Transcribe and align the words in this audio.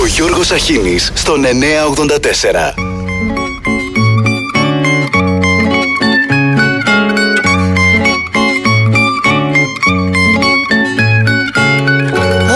Ο 0.00 0.06
Γιώργος 0.06 0.50
Αχίνης 0.50 1.12
στον 1.14 1.44
984. 1.44 2.74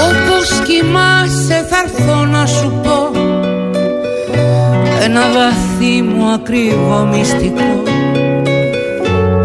Όπως 0.09 0.63
κοιμάσαι 0.67 1.67
θα 1.71 1.77
έρθω 1.85 2.25
να 2.25 2.47
σου 2.47 2.81
πω 2.83 3.11
Ένα 5.03 5.21
βαθύ 5.21 6.03
μου 6.03 6.33
ακρίβο 6.33 7.09
μυστικό 7.13 7.83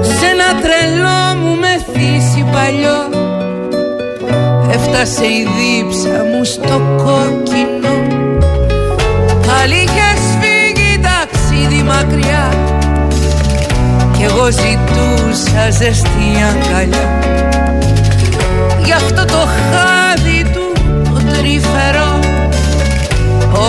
Σε 0.01 0.25
ένα 0.25 0.61
τρελό 0.61 1.35
μου 1.41 1.55
μεθύσι 1.55 2.45
παλιό 2.51 3.25
Έφτασε 4.71 5.25
η 5.25 5.47
δίψα 5.57 6.23
μου 6.23 6.43
στο 6.43 6.81
κόκκινο 6.97 7.86
Πάλι 9.59 9.75
είχες 9.75 10.21
φύγει 10.39 10.99
ταξίδι 10.99 11.83
μακριά. 11.83 12.53
Κι 14.17 14.23
εγώ 14.23 14.45
ζητούσα 14.51 15.69
ζεστή 15.69 16.29
αγκαλιά. 16.49 17.19
Γι' 18.83 18.91
αυτό 18.91 19.25
το 19.25 19.47
χάδι 19.55 20.45
του 20.53 20.71
το 21.03 21.21
τρυφερό. 21.31 22.19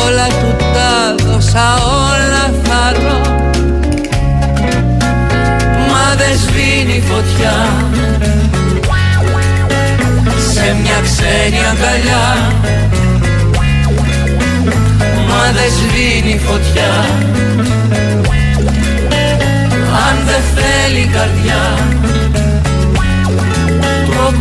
Όλα 0.05 0.27
του 0.27 0.57
τα 0.75 1.15
δώσα 1.25 1.75
όλα 1.85 2.45
θα 2.63 2.93
ρω 2.93 3.21
Μα 5.91 6.15
δεν 6.17 6.39
σβήνει 6.39 7.03
φωτιά. 7.09 7.55
Σε 10.53 10.77
μια 10.83 11.01
ξένη 11.03 11.61
αγκαλιά. 11.71 12.53
Μα 12.53 12.59
δεν 12.63 12.88
σβήνει 15.71 16.39
φωτιά. 16.39 16.93
Αν 20.07 20.17
δεν 20.27 20.43
θέλει 20.55 21.07
καρδιά 21.07 21.79
Το 24.07 24.33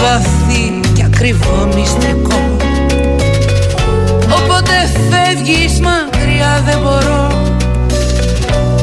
βαθύ 0.00 0.80
και 0.92 1.04
ακριβό 1.04 1.68
μυστικό. 1.74 2.40
Όποτε 4.38 4.76
φεύγεις 5.10 5.80
μακριά 5.80 6.62
δεν 6.66 6.78
μπορώ 6.82 7.28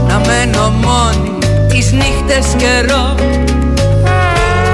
Να 0.07 0.21
μένω 0.25 0.69
μόνη 0.69 1.37
τις 1.67 1.91
νύχτες 1.91 2.45
καιρό. 2.57 3.15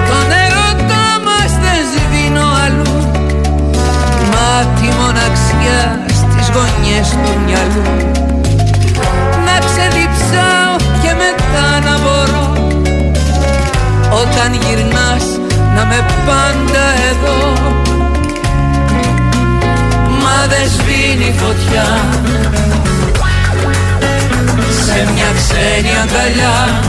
Τον 0.10 0.28
ερωτά 0.44 1.06
μας 1.26 1.52
δεν 1.64 1.82
σβήνω 1.92 2.46
αλλού 2.66 2.98
Μα 4.32 4.66
τη 4.76 4.88
μοναξιά 5.00 6.06
στις 6.08 6.52
γωνιές 6.54 7.10
του 7.10 7.34
μυαλού. 7.46 7.88
Να 9.46 9.56
ξεδιψάω 9.68 10.76
και 11.02 11.12
μετά 11.24 11.68
να 11.90 11.98
μπορώ 12.04 12.46
Όταν 14.22 14.54
γυρνάς 14.54 15.43
να 15.76 15.86
με 15.86 16.06
πάντα 16.26 16.86
εδώ. 17.10 17.54
Μα 20.22 20.48
δεν 20.48 20.70
σβήνει 20.70 21.36
φωτιά. 21.38 21.88
Σε 24.84 25.08
μια 25.14 25.32
ξένη 25.36 25.94
αγκαλιά. 26.04 26.82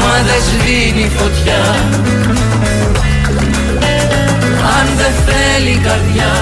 Μα 0.00 0.14
δεν 0.26 0.40
σβήνει 0.48 1.10
φωτιά. 1.18 1.62
Αν 4.78 4.86
δεν 4.96 5.12
θέλει 5.26 5.76
καρδιά 5.76 6.32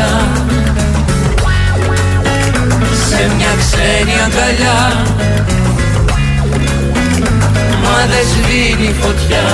σβήνει 0.00 0.08
φωτιά 0.08 0.40
Σε 3.08 3.30
μια 3.36 3.54
ξένη 3.58 4.14
αγκαλιά. 4.24 5.04
Μα 7.82 8.06
δεν 8.06 8.24
σβήνει 8.30 8.94
φωτιά. 9.00 9.44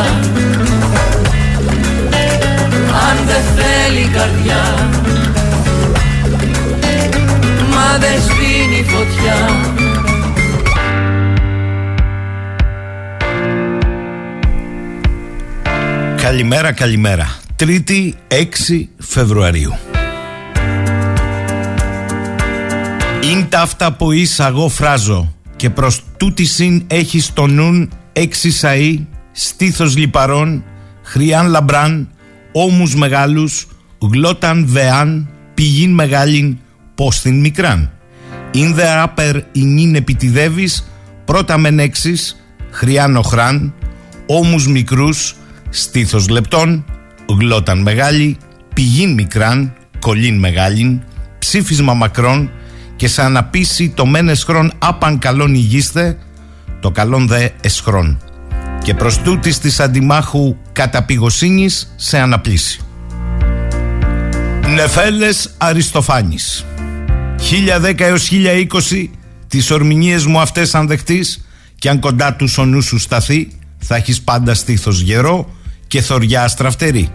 Αν 3.08 3.26
δεν 3.26 3.42
θέλει 3.56 4.08
καρδιά. 4.08 4.62
Μα 7.70 7.98
δεν 7.98 8.20
σβήνει 8.20 8.86
φωτιά. 8.88 9.74
Καλημέρα, 16.22 16.72
καλημέρα. 16.72 17.36
Τρίτη 17.56 18.14
6 18.28 18.88
Φεβρουαρίου. 18.98 19.95
Είναι 23.30 23.46
τα 23.48 23.60
αυτά 23.60 23.92
που 23.92 24.12
ίσα 24.12 24.46
εγώ 24.46 24.68
φράζω 24.68 25.34
και 25.56 25.70
προς 25.70 26.02
τούτη 26.16 26.44
συν 26.44 26.84
έχει 26.86 27.20
στο 27.20 27.46
νουν 27.46 27.90
έξι 28.12 28.50
σαΐ, 28.60 28.98
στήθος 29.32 29.96
λιπαρών, 29.96 30.64
χρειάν 31.02 31.46
λαμπράν, 31.46 32.08
ώμους 32.52 32.94
μεγάλους, 32.94 33.66
γλώταν 33.98 34.66
βεάν, 34.66 35.28
πηγήν 35.54 35.90
μεγάλην, 35.90 36.58
πόστην 36.94 37.40
μικράν. 37.40 37.90
Ειν 38.50 38.74
δε 38.74 39.00
άπερ 39.00 39.36
ηνίν 39.52 39.94
επιτιδεύεις, 39.94 40.90
πρώτα 41.24 41.58
μεν 41.58 41.78
έξις, 41.78 42.36
χρειάν 42.70 43.16
οχράν, 43.16 43.74
ώμους 44.26 44.66
μικρούς, 44.66 45.36
στήθος 45.68 46.28
λεπτών, 46.28 46.84
γλώταν 47.40 47.82
μεγάλη, 47.82 48.36
πηγήν 48.74 49.12
μικράν, 49.12 49.72
κολλήν 49.98 50.38
μεγάλην, 50.38 51.02
ψήφισμα 51.38 51.94
μακρόν 51.94 52.50
και 52.96 53.08
σαν 53.08 53.32
να 53.32 53.44
πείσει 53.44 53.88
το 53.88 54.06
μεν 54.06 54.28
εσχρόν 54.28 54.72
άπαν 54.78 55.18
καλόν 55.18 55.54
ηγίστε, 55.54 56.18
το 56.80 56.90
καλόν 56.90 57.26
δε 57.26 57.48
εσχρόν. 57.60 58.20
Και 58.82 58.94
προς 58.94 59.18
τούτης 59.18 59.58
της 59.58 59.80
αντιμάχου 59.80 60.56
καταπηγοσύνης 60.72 61.94
σε 61.96 62.18
αναπλήσει. 62.18 62.80
Νεφέλες 64.74 65.54
Αριστοφάνης 65.56 66.64
1010 67.38 68.04
έως 68.04 68.28
1020 68.30 69.10
τις 69.48 69.70
ορμηνίες 69.70 70.26
μου 70.26 70.40
αυτές 70.40 70.74
αν 70.74 70.86
δεχτείς 70.86 71.46
και 71.78 71.88
αν 71.88 72.00
κοντά 72.00 72.34
τους 72.34 72.58
ο 72.58 72.64
νους 72.64 72.84
σου 72.84 72.98
σταθεί 72.98 73.48
θα 73.78 73.96
έχεις 73.96 74.20
πάντα 74.20 74.54
στήθος 74.54 75.00
γερό 75.00 75.50
και 75.86 76.00
θωριά 76.00 76.42
αστραφτερή. 76.42 77.08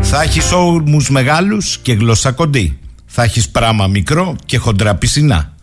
Θα 0.00 0.22
έχεις 0.22 0.52
όρμους 0.52 1.10
μεγάλους 1.10 1.78
και 1.82 1.92
γλώσσα 1.92 2.32
κοντή. 2.32 2.78
Θα 3.16 3.22
έχεις 3.22 3.48
πράμα 3.48 3.86
μικρό 3.86 4.36
και 4.44 4.58
χοντρά 4.58 4.94
πισινά. 4.94 5.54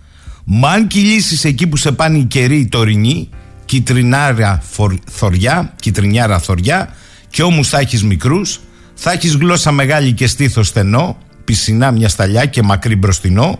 Μα 0.43 0.69
αν 0.69 0.87
κυλήσεις 0.87 1.43
εκεί 1.43 1.67
που 1.67 1.77
σε 1.77 1.91
πάνε 1.91 2.17
οι 2.17 2.23
καιροί 2.23 2.57
οι 2.57 2.67
τωρινοί, 2.67 3.29
κυτρινάρα 3.65 4.61
φορ, 4.69 4.95
θωριά, 5.09 5.73
κυτρινιάρα 5.79 6.39
θωριά, 6.39 6.89
και 7.29 7.43
όμως 7.43 7.69
θα 7.69 7.79
έχεις 7.79 8.03
μικρούς, 8.03 8.59
θα 8.93 9.11
έχεις 9.11 9.35
γλώσσα 9.35 9.71
μεγάλη 9.71 10.13
και 10.13 10.27
στήθος 10.27 10.67
στενό, 10.67 11.17
πισινά 11.43 11.91
μια 11.91 12.09
σταλιά 12.09 12.45
και 12.45 12.61
μακρύ 12.61 12.95
μπροστινό, 12.95 13.59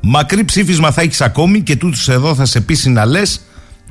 μακρύ 0.00 0.44
ψήφισμα 0.44 0.90
θα 0.90 1.00
έχεις 1.00 1.20
ακόμη 1.20 1.60
και 1.60 1.76
τούτος 1.76 2.08
εδώ 2.08 2.34
θα 2.34 2.44
σε 2.44 2.60
πείσει 2.60 2.90
να 2.90 3.04
λες 3.04 3.40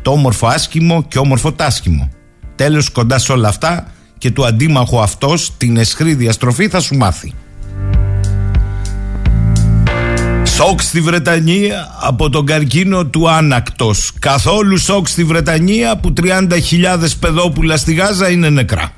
το 0.02 0.12
όμορφο 0.12 0.48
άσχημο 0.48 1.04
και 1.04 1.20
όμορφο 1.20 1.54
τάσχημο. 1.54 2.10
Τέλος 2.56 2.90
κοντά 2.90 3.20
σε 3.20 3.32
όλα 3.32 3.48
αυτά 3.48 3.92
και 4.18 4.32
του 4.32 4.46
αντίμαχου 4.46 5.00
αυτός 5.00 5.54
την 5.58 5.78
εσχρή 5.78 6.14
διαστροφή 6.14 6.68
θα 6.68 6.80
σου 6.80 6.96
μάθει. 6.96 7.34
Σοκ 10.58 10.82
στη 10.82 11.02
Βρετανία 11.02 11.96
από 12.00 12.30
τον 12.30 12.46
καρκίνο 12.46 13.06
του 13.06 13.30
άνακτος. 13.30 14.12
Καθόλου 14.20 14.78
σοκ 14.78 15.08
στη 15.08 15.24
Βρετανία 15.24 15.98
που 15.98 16.14
30.000 16.22 16.34
παιδόπουλα 17.20 17.78
στη 17.78 17.94
Γάζα 17.94 18.30
είναι 18.30 18.50
νεκρά. 18.50 18.92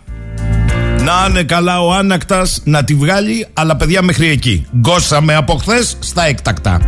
Να 1.04 1.26
είναι 1.30 1.44
καλά 1.44 1.82
ο 1.82 1.94
άνακτας 1.94 2.62
να 2.64 2.84
τη 2.84 2.96
βγάλει, 2.96 3.48
αλλά 3.54 3.76
παιδιά 3.76 4.02
μέχρι 4.02 4.28
εκεί. 4.28 4.66
Γκώσαμε 4.78 5.36
από 5.36 5.56
χθες 5.56 5.98
στα 6.00 6.26
έκτακτα. 6.26 6.82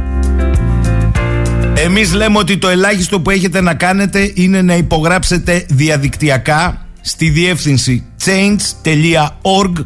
Εμείς 1.76 2.14
λέμε 2.14 2.38
ότι 2.38 2.58
το 2.58 2.68
ελάχιστο 2.68 3.20
που 3.20 3.30
έχετε 3.30 3.62
να 3.62 3.74
κάνετε 3.74 4.32
είναι 4.34 4.62
να 4.62 4.76
υπογράψετε 4.76 5.66
διαδικτυακά 5.70 6.86
στη 7.02 7.30
διεύθυνση 7.30 8.04
change.org 8.26 9.86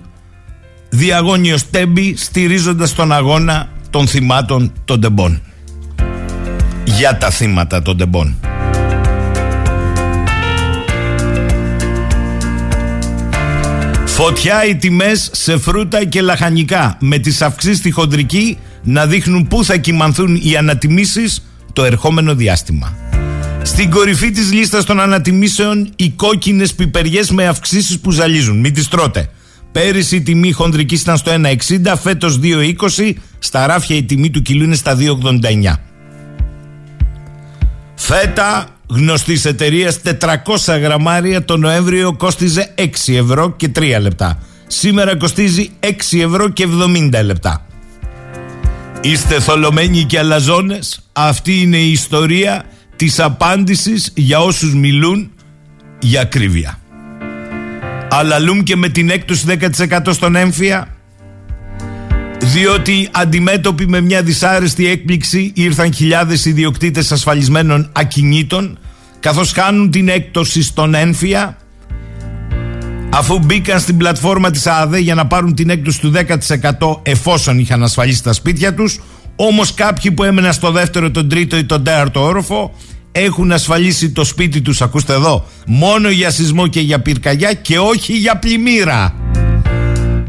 διαγώνιος 0.90 1.70
τέμπη 1.70 2.16
στηρίζοντας 2.18 2.94
τον 2.94 3.12
αγώνα 3.12 3.70
των 3.96 4.08
θυμάτων 4.08 4.74
των 4.86 5.02
τεμπών. 5.02 5.42
Για 6.86 7.18
τα 7.18 7.30
θύματα 7.30 7.82
των 7.82 7.98
τεμπών. 7.98 8.36
Φωτιά 14.06 14.66
οι 14.66 14.76
τιμές 14.76 15.30
σε 15.34 15.58
φρούτα 15.58 16.06
και 16.06 16.22
λαχανικά 16.22 16.98
με 17.00 17.18
τις 17.18 17.42
αυξήσεις 17.42 17.78
στη 17.78 17.92
χοντρική 17.92 18.58
να 18.84 19.06
δείχνουν 19.06 19.48
πού 19.48 19.64
θα 19.64 19.78
κοιμανθούν 19.78 20.40
οι 20.44 20.58
ανατιμήσεις 20.58 21.46
το 21.74 21.84
ερχόμενο 21.84 22.36
διάστημα. 22.36 22.98
Στην 23.62 23.90
κορυφή 23.90 24.32
της 24.32 24.52
λίστας 24.52 24.84
των 24.84 25.00
ανατιμήσεων 25.00 25.90
οι 25.96 26.10
κόκκινες 26.10 26.74
πιπεριές 26.74 27.32
με 27.32 27.48
αυξήσεις 27.48 28.00
που 28.00 28.12
ζαλίζουν. 28.12 28.60
Μην 28.60 28.74
τις 28.74 28.88
τρώτε. 28.88 29.30
Πέρυσι 29.76 30.16
η 30.16 30.22
τιμή 30.22 30.52
χονδρική 30.52 30.96
ήταν 30.96 31.18
στο 31.18 31.32
1,60, 31.32 31.94
φέτος 32.02 32.40
2,20, 32.44 33.14
στα 33.40 33.68
ράφια 33.68 33.96
η 33.96 34.04
τιμή 34.04 34.30
του 34.30 34.42
κιλού 34.42 34.64
είναι 34.64 34.76
στα 34.76 34.98
2,89. 35.00 35.74
Φέτα 37.96 38.68
γνωστής 38.90 39.46
εταιρείας 39.46 40.00
400 40.04 40.80
γραμμάρια 40.82 41.46
το 41.46 41.58
Νοέμβριο 41.58 42.16
κόστιζε 42.16 42.74
6 42.78 43.16
ευρώ 43.16 43.54
και 43.58 43.72
3 43.76 43.98
λεπτά. 44.02 44.40
Σήμερα 44.68 45.18
κοστίζει 45.18 45.70
6 45.80 46.20
ευρώ 46.22 46.50
και 46.50 46.68
70 47.12 47.24
λεπτά. 47.24 47.66
Είστε 49.02 49.40
θολωμένοι 49.40 50.04
και 50.04 50.20
αλαζόνες. 50.20 51.00
Αυτή 51.14 51.62
είναι 51.62 51.78
η 51.78 51.92
ιστορία 51.92 52.66
της 52.96 53.20
απάντησης 53.20 54.12
για 54.16 54.40
όσους 54.40 54.74
μιλούν 54.74 55.32
για 56.00 56.22
ακρίβεια. 56.22 56.80
Αλαλούν 58.18 58.64
και 58.64 58.76
με 58.76 58.90
την 58.90 59.10
έκπτωση 59.10 59.46
10% 59.48 60.00
στον 60.10 60.36
έμφυα. 60.36 60.88
Διότι 62.40 63.10
αντιμέτωποι 63.12 63.88
με 63.88 64.02
μια 64.02 64.24
δυσάρεστη 64.24 64.88
έκπληξη 64.88 65.52
ήρθαν 65.56 65.94
χιλιάδες 65.94 66.46
ιδιοκτήτες 66.46 67.12
ασφαλισμένων 67.12 67.90
ακινήτων 67.92 68.78
καθώς 69.20 69.52
χάνουν 69.52 69.92
την 69.92 70.10
έκπτωση 70.10 70.64
στον 70.64 70.94
έμφυα. 70.94 71.58
Αφού 73.10 73.40
μπήκαν 73.40 73.80
στην 73.80 73.98
πλατφόρμα 73.98 74.52
της 74.52 74.68
ΑΔΕ 74.68 75.00
για 75.00 75.16
να 75.16 75.28
πάρουν 75.28 75.56
την 75.56 75.70
έκπτωση 75.70 76.00
του 76.00 76.12
10% 76.80 77.00
εφόσον 77.04 77.60
είχαν 77.60 77.84
ασφαλίσει 77.84 78.24
τα 78.24 78.34
σπίτια 78.34 78.74
τους 78.74 79.00
όμως 79.36 79.74
κάποιοι 79.74 80.12
που 80.12 80.24
έμεναν 80.24 80.54
στο 80.54 80.72
δεύτερο, 80.72 81.12
τον 81.12 81.30
τρίτο 81.30 81.58
ή 81.58 81.66
τον 81.66 81.84
τέταρτο 81.84 82.24
όροφο 82.24 82.74
έχουν 83.18 83.52
ασφαλίσει 83.52 84.10
το 84.10 84.24
σπίτι 84.24 84.62
τους, 84.62 84.82
ακούστε 84.82 85.14
εδώ, 85.14 85.46
μόνο 85.66 86.10
για 86.10 86.32
σεισμό 86.32 86.68
και 86.68 86.80
για 86.80 87.00
πυρκαγιά 87.00 87.54
και 87.54 87.80
όχι 87.80 88.14
για 88.14 88.38
πλημμύρα. 88.38 89.16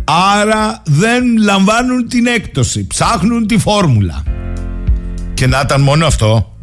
Άρα 0.04 0.82
δεν 0.84 1.36
λαμβάνουν 1.38 2.08
την 2.08 2.26
έκπτωση, 2.26 2.86
ψάχνουν 2.86 3.46
τη 3.46 3.58
φόρμουλα. 3.58 4.22
Και 5.34 5.46
να 5.46 5.60
ήταν 5.64 5.80
μόνο 5.80 6.06
αυτό. 6.06 6.56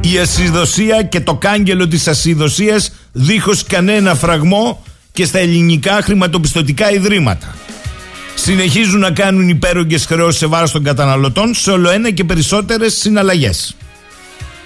Η 0.00 0.18
ασυδοσία 0.18 1.02
και 1.02 1.20
το 1.20 1.34
κάγκελο 1.34 1.88
της 1.88 2.08
ασυδοσίας 2.08 2.92
δίχως 3.12 3.64
κανένα 3.64 4.14
φραγμό 4.14 4.82
και 5.12 5.24
στα 5.24 5.38
ελληνικά 5.38 6.02
χρηματοπιστωτικά 6.02 6.92
ιδρύματα. 6.92 7.54
Συνεχίζουν 8.34 9.00
να 9.00 9.10
κάνουν 9.10 9.48
υπέρογγες 9.48 10.06
χρεώσεις 10.06 10.38
σε 10.38 10.46
βάρος 10.46 10.70
των 10.70 10.82
καταναλωτών 10.82 11.54
σε 11.54 11.70
όλο 11.70 11.90
ένα 11.90 12.10
και 12.10 12.24
περισσότερες 12.24 12.94
συναλλαγές. 12.94 13.76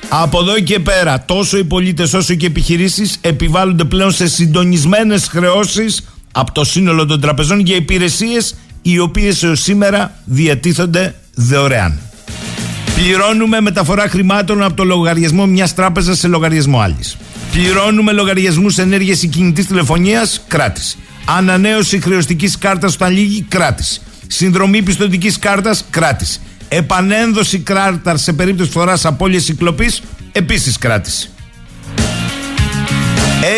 Από 0.08 0.38
εδώ 0.40 0.60
και 0.60 0.78
πέρα, 0.78 1.24
τόσο 1.24 1.58
οι 1.58 1.64
πολίτες 1.64 2.14
όσο 2.14 2.34
και 2.34 2.44
οι 2.44 2.48
επιχειρήσεις 2.48 3.18
επιβάλλονται 3.20 3.84
πλέον 3.84 4.12
σε 4.12 4.28
συντονισμένες 4.28 5.26
χρεώσεις 5.26 6.04
από 6.32 6.52
το 6.52 6.64
σύνολο 6.64 7.06
των 7.06 7.20
τραπεζών 7.20 7.60
για 7.60 7.76
υπηρεσίες 7.76 8.54
οι 8.82 8.98
οποίες 8.98 9.42
έως 9.42 9.60
σήμερα 9.60 10.14
διατίθενται 10.24 11.14
δωρεάν. 11.34 11.98
Πληρώνουμε 12.94 13.60
μεταφορά 13.60 14.08
χρημάτων 14.08 14.62
από 14.62 14.74
το 14.74 14.84
λογαριασμό 14.84 15.46
μιας 15.46 15.74
τράπεζας 15.74 16.18
σε 16.18 16.28
λογαριασμό 16.28 16.80
άλλης. 16.80 17.16
Πληρώνουμε 17.52 18.12
λογαριασμούς 18.12 18.78
ενέργειας 18.78 19.22
ή 19.22 19.26
κινητής 19.28 19.66
τηλεφωνίας, 19.66 20.42
κράτηση. 20.48 20.96
Ανανέωση 21.24 22.00
χρεωστικής 22.00 22.58
κάρτας 22.58 22.94
όταν 22.94 23.12
λύγει, 23.12 23.42
κράτηση. 23.48 24.00
Συνδρομή 24.26 24.82
πιστοτικής 24.82 25.38
κάρτας, 25.38 25.84
κράτηση. 25.90 26.40
Επανένδοση 26.74 27.58
κράταρ 27.58 28.18
σε 28.18 28.32
περίπτωση 28.32 28.70
φοράς 28.70 29.04
απώλειας 29.04 29.44
κυκλοπή, 29.44 29.90
επίσης 30.32 30.78
κράτηση. 30.78 31.30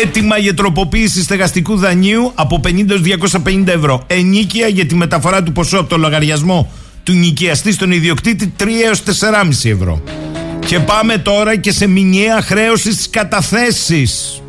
Έτοιμα 0.03 0.37
για 0.37 0.53
τροποποίηση 0.53 1.23
στεγαστικού 1.23 1.75
δανείου 1.75 2.31
από 2.35 2.61
50 2.63 2.89
έως 2.89 3.01
250 3.01 3.67
ευρώ. 3.67 4.03
Ενίκεια 4.07 4.67
για 4.67 4.85
τη 4.85 4.95
μεταφορά 4.95 5.43
του 5.43 5.51
ποσού 5.51 5.79
από 5.79 5.89
το 5.89 5.97
λογαριασμό 5.97 6.71
του 7.03 7.13
νοικιαστή 7.13 7.71
στον 7.71 7.91
ιδιοκτήτη 7.91 8.53
3 8.59 8.65
έως 8.85 9.03
4,5 9.03 9.69
ευρώ. 9.69 10.03
Και 10.65 10.79
πάμε 10.79 11.17
τώρα 11.17 11.55
και 11.55 11.71
σε 11.71 11.87
μηνιαία 11.87 12.41
χρέωση 12.41 12.91
στις 12.91 13.09
καταθέσεις. 13.09 14.41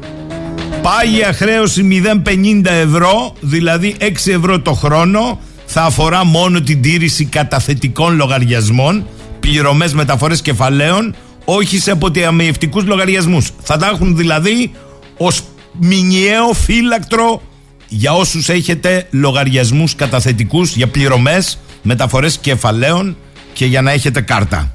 Πάγια 0.83 1.33
χρέωση 1.33 2.03
0,50 2.25 2.65
ευρώ, 2.65 3.35
δηλαδή 3.41 3.97
6 4.01 4.05
ευρώ 4.27 4.61
το 4.61 4.73
χρόνο, 4.73 5.41
θα 5.67 5.83
αφορά 5.83 6.25
μόνο 6.25 6.61
την 6.61 6.83
τήρηση 6.83 7.25
καταθετικών 7.25 8.17
λογαριασμών, 8.17 9.07
πληρωμές 9.41 9.95
μεταφορές 9.95 10.43
κεφαλαίων, 10.43 11.15
όχι 11.45 11.79
σε 11.79 11.91
αποτιαμιευτικούς 11.91 12.85
λογαριασμούς. 12.85 13.51
Θα 13.63 13.77
τα 13.77 13.87
έχουν 13.87 14.17
δηλαδή 14.17 14.73
ως 15.17 15.43
μηνιαίο 15.81 16.53
φύλακτρο 16.53 17.43
για 17.89 18.13
όσους 18.13 18.49
έχετε 18.49 19.07
λογαριασμούς 19.11 19.95
καταθετικούς 19.95 20.77
για 20.77 20.89
πληρωμές, 20.89 21.59
μεταφορές 21.83 22.39
κεφαλαίων 22.39 23.17
και 23.53 23.67
για 23.67 23.83
να 23.83 23.91
έχετε 23.91 24.21
κάρτα. 24.21 24.73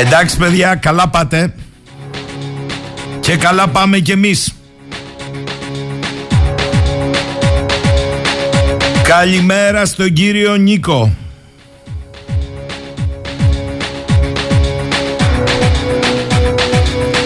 Εντάξει 0.00 0.36
παιδιά, 0.36 0.74
καλά 0.74 1.08
πάτε. 1.08 1.54
Και 3.20 3.36
καλά 3.36 3.68
πάμε 3.68 3.98
κι 3.98 4.10
εμείς. 4.10 4.52
Καλημέρα 9.18 9.86
στον 9.86 10.12
κύριο 10.12 10.56
Νίκο. 10.56 11.16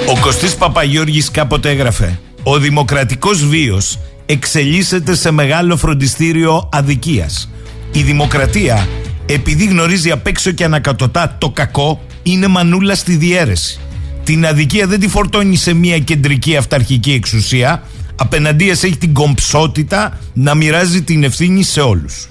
Ο 0.09 0.21
Κωστής 0.21 0.55
Παπαγιώργης 0.55 1.31
κάποτε 1.31 1.71
έγραφε 1.71 2.19
«Ο 2.43 2.59
δημοκρατικός 2.59 3.47
βίος 3.47 3.99
εξελίσσεται 4.27 5.15
σε 5.15 5.31
μεγάλο 5.31 5.77
φροντιστήριο 5.77 6.69
αδικίας. 6.73 7.51
Η 7.93 8.03
δημοκρατία, 8.03 8.89
επειδή 9.27 9.67
γνωρίζει 9.67 10.11
απ' 10.11 10.27
έξω 10.27 10.51
και 10.51 10.65
ανακατοτά 10.65 11.37
το 11.39 11.51
κακό, 11.51 12.01
είναι 12.23 12.47
μανούλα 12.47 12.95
στη 12.95 13.17
διέρεση. 13.17 13.81
Την 14.25 14.47
αδικία 14.47 14.87
δεν 14.87 15.01
τη 15.01 15.09
φορτώνει 15.09 15.57
σε 15.57 15.73
μια 15.75 15.99
κεντρική 15.99 16.57
αυταρχική 16.57 17.13
εξουσία, 17.13 17.83
απέναντίας 18.17 18.83
έχει 18.83 18.97
την 18.97 19.13
κομψότητα 19.13 20.19
να 20.33 20.55
μοιράζει 20.55 21.03
την 21.03 21.25
ευθύνη 21.25 21.63
σε 21.63 21.81
όλους. 21.81 22.29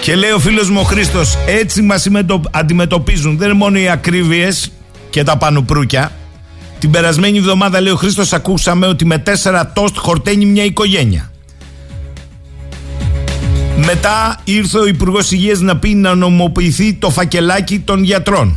Και 0.00 0.14
λέει 0.14 0.30
ο 0.30 0.38
φίλος 0.38 0.70
μου 0.70 0.80
ο 0.80 0.84
Χρήστος, 0.84 1.36
έτσι 1.46 1.82
μας 1.82 2.08
αντιμετωπίζουν, 2.50 3.36
δεν 3.36 3.48
είναι 3.48 3.58
μόνο 3.58 3.78
οι 3.78 3.88
ακρίβειες 3.88 4.72
και 5.10 5.22
τα 5.22 5.36
πανουπρούκια. 5.36 6.12
Την 6.78 6.90
περασμένη 6.90 7.38
εβδομάδα 7.38 7.80
λέει 7.80 7.92
ο 7.92 7.96
Χρήστος 7.96 8.32
ακούσαμε 8.32 8.86
ότι 8.86 9.04
με 9.04 9.18
τέσσερα 9.18 9.72
τόστ 9.72 9.96
χορταίνει 9.96 10.46
μια 10.46 10.64
οικογένεια. 10.64 11.30
Μετά 13.76 14.40
ήρθε 14.44 14.78
ο 14.78 14.86
Υπουργός 14.86 15.30
Υγείας 15.30 15.60
να 15.60 15.76
πει 15.76 15.94
να 15.94 16.14
νομοποιηθεί 16.14 16.94
το 16.94 17.10
φακελάκι 17.10 17.78
των 17.78 18.02
γιατρών 18.02 18.56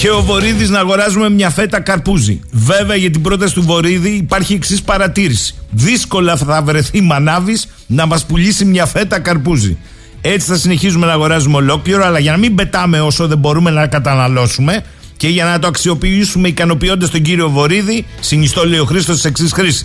και 0.00 0.10
ο 0.10 0.22
Βορύδης 0.22 0.70
να 0.70 0.78
αγοράζουμε 0.78 1.30
μια 1.30 1.50
φέτα 1.50 1.80
καρπούζι. 1.80 2.40
Βέβαια 2.50 2.96
για 2.96 3.10
την 3.10 3.22
πρόταση 3.22 3.54
του 3.54 3.62
Βορύδη 3.62 4.10
υπάρχει 4.10 4.54
εξής 4.54 4.82
παρατήρηση. 4.82 5.54
Δύσκολα 5.70 6.36
θα 6.36 6.62
βρεθεί 6.62 7.00
μανάβης 7.00 7.66
να 7.86 8.06
μας 8.06 8.24
πουλήσει 8.26 8.64
μια 8.64 8.86
φέτα 8.86 9.20
καρπούζι. 9.20 9.76
Έτσι 10.20 10.46
θα 10.46 10.56
συνεχίζουμε 10.56 11.06
να 11.06 11.12
αγοράζουμε 11.12 11.56
ολόκληρο, 11.56 12.04
αλλά 12.04 12.18
για 12.18 12.32
να 12.32 12.38
μην 12.38 12.54
πετάμε 12.54 13.00
όσο 13.00 13.26
δεν 13.26 13.38
μπορούμε 13.38 13.70
να 13.70 13.86
καταναλώσουμε 13.86 14.84
και 15.16 15.28
για 15.28 15.44
να 15.44 15.58
το 15.58 15.66
αξιοποιήσουμε 15.66 16.48
ικανοποιώντας 16.48 17.10
τον 17.10 17.22
κύριο 17.22 17.48
Βορύδη, 17.48 18.06
συνιστώ 18.20 18.66
λέει 18.66 18.78
ο 18.78 18.84
Χρήστος 18.84 19.20
τη 19.20 19.28
εξής 19.28 19.52
χρήση. 19.52 19.84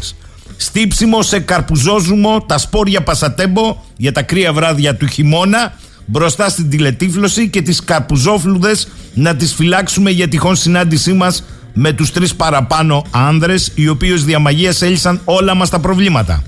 Στύψιμο 0.58 1.22
σε 1.22 1.40
καρπουζόζουμο, 1.40 2.42
τα 2.42 2.58
σπόρια 2.58 3.02
πασατέμπο 3.02 3.78
για 3.98 4.12
τα 4.12 4.22
κρύα 4.22 4.54
βράδια 4.54 4.96
του 4.96 5.08
χειμώνα, 5.08 5.74
μπροστά 6.06 6.50
στην 6.50 6.70
τηλετύφλωση 6.70 7.50
και 7.50 7.62
τις 7.62 7.84
καρπουζόφλουδες 7.84 8.88
να 9.14 9.36
τις 9.36 9.54
φυλάξουμε 9.54 10.10
για 10.12 10.28
τυχόν 10.28 10.56
συνάντησή 10.56 11.14
μας 11.14 11.44
με 11.74 11.94
τους 11.94 12.12
τρεις 12.12 12.36
παραπάνω 12.36 13.06
άνδρες 13.12 13.72
οι 13.76 13.88
οποίοι 13.88 14.12
ως 14.14 14.24
διαμαγείας 14.24 14.82
έλυσαν 14.82 15.22
όλα 15.26 15.56
μας 15.56 15.70
τα 15.70 15.80
προβλήματα. 15.80 16.44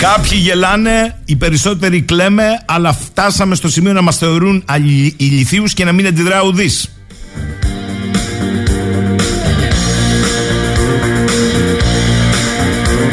Κάποιοι 0.00 0.38
γελάνε, 0.42 1.16
οι 1.24 1.36
περισσότεροι 1.36 2.02
κλαίμε, 2.02 2.44
αλλά 2.64 2.92
φτάσαμε 2.92 3.54
στο 3.54 3.68
σημείο 3.68 3.92
να 3.92 4.02
μας 4.02 4.18
θεωρούν 4.18 4.64
ηλιθίους 5.16 5.74
και 5.74 5.84
να 5.84 5.92
μην 5.92 6.06
αντιδρά 6.06 6.42
ουδής. 6.42 6.88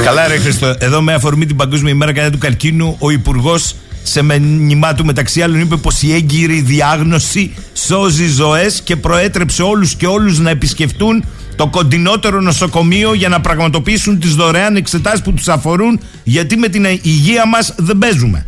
Καλά 0.03 0.27
ρε 0.27 0.37
Χριστό, 0.37 0.75
εδώ 0.79 1.01
με 1.01 1.13
αφορμή 1.13 1.45
την 1.45 1.55
Παγκόσμια 1.55 1.91
ημέρα 1.91 2.13
κατά 2.13 2.29
του 2.29 2.37
καρκίνου, 2.37 2.95
ο 2.99 3.09
υπουργός 3.09 3.75
σε 4.03 4.21
μηνυμά 4.21 4.93
του 4.93 5.05
μεταξύ 5.05 5.41
άλλων 5.41 5.59
είπε 5.59 5.75
πως 5.75 6.01
η 6.01 6.13
έγκυρη 6.13 6.61
διάγνωση 6.61 7.53
σώζει 7.73 8.27
ζωές 8.27 8.81
και 8.83 8.95
προέτρεψε 8.95 9.63
όλους 9.63 9.95
και 9.95 10.07
όλους 10.07 10.39
να 10.39 10.49
επισκεφτούν 10.49 11.23
το 11.55 11.67
κοντινότερο 11.67 12.41
νοσοκομείο 12.41 13.13
για 13.13 13.29
να 13.29 13.41
πραγματοποιήσουν 13.41 14.19
τις 14.19 14.35
δωρεάν 14.35 14.75
εξετάσεις 14.75 15.21
που 15.21 15.33
τους 15.33 15.47
αφορούν 15.47 15.99
γιατί 16.23 16.57
με 16.57 16.67
την 16.67 16.85
υγεία 16.85 17.47
μας 17.47 17.73
δεν 17.77 17.97
παίζουμε. 17.97 18.45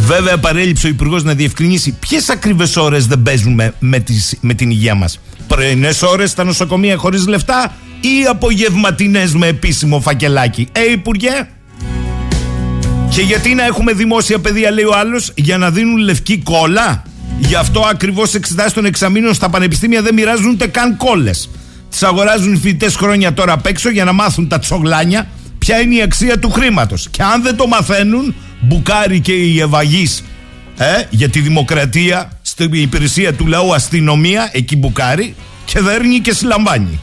Βέβαια, 0.00 0.38
παρέλειψε 0.38 0.86
ο 0.86 0.88
Υπουργός 0.88 1.22
να 1.22 1.34
διευκρινίσει 1.34 1.96
ποιες 1.98 2.28
ακριβές 2.28 2.76
ώρες 2.76 3.06
δεν 3.06 3.22
παίζουμε 3.22 3.74
με, 3.78 3.98
τις, 3.98 4.36
με 4.40 4.54
την 4.54 4.70
υγεία 4.70 4.94
μας. 4.94 5.20
Πρωινές 5.46 6.02
ώρες 6.02 6.30
στα 6.30 6.44
νοσοκομεία 6.44 6.96
χωρίς 6.96 7.26
λεφτά 7.26 7.74
ή 8.00 8.26
απογευματινές 8.28 9.34
με 9.34 9.46
επίσημο 9.46 10.00
φακελάκι. 10.00 10.68
Ε, 10.72 10.90
Υπουργέ. 10.92 11.48
Και 13.14 13.22
γιατί 13.22 13.54
να 13.54 13.64
έχουμε 13.64 13.92
δημόσια 13.92 14.38
παιδεία, 14.38 14.70
λέει 14.70 14.84
ο 14.84 14.92
άλλος, 14.96 15.32
για 15.34 15.58
να 15.58 15.70
δίνουν 15.70 15.96
λευκή 15.96 16.38
κόλλα; 16.38 17.02
Γι' 17.38 17.54
αυτό 17.54 17.80
ακριβώς 17.90 18.34
εξετάσεις 18.34 18.72
των 18.72 18.84
εξαμήνων 18.84 19.34
στα 19.34 19.50
πανεπιστήμια 19.50 20.02
δεν 20.02 20.14
μοιράζουν 20.14 20.50
ούτε 20.50 20.66
καν 20.66 20.96
κόλλες. 20.96 21.50
Τις 21.90 22.02
αγοράζουν 22.02 22.52
οι 22.52 22.56
φοιτητές 22.56 22.96
χρόνια 22.96 23.34
τώρα 23.34 23.52
απ' 23.52 23.66
έξω 23.66 23.90
για 23.90 24.04
να 24.04 24.12
μάθουν 24.12 24.48
τα 24.48 24.58
τσογλάνια 24.58 25.26
ποια 25.58 25.80
είναι 25.80 25.94
η 25.94 26.02
αξία 26.02 26.38
του 26.38 26.50
χρήματος; 26.50 27.08
Και 27.10 27.22
αν 27.22 27.42
δεν 27.42 27.56
το 27.56 27.66
μαθαίνουν, 27.66 28.34
μπουκάρει 28.60 29.20
και 29.20 29.32
η 29.32 29.60
ευαγής 29.60 30.24
ε, 30.76 30.84
για 31.10 31.28
τη 31.28 31.40
δημοκρατία 31.40 32.30
στην 32.42 32.72
υπηρεσία 32.72 33.34
του 33.34 33.46
λαού 33.46 33.74
αστυνομία, 33.74 34.50
εκεί 34.52 34.76
μπουκάρει 34.76 35.34
και 35.64 35.80
δέρνει 35.80 36.18
και 36.18 36.32
συλλαμβάνει. 36.32 37.00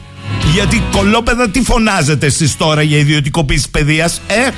Γιατί 0.54 0.82
κολόπεδα 0.92 1.48
τι 1.48 1.62
φωνάζετε 1.62 2.26
εσείς 2.26 2.56
τώρα 2.56 2.82
για 2.82 2.98
ιδιωτικοποίηση 2.98 3.70
παιδείας, 3.70 4.20
ε; 4.26 4.50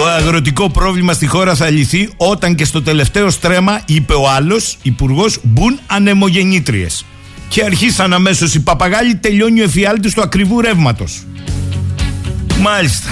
Το 0.00 0.06
αγροτικό 0.06 0.70
πρόβλημα 0.70 1.12
στη 1.12 1.26
χώρα 1.26 1.54
θα 1.54 1.70
λυθεί 1.70 2.08
όταν 2.16 2.54
και 2.54 2.64
στο 2.64 2.82
τελευταίο 2.82 3.30
στρέμα, 3.30 3.80
είπε 3.86 4.14
ο 4.14 4.30
άλλος 4.30 4.78
υπουργός, 4.82 5.38
μπουν 5.42 5.78
ανεμογεννήτριες. 5.86 7.04
Και 7.48 7.64
αρχίσαν 7.64 8.12
αμέσως 8.12 8.54
οι 8.54 8.60
παπαγάλοι, 8.60 9.16
τελειώνει 9.16 9.60
ο 9.60 9.62
εφιάλτης 9.62 10.14
του 10.14 10.22
ακριβού 10.22 10.60
ρεύματος. 10.60 11.22
Μάλιστα. 12.60 13.10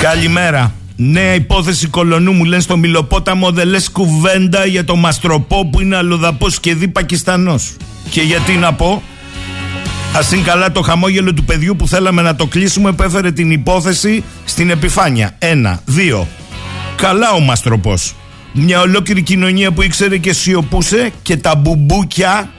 Καλημέρα. 0.00 0.74
Νέα 0.96 1.34
υπόθεση 1.34 1.86
κολονού 1.86 2.32
μου 2.32 2.44
λένε 2.44 2.62
στο 2.62 2.76
Μιλοπόταμο 2.76 3.50
δεν 3.50 3.68
λες 3.68 3.90
κουβέντα 3.90 4.66
για 4.66 4.84
το 4.84 4.96
Μαστροπό 4.96 5.66
που 5.66 5.80
είναι 5.80 5.96
αλλοδαπός 5.96 6.60
και 6.60 6.74
δι 6.74 6.88
Πακιστανός. 6.88 7.76
Και 8.10 8.20
γιατί 8.20 8.52
να 8.52 8.72
πω, 8.72 9.02
Α 10.14 10.20
είναι 10.34 10.42
καλά 10.42 10.72
το 10.72 10.82
χαμόγελο 10.82 11.34
του 11.34 11.44
παιδιού 11.44 11.76
που 11.76 11.88
θέλαμε 11.88 12.22
να 12.22 12.36
το 12.36 12.46
κλείσουμε 12.46 12.92
που 12.92 13.02
έφερε 13.02 13.32
την 13.32 13.50
υπόθεση 13.50 14.24
στην 14.44 14.70
επιφάνεια. 14.70 15.30
Ένα. 15.38 15.80
Δύο. 15.84 16.28
Καλά 16.96 17.32
ο 17.32 17.40
Μαστροπός. 17.40 18.14
Μια 18.52 18.80
ολόκληρη 18.80 19.22
κοινωνία 19.22 19.72
που 19.72 19.82
ήξερε 19.82 20.18
και 20.18 20.32
σιωπούσε 20.32 21.10
και 21.22 21.36
τα 21.36 21.54
μπουμπούκια 21.54 22.50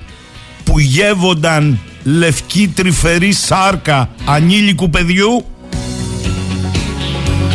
που 0.64 0.80
γεύονταν 0.80 1.80
λευκή 2.04 2.68
τρυφερή 2.68 3.32
σάρκα 3.32 4.10
ανήλικου 4.26 4.90
παιδιού 4.90 5.46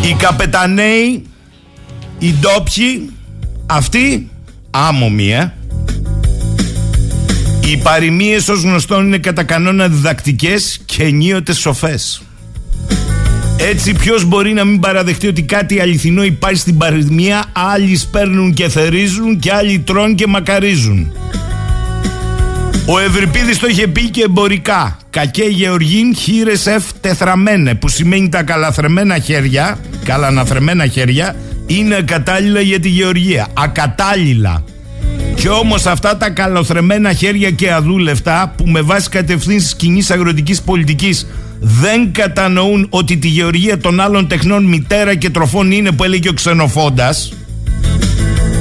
οι 0.03 0.15
καπεταναίοι 0.19 1.27
οι 2.19 2.33
ντόπιοι 2.33 3.11
αυτοί 3.67 4.31
άμομοι 4.71 5.33
ε 5.33 5.53
οι 7.71 7.77
παροιμίες 7.77 8.49
ως 8.49 8.63
γνωστόν 8.63 9.07
είναι 9.07 9.19
κατά 9.19 9.43
κανόνα 9.43 9.89
διδακτικές 9.89 10.81
και 10.85 11.03
ενίοτε 11.03 11.53
σοφές. 11.53 12.23
Έτσι 13.59 13.93
ποιος 13.93 14.25
μπορεί 14.25 14.53
να 14.53 14.65
μην 14.65 14.81
παραδεχτεί 14.81 15.27
ότι 15.27 15.43
κάτι 15.43 15.81
αληθινό 15.81 16.25
υπάρχει 16.25 16.61
στην 16.61 16.77
παροιμία 16.77 17.45
άλλοι 17.53 17.97
σπέρνουν 17.97 18.55
και 18.55 18.69
θερίζουν 18.69 19.39
και 19.39 19.53
άλλοι 19.53 19.79
τρώνε 19.79 20.15
και 20.15 20.27
μακαρίζουν. 20.27 21.13
Ο 22.87 22.99
Ευρυπίδης 22.99 23.59
το 23.59 23.67
είχε 23.67 23.87
πει 23.87 24.11
και 24.11 24.23
εμπορικά. 24.23 24.99
Κακέ 25.11 25.45
γεωργήν 25.45 26.15
χείρες 26.15 26.67
εφ 26.67 26.85
τεθραμένε 27.01 27.75
που 27.75 27.89
σημαίνει 27.89 28.29
τα 28.29 28.43
καλαθρεμένα 28.43 29.19
χέρια, 29.19 29.79
καλαναθρεμένα 30.05 30.87
χέρια 30.87 31.37
είναι 31.67 32.01
κατάλληλα 32.01 32.61
για 32.61 32.81
τη 32.81 32.89
γεωργία. 32.89 33.47
Ακατάλληλα. 33.55 34.65
Και 35.39 35.49
όμως 35.49 35.87
αυτά 35.87 36.17
τα 36.17 36.31
καλοθρεμένα 36.31 37.13
χέρια 37.13 37.51
και 37.51 37.73
αδούλευτα 37.73 38.55
που 38.57 38.67
με 38.67 38.81
βάση 38.81 39.09
κατευθύνσεις 39.09 39.75
κοινής 39.75 40.11
αγροτικής 40.11 40.63
πολιτικής 40.63 41.27
δεν 41.61 42.13
κατανοούν 42.13 42.87
ότι 42.91 43.17
τη 43.17 43.29
γεωργία 43.29 43.79
των 43.79 44.01
άλλων 44.01 44.29
τεχνών 44.29 44.65
μητέρα 44.65 45.15
και 45.15 45.31
τροφών 45.31 45.71
είναι 45.71 45.93
που 45.93 46.05
έλεγε 46.05 46.29
ο 46.29 46.33
ξενοφόντας. 46.33 47.33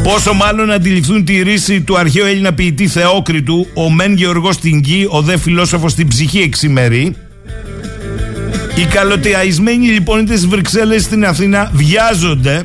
Πόσο 0.03 0.33
μάλλον 0.33 0.71
αντιληφθούν 0.71 1.25
τη 1.25 1.41
ρίση 1.41 1.81
του 1.81 1.97
αρχαίου 1.97 2.25
Έλληνα 2.25 2.53
ποιητή 2.53 2.87
Θεόκριτου, 2.87 3.67
ο 3.73 3.89
μεν 3.89 4.13
γεωργός 4.13 4.55
στην 4.55 4.79
γη, 4.79 5.07
ο 5.09 5.21
δε 5.21 5.37
φιλόσοφος 5.37 5.91
στην 5.91 6.07
ψυχή 6.07 6.39
εξημερή. 6.39 7.15
Οι 8.75 8.85
καλοτεαϊσμένοι 8.85 9.87
λοιπόν 9.87 10.19
είτε 10.19 10.37
στι 10.37 10.47
Βρυξέλλες 10.47 11.03
στην 11.03 11.25
Αθήνα 11.25 11.71
βιάζονται 11.73 12.63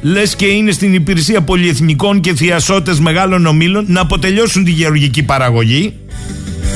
λες 0.00 0.36
και 0.36 0.46
είναι 0.46 0.70
στην 0.70 0.94
υπηρεσία 0.94 1.40
πολυεθνικών 1.40 2.20
και 2.20 2.34
θειασότες 2.34 3.00
μεγάλων 3.00 3.46
ομίλων 3.46 3.84
να 3.88 4.00
αποτελειώσουν 4.00 4.64
τη 4.64 4.70
γεωργική 4.70 5.22
παραγωγή 5.22 5.94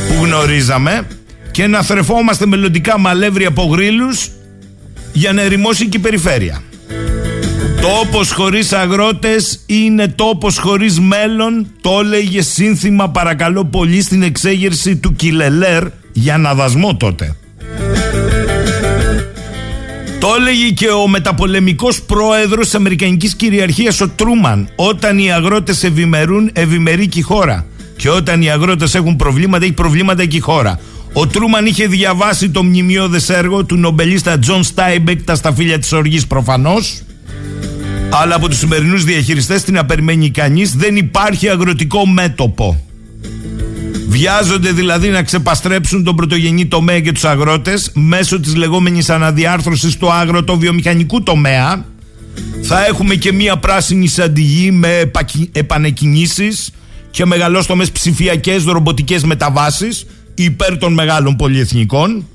που 0.08 0.24
γνωρίζαμε 0.24 1.06
και 1.50 1.66
να 1.66 1.82
θρεφόμαστε 1.82 2.46
μελλοντικά 2.46 2.98
μαλεύρια 2.98 3.48
από 3.48 3.62
γρήλους 3.62 4.30
για 5.12 5.32
να 5.32 5.42
ερημώσει 5.42 5.86
και 5.86 5.96
η 5.96 6.00
περιφέρεια. 6.00 6.62
Τόπος 7.80 8.32
χωρίς 8.32 8.72
αγρότες 8.72 9.62
είναι 9.66 10.08
τόπος 10.08 10.58
χωρίς 10.58 11.00
μέλλον 11.00 11.66
το 11.80 12.00
έλεγε 12.04 12.42
σύνθημα 12.42 13.10
παρακαλώ 13.10 13.64
πολύ 13.64 14.02
στην 14.02 14.22
εξέγερση 14.22 14.96
του 14.96 15.12
Κιλελέρ 15.12 15.86
για 16.12 16.38
να 16.38 16.54
δασμό 16.54 16.96
τότε. 16.96 17.36
Το 20.20 20.34
έλεγε 20.38 20.70
και 20.70 20.88
ο 20.88 21.08
μεταπολεμικός 21.08 22.02
πρόεδρος 22.02 22.64
της 22.64 22.74
Αμερικανικής 22.74 23.34
κυριαρχίας 23.34 24.00
ο 24.00 24.08
Τρούμαν. 24.08 24.68
Όταν 24.76 25.18
οι 25.18 25.32
αγρότες 25.32 25.84
ευημερούν, 25.84 26.50
ευημερεί 26.52 27.06
και 27.06 27.18
η 27.18 27.22
χώρα. 27.22 27.66
Και 27.96 28.10
όταν 28.10 28.42
οι 28.42 28.50
αγρότες 28.50 28.94
έχουν 28.94 29.16
προβλήματα, 29.16 29.64
έχει 29.64 29.72
προβλήματα 29.72 30.24
και 30.24 30.36
η 30.36 30.40
χώρα. 30.40 30.80
Ο 31.12 31.26
Τρούμαν 31.26 31.66
είχε 31.66 31.86
διαβάσει 31.86 32.50
το 32.50 32.62
μνημειώδες 32.62 33.28
έργο 33.28 33.64
του 33.64 33.76
νομπελίστα 33.76 34.38
Τζον 34.38 34.62
Στάινμπεκ 34.62 35.22
«Τα 35.22 35.34
σταφύλια 35.34 35.78
της 35.78 35.92
οργής» 35.92 36.26
προφανώς. 36.26 37.02
Αλλά 38.10 38.34
από 38.34 38.48
τους 38.48 38.58
σημερινούς 38.58 39.04
διαχειριστές 39.04 39.62
την 39.62 39.78
περιμένει 39.78 40.30
κανείς 40.30 40.74
δεν 40.76 40.96
υπάρχει 40.96 41.48
αγροτικό 41.48 42.06
μέτωπο. 42.06 42.89
Βιάζονται 44.10 44.72
δηλαδή 44.72 45.08
να 45.08 45.22
ξεπαστρέψουν 45.22 46.04
τον 46.04 46.16
πρωτογενή 46.16 46.66
τομέα 46.66 47.00
και 47.00 47.12
τους 47.12 47.24
αγρότες 47.24 47.90
μέσω 47.94 48.40
της 48.40 48.56
λεγόμενης 48.56 49.10
αναδιάρθρωσης 49.10 49.96
του 49.96 50.12
αγροτοβιομηχανικού 50.12 51.22
τομέα. 51.22 51.84
Θα 52.62 52.86
έχουμε 52.86 53.14
και 53.14 53.32
μία 53.32 53.56
πράσινη 53.56 54.06
σαντιγή 54.06 54.70
με 54.70 55.10
επανεκκινήσεις 55.52 56.70
και 57.10 57.24
μεγαλόστομες 57.24 57.90
ψηφιακές 57.90 58.64
ρομποτικές 58.64 59.24
μεταβάσεις 59.24 60.06
υπέρ 60.34 60.78
των 60.78 60.92
μεγάλων 60.92 61.36
πολυεθνικών 61.36 62.26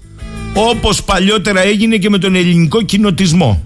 όπως 0.53 1.03
παλιότερα 1.03 1.61
έγινε 1.61 1.97
και 1.97 2.09
με 2.09 2.17
τον 2.17 2.35
ελληνικό 2.35 2.81
κοινοτισμό. 2.81 3.65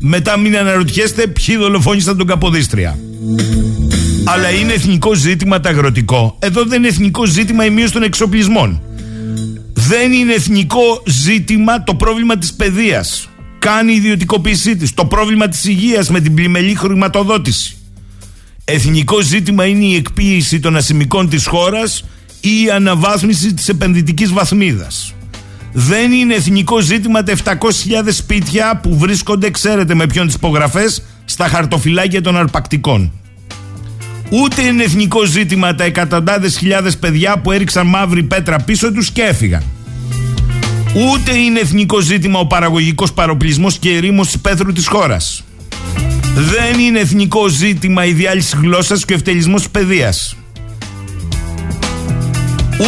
Μετά 0.00 0.38
μην 0.38 0.56
αναρωτιέστε 0.56 1.26
ποιοι 1.26 1.56
δολοφόνησαν 1.56 2.16
τον 2.16 2.26
Καποδίστρια. 2.26 2.98
Αλλά 4.30 4.50
είναι 4.50 4.72
εθνικό 4.72 5.14
ζήτημα 5.14 5.60
τα 5.60 5.68
αγροτικό. 5.68 6.36
Εδώ 6.38 6.64
δεν 6.64 6.78
είναι 6.78 6.88
εθνικό 6.88 7.26
ζήτημα 7.26 7.64
η 7.64 7.70
μείωση 7.70 7.92
των 7.92 8.02
εξοπλισμών. 8.02 8.82
Δεν 9.72 10.12
είναι 10.12 10.32
εθνικό 10.32 11.02
ζήτημα 11.06 11.84
το 11.84 11.94
πρόβλημα 11.94 12.38
της 12.38 12.52
παιδείας. 12.54 13.28
Κάνει 13.58 13.92
η 13.92 13.96
ιδιωτικοποίησή 13.96 14.76
της. 14.76 14.94
Το 14.94 15.04
πρόβλημα 15.04 15.48
της 15.48 15.64
υγείας 15.64 16.10
με 16.10 16.20
την 16.20 16.34
πλημελή 16.34 16.74
χρηματοδότηση. 16.74 17.76
Εθνικό 18.64 19.20
ζήτημα 19.20 19.66
είναι 19.66 19.84
η 19.84 19.94
εκποίηση 19.94 20.60
των 20.60 20.76
ασημικών 20.76 21.28
της 21.28 21.46
χώρας 21.46 22.04
ή 22.40 22.62
η 22.64 22.70
αναβάθμιση 22.70 23.54
της 23.54 23.68
επενδυτικής 23.68 24.32
βαθμίδας. 24.32 25.14
Δεν 25.72 26.12
είναι 26.12 26.34
εθνικό 26.34 26.80
ζήτημα 26.80 27.22
τα 27.22 27.32
700.000 27.32 28.12
σπίτια 28.12 28.80
που 28.82 28.98
βρίσκονται, 28.98 29.50
ξέρετε 29.50 29.94
με 29.94 30.06
ποιον 30.06 30.26
τις 30.26 30.34
υπογραφές, 30.34 31.02
στα 31.24 31.48
χαρτοφυλάκια 31.48 32.20
των 32.20 32.36
αρπακτικών. 32.36 33.12
Ούτε 34.30 34.62
είναι 34.62 34.82
εθνικό 34.82 35.24
ζήτημα 35.24 35.74
τα 35.74 35.84
εκατοντάδες 35.84 36.56
χιλιάδες 36.58 36.96
παιδιά 36.96 37.38
που 37.38 37.52
έριξαν 37.52 37.86
μαύρη 37.86 38.22
πέτρα 38.22 38.58
πίσω 38.58 38.92
τους 38.92 39.10
και 39.10 39.22
έφυγαν. 39.22 39.62
Ούτε 40.94 41.36
είναι 41.36 41.60
εθνικό 41.60 42.00
ζήτημα 42.00 42.38
ο 42.38 42.46
παραγωγικός 42.46 43.12
παροπλισμός 43.12 43.78
και 43.78 43.90
ερήμος 43.90 44.26
της 44.26 44.38
πέθρου 44.38 44.72
της 44.72 44.86
χώρας. 44.86 45.44
Δεν 46.34 46.80
είναι 46.80 46.98
εθνικό 46.98 47.48
ζήτημα 47.48 48.04
η 48.04 48.12
διάλυση 48.12 48.56
γλώσσας 48.60 49.04
και 49.04 49.12
ο 49.12 49.16
ευτελισμός 49.16 49.60
της 49.60 49.70
παιδείας. 49.70 50.36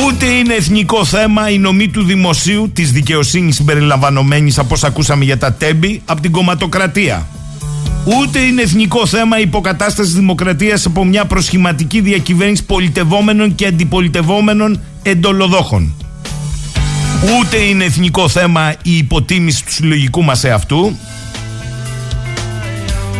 Ούτε 0.06 0.26
είναι 0.26 0.54
εθνικό 0.54 1.04
θέμα 1.04 1.50
η 1.50 1.58
νομή 1.58 1.88
του 1.88 2.02
δημοσίου 2.02 2.70
της 2.72 2.92
δικαιοσύνης 2.92 3.54
συμπεριλαμβανομένης 3.54 4.58
από 4.58 4.74
όσα 4.74 4.86
ακούσαμε 4.86 5.24
για 5.24 5.38
τα 5.38 5.52
τέμπη 5.52 6.02
από 6.04 6.20
την 6.20 6.30
κομματοκρατία. 6.30 7.26
Ούτε 8.04 8.38
είναι 8.38 8.62
εθνικό 8.62 9.06
θέμα 9.06 9.38
η 9.38 9.42
υποκατάστασης 9.42 10.14
δημοκρατίας 10.14 10.86
από 10.86 11.04
μια 11.04 11.24
προσχηματική 11.24 12.00
διακυβέρνηση 12.00 12.64
πολιτευόμενων 12.64 13.54
και 13.54 13.66
αντιπολιτευόμενων 13.66 14.80
εντολοδόχων. 15.02 15.94
Ούτε 17.38 17.56
είναι 17.56 17.84
εθνικό 17.84 18.28
θέμα 18.28 18.74
η 18.82 18.96
υποτίμηση 18.96 19.64
του 19.64 19.72
συλλογικού 19.72 20.22
μας 20.22 20.44
εαυτού. 20.44 20.96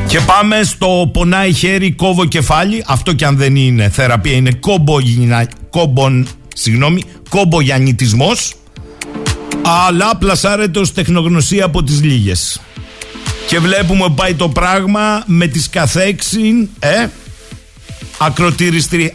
Και 0.08 0.20
πάμε 0.20 0.62
στο 0.62 1.10
πονάει 1.12 1.52
χέρι, 1.52 1.92
κόβω 1.92 2.24
κεφάλι. 2.24 2.84
Αυτό 2.86 3.12
και 3.12 3.24
αν 3.24 3.36
δεν 3.36 3.56
είναι 3.56 3.88
θεραπεία, 3.88 4.32
είναι 4.32 4.52
κόμπο, 4.52 4.96
κόμπον, 5.70 6.28
συγγνώμη, 6.54 7.04
κόμπογιαννητισμός. 7.28 8.54
Αλλά 9.86 10.16
πλασάρεται 10.16 10.78
ως 10.78 10.92
τεχνογνωσία 10.92 11.64
από 11.64 11.82
τις 11.82 12.02
λίγες. 12.02 12.60
Και 13.50 13.58
βλέπουμε 13.58 14.12
πάει 14.14 14.34
το 14.34 14.48
πράγμα 14.48 15.22
με 15.26 15.46
τις 15.46 15.70
καθέξιν, 15.70 16.68
ε, 16.78 17.06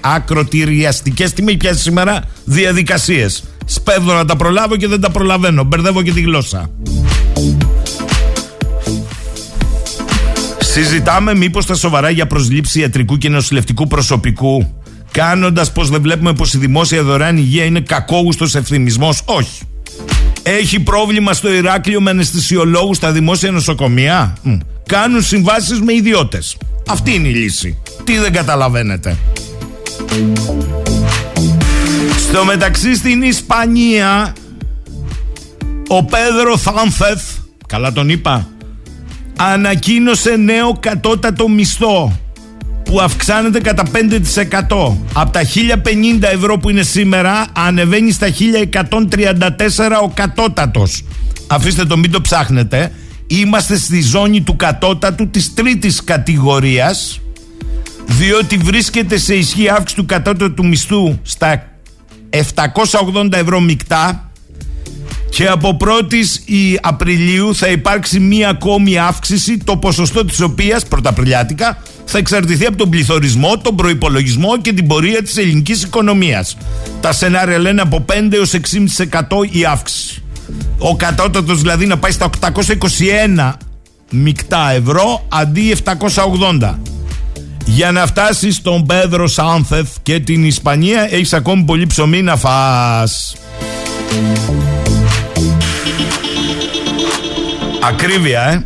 ακροτηριαστικές, 0.01 1.33
τι 1.33 1.43
με 1.43 1.53
πιάσει 1.53 1.81
σήμερα, 1.81 2.23
διαδικασίες. 2.43 3.43
Σπέβδω 3.65 4.13
να 4.13 4.25
τα 4.25 4.35
προλάβω 4.35 4.75
και 4.75 4.87
δεν 4.87 5.01
τα 5.01 5.11
προλαβαίνω. 5.11 5.63
Μπερδεύω 5.63 6.01
και 6.01 6.11
τη 6.11 6.21
γλώσσα. 6.21 6.69
Συζητάμε 10.59 11.35
μήπως 11.35 11.65
τα 11.65 11.75
σοβαρά 11.75 12.09
για 12.09 12.27
προσλήψη 12.27 12.79
ιατρικού 12.79 13.17
και 13.17 13.29
νοσηλευτικού 13.29 13.87
προσωπικού, 13.87 14.81
κάνοντας 15.11 15.71
πως 15.71 15.89
δεν 15.89 16.01
βλέπουμε 16.01 16.33
πως 16.33 16.53
η 16.53 16.57
δημόσια 16.57 17.03
δωρεάν 17.03 17.37
υγεία 17.37 17.63
είναι 17.63 17.79
κακόγουστος 17.79 18.55
ευθυμισμός. 18.55 19.21
Όχι. 19.25 19.61
Έχει 20.47 20.79
πρόβλημα 20.79 21.33
στο 21.33 21.53
Ηράκλειο 21.53 22.01
με 22.01 22.09
αναισθησιολόγους 22.09 22.97
στα 22.97 23.11
δημόσια 23.11 23.51
νοσοκομεία; 23.51 24.37
Κάνουν 24.85 25.23
συμβάσεις 25.23 25.81
με 25.81 25.93
ιδιώτες. 25.93 26.57
Αυτή 26.87 27.13
είναι 27.13 27.27
η 27.27 27.33
λύση. 27.33 27.77
Τι 28.03 28.17
δεν 28.17 28.33
καταλαβαίνετε. 28.33 29.17
Στο 32.17 32.45
μεταξύ 32.45 32.95
στην 32.95 33.21
Ισπανία 33.21 34.33
ο 35.87 36.03
Πέδρο 36.03 36.57
Θάνθεθ, 36.57 37.21
καλά 37.67 37.91
τον 37.91 38.09
είπα, 38.09 38.47
ανακοίνωσε 39.37 40.35
νέο 40.35 40.77
κατώτατο 40.79 41.47
μισθό 41.47 42.19
που 42.85 43.01
αυξάνεται 43.01 43.59
κατά 43.59 43.83
5%. 43.91 44.97
Από 45.13 45.31
τα 45.31 45.41
1050 45.43 46.23
ευρώ 46.33 46.57
που 46.57 46.69
είναι 46.69 46.83
σήμερα 46.83 47.45
ανεβαίνει 47.53 48.11
στα 48.11 48.27
1134 48.27 48.31
ο 50.03 50.09
κατώτατος. 50.13 51.03
Αφήστε 51.47 51.85
το 51.85 51.97
μην 51.97 52.11
το 52.11 52.21
ψάχνετε. 52.21 52.91
Είμαστε 53.27 53.77
στη 53.77 54.01
ζώνη 54.01 54.41
του 54.41 54.55
κατώτατου 54.55 55.29
της 55.29 55.53
τρίτης 55.53 56.03
κατηγορίας 56.03 57.19
διότι 58.05 58.57
βρίσκεται 58.57 59.17
σε 59.17 59.35
ισχύ 59.35 59.69
αύξηση 59.69 59.95
του 59.95 60.05
κατώτατου 60.05 60.65
μισθού 60.65 61.19
στα 61.21 61.71
780 62.29 63.31
ευρώ 63.31 63.59
μεικτά 63.59 64.31
και 65.29 65.47
από 65.47 65.77
1η 65.79 66.77
Απριλίου 66.81 67.55
θα 67.55 67.67
υπάρξει 67.67 68.19
μία 68.19 68.49
ακόμη 68.49 68.97
αύξηση 68.97 69.57
το 69.57 69.77
ποσοστό 69.77 70.25
της 70.25 70.41
οποίας 70.41 70.85
πρωταπριλιάτικα 70.85 71.77
θα 72.05 72.17
εξαρτηθεί 72.17 72.65
από 72.65 72.77
τον 72.77 72.89
πληθωρισμό, 72.89 73.57
τον 73.57 73.75
προϋπολογισμό 73.75 74.61
και 74.61 74.73
την 74.73 74.87
πορεία 74.87 75.21
της 75.23 75.37
ελληνικής 75.37 75.83
οικονομίας. 75.83 76.57
Τα 77.01 77.13
σενάρια 77.13 77.59
λένε 77.59 77.81
από 77.81 78.05
5 78.05 78.35
έως 78.35 78.53
6,5% 78.53 79.43
η 79.51 79.65
αύξηση. 79.65 80.23
Ο 80.77 80.95
κατώτατος 80.95 81.61
δηλαδή 81.61 81.85
να 81.85 81.97
πάει 81.97 82.11
στα 82.11 82.25
821 82.25 83.53
μεικτά 84.09 84.71
ευρώ 84.71 85.25
αντί 85.27 85.75
780. 85.85 86.79
Για 87.65 87.91
να 87.91 88.05
φτάσει 88.05 88.51
στον 88.51 88.85
Πέδρο 88.85 89.27
Σάνθεθ 89.27 89.95
και 90.03 90.19
την 90.19 90.45
Ισπανία 90.45 91.07
έχεις 91.11 91.33
ακόμη 91.33 91.63
πολύ 91.63 91.87
ψωμί 91.87 92.21
να 92.21 92.35
φας. 92.35 93.35
Ακρίβεια, 97.81 98.41
ε. 98.41 98.65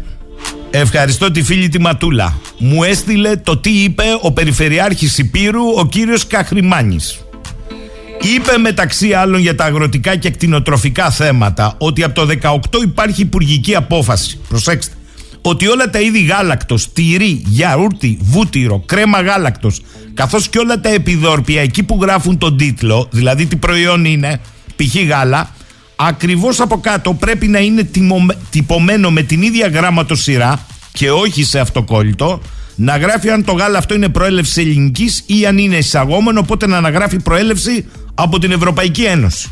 Ευχαριστώ 0.72 1.32
τη 1.32 1.44
φίλη 1.44 1.70
τη 1.70 1.80
Ματούλα. 1.80 2.40
Μου 2.58 2.84
έστειλε 2.84 3.36
το 3.36 3.58
τι 3.58 3.70
είπε 3.70 4.04
ο 4.22 4.32
Περιφερειάρχης 4.32 5.18
Υπήρου, 5.18 5.62
ο 5.76 5.86
κύριος 5.86 6.28
Καχρημάνης. 6.28 7.20
Είπε 8.22 8.58
μεταξύ 8.58 9.14
άλλων 9.14 9.40
για 9.40 9.56
τα 9.56 9.66
αγροτικά 9.66 10.16
και 10.16 10.30
κτηνοτροφικά 10.30 11.10
θέματα 11.10 11.76
ότι 11.78 12.04
από 12.04 12.14
το 12.14 12.28
18 12.42 12.82
υπάρχει 12.84 13.22
υπουργική 13.22 13.76
απόφαση. 13.76 14.40
Προσέξτε 14.50 14.94
ότι 15.42 15.68
όλα 15.68 15.90
τα 15.90 16.00
είδη 16.00 16.20
γάλακτος, 16.20 16.94
τυρί, 16.94 17.44
γιαούρτι, 17.46 18.18
βούτυρο, 18.22 18.84
κρέμα 18.86 19.22
γάλακτος, 19.22 19.82
καθώς 20.14 20.50
και 20.50 20.58
όλα 20.58 20.80
τα 20.80 20.90
επιδόρπια 20.90 21.62
εκεί 21.62 21.84
που 21.84 21.98
γράφουν 22.02 22.38
τον 22.38 22.58
τίτλο, 22.58 23.08
δηλαδή 23.12 23.46
τι 23.46 23.56
προϊόν 23.56 24.06
είναι, 24.06 24.42
π.χ. 24.76 24.96
γάλα, 25.08 25.52
ακριβώς 26.02 26.60
από 26.60 26.80
κάτω 26.80 27.14
πρέπει 27.14 27.48
να 27.48 27.60
είναι 27.60 27.90
τυπωμένο 28.50 29.12
με 29.12 29.22
την 29.22 29.42
ίδια 29.42 29.68
γράμματο-σειρά 29.68 30.66
και 30.92 31.12
όχι 31.12 31.44
σε 31.44 31.60
αυτοκόλλητο, 31.60 32.42
να 32.76 32.98
γράφει 32.98 33.30
αν 33.30 33.44
το 33.44 33.52
γάλα 33.52 33.78
αυτό 33.78 33.94
είναι 33.96 34.10
προέλευση 34.10 34.62
ελληνικής 34.62 35.24
ή 35.26 35.46
αν 35.46 35.58
είναι 35.58 35.76
εισαγόμενο, 35.76 36.40
οπότε 36.40 36.68
να 36.68 36.78
αναγράφει 36.78 37.20
προέλευση 37.20 37.86
από 38.14 38.40
την 38.40 38.52
Ευρωπαϊκή 38.52 39.04
Ένωση. 39.04 39.52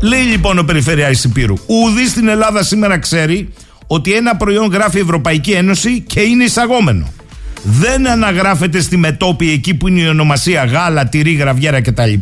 Λέει 0.00 0.22
λοιπόν 0.22 0.58
ο 0.58 0.62
Περιφερειάρχης 0.62 1.24
Υπήρου, 1.24 1.54
ουδή 1.66 2.08
στην 2.08 2.28
Ελλάδα 2.28 2.62
σήμερα 2.62 2.98
ξέρει 2.98 3.52
ότι 3.86 4.12
ένα 4.12 4.36
προϊόν 4.36 4.70
γράφει 4.72 4.98
Ευρωπαϊκή 4.98 5.50
Ένωση 5.50 6.00
και 6.00 6.20
είναι 6.20 6.44
εισαγόμενο. 6.44 7.12
Δεν 7.62 8.08
αναγράφεται 8.08 8.80
στη 8.80 8.96
μετόπη 8.96 9.50
εκεί 9.50 9.74
που 9.74 9.88
είναι 9.88 10.00
η 10.00 10.08
ονομασία 10.08 10.64
γάλα, 10.64 11.06
τυρί, 11.08 11.32
γραβιέρα 11.32 11.80
κτλ. 11.80 12.12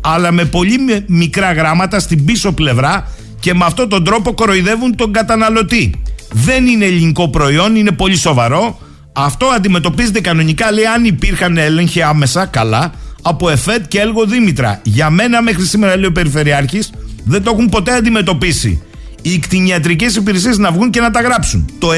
Αλλά 0.00 0.32
με 0.32 0.44
πολύ 0.44 1.04
μικρά 1.06 1.52
γράμματα 1.52 2.00
στην 2.00 2.24
πίσω 2.24 2.52
πλευρά 2.52 3.08
και 3.40 3.54
με 3.54 3.64
αυτόν 3.64 3.88
τον 3.88 4.04
τρόπο 4.04 4.34
κοροϊδεύουν 4.34 4.96
τον 4.96 5.12
καταναλωτή. 5.12 5.94
Δεν 6.32 6.66
είναι 6.66 6.84
ελληνικό 6.84 7.28
προϊόν, 7.28 7.76
είναι 7.76 7.92
πολύ 7.92 8.16
σοβαρό. 8.16 8.78
Αυτό 9.12 9.46
αντιμετωπίζεται 9.46 10.20
κανονικά, 10.20 10.72
λέει, 10.72 10.84
αν 10.84 11.04
υπήρχαν 11.04 11.56
έλεγχοι 11.56 12.02
άμεσα, 12.02 12.46
καλά, 12.46 12.92
από 13.22 13.50
ΕΦΕΤ 13.50 13.88
και 13.88 14.00
Έλγο 14.00 14.24
Δήμητρα. 14.24 14.80
Για 14.82 15.10
μένα, 15.10 15.42
μέχρι 15.42 15.64
σήμερα, 15.64 15.96
λέει 15.96 16.08
ο 16.08 16.12
Περιφερειάρχης, 16.12 16.90
δεν 17.24 17.42
το 17.42 17.50
έχουν 17.54 17.68
ποτέ 17.68 17.92
αντιμετωπίσει 17.92 18.82
οι 19.22 19.38
κτηνιατρικές 19.38 20.14
υπηρεσίες 20.14 20.58
να 20.58 20.70
βγουν 20.70 20.90
και 20.90 21.00
να 21.00 21.10
τα 21.10 21.20
γράψουν. 21.20 21.70
Το 21.78 21.88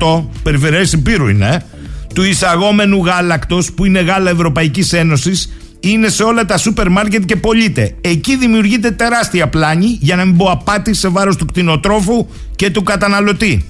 90% 0.00 0.24
περιφερειές 0.42 0.92
υπήρου 0.92 1.28
είναι 1.28 1.48
ε, 1.48 1.58
του 2.14 2.22
εισαγόμενου 2.22 3.04
γάλακτος 3.04 3.72
που 3.72 3.84
είναι 3.84 4.00
γάλα 4.00 4.30
Ευρωπαϊκής 4.30 4.92
Ένωσης 4.92 5.52
είναι 5.80 6.08
σε 6.08 6.22
όλα 6.22 6.44
τα 6.44 6.58
σούπερ 6.58 6.88
μάρκετ 6.88 7.24
και 7.24 7.36
πωλείται. 7.36 7.94
Εκεί 8.00 8.36
δημιουργείται 8.36 8.90
τεράστια 8.90 9.48
πλάνη 9.48 9.98
για 10.00 10.16
να 10.16 10.24
μην 10.24 10.36
πω 10.36 10.50
απάτη 10.50 10.94
σε 10.94 11.08
βάρος 11.08 11.36
του 11.36 11.46
κτηνοτρόφου 11.46 12.26
και 12.56 12.70
του 12.70 12.82
καταναλωτή. 12.82 13.64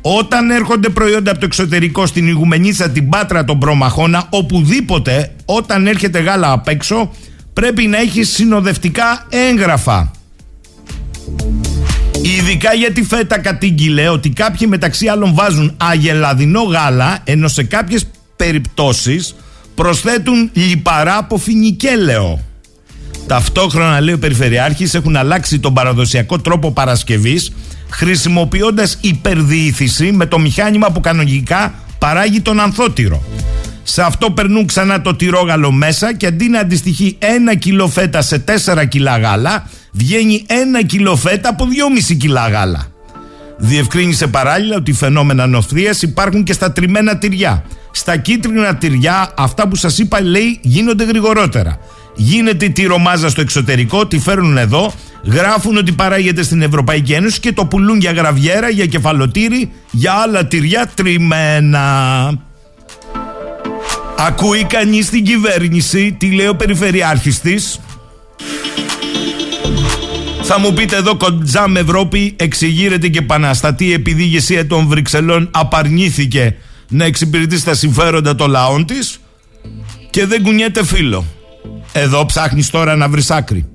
Όταν 0.00 0.50
έρχονται 0.50 0.88
προϊόντα 0.88 1.30
από 1.30 1.40
το 1.40 1.46
εξωτερικό 1.46 2.06
στην 2.06 2.28
Ιγουμενίτσα, 2.28 2.90
την 2.90 3.08
Πάτρα, 3.08 3.44
τον 3.44 3.58
Προμαχώνα, 3.58 4.26
οπουδήποτε, 4.30 5.32
όταν 5.44 5.86
έρχεται 5.86 6.20
γάλα 6.20 6.52
απ' 6.52 6.68
έξω, 6.68 7.10
πρέπει 7.52 7.86
να 7.86 7.98
έχει 7.98 8.22
συνοδευτικά 8.22 9.26
έγγραφα. 9.28 10.10
Ειδικά 12.22 12.74
γιατί 12.74 13.02
φέτα 13.02 13.38
κατήγγειλε 13.38 14.08
ότι 14.08 14.30
κάποιοι 14.30 14.66
μεταξύ 14.70 15.08
άλλων 15.08 15.34
βάζουν 15.34 15.74
αγελαδινό 15.76 16.62
γάλα 16.62 17.18
ενώ 17.24 17.48
σε 17.48 17.62
κάποιες 17.62 18.06
περιπτώσεις 18.36 19.34
προσθέτουν 19.74 20.50
λιπαρά 20.52 21.16
από 21.16 21.38
φινικέλαιο. 21.38 22.40
Ταυτόχρονα, 23.26 24.00
λέει 24.00 24.14
ο 24.14 24.18
Περιφερειάρχης, 24.18 24.94
έχουν 24.94 25.16
αλλάξει 25.16 25.58
τον 25.58 25.74
παραδοσιακό 25.74 26.38
τρόπο 26.38 26.72
Παρασκευής 26.72 27.52
χρησιμοποιώντας 27.90 28.98
υπερδιήθηση 29.00 30.12
με 30.12 30.26
το 30.26 30.38
μηχάνημα 30.38 30.90
που 30.92 31.00
κανονικά 31.00 31.74
παράγει 31.98 32.40
τον 32.40 32.60
ανθότυρο. 32.60 33.22
Σε 33.82 34.02
αυτό 34.02 34.30
περνούν 34.30 34.66
ξανά 34.66 35.02
το 35.02 35.14
τυρόγαλο 35.14 35.72
μέσα 35.72 36.14
και 36.14 36.26
αντί 36.26 36.48
να 36.48 36.60
αντιστοιχεί 36.60 37.16
ένα 37.18 37.54
κιλό 37.54 37.88
φέτα 37.88 38.22
σε 38.22 38.38
τέσσερα 38.38 38.84
κιλά 38.84 39.18
γάλα, 39.18 39.68
βγαίνει 39.92 40.44
ένα 40.46 40.82
κιλό 40.82 41.16
φέτα 41.16 41.48
από 41.48 41.66
δυόμιση 41.66 42.16
κιλά 42.16 42.48
γάλα. 42.48 42.93
Διευκρίνησε 43.56 44.26
παράλληλα 44.26 44.76
ότι 44.76 44.90
οι 44.90 44.94
φαινόμενα 44.94 45.46
νοθρίας 45.46 46.02
υπάρχουν 46.02 46.42
και 46.42 46.52
στα 46.52 46.72
τριμμένα 46.72 47.18
τυριά. 47.18 47.64
Στα 47.90 48.16
κίτρινα 48.16 48.76
τυριά, 48.76 49.32
αυτά 49.36 49.68
που 49.68 49.76
σας 49.76 49.98
είπα 49.98 50.22
λέει 50.22 50.58
γίνονται 50.62 51.04
γρηγορότερα. 51.04 51.78
Γίνεται 52.16 52.64
η 52.64 52.70
τυρομάζα 52.70 53.28
στο 53.28 53.40
εξωτερικό, 53.40 54.06
τη 54.06 54.18
φέρνουν 54.18 54.56
εδώ, 54.56 54.92
γράφουν 55.24 55.76
ότι 55.76 55.92
παράγεται 55.92 56.42
στην 56.42 56.62
Ευρωπαϊκή 56.62 57.12
Ένωση 57.12 57.40
και 57.40 57.52
το 57.52 57.66
πουλούν 57.66 57.98
για 57.98 58.12
γραβιέρα, 58.12 58.68
για 58.68 58.86
κεφαλοτήρι, 58.86 59.70
για 59.90 60.12
άλλα 60.12 60.46
τυριά 60.46 60.90
τριμμένα. 60.94 61.82
Ακούει 64.18 64.64
κανείς 64.64 65.06
στην 65.06 65.24
κυβέρνηση 65.24 66.16
τι 66.18 66.26
λέει 66.26 66.46
ο 66.46 66.56
Περιφερειάρχης 66.56 67.40
της; 67.40 67.80
Θα 70.46 70.58
μου 70.58 70.72
πείτε 70.72 70.96
εδώ 70.96 71.16
με 71.68 71.80
Ευρώπη 71.80 72.34
εξηγείρεται 72.36 73.08
και 73.08 73.18
επαναστατεί 73.18 73.92
επειδή 73.92 74.22
η 74.22 74.26
ηγεσία 74.28 74.66
των 74.66 74.86
Βρυξελών 74.86 75.48
απαρνήθηκε 75.52 76.56
να 76.88 77.04
εξυπηρετήσει 77.04 77.60
στα 77.60 77.74
συμφέροντα 77.74 78.34
των 78.34 78.50
λαών 78.50 78.86
της 78.86 79.18
και 80.10 80.26
δεν 80.26 80.42
κουνιέται 80.42 80.84
φίλο. 80.84 81.24
Εδώ 81.92 82.26
ψάχνεις 82.26 82.70
τώρα 82.70 82.96
να 82.96 83.08
βρεις 83.08 83.30
άκρη. 83.30 83.68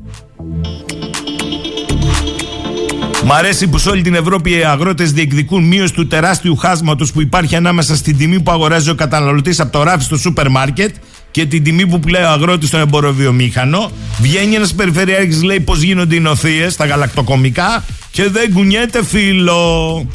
Μ' 3.24 3.32
αρέσει 3.32 3.68
που 3.68 3.78
σε 3.78 3.90
όλη 3.90 4.02
την 4.02 4.16
Ευρώπη 4.16 4.52
οι 4.52 4.64
αγρότες 4.64 5.12
διεκδικούν 5.12 5.64
μείωση 5.64 5.94
του 5.94 6.08
τεράστιου 6.08 6.56
χάσματος 6.56 7.12
που 7.12 7.22
υπάρχει 7.22 7.56
ανάμεσα 7.56 7.96
στην 7.96 8.18
τιμή 8.18 8.42
που 8.42 8.52
αγοράζει 8.52 8.90
ο 8.90 8.96
καταναλωτής 8.96 9.60
από 9.60 9.72
το 9.72 9.84
ράφι 9.84 10.04
στο 10.04 10.18
σούπερ 10.18 10.50
μάρκετ 10.50 10.96
και 11.32 11.46
την 11.46 11.64
τιμή 11.64 11.88
που 11.88 12.00
πλέει 12.00 12.24
ο 12.24 12.30
αγρότης 12.30 12.68
στον 12.68 12.80
εμποροβιομήχανο. 12.80 13.92
Βγαίνει 14.22 14.56
ένας 14.56 14.74
περιφερειάρχης, 14.74 15.44
λέει 15.44 15.60
πώς 15.60 15.82
γίνονται 15.82 16.16
οι 16.16 16.20
νοθείες 16.20 16.74
στα 16.74 16.86
γαλακτοκομικά 16.86 17.84
και 18.12 18.30
δεν 18.30 18.54
κουνιέται 18.54 19.06
φίλο. 19.06 20.08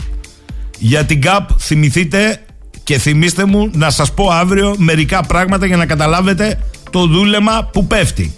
Για 0.78 1.04
την 1.04 1.20
ΚΑΠ 1.20 1.48
θυμηθείτε 1.58 2.40
και 2.84 2.98
θυμίστε 2.98 3.44
μου 3.44 3.70
να 3.72 3.90
σας 3.90 4.12
πω 4.12 4.28
αύριο 4.28 4.74
μερικά 4.78 5.22
πράγματα 5.26 5.66
για 5.66 5.76
να 5.76 5.86
καταλάβετε 5.86 6.58
το 6.90 7.06
δούλεμα 7.06 7.68
που 7.72 7.86
πέφτει. 7.86 8.34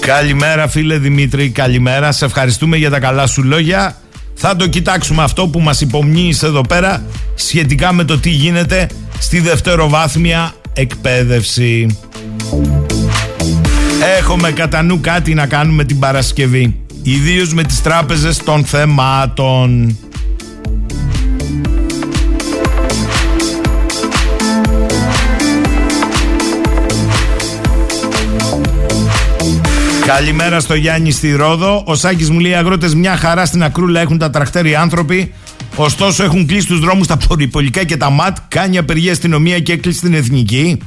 Καλημέρα 0.00 0.68
φίλε 0.68 0.98
Δημήτρη, 0.98 1.48
καλημέρα. 1.48 2.12
Σε 2.12 2.24
ευχαριστούμε 2.24 2.76
για 2.76 2.90
τα 2.90 2.98
καλά 2.98 3.26
σου 3.26 3.42
λόγια. 3.42 3.96
Θα 4.42 4.56
το 4.56 4.66
κοιτάξουμε 4.66 5.22
αυτό 5.22 5.48
που 5.48 5.60
μας 5.60 5.80
υπομνύεις 5.80 6.42
εδώ 6.42 6.60
πέρα 6.60 7.02
σχετικά 7.34 7.92
με 7.92 8.04
το 8.04 8.18
τι 8.18 8.30
γίνεται 8.30 8.86
στη 9.18 9.40
δευτεροβάθμια 9.40 10.52
εκπαίδευση. 10.72 11.98
Έχουμε 14.18 14.50
κατά 14.50 14.82
νου 14.82 15.00
κάτι 15.00 15.34
να 15.34 15.46
κάνουμε 15.46 15.84
την 15.84 15.98
Παρασκευή. 15.98 16.80
Ιδίως 17.02 17.54
με 17.54 17.62
τις 17.62 17.82
τράπεζες 17.82 18.36
των 18.36 18.64
θεμάτων. 18.64 19.98
Καλημέρα 30.06 30.60
στο 30.60 30.74
Γιάννη 30.74 31.10
στη 31.10 31.32
Ρόδο. 31.32 31.82
Ο 31.86 31.94
Σάκης 31.94 32.30
μου 32.30 32.38
λέει: 32.38 32.50
Οι 32.50 32.54
αγρότες 32.54 32.94
μια 32.94 33.16
χαρά 33.16 33.46
στην 33.46 33.62
ακρούλα 33.62 34.00
έχουν 34.00 34.18
τα 34.18 34.30
τρακτέρια 34.30 34.80
άνθρωποι. 34.80 35.34
Ωστόσο 35.76 36.24
έχουν 36.24 36.46
κλείσει 36.46 36.66
τους 36.66 36.80
δρόμους 36.80 37.06
τα 37.06 37.16
πολυπολικά 37.28 37.84
και 37.84 37.96
τα 37.96 38.10
ΜΑΤ. 38.10 38.36
Κάνει 38.48 38.78
απεργία 38.78 39.12
αστυνομία 39.12 39.58
και 39.58 39.72
έκλεισε 39.72 40.00
την 40.00 40.14
εθνική. 40.14 40.78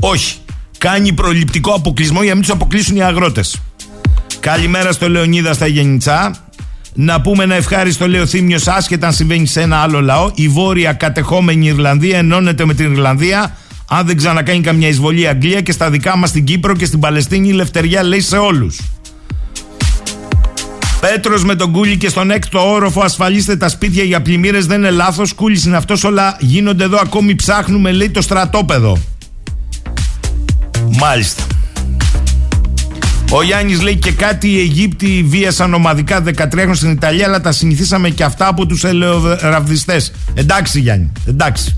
Όχι. 0.00 0.36
Κάνει 0.78 1.12
προληπτικό 1.12 1.72
αποκλεισμό 1.72 2.18
για 2.18 2.28
να 2.28 2.34
μην 2.34 2.42
τους 2.42 2.52
αποκλείσουν 2.52 2.96
οι 2.96 3.02
αγρότες. 3.02 3.60
Καλημέρα 4.40 4.92
στο 4.92 5.08
Λεωνίδα 5.08 5.52
στα 5.52 5.66
Γενιτσά. 5.66 6.36
Να 6.94 7.20
πούμε 7.20 7.44
ένα 7.44 7.54
ευχάριστο 7.54 8.08
λέω 8.08 8.26
θύμιο 8.26 8.58
άσχετα 8.66 9.06
αν 9.06 9.12
συμβαίνει 9.12 9.46
σε 9.46 9.60
ένα 9.60 9.76
άλλο 9.76 10.00
λαό. 10.00 10.30
Η 10.34 10.48
βόρεια 10.48 10.92
κατεχόμενη 10.92 11.66
Ιρλανδία 11.66 12.18
ενώνεται 12.18 12.64
με 12.64 12.74
την 12.74 12.92
Ιρλανδία 12.92 13.56
αν 13.88 14.06
δεν 14.06 14.16
ξανακάνει 14.16 14.60
καμιά 14.60 14.88
εισβολή 14.88 15.20
η 15.20 15.26
Αγγλία 15.26 15.60
και 15.60 15.72
στα 15.72 15.90
δικά 15.90 16.16
μας 16.16 16.28
στην 16.28 16.44
Κύπρο 16.44 16.74
και 16.74 16.84
στην 16.84 17.00
Παλαιστίνη 17.00 17.48
η 17.48 17.52
λευτεριά 17.52 18.02
λέει 18.02 18.20
σε 18.20 18.36
όλους. 18.36 18.80
Πέτρος 21.00 21.44
με 21.44 21.54
τον 21.54 21.72
Κούλι 21.72 21.96
και 21.96 22.08
στον 22.08 22.30
έκτο 22.30 22.72
όροφο 22.72 23.00
ασφαλίστε 23.00 23.56
τα 23.56 23.68
σπίτια 23.68 24.02
για 24.02 24.22
πλημμύρε 24.22 24.60
δεν 24.60 24.78
είναι 24.78 24.90
λάθος. 24.90 25.32
Κούλις 25.32 25.64
είναι 25.64 25.76
αυτός, 25.76 26.04
όλα 26.04 26.36
γίνονται 26.40 26.84
εδώ. 26.84 26.98
Ακόμη 27.02 27.34
ψάχνουμε, 27.34 27.92
λέει 27.92 28.10
το 28.10 28.22
στρατόπεδο. 28.22 28.98
Μάλιστα. 30.98 31.42
Ο 33.30 33.42
Γιάννης 33.42 33.82
λέει 33.82 33.96
και 33.96 34.12
κάτι 34.12 34.48
οι 34.48 34.58
Αιγύπτιοι 34.58 35.22
βίασαν 35.22 35.74
ομαδικά 35.74 36.22
13 36.22 36.48
χρόνια 36.52 36.74
στην 36.74 36.90
Ιταλία, 36.90 37.26
αλλά 37.26 37.40
τα 37.40 37.52
συνηθίσαμε 37.52 38.10
και 38.10 38.24
αυτά 38.24 38.46
από 38.46 38.66
τους 38.66 38.84
ελαιοραβδιστέ. 38.84 40.00
Εντάξει, 40.34 40.80
Γιάννη, 40.80 41.12
εντάξει. 41.26 41.76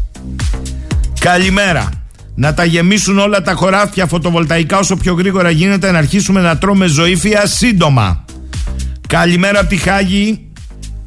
Καλημέρα. 1.21 1.98
Να 2.41 2.55
τα 2.55 2.65
γεμίσουν 2.65 3.19
όλα 3.19 3.43
τα 3.43 3.53
χωράφια 3.53 4.07
φωτοβολταϊκά 4.07 4.79
όσο 4.79 4.97
πιο 4.97 5.15
γρήγορα 5.15 5.51
γίνεται 5.51 5.91
να 5.91 5.99
αρχίσουμε 5.99 6.41
να 6.41 6.59
τρώμε 6.59 6.87
ζωήφια 6.87 7.47
σύντομα. 7.47 8.25
Καλημέρα 9.09 9.61
από 9.61 9.69
τη 9.69 9.77
Χάγη. 9.77 10.49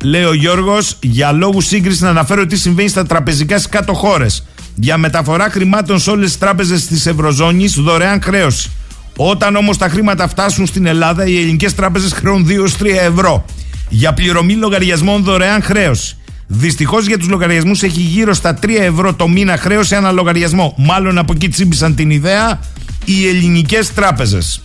Λέει 0.04 0.24
ο 0.24 0.34
Γιώργος, 0.34 0.98
για 1.02 1.32
λόγους 1.32 1.66
σύγκρισης 1.66 2.02
να 2.02 2.10
αναφέρω 2.10 2.46
τι 2.46 2.56
συμβαίνει 2.56 2.90
στα 2.90 3.06
τραπεζικά 3.06 3.60
στι 3.60 3.70
κάτω 3.70 3.94
χώρες. 3.94 4.48
Για 4.76 4.98
μεταφορά 4.98 5.50
χρημάτων 5.50 6.00
σε 6.00 6.10
όλες 6.10 6.26
τις 6.28 6.38
τράπεζες 6.38 6.88
της 6.88 7.06
Ευρωζώνης, 7.06 7.74
δωρεάν 7.74 8.22
χρέωση. 8.22 8.72
Όταν 9.16 9.56
όμως 9.56 9.78
τα 9.78 9.90
χρήματα 9.90 10.28
φτάσουν 10.28 10.66
στην 10.66 10.86
Ελλάδα, 10.86 11.26
οι 11.26 11.38
ελληνικές 11.38 11.76
τράπεζες 11.76 12.12
χρεώνουν 12.12 12.46
2-3 12.46 12.98
ευρώ. 12.98 13.46
Για 13.90 14.14
πληρωμή 14.14 14.54
λογαριασμών 14.54 15.24
δωρεάν 15.24 15.62
χρέωση. 15.62 16.18
Δυστυχώς 16.54 17.08
για 17.08 17.18
τους 17.18 17.28
λογαριασμούς 17.28 17.84
έχει 17.84 18.02
γύρω 18.02 18.34
στα 18.34 18.58
3 18.62 18.70
ευρώ 18.80 19.14
το 19.14 19.28
μήνα 19.28 19.58
χρέωση 19.58 19.96
ένα 19.96 20.12
λογαριασμό. 20.12 20.76
Μάλλον 20.78 21.18
από 21.18 21.34
εκεί 21.36 21.50
τσίμπησαν 21.50 21.96
την 21.96 22.10
ιδέα 22.10 22.60
οι 23.06 23.28
ελληνικές 23.28 23.94
τράπεζες. 23.94 24.62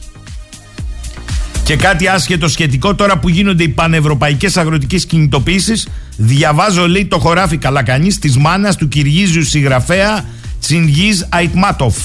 Και 1.62 1.77
κάτι 1.77 2.09
άσχετο 2.09 2.49
σχετικό 2.49 2.94
τώρα 2.94 3.18
που 3.18 3.29
γίνονται 3.29 3.62
οι 3.62 3.68
πανευρωπαϊκές 3.68 4.57
αγροτικές 4.57 5.07
κινητοποιήσεις. 5.07 5.88
Διαβάζω, 6.16 6.88
λέει, 6.88 7.07
το 7.07 7.18
χωράφι 7.18 7.57
καλά 7.57 7.83
κανείς 7.83 8.18
της 8.18 8.37
μάνας 8.37 8.77
του 8.77 8.88
Κυργίζιου 8.88 9.44
συγγραφέα 9.44 10.25
Τσινγκίζ 10.61 11.20
Αϊτμάτοφ. 11.29 11.96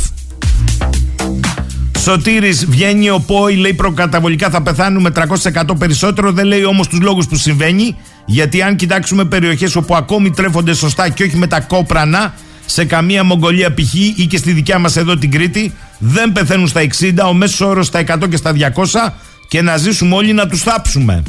Σωτήρης 2.02 2.66
βγαίνει 2.66 3.10
ο 3.10 3.20
ΠΟΗ, 3.20 3.56
λέει 3.56 3.74
προκαταβολικά 3.74 4.50
θα 4.50 4.62
πεθάνουμε 4.62 5.12
300% 5.44 5.78
περισσότερο, 5.78 6.32
δεν 6.32 6.46
λέει 6.46 6.64
όμως 6.64 6.88
τους 6.88 7.00
λόγους 7.00 7.28
που 7.28 7.36
συμβαίνει, 7.36 7.96
γιατί 8.26 8.62
αν 8.62 8.76
κοιτάξουμε 8.76 9.26
περιοχές 9.26 9.76
όπου 9.76 9.96
ακόμη 9.96 10.32
τρέφονται 10.32 10.74
σωστά 10.74 11.10
και 11.10 11.24
όχι 11.24 11.38
με 11.38 11.48
τα 11.48 11.60
κόπρανα, 11.60 12.34
σε 12.66 12.86
καμία 12.86 13.24
Μογγολία 13.24 13.74
π.χ. 13.74 13.94
ή 13.94 14.28
και 14.30 14.38
στη 14.38 14.52
δικιά 14.52 14.80
μας 14.80 14.96
εδώ 14.96 15.18
την 15.18 15.32
Κρήτη, 15.32 15.74
δεν 15.98 16.32
πεθαίνουν 16.32 16.68
στα 16.68 16.82
60, 17.00 17.14
ο 17.28 17.34
μέσος 17.34 17.62
όρος 17.62 17.88
στα 17.88 18.04
100 18.08 18.30
και 18.30 18.38
στα 18.38 18.52
200 18.52 19.14
και 19.48 19.62
να 19.62 19.78
ζήσουμε 19.78 20.16
όλοι 20.16 20.34
να 20.34 20.48
τους 20.48 20.62
θάψουμε. 20.62 21.24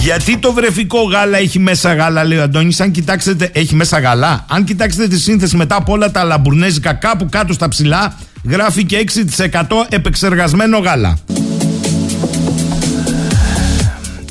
Γιατί 0.00 0.38
το 0.38 0.52
βρεφικό 0.52 1.02
γάλα 1.02 1.38
έχει 1.38 1.58
μέσα 1.58 1.94
γάλα, 1.94 2.24
λέει 2.24 2.38
ο 2.38 2.42
Αντώνης. 2.42 2.80
Αν 2.80 2.90
κοιτάξετε, 2.90 3.50
έχει 3.52 3.74
μέσα 3.74 3.98
γάλα. 3.98 4.44
Αν 4.48 4.64
κοιτάξετε 4.64 5.08
τη 5.08 5.18
σύνθεση 5.20 5.56
μετά 5.56 5.76
από 5.76 5.92
όλα 5.92 6.10
τα 6.10 6.24
λαμπουρνέζικα 6.24 6.92
κάπου 6.92 7.26
κάτω 7.30 7.52
στα 7.52 7.68
ψηλά, 7.68 8.14
γράφει 8.48 8.84
και 8.84 9.04
6% 9.36 9.62
επεξεργασμένο 9.88 10.78
γάλα. 10.78 11.18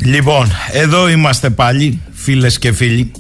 Λοιπόν, 0.02 0.52
εδώ 0.72 1.10
είμαστε 1.10 1.50
πάλι, 1.50 2.02
φίλες 2.12 2.60
και 2.60 2.72
φίλοι. 2.72 3.12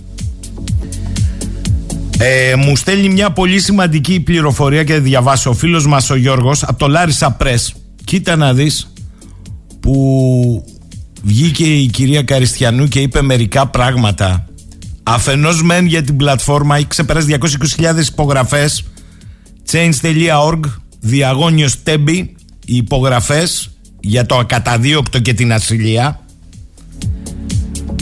Ε, 2.17 2.55
μου 2.55 2.75
στέλνει 2.75 3.09
μια 3.09 3.31
πολύ 3.31 3.59
σημαντική 3.59 4.19
πληροφορία 4.19 4.83
και 4.83 4.99
διαβάσω 4.99 5.49
ο 5.49 5.53
φίλος 5.53 5.87
μας 5.87 6.09
ο 6.09 6.15
Γιώργος 6.15 6.63
από 6.63 6.79
το 6.79 6.87
Λάρισα 6.87 7.37
Press. 7.39 7.67
Κοίτα 8.03 8.35
να 8.35 8.53
δεις 8.53 8.93
που 9.79 10.65
βγήκε 11.23 11.63
η 11.63 11.85
κυρία 11.87 12.23
Καριστιανού 12.23 12.87
και 12.87 12.99
είπε 12.99 13.21
μερικά 13.21 13.67
πράγματα. 13.67 14.45
Αφενός 15.03 15.63
μεν 15.63 15.85
για 15.85 16.03
την 16.03 16.17
πλατφόρμα 16.17 16.75
έχει 16.75 16.87
ξεπεράσει 16.87 17.37
220.000 17.77 18.07
υπογραφές 18.07 18.83
change.org 19.71 20.59
διαγώνιος 21.05 21.83
τέμπι 21.83 22.35
οι 22.65 22.75
υπογραφές 22.75 23.69
για 23.99 24.25
το 24.25 24.37
ακαταδίωκτο 24.37 25.19
και 25.19 25.33
την 25.33 25.53
ασυλία 25.53 26.19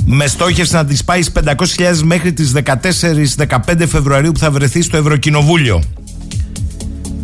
με 0.05 0.27
στόχευση 0.27 0.73
να 0.73 0.85
τις 0.85 1.03
πάει 1.03 1.21
στις 1.21 1.43
500.000 1.77 2.01
μέχρι 2.03 2.33
τις 2.33 2.53
14-15 3.47 3.87
Φεβρουαρίου 3.87 4.31
που 4.31 4.39
θα 4.39 4.51
βρεθεί 4.51 4.81
στο 4.81 4.97
Ευρωκοινοβούλιο. 4.97 5.83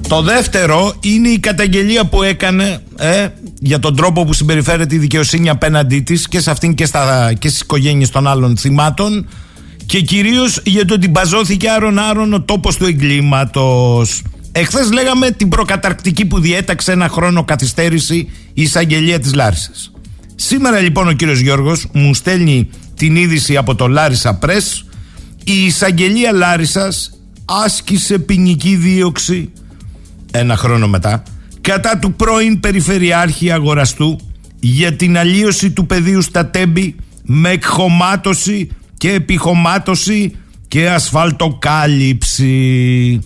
Το 0.08 0.22
δεύτερο 0.22 0.94
είναι 1.00 1.30
η 1.30 1.40
καταγγελία 1.40 2.06
που 2.06 2.24
έκανε 2.24 2.80
ε, 2.98 3.28
για 3.60 3.80
τον 3.80 3.96
τρόπο 3.96 4.26
που 4.26 4.34
συμπεριφέρεται 4.34 4.96
η 4.96 4.98
δικαιοσύνη 4.98 5.50
απέναντί 5.50 6.00
της 6.00 6.28
και 6.28 6.40
σε 6.40 6.52
αυτήν 6.52 6.74
και, 6.74 6.86
στα, 6.86 7.34
και 7.40 7.48
στις 7.48 7.62
οικογένειες 7.62 8.10
των 8.10 8.28
άλλων 8.28 8.58
θυμάτων 8.58 9.28
και 9.86 10.02
κυρίως 10.02 10.62
για 10.66 10.86
το 10.86 10.94
ότι 10.94 11.10
μπαζώθηκε 11.10 11.70
άρον-άρον 11.70 12.34
ο 12.34 12.42
τόπος 12.42 12.78
του 12.78 12.86
εγκλήματος. 12.86 14.22
Εχθές 14.52 14.92
λέγαμε 14.92 15.32
την 15.32 15.50
προκαταρκτική 15.50 16.26
που 16.26 16.40
διέταξε 16.40 16.92
ένα 16.92 17.10
χρόνο 17.10 17.44
καθυστέρηση 17.44 18.16
η 18.54 18.62
εισαγγελία 18.62 19.20
της 19.20 19.34
Λάρισας. 19.34 19.92
Σήμερα 20.36 20.80
λοιπόν 20.80 21.08
ο 21.08 21.12
κύριος 21.12 21.40
Γιώργος 21.40 21.88
μου 21.94 22.14
στέλνει 22.14 22.70
την 22.96 23.16
είδηση 23.16 23.58
από 23.58 23.76
το 23.76 23.88
Λάρισα 23.88 24.40
Press. 24.42 24.86
Η 25.44 25.66
εισαγγελία 25.66 26.32
Λάρισας 26.32 27.12
άσκησε 27.46 28.20
ποινική 28.20 28.76
δίωξη 28.76 29.52
ένα 30.32 30.56
χρόνο 30.56 30.88
μετά 30.88 31.24
κατά 31.62 32.00
του 32.00 32.14
πρώην 32.14 32.60
Περιφερειάρχη 32.60 33.52
Αγοραστού 33.52 34.20
για 34.60 34.96
την 34.96 35.18
αλλίωση 35.18 35.72
του 35.72 35.86
πεδίου 35.86 36.22
στα 36.22 36.48
Τέμπη 36.48 36.96
με 37.24 37.50
εκχωμάτωση 37.50 38.70
και 38.98 39.12
επιχωμάτωση 39.12 40.36
και 40.68 40.90
ασφαλτοκάλυψη. 40.90 43.20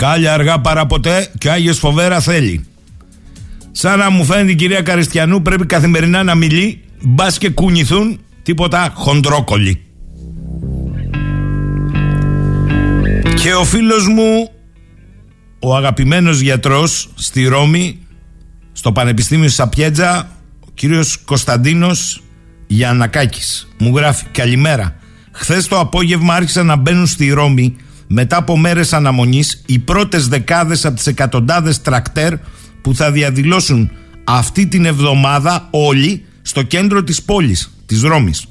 Κάλια 0.00 0.32
αργά 0.32 0.60
παραποτέ 0.60 1.30
και 1.38 1.48
ο 1.48 1.52
Άγιος 1.52 1.78
Φοβέρα 1.78 2.20
θέλει. 2.20 2.64
Σαν 3.70 3.98
να 3.98 4.10
μου 4.10 4.24
φαίνεται 4.24 4.50
η 4.50 4.54
κυρία 4.54 4.82
Καριστιανού 4.82 5.42
πρέπει 5.42 5.66
καθημερινά 5.66 6.22
να 6.22 6.34
μιλεί 6.34 6.80
μπας 7.00 7.38
και 7.38 7.50
κουνηθούν 7.50 8.20
τίποτα 8.42 8.92
χοντρόκολλοι. 8.94 9.82
Και 13.34 13.54
ο 13.54 13.64
φίλος 13.64 14.06
μου 14.06 14.50
ο 15.58 15.76
αγαπημένος 15.76 16.40
γιατρός 16.40 17.08
στη 17.14 17.44
Ρώμη, 17.44 17.98
στο 18.72 18.92
Πανεπιστήμιο 18.92 19.48
Σαπιέτζα, 19.48 20.28
ο 20.60 20.68
κύριος 20.74 21.16
Κωνσταντίνος 21.24 22.22
Γιαννακάκης. 22.66 23.68
Μου 23.78 23.96
γράφει 23.96 24.24
«Καλημέρα. 24.32 24.96
Χθες 25.32 25.68
το 25.68 25.78
απόγευμα 25.78 26.34
άρχισαν 26.34 26.66
να 26.66 26.76
μπαίνουν 26.76 27.06
στη 27.06 27.30
Ρώμη 27.30 27.76
μετά 28.12 28.36
από 28.36 28.58
μέρες 28.58 28.92
αναμονής 28.92 29.62
οι 29.66 29.78
πρώτες 29.78 30.28
δεκάδες 30.28 30.84
από 30.84 30.96
τις 30.96 31.06
εκατοντάδες 31.06 31.82
τρακτέρ 31.82 32.34
που 32.82 32.94
θα 32.94 33.10
διαδηλώσουν 33.10 33.90
αυτή 34.24 34.66
την 34.66 34.84
εβδομάδα 34.84 35.68
όλοι 35.70 36.24
στο 36.42 36.62
κέντρο 36.62 37.02
της 37.02 37.22
πόλης, 37.22 37.70
της 37.86 38.02
Ρώμης. 38.02 38.46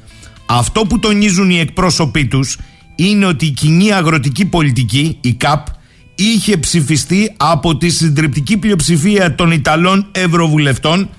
Αυτό 0.46 0.82
που 0.82 1.00
τονίζουν 1.00 1.50
οι 1.50 1.60
εκπρόσωποι 1.60 2.26
τους 2.26 2.58
είναι 2.96 3.26
ότι 3.26 3.46
η 3.46 3.52
κοινή 3.52 3.94
αγροτική 3.94 4.46
πολιτική, 4.46 5.18
η 5.22 5.34
ΚΑΠ, 5.34 5.68
είχε 6.16 6.58
ψηφιστεί 6.58 7.34
από 7.38 7.78
τη 7.78 7.90
συντριπτική 7.90 8.58
πλειοψηφία 8.58 9.36
των 9.36 9.52
Ιταλών 9.52 10.08
Ευρωβουλευτών 10.12 11.10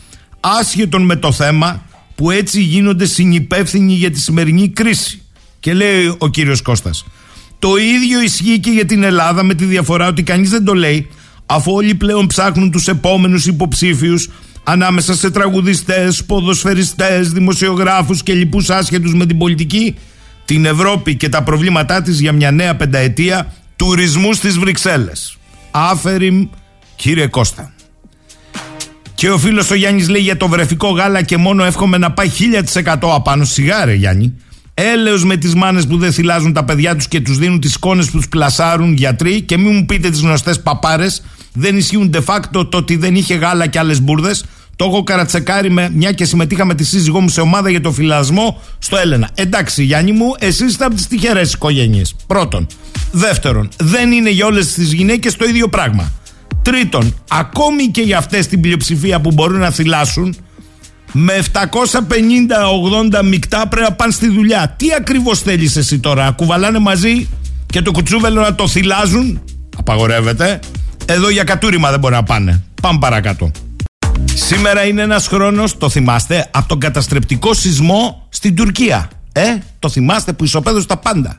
άσχετον 0.41 1.03
με 1.03 1.17
το 1.17 1.33
θέμα 1.33 1.83
που 2.15 2.31
έτσι 2.31 2.63
γίνονται 2.63 3.07
συνυπεύθυνοι 3.07 3.93
για 3.93 4.11
τη 4.11 4.21
σημερινή 4.21 4.69
κρίση. 4.69 5.23
Και 5.61 5.75
λέει 5.75 6.15
ο 6.19 6.29
κύριος 6.29 6.63
Κώστας 6.63 7.05
το 7.61 7.77
ίδιο 7.77 8.23
ισχύει 8.23 8.59
και 8.59 8.71
για 8.71 8.85
την 8.85 9.03
Ελλάδα 9.03 9.43
με 9.43 9.55
τη 9.55 9.65
διαφορά 9.65 10.07
ότι 10.07 10.23
κανείς 10.23 10.51
δεν 10.51 10.65
το 10.65 10.75
λέει 10.75 11.09
αφού 11.47 11.73
όλοι 11.73 11.95
πλέον 11.95 12.27
ψάχνουν 12.27 12.71
τους 12.71 12.89
επόμενους 12.89 13.47
υποψήφιους 13.47 14.31
ανάμεσα 14.65 15.15
σε 15.15 15.31
τραγουδιστές, 15.31 16.25
ποδοσφαιριστές, 16.25 17.33
δημοσιογράφους 17.33 18.23
και 18.23 18.35
λοιπούς 18.35 18.71
άσχετους 18.71 19.15
με 19.15 19.27
την 19.27 19.39
πολιτική 19.39 19.95
την 20.45 20.65
Ευρώπη 20.65 21.17
και 21.17 21.29
τα 21.29 21.43
προβλήματά 21.43 22.03
της 22.03 22.21
για 22.21 22.33
μια 22.33 22.51
νέα 22.51 22.77
πενταετία 22.77 23.53
τουρισμού 23.77 24.33
στις 24.33 24.59
Βρυξέλλες. 24.59 25.39
Άφεριμ, 25.71 26.49
κύριε 26.97 27.27
Κώστα. 27.27 27.73
Και 29.15 29.31
ο 29.31 29.39
φίλος 29.39 29.71
ο 29.71 29.75
Γιάννης 29.75 30.09
λέει 30.09 30.23
για 30.23 30.37
το 30.37 30.49
βρεφικό 30.49 30.89
γάλα 30.89 31.23
και 31.23 31.37
μόνο 31.37 31.65
εύχομαι 31.65 31.99
να 31.99 32.13
πάει 32.13 32.31
1000% 32.75 32.97
απάνω. 33.01 33.45
Σιγάρε 33.45 33.95
Γιάννη. 33.95 34.35
Έλεος 34.83 35.25
με 35.25 35.37
τις 35.37 35.55
μάνες 35.55 35.87
που 35.87 35.97
δεν 35.97 36.13
θυλάζουν 36.13 36.53
τα 36.53 36.65
παιδιά 36.65 36.97
τους 36.97 37.09
και 37.09 37.21
τους 37.21 37.39
δίνουν 37.39 37.61
τις 37.61 37.75
εικόνες 37.75 38.11
που 38.11 38.17
τους 38.17 38.29
πλασάρουν 38.29 38.93
γιατροί 38.93 39.41
και 39.41 39.59
μην 39.59 39.75
μου 39.75 39.87
πείτε 39.87 40.11
τις 40.11 40.21
γνωστές 40.21 40.61
παπάρες. 40.61 41.23
Δεν 41.53 41.77
ισχύουν 41.77 42.11
de 42.15 42.25
facto 42.25 42.71
το 42.71 42.77
ότι 42.77 42.97
δεν 42.97 43.15
είχε 43.15 43.35
γάλα 43.35 43.67
και 43.67 43.79
άλλες 43.79 44.03
μπουρδες. 44.03 44.45
Το 44.77 44.85
έχω 44.85 45.03
καρατσεκάρει 45.03 45.71
με 45.71 45.91
μια 45.95 46.13
και 46.13 46.25
συμμετείχα 46.25 46.65
με 46.65 46.75
τη 46.75 46.85
σύζυγό 46.85 47.21
μου 47.21 47.29
σε 47.29 47.41
ομάδα 47.41 47.71
για 47.71 47.81
το 47.81 47.93
φυλασμό 47.93 48.61
στο 48.79 48.97
Έλενα. 48.97 49.31
Εντάξει, 49.35 49.83
Γιάννη 49.83 50.13
μου, 50.13 50.35
εσείς 50.39 50.71
είστε 50.71 50.85
από 50.85 50.95
τις 50.95 51.07
τυχερές 51.07 51.53
οικογένειες. 51.53 52.15
Πρώτον. 52.27 52.67
Δεύτερον, 53.13 53.69
δεν 53.79 54.13
είναι 54.13 54.31
για 54.31 54.47
όλες 54.47 54.73
τις 54.73 54.93
γυναίκες 54.93 55.37
το 55.37 55.45
ίδιο 55.45 55.69
πράγμα. 55.69 56.13
Τρίτον, 56.63 57.15
ακόμη 57.29 57.87
και 57.87 58.01
για 58.03 58.19
αυτές 58.19 58.47
την 58.47 58.61
πλειοψηφία 58.61 59.21
που 59.21 59.33
μπορούν 59.33 59.59
να 59.59 59.71
θυλάσουν, 59.71 60.35
με 61.13 61.43
750-80 61.53 63.25
μεικτά 63.25 63.69
πρέπει 63.69 63.87
να 63.89 63.95
πάνε 63.95 64.13
στη 64.13 64.29
δουλειά. 64.29 64.75
Τι 64.77 64.87
ακριβώς 64.93 65.41
θέλεις 65.41 65.77
εσύ 65.77 65.99
τώρα, 65.99 66.25
να 66.25 66.31
κουβαλάνε 66.31 66.79
μαζί 66.79 67.29
και 67.67 67.83
το 67.83 67.91
κουτσούβελο 67.91 68.41
να 68.41 68.55
το 68.55 68.69
θυλάζουν. 68.69 69.43
Απαγορεύεται. 69.77 70.61
Εδώ 71.05 71.29
για 71.29 71.45
κατούριμα 71.45 71.91
δεν 71.91 71.99
μπορεί 71.99 72.15
να 72.15 72.23
πάνε. 72.23 72.65
Πάμε 72.83 72.99
παρακάτω. 72.99 73.51
Σήμερα 74.35 74.87
είναι 74.87 75.03
ένας 75.03 75.27
χρόνος, 75.27 75.79
το 75.79 75.89
θυμάστε, 75.89 76.49
από 76.51 76.69
τον 76.69 76.79
καταστρεπτικό 76.79 77.55
σεισμό 77.55 78.27
στην 78.29 78.55
Τουρκία. 78.55 79.11
Ε, 79.33 79.57
το 79.79 79.89
θυμάστε 79.89 80.33
που 80.33 80.45
ισοπαίδωσε 80.45 80.87
τα 80.87 80.97
πάντα. 80.97 81.37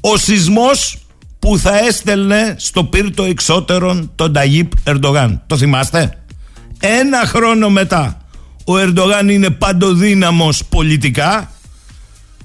Ο 0.00 0.16
σεισμός 0.16 0.98
που 1.38 1.58
θα 1.58 1.78
έστελνε 1.78 2.54
στο 2.58 2.84
πύρτο 2.84 3.22
εξώτερον 3.22 4.12
τον 4.14 4.32
Ταγίπ 4.32 4.72
Ερντογάν. 4.84 5.42
Το 5.46 5.56
θυμάστε; 5.56 6.18
Ένα 6.80 7.18
χρόνο 7.26 7.70
μετά 7.70 8.23
ο 8.64 8.78
Ερντογάν 8.78 9.28
είναι 9.28 9.50
παντοδύναμος 9.50 10.64
πολιτικά. 10.64 11.50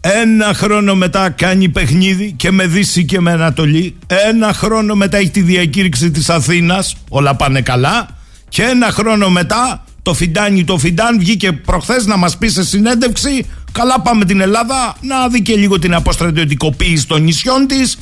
Ένα 0.02 0.54
χρόνο 0.54 0.96
μετά 0.96 1.30
κάνει 1.30 1.70
παιχνίδι 1.70 2.34
και 2.38 2.52
με 2.52 2.68
Δύση 2.68 3.06
και 3.06 3.20
με 3.20 3.32
Ανατολή. 3.32 3.96
Ένα 4.08 4.54
χρόνο 4.54 4.96
μετά 4.96 5.18
έχει 5.18 5.30
τη 5.30 5.42
διακήρυξη 5.42 6.12
της 6.12 6.30
Αθήνας. 6.30 6.96
Όλα 7.10 7.36
πάνε 7.36 7.62
καλά. 7.62 8.08
Και 8.50 8.64
ένα 8.64 8.92
χρόνο 8.92 9.30
μετά 9.30 9.84
το 10.02 10.14
Φιντάνι 10.14 10.64
το 10.64 10.78
Φιντάν 10.78 11.20
βγήκε 11.20 11.52
προχθές 11.52 12.06
να 12.06 12.18
μας 12.18 12.38
πει 12.38 12.48
σε 12.48 12.64
συνέντευξη 12.64 13.46
καλά 13.72 14.02
πάμε 14.02 14.26
την 14.26 14.42
Ελλάδα 14.42 14.96
να 15.02 15.28
δει 15.28 15.42
και 15.42 15.56
λίγο 15.56 15.80
την 15.80 15.94
αποστρατιωτικοποίηση 15.94 17.08
των 17.08 17.24
νησιών 17.24 17.68
της 17.68 17.98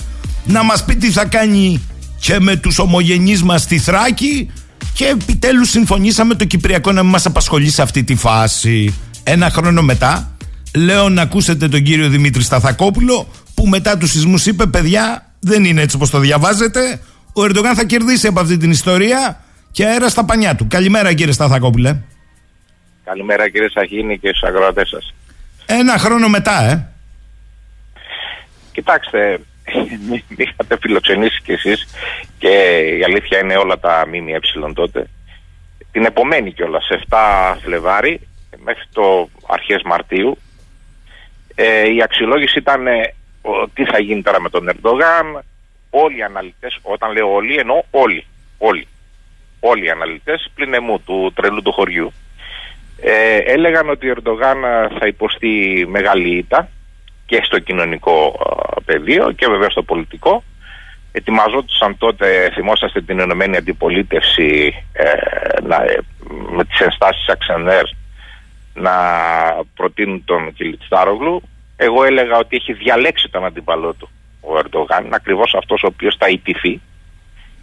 να 0.46 0.64
μας 0.64 0.86
πει 0.86 0.96
τι 0.96 1.12
θα 1.12 1.26
κάνει 1.26 1.82
και 2.20 2.40
με 2.40 2.56
τους 2.56 2.80
ομογενείς 2.80 3.44
μας 3.44 3.62
στη 3.62 3.78
Θράκη 3.80 4.50
και 4.94 5.06
επιτέλους 5.06 5.70
συμφωνήσαμε 5.70 6.36
το 6.36 6.46
Κυπριακό 6.46 6.92
να 6.92 7.02
μην 7.04 7.12
μας 7.12 7.26
απασχολεί 7.26 7.70
σε 7.70 7.82
αυτή 7.82 8.04
τη 8.04 8.16
φάση. 8.16 9.00
Ένα 9.24 9.50
χρόνο 9.50 9.82
μετά 9.82 10.38
λέω 10.76 11.10
να 11.10 11.22
ακούσετε 11.22 11.68
τον 11.68 11.84
κύριο 11.84 12.10
Δημήτρη 12.10 12.44
Σταθακόπουλο 12.44 13.28
που 13.54 13.68
μετά 13.68 13.98
τους 13.98 14.12
σεισμούς 14.12 14.46
είπε 14.46 14.66
παιδιά 14.66 15.34
δεν 15.40 15.66
είναι 15.66 15.82
έτσι 15.82 15.96
όπως 15.96 16.10
το 16.10 16.20
διαβάζετε 16.20 17.02
ο 17.34 17.44
Ερντογάν 17.44 17.76
θα 17.76 17.84
κερδίσει 17.84 18.28
από 18.28 18.40
αυτή 18.40 18.58
την 18.58 18.72
ιστορία 18.72 19.42
και 19.72 19.86
αέρα 19.86 20.10
στα 20.10 20.26
πανιά 20.26 20.56
του. 20.56 20.68
Καλημέρα 20.68 21.14
κύριε 21.14 21.34
Σταθακόπουλε. 21.34 21.98
Καλημέρα 23.04 23.50
κύριε 23.50 23.70
Σαχίνη 23.70 24.20
και 24.20 24.28
στους 24.28 24.44
αγρότες 24.44 24.90
σας. 24.90 25.14
Ένα 25.66 25.98
χρόνο 25.98 26.28
μετά, 26.28 26.64
ε. 26.64 26.88
Κοιτάξτε, 28.72 29.40
με 30.10 30.24
είχατε 30.38 30.78
φιλοξενήσει 30.82 31.42
κι 31.42 31.52
εσείς 31.52 31.88
και 32.38 32.78
η 33.00 33.04
αλήθεια 33.04 33.40
είναι 33.40 33.58
όλα 33.58 33.80
τα 33.80 34.06
ΜΜΕ 34.08 34.40
τότε. 34.74 35.08
Την 35.92 36.06
επομένη 36.06 36.52
κιόλας, 36.52 36.88
7 37.10 37.56
Φλεβάρι 37.64 38.20
μέχρι 38.58 38.84
το 38.94 39.30
αρχές 39.48 39.82
Μαρτίου 39.86 40.38
ε, 41.56 41.94
η 41.94 42.02
αξιολόγηση 42.02 42.60
ήταν 42.60 42.88
ε, 42.88 43.14
τι 43.74 43.86
θα 43.86 44.00
γίνει 44.00 44.22
τώρα 44.22 44.42
με 44.42 44.50
τον 44.50 44.70
Ερντογάν. 44.70 45.44
Όλοι 45.90 46.18
οι 46.18 46.24
αναλυτές, 46.24 46.80
όταν 46.82 47.12
λέω 47.12 47.34
όλοι 47.34 47.58
εννοώ 47.58 47.84
όλοι, 47.92 48.26
όλοι 48.58 48.88
όλοι 49.60 49.86
οι 49.86 49.90
αναλυτές 49.90 50.52
πλην 50.56 50.74
εμού 50.74 51.00
του 51.00 51.32
τρελού 51.36 51.62
του 51.62 51.72
χωριού 51.72 52.14
ε, 53.02 53.38
έλεγαν 53.38 53.90
ότι 53.90 54.10
ο 54.10 54.14
Ερντογάν 54.16 54.58
θα 55.00 55.08
υποστεί 55.08 55.86
μεγάλη 55.90 56.38
ήττα 56.38 56.70
και 57.28 57.40
στο 57.44 57.60
κοινωνικό 57.60 58.16
πεδίο 58.86 59.32
και 59.32 59.48
βέβαια 59.48 59.70
στο 59.70 59.84
πολιτικό. 59.84 60.44
Ετοιμαζόντουσαν 61.12 61.98
τότε, 61.98 62.52
θυμόσαστε 62.54 63.02
την 63.02 63.20
Ενωμένη 63.20 63.58
Αντιπολίτευση 63.58 64.74
ε, 64.94 65.12
να, 65.62 65.76
ε, 65.76 65.98
με 66.56 66.64
τις 66.66 66.80
ενστάσεις 66.80 67.30
Αξενέρ 67.30 67.84
να 68.74 68.94
προτείνουν 69.76 70.24
τον 70.26 70.54
Κιλιτστάρογλου 70.54 71.42
εγώ 71.78 72.04
έλεγα 72.04 72.38
ότι 72.38 72.56
έχει 72.56 72.74
διαλέξει 72.74 73.30
τον 73.30 73.46
αντίπαλό 73.46 73.94
του 73.94 74.10
ο 74.42 74.58
Ερντογάν 74.58 75.14
ακριβώς 75.14 75.56
αυτός 75.58 75.84
ο 75.84 75.88
οποίος 75.88 76.16
θα 76.20 76.30
ιτηθεί. 76.30 76.82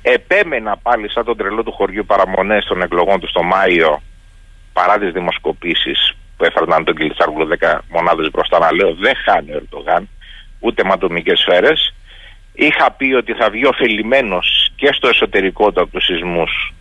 Επέμενα 0.02 0.76
πάλι 0.76 1.10
σαν 1.10 1.24
τον 1.24 1.36
τρελό 1.36 1.62
του 1.62 1.72
χωριού 1.72 2.04
παραμονές 2.06 2.64
των 2.64 2.82
εκλογών 2.82 3.20
του 3.20 3.28
στο 3.28 3.42
Μάιο 3.42 4.02
παρά 4.72 4.98
τις 4.98 5.12
δημοσκοπήσεις 5.12 6.16
που 6.36 6.44
έφερναν 6.44 6.84
τον 6.84 6.96
Κιλτσάρογλου 6.96 7.48
10 7.60 7.78
μονάδες 7.88 8.30
μπροστά 8.30 8.58
να 8.58 8.72
λέω 8.72 8.94
δεν 8.94 9.14
χάνει 9.24 9.50
ο 9.52 9.62
Ερντογάν 9.62 10.08
ούτε 10.58 10.84
με 10.84 10.90
ατομικές 10.92 11.38
σφαίρες. 11.38 11.94
Είχα 12.52 12.92
πει 12.92 13.12
ότι 13.12 13.32
θα 13.32 13.50
βγει 13.50 13.66
ωφελημένος 13.66 14.72
και 14.76 14.90
στο 14.92 15.08
εσωτερικό 15.08 15.72
του 15.72 15.80
από 15.80 15.90
τους 15.90 16.04
σεισμούς. 16.04 16.74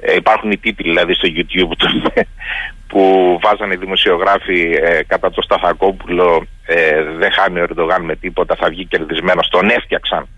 Ε, 0.00 0.14
υπάρχουν 0.14 0.50
οι 0.50 0.58
τίτλοι 0.58 0.88
δηλαδή 0.88 1.14
στο 1.14 1.28
YouTube 1.36 1.76
του, 1.78 2.12
που 2.88 3.38
βάζανε 3.42 3.74
οι 3.74 3.76
δημοσιογράφοι 3.76 4.78
ε, 4.82 5.02
κατά 5.06 5.30
το 5.30 5.42
Σταθακόπουλο 5.42 6.46
ε, 6.66 7.02
δεν 7.02 7.32
χάνει 7.32 7.60
ο 7.60 7.62
Ερντογάν 7.62 8.02
με 8.02 8.16
τίποτα 8.16 8.56
θα 8.56 8.68
βγει 8.68 8.84
κερδισμένος 8.84 9.48
τον 9.48 9.68
έφτιαξαν 9.68 10.28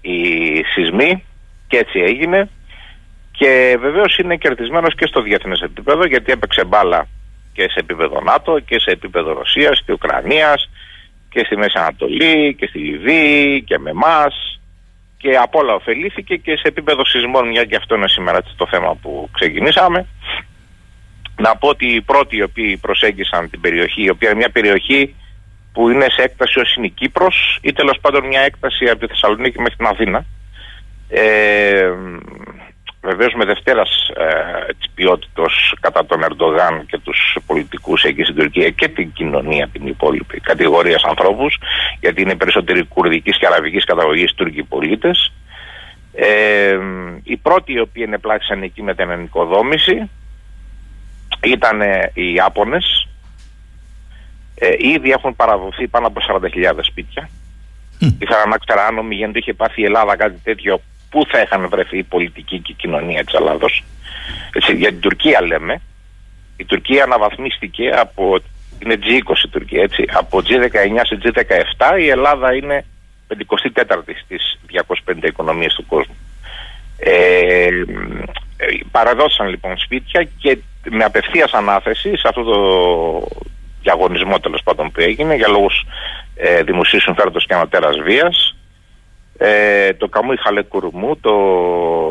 οι 0.00 0.18
σεισμοί 0.74 1.24
και 1.66 1.76
έτσι 1.76 1.98
έγινε. 1.98 2.48
Και 3.30 3.76
βεβαίως 3.80 4.18
είναι 4.18 4.36
κερδισμένος 4.36 4.94
και 4.94 5.06
στο 5.06 5.22
διεθνές 5.22 5.60
επίπεδο 5.60 6.06
γιατί 6.06 6.32
έπαιξε 6.32 6.64
μπάλα 6.64 7.06
και 7.52 7.62
σε 7.62 7.78
επίπεδο 7.78 8.20
ΝΑΤΟ 8.20 8.58
και 8.58 8.78
σε 8.78 8.90
επίπεδο 8.90 9.32
Ρωσίας 9.32 9.82
και 9.86 9.92
Ουκρανίας 9.92 10.68
και 11.30 11.42
στη 11.44 11.56
Μέση 11.56 11.78
Ανατολή 11.78 12.54
και 12.54 12.66
στη 12.66 12.78
Λιβύη 12.78 13.62
και 13.62 13.78
με 13.78 13.90
εμάς. 13.90 14.60
Και 15.16 15.36
από 15.36 15.58
όλα 15.58 15.74
ωφελήθηκε 15.74 16.36
και 16.36 16.56
σε 16.56 16.68
επίπεδο 16.68 17.04
σεισμών, 17.04 17.48
μια 17.48 17.64
και 17.64 17.76
αυτό 17.76 17.94
είναι 17.94 18.08
σήμερα 18.08 18.42
το 18.56 18.66
θέμα 18.66 18.94
που 18.94 19.28
ξεκινήσαμε. 19.32 20.06
Να 21.36 21.56
πω 21.56 21.68
ότι 21.68 21.86
οι 21.86 22.00
πρώτοι 22.00 22.36
οι 22.36 22.42
οποίοι 22.42 22.76
προσέγγισαν 22.76 23.50
την 23.50 23.60
περιοχή, 23.60 24.02
η 24.02 24.10
οποία 24.10 24.28
είναι 24.28 24.38
μια 24.38 24.50
περιοχή 24.50 25.14
που 25.72 25.90
είναι 25.90 26.06
σε 26.08 26.22
έκταση 26.22 26.60
ως 26.60 26.74
είναι 26.74 26.86
η 26.86 26.90
Κύπρος 26.90 27.58
ή 27.60 27.72
τέλος 27.72 27.98
πάντων 28.00 28.26
μια 28.26 28.40
έκταση 28.40 28.84
από 28.84 29.00
τη 29.00 29.06
Θεσσαλονίκη 29.06 29.58
μέχρι 29.58 29.76
την 29.76 29.86
Αθήνα. 29.86 30.24
Ε, 31.08 31.90
Βεβαίως 33.02 33.34
με 33.34 33.44
δευτέρα 33.44 33.82
ε, 34.16 34.72
της 34.78 34.90
ποιότητα 34.94 35.42
κατά 35.80 36.06
τον 36.06 36.22
Ερντογάν 36.22 36.86
και 36.86 36.98
τους 36.98 37.38
πολιτικούς 37.46 38.04
εκεί 38.04 38.22
στην 38.22 38.34
Τουρκία 38.34 38.70
και 38.70 38.88
την 38.88 39.12
κοινωνία 39.12 39.68
την 39.68 39.86
υπόλοιπη 39.86 40.40
κατηγορίας 40.40 41.02
ανθρώπους, 41.04 41.58
γιατί 42.00 42.22
είναι 42.22 42.36
περισσότεροι 42.36 42.84
κουρδικής 42.84 43.38
και 43.38 43.46
αραβικής 43.46 43.84
καταγωγής 43.84 44.34
Τούρκοι 44.34 44.62
πολίτες. 44.62 45.32
Ε, 46.14 46.78
οι 47.22 47.36
πρώτοι 47.36 47.72
οι 47.72 47.80
οποίοι 47.80 48.02
ενεπλάξαν 48.06 48.62
εκεί 48.62 48.82
με 48.82 48.94
την 48.94 49.10
ενοικοδόμηση 49.10 50.10
ήταν 51.42 51.80
οι 52.14 52.32
Ιάπωνες 52.32 53.08
ε, 54.54 54.68
ήδη 54.78 55.10
έχουν 55.10 55.36
παραδοθεί 55.36 55.88
πάνω 55.88 56.06
από 56.06 56.20
40.000 56.28 56.78
σπίτια 56.80 57.28
mm. 58.00 58.14
ήθελα 58.18 58.46
να 58.46 58.56
ξέρω 58.56 58.80
αν 58.80 58.98
ομιγέννη 58.98 59.38
είχε 59.38 59.52
πάθει 59.52 59.80
η 59.80 59.84
Ελλάδα 59.84 60.16
κάτι 60.16 60.40
τέτοιο 60.44 60.80
πού 61.10 61.26
θα 61.28 61.40
είχαν 61.40 61.68
βρεθεί 61.68 61.98
η 61.98 62.02
πολιτική 62.02 62.58
και 62.58 62.72
η 62.72 62.74
κοινωνία 62.74 63.24
της 63.24 63.34
Ελλάδος. 63.34 63.84
Έτσι, 64.52 64.76
για 64.76 64.88
την 64.88 65.00
Τουρκία 65.00 65.42
λέμε. 65.42 65.80
Η 66.56 66.64
Τουρκία 66.64 67.02
αναβαθμίστηκε 67.04 67.88
από... 67.88 68.38
Είναι 68.82 68.98
G20 69.02 69.44
η 69.44 69.48
Τουρκία, 69.48 69.82
έτσι. 69.82 70.04
Από 70.12 70.38
G19 70.38 71.00
σε 71.02 71.18
G17 71.22 71.98
η 71.98 72.08
Ελλάδα 72.08 72.54
είναι 72.54 72.84
54η 73.28 74.14
στις 74.24 74.58
250 75.06 75.24
οικονομίες 75.24 75.74
του 75.74 75.86
κόσμου. 75.86 76.16
Ε, 76.98 77.66
ε, 78.56 78.66
παραδώσαν 78.90 79.48
λοιπόν 79.48 79.78
σπίτια 79.78 80.28
και 80.38 80.58
με 80.90 81.04
απευθείας 81.04 81.52
ανάθεση 81.52 82.16
σε 82.16 82.28
αυτό 82.28 82.42
το 82.42 82.58
διαγωνισμό 83.82 84.38
τέλος 84.40 84.62
πάντων 84.64 84.90
που 84.90 85.00
έγινε 85.00 85.34
για 85.34 85.48
λόγους 85.48 85.84
ε, 86.34 86.62
δημοσίου 86.62 87.00
συμφέροντος 87.00 87.46
και 87.46 87.54
ανωτέρας 87.54 87.96
βίας 87.98 88.56
ε, 89.42 89.92
το 89.94 90.08
Καμούι 90.08 90.36
Χαλεκουρμού, 90.36 91.16
το, 91.20 91.36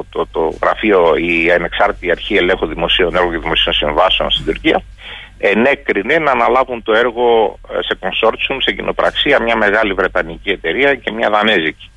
το, 0.10 0.28
το 0.32 0.54
γραφείο, 0.62 1.15
η 1.15 1.52
ανεξάρτητη 1.52 2.12
αρχή 2.12 2.36
ελέγχου 2.36 2.65
δημοσίων 2.65 3.15
έργων 3.15 3.32
και 3.32 3.38
δημοσίων 3.38 3.76
συμβάσεων 3.76 4.32
στην 4.32 4.46
Τουρκία, 4.46 4.82
ενέκρινε 5.38 6.18
να 6.18 6.32
αναλάβουν 6.32 6.84
το 6.84 6.94
έργο 6.94 7.60
ε, 7.70 7.78
σε 7.82 7.98
consortium, 8.02 8.58
σε 8.60 8.72
κοινοπραξία, 8.72 9.42
μια 9.42 9.56
μεγάλη 9.56 9.94
βρετανική 9.94 10.50
εταιρεία 10.50 10.96
και 10.96 11.12
μια 11.12 11.30
δανέζικη. 11.30 11.89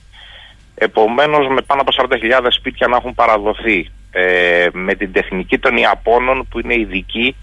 Επομένως, 0.74 1.48
με 1.48 1.60
πάνω 1.62 1.80
από 1.80 2.08
40.000 2.40 2.46
σπίτια 2.48 2.86
να 2.86 2.96
έχουν 2.96 3.14
παραδοθεί 3.14 3.90
ε, 4.10 4.66
με 4.72 4.94
την 4.94 5.12
τεχνική 5.12 5.58
των 5.58 5.76
Ιαπώνων 5.76 6.46
που 6.50 6.58
είναι 6.58 6.74
ειδική 6.74 7.36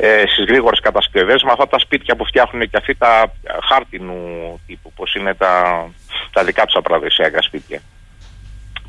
ε, 0.00 0.24
στις 0.26 0.44
γρήγορες 0.44 0.80
κατασκευές, 0.80 1.42
με 1.42 1.50
αυτά 1.50 1.68
τα 1.68 1.78
σπίτια 1.78 2.16
που 2.16 2.24
φτιάχνουν 2.24 2.70
και 2.70 2.76
αυτοί 2.76 2.94
τα 2.94 3.32
χάρτινου 3.68 4.60
τύπου, 4.66 4.92
πώς 4.92 5.14
είναι 5.14 5.34
τα, 5.34 5.84
τα 6.32 6.44
δικά 6.44 6.64
τους 6.64 6.74
τα 7.32 7.42
σπίτια. 7.42 7.80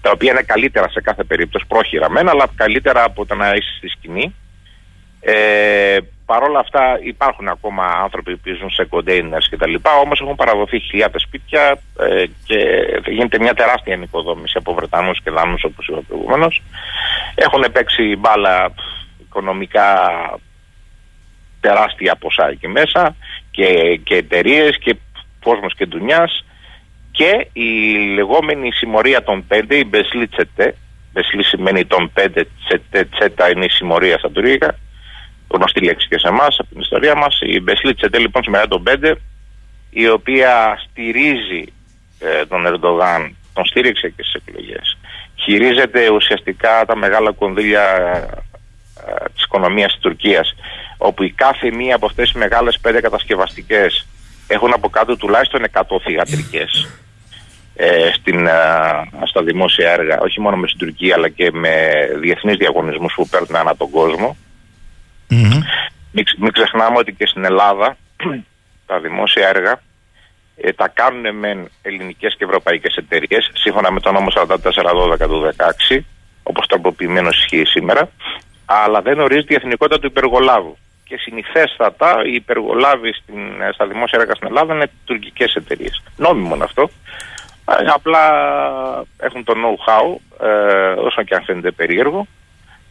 Τα 0.02 0.12
οποία 0.12 0.32
είναι 0.32 0.41
καλύτερα 0.41 0.89
σε 0.89 1.02
κάθε 1.02 1.24
περίπτωση, 1.24 1.65
πρόχειρα 1.67 2.10
μένα, 2.10 2.32
αλλά 2.32 2.48
καλύτερα 2.56 3.04
από 3.04 3.26
το 3.26 3.36
να 3.36 3.54
είσαι 3.54 3.74
στη 3.78 3.88
σκηνή. 3.88 4.36
Ε, 5.19 5.98
Παρ' 6.30 6.43
όλα 6.43 6.60
αυτά 6.60 7.00
υπάρχουν 7.04 7.48
ακόμα 7.48 7.84
άνθρωποι 7.84 8.38
που 8.38 8.56
ζουν 8.60 8.69
σε 8.69 8.86
κοντέινερς 8.86 9.50
και 9.50 9.58
τα 9.58 9.67
λοιπά, 9.67 9.95
όμως 9.95 10.22
έχουν 10.22 10.36
παραδοθεί 10.36 10.80
χιλιάδες 10.80 11.22
σπίτια 11.22 11.80
ε, 12.00 12.26
και 12.45 12.58
γίνεται 13.06 13.39
μια 13.39 13.54
τεράστια 13.54 13.98
νοικοδόμηση 13.98 14.58
από 14.58 14.74
Βρετανούς 14.74 15.22
και 15.24 15.32
Δανούς 15.32 15.63
όπως 15.63 15.88
είπα 15.88 16.02
προηγουμένως. 16.08 16.62
Έχουν 17.36 17.65
παίξει 17.72 18.15
μπάλα 18.15 18.72
οικονομικά 19.19 19.88
τεράστια 21.60 22.15
ποσά 22.15 22.50
εκεί 22.50 22.67
μέσα 22.67 23.15
και, 23.52 24.00
και 24.04 24.15
εταιρείες 24.15 24.78
και 24.78 24.95
κόσμος 25.43 25.76
και 25.76 25.86
ντουνιάς 25.86 26.43
και 27.12 27.48
η 27.54 27.98
λεγόμενη 28.13 28.72
συμμορία 28.72 29.24
των 29.24 29.48
πέντε, 29.48 29.76
η 29.76 29.86
Μπεσλή 29.89 30.28
Τσετέ, 30.28 30.76
Μπεσλή 31.13 31.43
σημαίνει 31.43 31.86
των 31.86 32.12
πέντε, 32.13 32.48
τσετέ, 32.65 33.06
τσέτα 33.06 33.50
είναι 33.50 33.65
η 33.65 33.69
συμμορία 33.69 34.17
στα 34.17 34.32
τουρκικά, 34.32 34.80
γνωστή 35.48 35.84
λέξη 35.84 36.08
και 36.08 36.19
σε 36.19 36.28
εμάς 36.28 36.60
από 36.60 36.69
την 36.69 36.82
ιστορία 36.82 37.15
μας, 37.15 37.39
η 37.41 37.60
Μπεσλή 37.60 37.93
Τσετέ 37.95 38.19
λοιπόν 38.19 38.43
συμμορία 38.43 38.67
των 38.67 38.84
πέντε, 38.84 39.15
η 39.89 40.10
οποία 40.10 40.80
στηρίζει 40.84 41.63
ε, 42.19 42.45
τον 42.45 42.65
Ερντογάν, 42.65 43.36
τον 43.54 43.65
στήριξε 43.65 44.10
και 44.10 44.24
στις 44.24 44.34
εκλογές. 44.34 44.98
Χειρίζεται 45.36 46.10
ουσιαστικά 46.10 46.86
τα 46.86 46.95
μεγάλα 46.95 47.32
κονδύλια 47.32 47.86
ε, 49.08 49.26
της 49.34 49.43
οικονομίας 49.43 49.91
της 49.91 50.02
Τουρκίας 50.02 50.56
όπου 51.01 51.23
η 51.23 51.31
κάθε 51.31 51.71
μία 51.71 51.95
από 51.95 52.05
αυτές 52.05 52.31
τις 52.31 52.39
μεγάλες 52.39 52.79
πέντε 52.81 53.01
κατασκευαστικές 53.01 54.07
έχουν 54.47 54.73
από 54.73 54.89
κάτω 54.89 55.17
τουλάχιστον 55.17 55.65
100 55.71 55.81
θηγατρικές 56.03 56.88
ε, 57.75 58.12
στην, 58.12 58.47
ε, 58.47 58.53
στα 59.23 59.43
δημόσια 59.43 59.91
έργα, 59.91 60.19
όχι 60.19 60.41
μόνο 60.41 60.55
με 60.55 60.67
στην 60.67 60.79
Τουρκία 60.79 61.15
αλλά 61.15 61.29
και 61.29 61.51
με 61.51 61.89
διεθνείς 62.19 62.57
διαγωνισμούς 62.57 63.13
που 63.13 63.27
παίρνουν 63.27 63.55
ανά 63.55 63.75
τον 63.75 63.89
κόσμο. 63.89 64.38
Mm-hmm. 65.29 65.62
Μην, 66.38 66.51
ξεχνάμε 66.51 66.97
ότι 66.97 67.13
και 67.13 67.25
στην 67.25 67.45
Ελλάδα 67.45 67.97
τα 68.88 68.99
δημόσια 68.99 69.47
έργα 69.47 69.81
ε, 70.55 70.71
τα 70.71 70.88
κάνουν 70.88 71.35
με 71.35 71.67
ελληνικές 71.81 72.35
και 72.38 72.43
ευρωπαϊκές 72.43 72.95
εταιρείες 72.95 73.51
σύμφωνα 73.53 73.91
με 73.91 73.99
το 73.99 74.12
νόμο 74.12 74.27
4412 74.33 75.17
του 75.19 75.53
16 75.91 75.99
όπως 76.43 76.67
τροποποιημένος 76.67 77.38
ισχύει 77.38 77.65
σήμερα 77.65 78.09
αλλά 78.65 79.01
δεν 79.01 79.19
ορίζει 79.19 79.45
η 79.47 79.55
εθνικότητα 79.55 79.99
του 79.99 80.07
υπεργολάβου 80.07 80.77
και 81.10 81.17
συνηθέστατα 81.26 82.10
οι 82.26 82.34
υπεργολάβοι 82.34 83.12
στην, 83.13 83.39
στα 83.74 83.86
δημόσια 83.88 84.19
έργα 84.22 84.34
στην 84.36 84.48
Ελλάδα 84.48 84.74
είναι 84.74 84.89
τουρκικές 85.06 85.54
εταιρείες. 85.54 86.02
Νόμιμο 86.17 86.56
είναι 86.56 86.63
αυτό. 86.63 86.89
Ε, 87.69 87.86
απλά 87.93 88.24
έχουν 89.17 89.43
το 89.43 89.54
know-how, 89.62 90.06
ε, 90.45 91.08
όσο 91.08 91.24
και 91.24 91.36
αν 91.36 91.43
φαίνεται 91.43 91.72
περίεργο. 91.72 92.28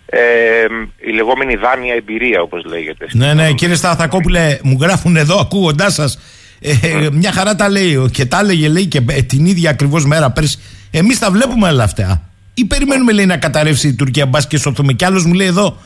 Ε, 0.07 0.67
η 0.97 1.13
λεγόμενη 1.13 1.55
δάνεια 1.57 1.95
εμπειρία, 1.95 2.41
όπως 2.41 2.65
λέγεται. 2.65 3.07
Ναι, 3.13 3.35
ναι, 3.35 3.53
κύριε 3.53 3.75
Σταθακόπουλε, 3.75 4.59
μου 4.63 4.79
γράφουν 4.81 5.17
εδώ 5.17 5.39
ακούγοντάς 5.41 5.95
σας. 5.95 6.19
Ε, 6.61 7.09
μια 7.13 7.33
χαρά 7.33 7.55
τα 7.55 7.69
λέει 7.69 8.11
και 8.13 8.27
τα 8.27 8.39
έλεγε 8.39 8.69
λέει 8.69 8.87
και 8.87 9.01
την 9.01 9.47
ίδια 9.47 9.71
ακριβώς 9.71 10.07
μέρα 10.07 10.31
πέρσι. 10.31 10.59
Εμείς 10.91 11.19
τα 11.19 11.31
βλέπουμε 11.31 11.69
όλα 11.69 11.85
αυτά. 11.85 12.23
Ή 12.55 12.65
περιμένουμε 12.65 13.13
λέει 13.13 13.27
να 13.27 13.37
καταρρεύσει 13.37 13.89
η 13.89 13.95
Τουρκία, 13.95 14.27
μπας 14.27 14.47
και 14.47 14.59
σωθούμε. 14.59 14.93
Κι 14.93 15.05
άλλος 15.05 15.25
μου 15.25 15.33
λέει 15.33 15.47
εδώ, 15.47 15.77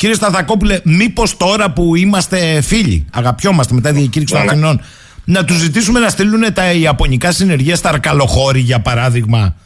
Κύριε 0.00 0.14
Σταθακόπουλε, 0.14 0.80
μήπως 0.84 1.36
τώρα 1.36 1.70
που 1.70 1.96
είμαστε 1.96 2.60
φίλοι, 2.60 3.06
αγαπιόμαστε 3.12 3.74
μετά 3.74 3.92
τη 3.92 3.98
διακήρυξη 3.98 4.34
των 4.34 4.42
ναι, 4.42 4.52
ναι. 4.52 4.52
Αθηνών, 4.52 4.80
να 5.24 5.44
τους 5.44 5.56
ζητήσουμε 5.56 6.00
να 6.00 6.08
στείλουν 6.08 6.52
τα 6.52 6.72
Ιαπωνικά 6.72 7.32
συνεργεία 7.32 7.76
στα 7.76 7.88
Αρκαλοχώρη, 7.88 8.60
για 8.60 8.80
παράδειγμα. 8.80 9.56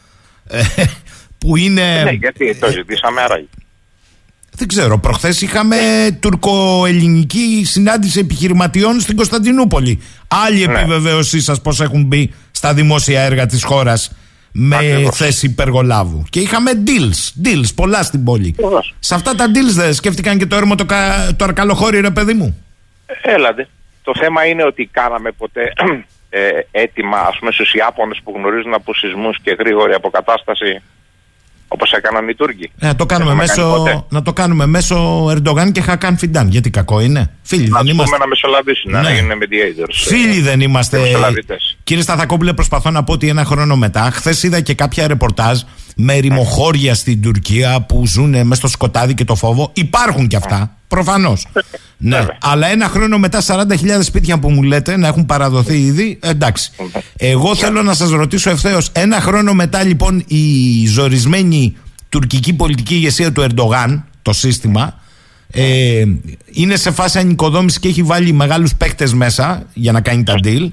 Ε, 0.46 0.62
που 1.38 1.56
είναι. 1.56 2.02
Ναι, 2.02 2.10
γιατί 2.10 2.54
το 2.54 2.70
ζητήσαμε 2.70 3.20
άραγε. 3.20 3.46
Δεν 4.50 4.68
ξέρω. 4.68 4.98
Προχθές 4.98 5.40
είχαμε 5.40 5.76
τουρκο-ελληνική 6.20 7.62
συνάντηση 7.64 8.18
επιχειρηματιών 8.18 9.00
στην 9.00 9.16
Κωνσταντινούπολη. 9.16 10.02
Άλλη 10.28 10.66
ναι. 10.66 10.78
επιβεβαίωσή 10.78 11.40
σας 11.40 11.60
πώς 11.60 11.80
έχουν 11.80 12.04
μπει 12.04 12.32
στα 12.50 12.74
δημόσια 12.74 13.20
έργα 13.20 13.46
της 13.46 13.64
χώρας 13.64 14.10
με 14.56 14.76
Ακριβώς. 14.76 15.16
θέση 15.16 15.46
υπεργολάβου. 15.46 16.24
Και 16.30 16.40
είχαμε 16.40 16.70
deals, 16.86 17.46
deals 17.46 17.74
πολλά 17.74 18.02
στην 18.02 18.24
πόλη. 18.24 18.54
Σε 18.98 19.14
αυτά 19.14 19.34
τα 19.34 19.46
deals 19.46 19.72
δεν 19.74 19.94
σκέφτηκαν 19.94 20.38
και 20.38 20.46
το 20.46 20.56
έρμο 20.56 20.74
το, 20.74 20.86
το 21.36 21.44
αρκαλοχώρι, 21.44 22.00
ρε 22.00 22.10
παιδί 22.10 22.34
μου; 22.34 22.64
Έλατε. 23.22 23.68
Το 24.02 24.12
θέμα 24.20 24.46
είναι 24.46 24.64
ότι 24.64 24.88
κάναμε 24.92 25.30
ποτέ 25.30 25.72
ε, 26.30 26.40
έτοιμα, 26.70 27.18
ας 27.18 27.38
πούμε, 27.38 27.50
στους 27.50 27.74
Ιάπωνες 27.74 28.20
που 28.24 28.32
γνωρίζουν 28.36 28.74
από 28.74 28.94
σεισμούς 28.94 29.38
και 29.42 29.56
γρήγορη 29.58 29.94
αποκατάσταση 29.94 30.82
Όπως 31.74 31.92
έκαναν 31.92 32.28
οι 32.28 32.34
Τούρκοι. 32.34 32.70
Ε, 32.78 32.86
να, 32.86 32.96
το 32.96 33.06
κάνουμε 33.06 33.34
μέσω, 33.34 33.84
να 34.08 34.22
το 34.22 34.32
κάνουμε 34.32 34.66
μέσω 34.66 35.26
Ερντογάν 35.30 35.72
και 35.72 35.80
Χακάν 35.80 36.18
Φιντάν. 36.18 36.48
Γιατί 36.48 36.70
κακό 36.70 37.00
είναι. 37.00 37.30
Φίλοι 37.42 37.68
να 37.68 37.78
δεν 37.78 37.86
είμαστε. 37.86 38.18
να 38.18 38.26
μεσολαβήσουν, 38.26 38.90
ναι. 38.90 39.00
να 39.00 39.10
γίνουν 39.10 39.38
mediators. 39.42 39.94
Φίλοι 40.06 40.40
δεν 40.40 40.60
είμαστε. 40.60 40.98
Κύριε 41.84 42.02
Σταθακόπουλε, 42.02 42.52
προσπαθώ 42.52 42.90
να 42.90 43.04
πω 43.04 43.12
ότι 43.12 43.28
ένα 43.28 43.44
χρόνο 43.44 43.76
μετά, 43.76 44.10
χθες 44.12 44.42
είδα 44.42 44.60
και 44.60 44.74
κάποια 44.74 45.06
ρεπορτάζ 45.06 45.60
με 45.94 46.14
ρημοχώρια 46.14 46.94
στην 46.94 47.22
Τουρκία 47.22 47.80
που 47.80 48.06
ζουν 48.06 48.30
μέσα 48.30 48.54
στο 48.54 48.68
σκοτάδι 48.68 49.14
και 49.14 49.24
το 49.24 49.34
φόβο. 49.34 49.70
Υπάρχουν 49.72 50.26
και 50.26 50.36
αυτά. 50.36 50.76
Προφανώς. 50.88 51.46
ναι. 51.96 52.26
Αλλά 52.40 52.66
ένα 52.70 52.88
χρόνο 52.88 53.18
μετά 53.18 53.42
40.000 53.46 53.66
σπίτια 54.00 54.38
που 54.38 54.50
μου 54.50 54.62
λέτε 54.62 54.96
να 54.96 55.06
έχουν 55.08 55.26
παραδοθεί 55.26 55.76
ήδη, 55.76 56.18
εντάξει. 56.22 56.70
Εγώ 57.16 57.54
θέλω 57.54 57.82
να 57.82 57.94
σας 57.94 58.10
ρωτήσω 58.10 58.50
ευθέως, 58.50 58.90
ένα 58.92 59.20
χρόνο 59.20 59.52
μετά 59.52 59.82
λοιπόν 59.82 60.24
η 60.26 60.86
ζορισμένη 60.86 61.76
τουρκική 62.08 62.52
πολιτική 62.52 62.94
ηγεσία 62.94 63.32
του 63.32 63.40
Ερντογάν, 63.42 64.04
το 64.22 64.32
σύστημα, 64.32 64.98
ε, 65.50 66.04
είναι 66.50 66.76
σε 66.76 66.90
φάση 66.90 67.18
ανοικοδόμησης 67.18 67.78
και 67.78 67.88
έχει 67.88 68.02
βάλει 68.02 68.32
μεγάλους 68.32 68.74
παίκτες 68.74 69.14
μέσα 69.14 69.66
για 69.74 69.92
να 69.92 70.00
κάνει 70.00 70.22
τα 70.22 70.34
deal. 70.44 70.70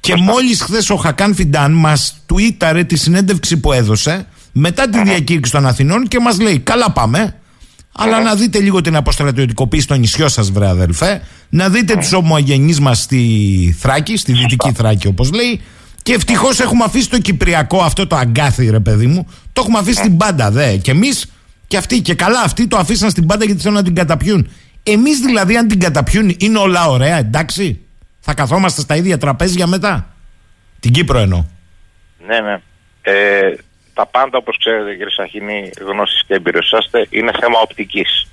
Και 0.00 0.16
μόλις 0.16 0.60
χθες 0.62 0.90
ο 0.90 0.96
Χακάν 0.96 1.34
Φιντάν 1.34 1.72
μας 1.72 2.16
τουίταρε 2.26 2.84
τη 2.84 2.96
συνέντευξη 2.96 3.56
που 3.56 3.72
έδωσε 3.72 4.26
μετά 4.56 4.88
τη 4.88 5.02
διακήρυξη 5.02 5.52
των 5.52 5.66
Αθηνών 5.66 6.08
και 6.08 6.20
μας 6.20 6.40
λέει: 6.40 6.58
Καλά 6.58 6.90
πάμε. 6.90 7.34
Αλλά 7.96 8.22
να 8.22 8.34
δείτε 8.34 8.60
λίγο 8.60 8.80
την 8.80 8.96
αποστρατιωτικοποίηση 8.96 9.82
στο 9.82 9.94
νησιό 9.94 10.28
σας, 10.28 10.50
βρε 10.50 10.68
αδελφέ. 10.68 11.22
Να 11.48 11.68
δείτε 11.68 11.96
τους 11.96 12.12
ομογενείς 12.12 12.80
μας 12.80 13.00
στη 13.02 13.76
Θράκη, 13.78 14.16
στη 14.16 14.32
Δυτική 14.32 14.72
Θράκη, 14.72 15.06
όπως 15.06 15.32
λέει. 15.32 15.60
Και 16.02 16.12
ευτυχώς 16.12 16.60
έχουμε 16.60 16.84
αφήσει 16.84 17.10
το 17.10 17.18
Κυπριακό 17.18 17.82
αυτό 17.82 18.06
το 18.06 18.16
αγκάθι, 18.16 18.70
ρε 18.70 18.80
παιδί 18.80 19.06
μου. 19.06 19.26
Το 19.52 19.60
έχουμε 19.60 19.78
αφήσει 19.78 19.98
στην 19.98 20.16
πάντα, 20.16 20.50
δε. 20.50 20.76
Και 20.76 20.90
εμείς 20.90 21.32
και 21.66 21.76
αυτοί. 21.76 22.00
Και 22.00 22.14
καλά, 22.14 22.40
αυτοί 22.40 22.66
το 22.66 22.76
αφήσαν 22.76 23.10
στην 23.10 23.26
πάντα 23.26 23.44
γιατί 23.44 23.60
θέλουν 23.60 23.76
να 23.76 23.82
την 23.82 23.94
καταπιούν. 23.94 24.50
Εμείς 24.82 25.18
δηλαδή, 25.18 25.56
αν 25.56 25.68
την 25.68 25.80
καταπιούν, 25.80 26.34
είναι 26.38 26.58
όλα 26.58 26.86
ωραία, 26.86 27.16
εντάξει. 27.16 27.80
Θα 28.20 28.34
καθόμαστε 28.34 28.80
στα 28.80 28.96
ίδια 28.96 29.18
τραπέζια 29.18 29.66
μετά. 29.66 30.14
Την 30.80 30.92
Κύπρο 30.92 31.18
εννοώ. 31.18 31.44
Ναι, 32.26 32.40
ναι. 32.40 32.62
Ε, 33.02 33.56
τα 33.94 34.06
πάντα 34.06 34.38
όπως 34.38 34.58
ξέρετε 34.58 34.90
κύριε 34.90 35.10
Σαχίνη 35.10 35.70
γνώσεις 35.80 36.22
και 36.26 36.34
εμπειροσάστε 36.34 37.06
είναι 37.10 37.32
θέμα 37.40 37.58
οπτικής. 37.60 38.26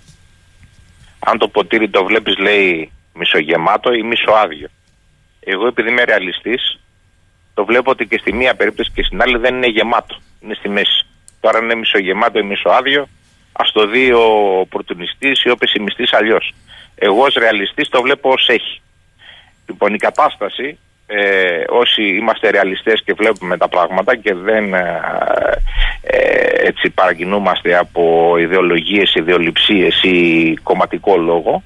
Αν 1.20 1.38
το 1.38 1.48
ποτήρι 1.48 1.90
το 1.90 2.06
βλέπεις 2.06 2.38
λέει 2.38 2.92
μισογεμάτο 3.14 3.94
ή 3.94 4.04
μισοάδιο. 4.04 4.68
Εγώ 5.40 5.68
επειδή 5.68 5.90
είμαι 5.90 6.04
ρεαλιστής 6.04 6.80
το 7.54 7.66
βλέπω 7.66 7.92
ότι 7.92 8.08
και 8.08 8.18
στη 8.18 8.34
μία 8.34 8.56
περίπτωση 8.56 8.92
και 8.94 9.04
στην 9.04 9.22
άλλη 9.22 9.38
δεν 9.38 9.56
είναι 9.56 9.68
γεμάτο. 9.68 10.18
Είναι 10.40 10.54
στη 10.54 10.70
μέση. 10.70 11.06
Τώρα 11.40 11.60
είναι 11.60 11.76
μισογεμάτο 11.76 12.40
ή 12.40 12.44
μισοάδιο 12.44 13.08
ας 13.52 13.72
το 13.72 13.88
δει 13.88 14.12
ο 14.12 14.28
πρωτονιστής 14.70 15.44
ή 15.44 15.50
ο 15.50 15.58
πεσημιστής 15.58 16.14
αλλιώς. 16.14 16.54
Εγώ 16.96 17.24
ως 17.24 17.34
ρεαλιστής 17.34 17.90
το 17.90 18.02
βλέπω 18.02 18.30
ως 18.30 18.48
έχει. 18.48 18.82
Λοιπόν 19.68 19.94
η 19.94 19.98
κατάσταση 19.98 20.78
ε, 21.14 21.64
όσοι 21.70 22.04
είμαστε 22.04 22.50
ρεαλιστές 22.50 23.02
και 23.06 23.14
βλέπουμε 23.14 23.58
τα 23.58 23.68
πράγματα 23.68 24.16
και 24.16 24.34
δεν 24.34 24.74
ε, 24.74 25.02
ε, 26.02 26.68
έτσι 26.68 26.90
παρακινούμαστε 26.90 27.78
από 27.78 28.36
ιδεολογίες, 28.38 29.14
ιδεολειψίες 29.16 30.04
ή 30.04 30.54
κομματικό 30.64 31.18
λόγο 31.18 31.64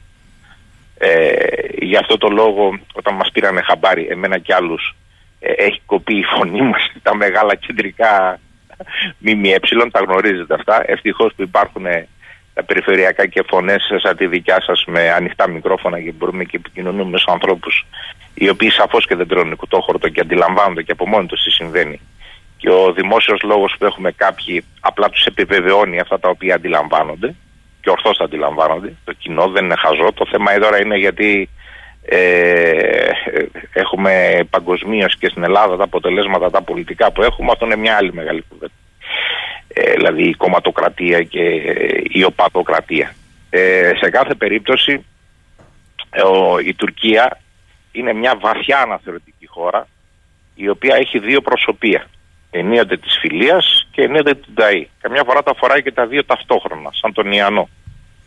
ε, 0.98 1.34
γι' 1.80 1.98
αυτό 1.98 2.18
το 2.18 2.28
λόγο 2.28 2.80
όταν 2.94 3.16
μας 3.16 3.30
πήρανε 3.34 3.62
χαμπάρι 3.62 4.08
εμένα 4.10 4.38
και 4.38 4.54
άλλους 4.54 4.96
ε, 5.40 5.52
έχει 5.52 5.82
κοπεί 5.86 6.18
η 6.18 6.24
φωνή 6.24 6.62
μας 6.62 6.92
τα 7.02 7.16
μεγάλα 7.16 7.56
κεντρικά 7.56 8.40
ΜΜΕ, 9.18 9.60
τα 9.92 10.00
γνωρίζετε 10.00 10.54
αυτά 10.54 10.84
ευτυχώς 10.86 11.34
που 11.36 11.42
υπάρχουν 11.42 11.86
τα 12.56 12.64
περιφερειακά 12.64 13.28
και 13.28 13.44
φωνές 13.48 13.92
σαν 14.02 14.18
τη 14.18 14.28
δικιά 14.28 14.62
σας 14.62 14.84
με 14.88 15.12
ανοιχτά 15.12 15.50
μικρόφωνα 15.50 16.02
και 16.02 16.12
μπορούμε 16.12 16.44
και 16.44 16.58
επικοινωνούμε 16.58 17.10
με 17.10 17.20
ανθρώπους 17.28 17.86
οι 18.34 18.50
οποίοι 18.50 18.70
σαφώς 18.70 19.08
και 19.08 19.16
δεν 19.16 19.28
τρώνε 19.28 19.56
κουτόχορτο 19.56 20.10
και 20.10 20.22
αντιλαμβάνονται 20.22 20.84
και 20.84 20.92
από 20.92 21.08
μόνοι 21.08 21.28
τους 21.28 21.44
τι 21.44 21.52
συμβαίνει. 21.52 22.00
Και 22.58 22.70
ο 22.70 22.94
δημόσιος 22.94 23.42
λόγος 23.42 23.76
που 23.80 23.86
έχουμε 23.86 24.12
κάποιοι 24.12 24.64
απλά 24.80 25.10
τους 25.10 25.26
επιβεβαιώνει 25.26 26.00
αυτά 26.00 26.20
τα 26.20 26.30
οποία 26.30 26.56
αντιλαμβάνονται 26.56 27.36
και 27.82 27.90
ορθώς 27.90 28.18
τα 28.18 28.24
αντιλαμβάνονται. 28.24 28.94
Το 29.04 29.14
κοινό 29.14 29.48
δεν 29.48 29.64
είναι 29.64 29.76
χαζό. 29.76 30.12
Το 30.14 30.26
θέμα 30.32 30.52
εδώ 30.54 30.78
είναι 30.78 30.98
γιατί 30.98 31.50
ε, 32.06 33.10
έχουμε 33.74 34.40
παγκοσμίως 34.50 35.18
και 35.18 35.30
στην 35.30 35.44
Ελλάδα 35.44 35.78
τα 35.78 35.84
αποτελέσματα 35.84 36.50
τα 36.50 36.62
πολιτικά 36.62 37.12
που 37.12 37.24
έχουμε. 37.24 37.52
Αυτό 37.52 37.66
είναι 37.66 37.76
μια 37.76 37.96
άλλη 37.96 38.14
μεγάλη 38.14 38.44
κουβέντα. 38.50 38.74
Ε, 39.78 39.94
δηλαδή 39.94 40.24
η 40.24 40.34
κομματοκρατία 40.34 41.24
και 41.24 41.40
η 42.04 42.24
οπαδοκρατία. 42.24 43.16
Ε, 43.50 43.92
σε 44.02 44.10
κάθε 44.10 44.34
περίπτωση 44.36 45.06
ο, 46.24 46.60
η 46.60 46.74
Τουρκία 46.74 47.42
είναι 47.92 48.14
μια 48.14 48.38
βαθιά 48.42 48.80
αναθεωρητική 48.80 49.48
χώρα 49.48 49.88
η 50.56 50.70
οποία 50.70 50.96
έχει 50.96 51.20
δύο 51.20 51.42
προσωπία. 51.42 52.08
Ενίοτε 52.52 52.98
της 52.98 53.18
φιλίας 53.22 53.88
και 53.92 54.02
ενίοτε 54.02 54.34
του 54.34 54.54
Νταΐ. 54.56 54.84
Καμιά 55.02 55.24
φορά 55.24 55.44
τα 55.44 55.54
φοράει 55.58 55.82
και 55.84 55.92
τα 55.92 56.06
δύο 56.06 56.26
ταυτόχρονα, 56.26 56.90
σαν 56.94 57.14
τον 57.14 57.32
Ιαννό, 57.32 57.70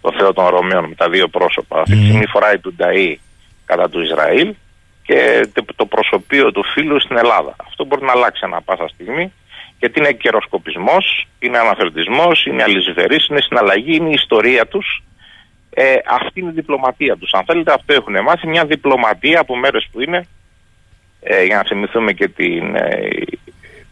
το 0.01 0.13
Θεό 0.19 0.33
των 0.33 0.47
Ρωμαίων 0.47 0.85
με 0.85 0.95
τα 0.95 1.09
δύο 1.09 1.29
πρόσωπα. 1.29 1.81
Αυτή 1.81 1.97
τη 1.97 2.05
στιγμή 2.05 2.27
φοράει 2.27 2.59
του 2.59 2.75
Νταΐ 2.79 3.15
κατά 3.65 3.89
του 3.89 4.01
Ισραήλ 4.01 4.55
και 5.03 5.49
το 5.77 5.87
προσωπείο 5.87 6.53
του 6.53 6.65
φίλου 6.65 7.01
στην 7.01 7.17
Ελλάδα. 7.17 7.57
Αυτό 7.67 7.85
μπορεί 7.85 8.05
να 8.05 8.13
αλλάξει 8.13 8.41
ανά 8.45 8.63
πάσα 8.63 8.89
στιγμή 8.89 9.33
γιατί 9.79 9.99
είναι 9.99 10.13
καιροσκοπισμός, 10.13 11.27
είναι 11.39 11.59
αναθεωρητισμός, 11.59 12.47
είναι 12.47 12.63
αλυσιφερή, 12.63 13.17
είναι 13.31 13.41
συναλλαγή, 13.41 13.97
είναι 13.97 14.09
η 14.09 14.13
ιστορία 14.13 14.67
τους 14.67 15.03
ε, 15.81 15.95
αυτή 16.07 16.41
είναι 16.41 16.51
η 16.51 16.53
διπλωματία 16.53 17.17
τους. 17.17 17.33
Αν 17.33 17.45
θέλετε 17.45 17.73
αυτό 17.73 17.95
έχουν 17.95 18.23
μάθει 18.23 18.47
μια 18.47 18.65
διπλωματία 18.65 19.41
από 19.41 19.57
μέρες 19.57 19.89
που 19.93 20.01
είναι 20.01 20.27
ε, 21.21 21.45
για 21.45 21.57
να 21.57 21.63
θυμηθούμε 21.63 22.13
και 22.13 22.29
την, 22.29 22.75
ε, 22.75 23.09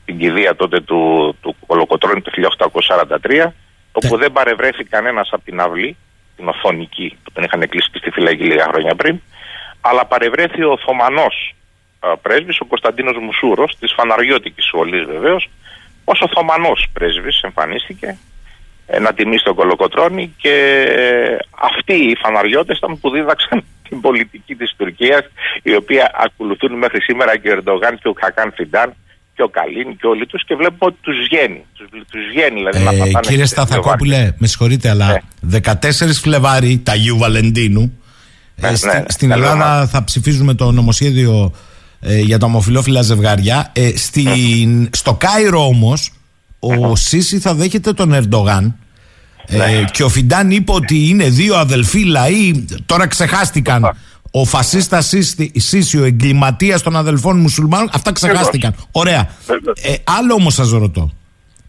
την 0.05 0.19
κηδεία 0.19 0.57
τότε 0.57 0.81
του, 0.81 1.35
του 1.41 1.57
Κολοκοτρώνη 1.67 2.21
το 2.21 2.31
1843 3.25 3.47
όπου 3.93 4.17
ναι. 4.17 4.17
δεν 4.17 4.33
παρευρέθη 4.33 4.85
κανένας 4.85 5.29
από 5.33 5.45
την 5.45 5.61
αυλή, 5.61 5.97
την 6.37 6.49
οθονική 6.49 7.17
που 7.25 7.33
τον 7.33 7.45
είχαν 7.45 7.69
κλείσει 7.69 7.89
στη 7.95 8.11
φυλακή 8.11 8.45
λίγα 8.45 8.65
χρόνια 8.65 8.95
πριν 8.95 9.21
αλλά 9.81 10.07
παρευρέθη 10.07 10.63
ο 10.63 10.73
Οθωμανός 10.73 11.55
ε, 12.01 12.13
πρέσβης, 12.23 12.61
ο 12.61 12.65
Κωνσταντίνος 12.65 13.17
Μουσούρος 13.17 13.77
της 13.79 13.93
Φαναριώτικης 13.93 14.65
σχολής 14.65 15.05
βεβαίως 15.05 15.49
ως 16.11 16.21
Οθωμανός 16.21 16.87
πρέσβης 16.93 17.41
εμφανίστηκε 17.41 18.19
ε, 18.87 18.99
να 18.99 19.15
τιμήσει 19.15 19.45
τον 19.45 19.55
Κολοκοτρώνη 19.55 20.35
και 20.37 20.55
ε, 20.97 21.37
αυτοί 21.71 21.95
οι 21.95 22.17
φαναριώτες 22.23 22.77
ήταν 22.77 23.01
που 23.01 23.11
δίδαξαν 23.11 23.65
την 23.89 24.01
πολιτική 24.01 24.55
της 24.55 24.75
Τουρκίας 24.77 25.25
η 25.63 25.75
οποία 25.75 26.11
ακολουθούν 26.25 26.73
μέχρι 26.73 27.01
σήμερα 27.01 27.39
και 27.39 27.49
ο 27.49 27.53
Ερντογάν 27.53 27.99
και 28.01 28.09
ο 28.09 28.15
Χακάν 28.21 28.53
Φιντάν 28.57 28.95
και 29.35 29.43
ο 29.43 29.49
Καλίν 29.49 29.97
και 29.97 30.07
όλοι 30.07 30.27
τους 30.27 30.45
και 30.45 30.55
βλέπουμε 30.55 30.79
ότι 30.91 30.97
τους 31.01 31.17
βγαίνει. 31.29 31.65
Τους, 31.75 31.89
τους 31.91 32.25
βγαίνει 32.33 32.57
δηλαδή 32.57 32.79
να 32.85 33.19
ε, 33.19 33.21
Κύριε 33.21 33.45
Σταθακόπουλε, 33.45 34.35
με 34.39 34.47
συγχωρείτε 34.47 34.89
αλλά 34.89 35.23
ναι. 35.41 35.59
14 35.65 35.75
Φλεβάρι 36.23 36.81
τα 36.85 36.93
Αγίου 36.93 37.19
Βαλεντίνου 37.19 38.01
ναι, 38.57 38.71
ναι, 38.71 39.05
στην 39.09 39.31
Ελλάδα 39.31 39.87
θα 39.87 40.05
ψηφίζουμε 40.05 40.55
το 40.55 40.73
νομοσχέδιο 40.73 41.53
για 42.23 42.39
τα 42.39 42.47
ομοφυλόφιλα 42.47 43.03
ζευγάρια. 43.03 43.73
στην, 43.95 44.89
στο 44.93 45.15
Κάιρο 45.15 45.67
όμως 45.67 46.11
ο 46.59 46.97
Σίση 46.97 47.39
θα 47.39 47.55
δέχεται 47.55 47.93
τον 47.93 48.13
Ερντογάν. 48.15 48.77
Ε, 49.47 49.57
ναι. 49.57 49.85
και 49.91 50.03
ο 50.03 50.09
Φιντάν 50.09 50.51
είπε 50.51 50.73
ότι 50.73 51.09
είναι 51.09 51.29
δύο 51.29 51.57
αδελφοί 51.57 52.05
λαοί. 52.05 52.65
Τώρα 52.87 53.07
ξεχάστηκαν. 53.07 53.97
Ο 54.31 54.45
φασίστας 54.45 55.13
Σίση, 55.55 55.99
ο 55.99 56.05
εγκληματίας 56.05 56.83
των 56.83 56.97
αδελφών 56.97 57.41
μουσουλμάνων, 57.41 57.89
αυτά 57.93 58.13
ξεχάστηκαν. 58.13 58.75
Ωραία. 58.91 59.29
Ε, 59.83 59.95
άλλο 60.05 60.35
όμως 60.35 60.55
σας 60.55 60.71
ρωτώ. 60.71 61.13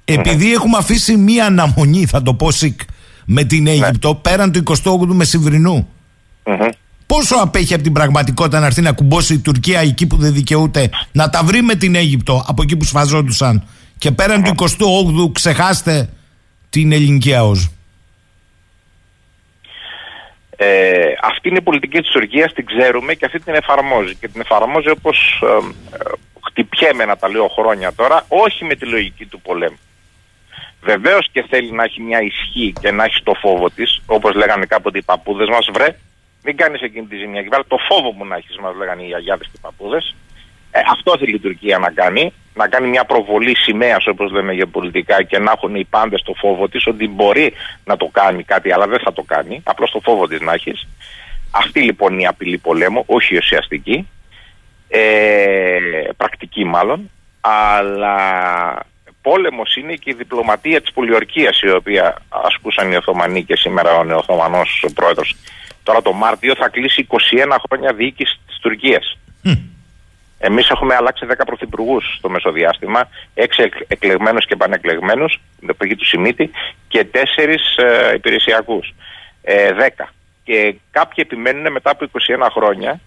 Επειδή 0.05 0.53
έχουμε 0.53 0.77
αφήσει 0.77 1.15
μία 1.15 1.45
αναμονή, 1.45 2.05
θα 2.05 2.21
το 2.21 2.33
πω 2.33 2.51
σικ, 2.51 2.79
με 3.25 3.43
την 3.43 3.63
ναι. 3.63 3.71
Αίγυπτο 3.71 4.15
πέραν 4.15 4.51
του 4.51 4.63
28ου 4.83 5.07
μεσημβρινού. 5.07 5.87
Πόσο 7.07 7.35
απέχει 7.35 7.73
από 7.73 7.83
την 7.83 7.93
πραγματικότητα 7.93 8.59
να 8.59 8.65
έρθει 8.65 8.81
να 8.81 8.91
κουμπώσει 8.91 9.33
η 9.33 9.39
Τουρκία 9.39 9.79
εκεί 9.79 10.07
που 10.07 10.17
δεν 10.17 10.33
δικαιούται, 10.33 10.89
να 11.11 11.29
τα 11.29 11.43
βρει 11.43 11.61
με 11.61 11.75
την 11.75 11.95
Αίγυπτο 11.95 12.45
από 12.47 12.61
εκεί 12.61 12.77
που 12.77 12.85
σφαζόντουσαν 12.85 13.67
και 13.97 14.11
πέραν 14.11 14.43
του 14.43 14.55
28ου 14.59 15.31
ξεχάστε 15.31 16.09
την 16.69 16.91
ελληνική 16.91 17.35
ΑΟΣ. 17.35 17.71
Ε, 20.59 21.13
αυτή 21.21 21.49
είναι 21.49 21.57
η 21.57 21.61
πολιτική 21.61 21.99
της 21.99 22.11
Τουρκίας, 22.11 22.53
την 22.53 22.65
ξέρουμε 22.65 23.13
και 23.13 23.25
αυτή 23.25 23.39
την 23.39 23.53
εφαρμόζει. 23.53 24.15
Και 24.15 24.27
την 24.27 24.41
εφαρμόζει 24.41 24.89
όπως 24.89 25.43
ε, 25.43 25.47
ε, 25.95 26.11
χτυπιέμαι 26.47 27.05
να 27.05 27.17
τα 27.17 27.29
λέω 27.29 27.47
χρόνια 27.47 27.93
τώρα, 27.93 28.25
όχι 28.27 28.65
με 28.65 28.75
τη 28.75 28.85
λογική 28.85 29.25
του 29.25 29.41
πολέμου. 29.41 29.79
Βεβαίως 30.81 31.29
και 31.31 31.45
θέλει 31.49 31.71
να 31.71 31.83
έχει 31.83 32.01
μια 32.01 32.21
ισχύ 32.21 32.73
και 32.81 32.91
να 32.91 33.03
έχει 33.03 33.23
το 33.23 33.33
φόβο 33.33 33.69
της, 33.69 34.01
όπως 34.05 34.35
λέγανε 34.35 34.65
κάποτε 34.65 34.97
οι 34.97 35.01
παππούδες 35.01 35.47
μας, 35.49 35.69
βρε, 35.73 35.95
μην 36.47 36.57
κάνεις 36.57 36.81
εκείνη 36.81 37.05
τη 37.05 37.17
ζημιά. 37.17 37.41
Και 37.41 37.49
το 37.67 37.77
φόβο 37.89 38.11
μου 38.11 38.25
να 38.25 38.35
έχεις, 38.35 38.57
μας 38.57 38.75
λέγανε 38.75 39.03
οι 39.03 39.13
αγιάδες 39.13 39.45
και 39.45 39.55
οι 39.55 39.59
παππούδες. 39.61 40.15
Ε, 40.71 40.79
αυτό 40.91 41.17
θέλει 41.17 41.35
η 41.35 41.39
Τουρκία 41.39 41.77
να 41.77 41.91
κάνει 41.91 42.33
να 42.53 42.67
κάνει 42.67 42.87
μια 42.87 43.05
προβολή 43.05 43.55
σημαίας, 43.57 44.07
όπως 44.07 44.31
λέμε 44.31 44.53
για 44.53 44.67
πολιτικά, 44.67 45.23
και 45.23 45.39
να 45.39 45.51
έχουν 45.51 45.75
οι 45.75 45.83
πάντες 45.83 46.21
το 46.21 46.33
φόβο 46.33 46.69
της 46.69 46.87
ότι 46.87 47.07
μπορεί 47.07 47.53
να 47.85 47.97
το 47.97 48.09
κάνει 48.11 48.43
κάτι, 48.43 48.71
αλλά 48.71 48.87
δεν 48.87 48.99
θα 48.99 49.13
το 49.13 49.23
κάνει. 49.23 49.61
Απλώς 49.63 49.91
το 49.91 49.99
φόβο 49.99 50.27
της 50.27 50.41
να 50.41 50.53
έχεις. 50.53 50.87
Αυτή 51.51 51.81
λοιπόν 51.81 52.13
είναι 52.13 52.21
η 52.21 52.25
απειλή 52.25 52.57
πολέμου, 52.57 53.03
όχι 53.05 53.33
η 53.33 53.37
ουσιαστική, 53.37 54.07
ε, 54.87 55.79
πρακτική 56.17 56.63
μάλλον, 56.65 57.09
αλλά 57.41 58.15
πόλεμος 59.21 59.75
είναι 59.75 59.93
και 59.93 60.09
η 60.09 60.13
διπλωματία 60.13 60.81
της 60.81 60.91
πολιορκίας 60.91 61.61
η 61.61 61.69
οποία 61.69 62.17
ασκούσαν 62.29 62.91
οι 62.91 62.95
Οθωμανοί 62.95 63.43
και 63.43 63.55
σήμερα 63.55 63.97
ο 63.97 64.03
Νεοθωμανός 64.03 64.85
πρόεδρος. 64.93 65.35
Τώρα 65.87 66.01
το 66.01 66.13
Μάρτιο 66.13 66.55
θα 66.55 66.69
κλείσει 66.69 67.07
21 67.09 67.17
χρόνια 67.65 67.93
διοίκηση 67.93 68.39
της 68.47 68.57
Τουρκίας. 68.59 69.17
Εμείς 70.39 70.69
έχουμε 70.69 70.95
αλλάξει 70.95 71.25
10 71.29 71.33
πρωθυπουργούς 71.45 72.15
στο 72.17 72.29
μεσοδιάστημα, 72.29 73.09
6 73.33 73.69
εκλεγμένους 73.87 74.45
και 74.45 74.55
πανεκλεγμένους, 74.55 75.39
με 75.59 75.73
πηγή 75.73 75.95
του 75.95 76.05
Σιμίτη, 76.05 76.51
και 76.87 77.03
4 77.03 77.61
ε, 77.75 78.13
υπηρεσιακούς. 78.13 78.93
Ε, 79.41 79.73
10. 79.73 80.13
Και 80.43 80.75
κάποιοι 80.91 81.25
επιμένουν 81.27 81.71
μετά 81.71 81.89
από 81.91 82.05
21 82.05 82.47
χρόνια 82.51 82.99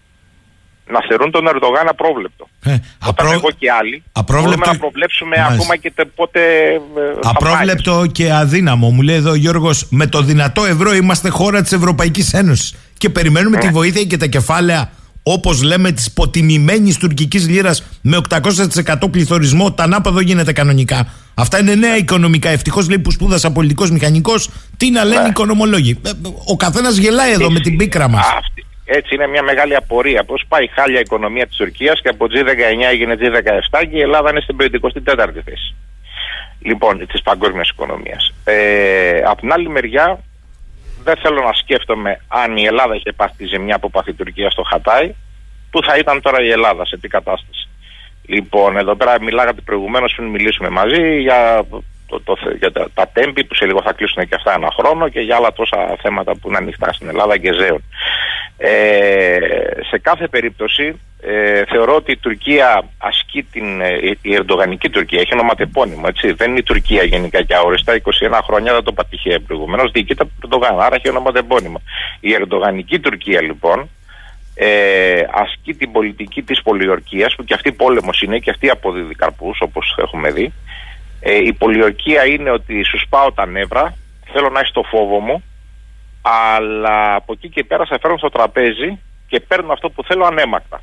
να 0.86 1.00
θεωρούν 1.08 1.30
τον 1.30 1.46
Ερντογάν 1.46 1.88
απρόβλεπτο. 1.88 2.48
Ε, 2.64 2.76
Όταν 3.06 3.32
εγώ 3.32 3.50
και 3.58 3.70
άλλοι 3.70 4.02
απρόβλεπτο... 4.12 4.56
μπορούμε 4.56 4.72
να 4.72 4.78
προβλέψουμε 4.78 5.36
ακόμα 5.50 5.76
και 5.76 5.92
πότε 6.14 6.40
ε, 6.40 6.78
Απρόβλεπτο 7.22 8.06
και 8.12 8.32
αδύναμο. 8.32 8.90
Μου 8.90 9.02
λέει 9.02 9.16
εδώ 9.16 9.30
ο 9.30 9.34
Γιώργος, 9.34 9.86
με 9.90 10.06
το 10.06 10.22
δυνατό 10.22 10.64
ευρώ 10.64 10.94
είμαστε 10.94 11.28
χώρα 11.28 11.62
της 11.62 11.72
Ευρωπαϊκής 11.72 12.32
Ένωσης 12.32 12.74
και 12.98 13.08
περιμένουμε 13.08 13.56
τη 13.56 13.68
βοήθεια 13.68 14.04
και 14.04 14.16
τα 14.16 14.26
κεφάλαια 14.26 14.90
Όπως 15.22 15.62
λέμε 15.62 15.92
της 15.92 16.06
υποτιμημένης 16.06 16.96
τουρκικής 16.96 17.48
λίρας 17.48 17.82
με 18.00 18.20
800% 18.28 19.10
πληθωρισμό, 19.10 19.72
τα 19.72 19.82
ανάποδο 19.82 20.20
γίνεται 20.20 20.52
κανονικά. 20.52 21.08
Αυτά 21.34 21.58
είναι 21.60 21.74
νέα 21.74 21.96
οικονομικά. 21.96 22.48
Ευτυχώς 22.48 22.88
λέει 22.88 22.98
που 22.98 23.10
σπούδασα 23.10 23.50
πολιτικός 23.50 23.90
μηχανικός, 23.90 24.50
τι 24.76 24.90
να 24.90 25.04
λένε 25.04 25.22
οι 25.26 25.28
οικονομολόγοι. 25.28 25.98
Ε, 26.02 26.10
ο 26.46 26.56
καθένας 26.56 26.96
γελάει 26.96 27.32
εδώ 27.32 27.50
με 27.50 27.60
την 27.60 27.76
πίκρα 27.76 28.08
μας. 28.08 28.24
Έτσι 28.92 29.14
είναι 29.14 29.26
μια 29.26 29.42
μεγάλη 29.42 29.76
απορία. 29.76 30.24
Πώς 30.24 30.44
πάει 30.48 30.64
η 30.64 30.70
χάλια 30.74 31.00
οικονομία 31.00 31.46
της 31.46 31.56
Τουρκίας 31.56 32.00
και 32.00 32.08
από 32.08 32.26
G19 32.30 32.82
έγινε 32.90 33.16
G17 33.20 33.86
και 33.90 33.96
η 33.96 34.00
Ελλάδα 34.00 34.30
είναι 34.30 34.40
στην 34.40 34.56
54η 34.60 35.40
θέση. 35.44 35.74
Λοιπόν, 36.60 37.06
της 37.06 37.22
παγκόσμιας 37.22 37.68
οικονομίας. 37.68 38.32
Ε, 38.44 39.22
απ' 39.24 39.40
την 39.40 39.52
άλλη 39.52 39.68
μεριά, 39.68 40.20
δεν 41.02 41.16
θέλω 41.16 41.42
να 41.42 41.52
σκέφτομαι 41.52 42.20
αν 42.28 42.56
η 42.56 42.64
Ελλάδα 42.64 42.94
είχε 42.94 43.12
πάθει 43.12 43.36
τη 43.36 43.44
ζημιά 43.44 43.78
που 43.78 43.90
πάθει 43.90 44.10
η 44.10 44.14
Τουρκία 44.14 44.50
στο 44.50 44.62
Χατάι, 44.62 45.14
πού 45.70 45.82
θα 45.82 45.96
ήταν 45.96 46.20
τώρα 46.20 46.42
η 46.42 46.50
Ελλάδα, 46.50 46.86
σε 46.86 46.98
τι 46.98 47.08
κατάσταση. 47.08 47.68
Λοιπόν, 48.26 48.76
εδώ 48.76 48.94
πέρα 48.96 49.22
μιλάγατε 49.22 49.60
προηγουμένως 49.60 50.12
πριν 50.16 50.28
μιλήσουμε 50.28 50.68
μαζί 50.68 51.20
για, 51.20 51.62
το, 52.10 52.20
το, 52.20 52.36
για 52.58 52.72
τα, 52.72 52.88
τα 52.94 53.08
τέμπη 53.12 53.44
που 53.44 53.54
σε 53.54 53.66
λίγο 53.66 53.80
θα 53.82 53.92
κλείσουν 53.92 54.28
και 54.28 54.34
αυτά 54.34 54.54
ένα 54.54 54.70
χρόνο 54.78 55.08
και 55.08 55.20
για 55.20 55.36
άλλα 55.36 55.52
τόσα 55.52 55.96
θέματα 56.02 56.32
που 56.36 56.48
είναι 56.48 56.56
ανοιχτά 56.56 56.92
στην 56.92 57.08
Ελλάδα 57.08 57.36
και 57.38 57.52
ζέων. 57.52 57.82
Ε, 58.56 59.38
σε 59.90 59.98
κάθε 59.98 60.28
περίπτωση 60.28 61.00
ε, 61.22 61.62
θεωρώ 61.64 61.94
ότι 61.94 62.12
η 62.12 62.16
Τουρκία 62.16 62.88
ασκεί 62.98 63.42
την. 63.42 63.80
Ε, 63.80 64.18
η 64.22 64.34
Ερντογανική 64.34 64.88
Τουρκία 64.90 65.20
έχει 65.20 65.34
ονοματεπώνυμο. 65.34 66.04
Έτσι. 66.06 66.32
Δεν 66.32 66.50
είναι 66.50 66.58
η 66.58 66.62
Τουρκία 66.62 67.02
γενικά 67.02 67.42
και 67.42 67.54
αόριστα. 67.54 68.00
21 68.30 68.38
χρόνια 68.42 68.72
δεν 68.72 68.82
το 68.82 68.92
πατυχέ 68.92 69.38
προηγουμένως. 69.38 69.90
Διοικείται 69.90 70.22
από 70.22 70.32
τον 70.40 70.50
Ερντογάν. 70.50 70.80
Άρα 70.80 70.94
έχει 70.94 71.08
ονοματεπώνυμο. 71.08 71.82
Η 72.20 72.32
Ερντογανική 72.32 72.98
Τουρκία 72.98 73.42
λοιπόν 73.42 73.88
ε, 74.54 75.22
ασκεί 75.30 75.74
την 75.74 75.92
πολιτική 75.92 76.42
της 76.42 76.62
πολιορκίας 76.62 77.34
που 77.34 77.44
και 77.44 77.54
αυτή 77.54 77.72
πόλεμος 77.72 78.22
είναι 78.22 78.38
και 78.38 78.50
αυτή 78.50 78.70
αποδίδει 78.70 79.14
καρπούς 79.14 79.58
όπως 79.60 79.94
έχουμε 79.98 80.30
δει. 80.30 80.52
Ε, 81.20 81.36
η 81.36 81.52
πολιορκία 81.52 82.26
είναι 82.26 82.50
ότι 82.50 82.84
σου 82.84 82.98
σπάω 82.98 83.32
τα 83.32 83.46
νεύρα, 83.46 83.96
θέλω 84.32 84.48
να 84.48 84.60
έχεις 84.60 84.72
το 84.72 84.82
φόβο 84.82 85.18
μου, 85.18 85.42
αλλά 86.22 87.14
από 87.14 87.32
εκεί 87.32 87.48
και 87.48 87.64
πέρα 87.64 87.86
σε 87.86 87.98
φέρνω 88.00 88.16
στο 88.16 88.28
τραπέζι 88.28 88.98
και 89.28 89.40
παίρνω 89.40 89.72
αυτό 89.72 89.90
που 89.90 90.04
θέλω 90.04 90.24
ανέμακτα. 90.24 90.82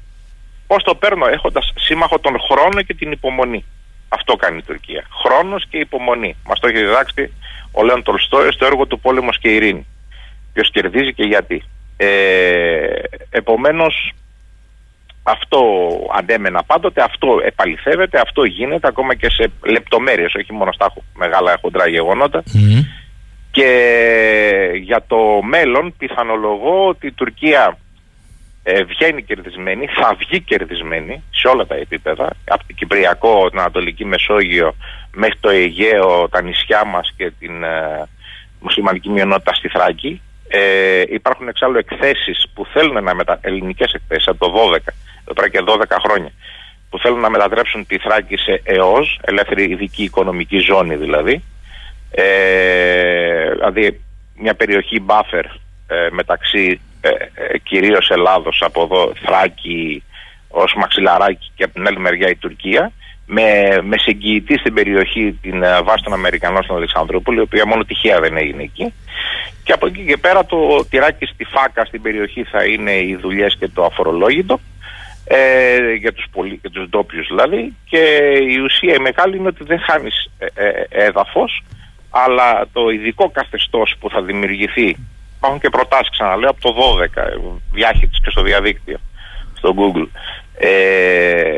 Πώς 0.68 0.84
το 0.84 0.96
παίρνω, 0.96 1.28
έχοντας 1.28 1.74
σύμμαχο 1.76 2.20
τον 2.20 2.40
χρόνο 2.40 2.82
και 2.82 2.94
την 2.94 3.12
υπομονή. 3.12 3.66
Αυτό 4.10 4.36
κάνει 4.36 4.58
η 4.58 4.64
Τουρκία. 4.64 5.04
Χρόνος 5.24 5.66
και 5.70 5.78
υπομονή. 5.78 6.36
Μας 6.46 6.60
το 6.60 6.68
έχει 6.68 6.78
διδάξει 6.78 7.34
ο 7.72 7.84
Λέον 7.84 8.04
Τολστόι 8.04 8.52
στο 8.52 8.66
έργο 8.66 8.86
του 8.86 9.00
Πόλεμος 9.00 9.40
και 9.40 9.50
Ειρήνη. 9.50 9.86
Ποιος 10.54 10.72
κερδίζει 10.72 11.14
και 11.14 11.24
γιατί. 11.24 11.64
Ε, 11.98 12.08
Επομένως, 13.30 14.12
αυτό 15.28 15.62
αντέμενα 16.18 16.64
πάντοτε, 16.64 17.02
αυτό 17.02 17.28
επαληθεύεται, 17.46 18.20
αυτό 18.20 18.44
γίνεται 18.44 18.88
ακόμα 18.88 19.16
και 19.16 19.30
σε 19.30 19.52
λεπτομέρειες, 19.64 20.34
όχι 20.34 20.54
μόνο 20.54 20.72
στα 20.72 20.94
μεγάλα 21.16 21.58
χοντρά 21.62 21.88
γεγονότα. 21.88 22.44
Και 23.52 23.70
για 24.82 25.04
το 25.08 25.18
μέλλον 25.44 25.94
πιθανολογώ 25.98 26.88
ότι 26.88 27.08
η 27.08 27.12
Τουρκία 27.12 27.78
ε, 28.64 28.84
βγαίνει 28.84 29.24
κερδισμένη, 29.24 29.88
θα 29.88 30.16
βγει 30.20 30.42
κερδισμένη 30.42 31.24
σε 31.30 31.48
όλα 31.48 31.66
τα 31.66 31.76
επίπεδα, 31.76 32.30
από 32.48 32.64
την 32.68 32.76
Κυπριακό, 32.76 33.50
την 33.50 33.60
Ανατολική 33.60 34.06
Μεσόγειο 34.06 34.76
μέχρι 35.12 35.38
το 35.40 35.50
Αιγαίο, 35.50 36.30
τα 36.30 36.42
νησιά 36.42 36.86
μας 36.86 37.14
και 37.18 37.32
την 37.40 37.64
ε, 37.64 38.08
μουσουλμανική 38.60 39.10
μειονότητα 39.10 39.54
στη 39.54 39.68
Θράκη. 39.68 40.22
Ε, 40.48 41.02
υπάρχουν 41.10 41.48
εξάλλου 41.48 41.78
εκθέσεις 41.78 42.48
που 42.54 42.66
θέλουν 42.66 43.04
να 43.04 43.16
μετα... 43.16 43.40
ελληνικές 43.42 43.94
εκθέσεις 43.94 44.28
από 44.28 44.40
το 44.46 44.54
12, 44.74 44.78
εδώ 45.30 45.48
και 45.48 45.64
12 45.68 45.98
χρόνια, 46.06 46.32
που 46.90 47.00
θέλουν 47.00 47.20
να 47.20 47.30
μετατρέψουν 47.30 47.86
τη 47.86 47.98
Θράκη 47.98 48.38
σε 48.38 48.62
ΕΟΣ, 48.64 49.20
ελεύθερη 49.22 49.64
ειδική 49.64 50.04
οικονομική 50.04 50.60
ζώνη 50.60 50.96
δηλαδή, 50.96 51.44
ε, 52.12 53.52
δηλαδή 53.52 54.02
μια 54.36 54.54
περιοχή 54.54 55.06
buffer 55.08 55.44
ε, 55.88 56.08
μεταξύ 56.12 56.80
ε, 57.02 57.10
ε, 57.10 57.58
κυρίως 57.58 58.10
Ελλάδος 58.10 58.62
από 58.66 58.82
εδώ 58.82 59.14
Θράκη 59.26 60.04
ως 60.48 60.74
Μαξιλαράκι 60.78 61.52
και 61.56 61.64
από 61.64 61.74
την 61.74 61.88
άλλη 61.88 62.00
μεριά 62.00 62.30
η 62.30 62.36
Τουρκία 62.36 62.92
με, 63.26 63.78
με 63.84 63.98
συγκοιητή 63.98 64.58
στην 64.58 64.74
περιοχή 64.74 65.40
την 65.42 65.64
ε, 65.64 65.82
βάση 65.82 66.04
των 66.04 66.14
Αμερικανών 66.14 66.64
στην 66.64 66.76
Αλεξανδρούπολη 66.76 67.38
η 67.38 67.42
οποία 67.42 67.66
μόνο 67.66 67.84
τυχαία 67.84 68.20
δεν 68.20 68.38
έγινε 68.38 68.64
εκεί. 68.64 68.94
Και 69.64 69.72
από 69.74 69.88
εκεί 69.88 70.06
και 70.06 70.18
πέρα 70.18 70.46
το 70.46 70.86
τυράκι 70.90 71.26
στη 71.26 71.44
φάκα 71.44 71.86
στην 71.86 72.02
περιοχή 72.02 72.44
θα 72.44 72.64
είναι 72.64 72.92
οι 72.92 73.18
δουλειές 73.22 73.56
και 73.60 73.68
το 73.68 73.86
αφορολόγητο 73.86 74.60
ε, 75.28 75.94
για 75.94 76.14
τους, 76.14 76.26
πολι... 76.32 76.60
για 76.62 76.70
τους 76.70 76.90
ντόπιους 76.90 77.28
δηλαδή. 77.28 77.76
Και 77.90 78.32
η 78.50 78.58
ουσία 78.58 78.94
η 78.94 79.00
μεγάλη 79.00 79.38
είναι 79.38 79.48
ότι 79.48 79.64
δεν 79.64 79.80
χάνεις 79.80 80.32
ε, 80.38 80.46
ε, 80.54 80.86
έδαφος 80.90 81.64
αλλά 82.10 82.68
το 82.74 82.90
ειδικό 82.90 83.30
καθεστώς 83.30 83.96
που 84.00 84.10
θα 84.10 84.22
δημιουργηθεί 84.22 84.96
υπάρχουν 85.38 85.60
και 85.60 85.70
προτάσεις 85.70 86.10
ξαναλέω 86.10 86.50
από 86.50 86.62
το 86.62 86.76
12 87.16 87.62
διάχυτης 87.72 88.20
και 88.24 88.30
στο 88.30 88.42
διαδίκτυο 88.42 88.98
στο 89.58 89.76
Google. 89.78 90.08
Ε, 90.58 91.58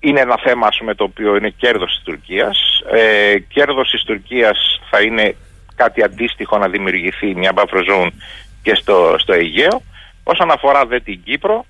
είναι 0.00 0.20
ένα 0.20 0.38
θέμα 0.44 0.68
με 0.80 0.94
το 0.94 1.04
οποίο 1.04 1.36
είναι 1.36 1.48
κέρδος 1.48 1.94
της 1.94 2.02
Τουρκίας. 2.04 2.82
Ε, 2.92 3.38
κέρδος 3.38 3.90
της 3.90 4.02
Τουρκίας 4.02 4.80
θα 4.90 5.00
είναι 5.00 5.36
κάτι 5.74 6.02
αντίστοιχο 6.02 6.58
να 6.58 6.68
δημιουργηθεί 6.68 7.34
μια 7.34 7.52
buffer 7.54 7.90
zone 7.90 8.10
και 8.62 8.74
στο, 8.74 9.16
στο 9.18 9.32
Αιγαίο. 9.32 9.82
Όσον 10.22 10.50
αφορά 10.50 10.86
δε 10.86 11.00
την 11.00 11.22
Κύπρο 11.24 11.66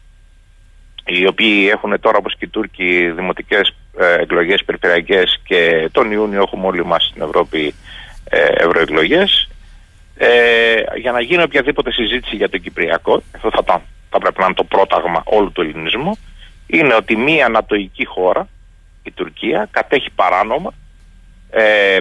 οι 1.07 1.27
οποίοι 1.27 1.69
έχουν 1.73 2.01
τώρα 2.01 2.19
όπως 2.19 2.37
και 2.37 2.45
οι 2.45 2.49
Τούρκοι 2.49 3.11
δημοτικές 3.11 3.75
ε, 3.99 4.15
εκλογές 4.23 4.65
περιφερειακές 4.65 5.41
και 5.45 5.89
τον 5.93 6.13
Ιούνιο 6.13 6.43
έχουμε 6.43 6.67
όλοι 6.67 6.85
μας 6.85 7.05
στην 7.05 7.23
Ευρώπη 7.23 7.75
ε, 8.25 8.47
ευρωεκλογές. 8.47 9.49
Ε, 10.17 10.75
για 10.97 11.13
να 11.13 11.21
γίνει 11.21 11.43
οποιαδήποτε 11.43 11.93
συζήτηση 11.93 12.37
για 12.37 12.49
το 12.49 12.59
Κυπριακό 12.59 13.23
αυτό 13.35 13.51
θα, 13.51 13.83
θα 14.11 14.19
πρέπει 14.19 14.39
να 14.39 14.45
είναι 14.45 14.55
το 14.55 14.65
πρόταγμα 14.65 15.23
όλου 15.25 15.53
του 15.53 15.61
ελληνισμού 15.61 16.19
είναι 16.67 16.95
ότι 16.95 17.17
μία 17.17 17.47
ανατοϊκή 17.47 18.07
χώρα 18.07 18.49
η 19.03 19.11
Τουρκία 19.11 19.69
κατέχει 19.71 20.11
παράνομα 20.11 20.73
ε, 21.51 21.97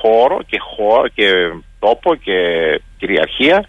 χώρο 0.00 0.42
και 0.46 0.58
χώρο 0.58 1.08
και 1.08 1.30
τόπο 1.78 2.14
και 2.14 2.36
κυριαρχία 2.98 3.68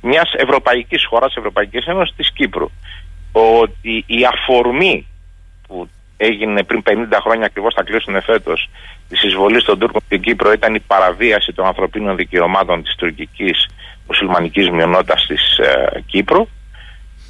μιας 0.00 0.32
ευρωπαϊκής 0.36 1.04
χώρας 1.04 1.36
Ευρωπαϊκής 1.36 1.86
Ένωσης 1.86 2.16
της 2.16 2.32
Κύπρου 2.32 2.70
ότι 3.32 4.04
η 4.06 4.24
αφορμή 4.32 5.06
που 5.66 5.88
έγινε 6.16 6.64
πριν 6.64 6.82
50 6.86 6.92
χρόνια 7.22 7.46
ακριβώς 7.46 7.74
θα 7.74 7.82
κλείσουν 7.82 8.22
φέτος 8.22 8.68
της 9.08 9.22
εισβολής 9.22 9.64
των 9.64 9.78
Τούρκων 9.78 10.00
στην 10.04 10.20
Κύπρο 10.20 10.52
ήταν 10.52 10.74
η 10.74 10.80
παραβίαση 10.80 11.52
των 11.52 11.66
ανθρωπίνων 11.66 12.16
δικαιωμάτων 12.16 12.82
της 12.82 12.94
τουρκικής 12.94 13.66
μουσουλμανικής 14.06 14.70
μειονότητας 14.70 15.26
της 15.26 15.58
ε, 15.58 16.02
Κύπρου 16.06 16.48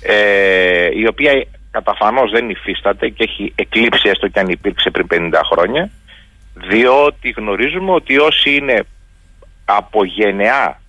ε, 0.03 0.89
η 0.95 1.07
οποία 1.07 1.47
καταφανώς 1.71 2.31
δεν 2.31 2.51
υφίσταται 2.51 3.09
και 3.09 3.25
έχει 3.25 3.53
εκλείψει 3.55 4.09
έστω 4.09 4.29
και 4.29 4.41
αν 4.41 4.49
υπήρξε 4.49 4.91
πριν 4.91 5.31
50 5.33 5.41
χρόνια 5.53 5.91
διότι 6.55 7.31
γνωρίζουμε 7.31 7.91
ότι 7.91 8.19
όσοι 8.19 8.55
είναι 8.55 8.85
από 9.65 10.05
γενεά 10.05 10.81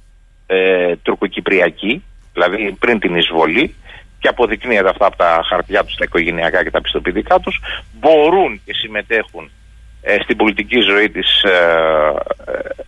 ε, 0.47 0.95
τουρκοκυπριακοί 0.95 2.03
δηλαδή 2.33 2.75
πριν 2.79 2.99
την 2.99 3.15
εισβολή 3.15 3.75
και 4.19 4.27
αποδεικνύεται 4.27 4.89
αυτά 4.89 5.05
από 5.05 5.17
τα 5.17 5.41
χαρτιά 5.49 5.83
τους, 5.83 5.95
τα 5.95 6.03
οικογενειακά 6.03 6.63
και 6.63 6.71
τα 6.71 6.81
πιστοποιητικά 6.81 7.39
τους, 7.39 7.59
μπορούν 7.99 8.61
και 8.65 8.73
συμμετέχουν 8.73 9.51
ε, 10.01 10.15
στην 10.23 10.37
πολιτική 10.37 10.79
ζωή 10.79 11.09
της 11.09 11.43
ε, 11.43 11.49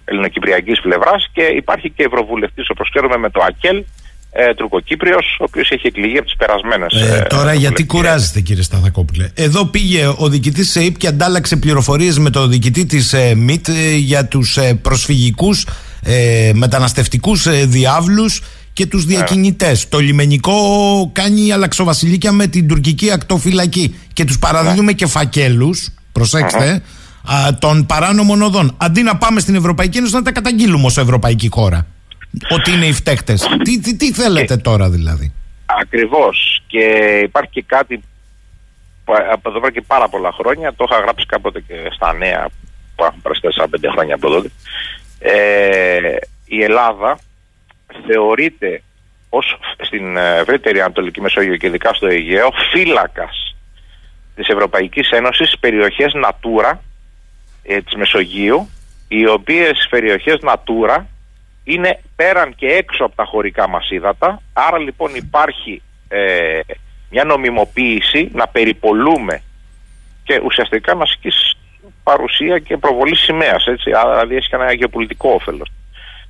ελληνοκυπριακής 0.05 0.81
πλευράς 0.81 1.29
και 1.33 1.43
υπάρχει 1.43 1.89
και 1.89 2.03
ευρωβουλευτής 2.03 2.69
όπως 2.69 2.89
ξέρουμε 2.89 3.17
με 3.17 3.29
το 3.29 3.41
ΑΚΕΛ 3.43 3.83
ε, 4.31 4.53
Τουρκοκύπριος, 4.53 5.37
ο 5.39 5.43
οποίος 5.43 5.69
έχει 5.69 5.87
εκλεγεί 5.87 6.17
από 6.17 6.25
τις 6.25 6.35
περασμένες. 6.35 6.93
Ε, 6.93 7.17
ε 7.17 7.21
τώρα 7.21 7.53
γιατί 7.53 7.85
κουράζεστε 7.85 8.39
κύριε 8.39 8.63
Σταθακόπουλε; 8.63 9.29
Εδώ 9.35 9.65
πήγε 9.65 10.13
ο 10.17 10.29
διοικητής 10.29 10.71
ΣΕΙΠ 10.71 10.97
και 10.97 11.07
αντάλλαξε 11.07 11.57
πληροφορίες 11.57 12.17
με 12.19 12.29
το 12.29 12.47
διοικητή 12.47 12.85
της 12.85 13.13
ε, 13.13 13.35
ΜΙΤ 13.35 13.67
ε, 13.67 13.95
για 13.95 14.25
τους 14.25 14.57
ε, 14.57 14.73
προσφυγικούς 14.81 15.67
ε, 16.03 16.51
μεταναστευτικούς 16.53 17.47
διάβλους 17.67 18.41
και 18.73 18.85
τους 18.85 19.05
ναι. 19.05 19.15
διακινητές. 19.15 19.89
Το 19.89 19.99
λιμενικό 19.99 20.55
κάνει 21.13 21.51
αλλαξοβασιλίκια 21.51 22.31
με 22.31 22.47
την 22.47 22.67
τουρκική 22.67 23.11
ακτοφυλακή 23.11 23.95
και 24.13 24.25
τους 24.25 24.39
παραδίδουμε 24.39 24.83
ναι. 24.83 24.93
και 24.93 25.05
φακέλους, 25.05 25.89
προσέξτε, 26.11 26.81
των 27.59 27.85
παράνομων 27.85 28.41
οδών. 28.41 28.75
Αντί 28.77 29.01
να 29.01 29.17
πάμε 29.17 29.39
στην 29.39 29.55
Ευρωπαϊκή 29.55 29.97
Ένωση 29.97 30.13
να 30.13 30.21
τα 30.21 30.31
καταγγείλουμε 30.31 30.85
ως 30.85 30.97
Ευρωπαϊκή 30.97 31.49
χώρα 31.51 31.87
ότι 32.49 32.71
είναι 32.71 32.85
οι 32.85 32.93
φταίχτες. 32.93 33.47
Τι, 33.63 33.79
τι, 33.79 33.95
τι 33.95 34.13
θέλετε 34.13 34.57
τώρα 34.57 34.89
δηλαδή; 34.89 35.33
Ακριβώς. 35.81 36.63
Και 36.67 36.85
υπάρχει 37.23 37.51
και 37.51 37.63
κάτι 37.67 38.01
από 39.31 39.49
εδώ 39.49 39.69
και 39.69 39.81
πάρα 39.81 40.09
πολλά 40.09 40.31
χρόνια. 40.31 40.73
Το 40.75 40.85
είχα 40.89 41.01
γράψει 41.01 41.25
κάποτε 41.25 41.59
και 41.59 41.73
στα 41.95 42.13
νέα 42.13 42.47
που 42.95 43.03
έχουν 43.03 43.21
περάσει 43.21 43.41
4-5 43.57 43.89
χρόνια 43.91 44.15
από 44.15 44.29
τότε. 44.29 44.49
Ε, 45.19 46.15
η 46.45 46.63
Ελλάδα 46.63 47.19
θεωρείται 48.07 48.81
ως 49.29 49.57
στην 49.77 50.17
ευρύτερη 50.17 50.81
Ανατολική 50.81 51.21
Μεσόγειο 51.21 51.55
και 51.57 51.67
ειδικά 51.67 51.93
στο 51.93 52.07
Αιγαίο 52.07 52.49
φύλακας 52.71 53.55
της 54.35 54.47
Ευρωπαϊκής 54.47 55.09
Ένωσης 55.09 55.59
περιοχές 55.59 56.13
Natura 56.25 56.77
ε, 57.63 57.81
της 57.81 57.95
Μεσογείου 57.95 58.69
οι 59.07 59.27
οποίες 59.27 59.87
περιοχές 59.89 60.39
Natura 60.41 60.97
είναι 61.63 61.99
πέραν 62.15 62.55
και 62.55 62.67
έξω 62.67 63.03
από 63.05 63.15
τα 63.15 63.25
χωρικά 63.25 63.67
μας 63.67 63.89
ύδατα 63.89 64.41
άρα 64.53 64.77
λοιπόν 64.77 65.15
υπάρχει 65.15 65.81
ε, 66.07 66.59
μια 67.09 67.23
νομιμοποίηση 67.23 68.29
να 68.33 68.47
περιπολούμε 68.47 69.41
και 70.23 70.41
ουσιαστικά 70.43 70.95
να 70.95 71.01
ασκείς 71.01 71.55
παρουσία 72.03 72.59
και 72.59 72.77
προβολή 72.77 73.15
σημαίας 73.15 73.65
έτσι, 73.65 73.91
δηλαδή 74.13 74.35
έχει 74.35 74.55
ένα 74.55 74.73
γεωπολιτικό 74.73 75.29
όφελος. 75.29 75.71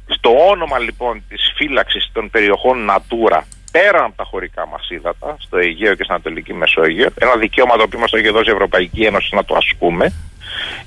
Στο 0.08 0.30
όνομα 0.50 0.80
λοιπόν 0.80 1.24
της 1.30 1.54
φύλαξης 1.56 2.10
των 2.14 2.30
περιοχών 2.30 2.90
Natura 2.90 3.42
πέραν 3.72 4.04
από 4.04 4.16
τα 4.16 4.24
χωρικά 4.24 4.68
μας 4.68 4.90
ύδατα, 4.90 5.36
στο 5.40 5.58
Αιγαίο 5.58 5.96
και 5.96 6.04
στην 6.04 6.14
Ανατολική 6.14 6.54
Μεσόγειο, 6.54 7.10
ένα 7.20 7.36
δικαίωμα 7.36 7.76
το 7.76 7.84
οποίο 7.84 8.00
μας 8.00 8.12
το 8.12 8.18
έχει 8.18 8.30
δώσει 8.30 8.50
η 8.50 8.54
Ευρωπαϊκή 8.54 9.02
Ένωση 9.02 9.36
να 9.36 9.46
το 9.46 9.56
ασκούμε, 9.56 10.14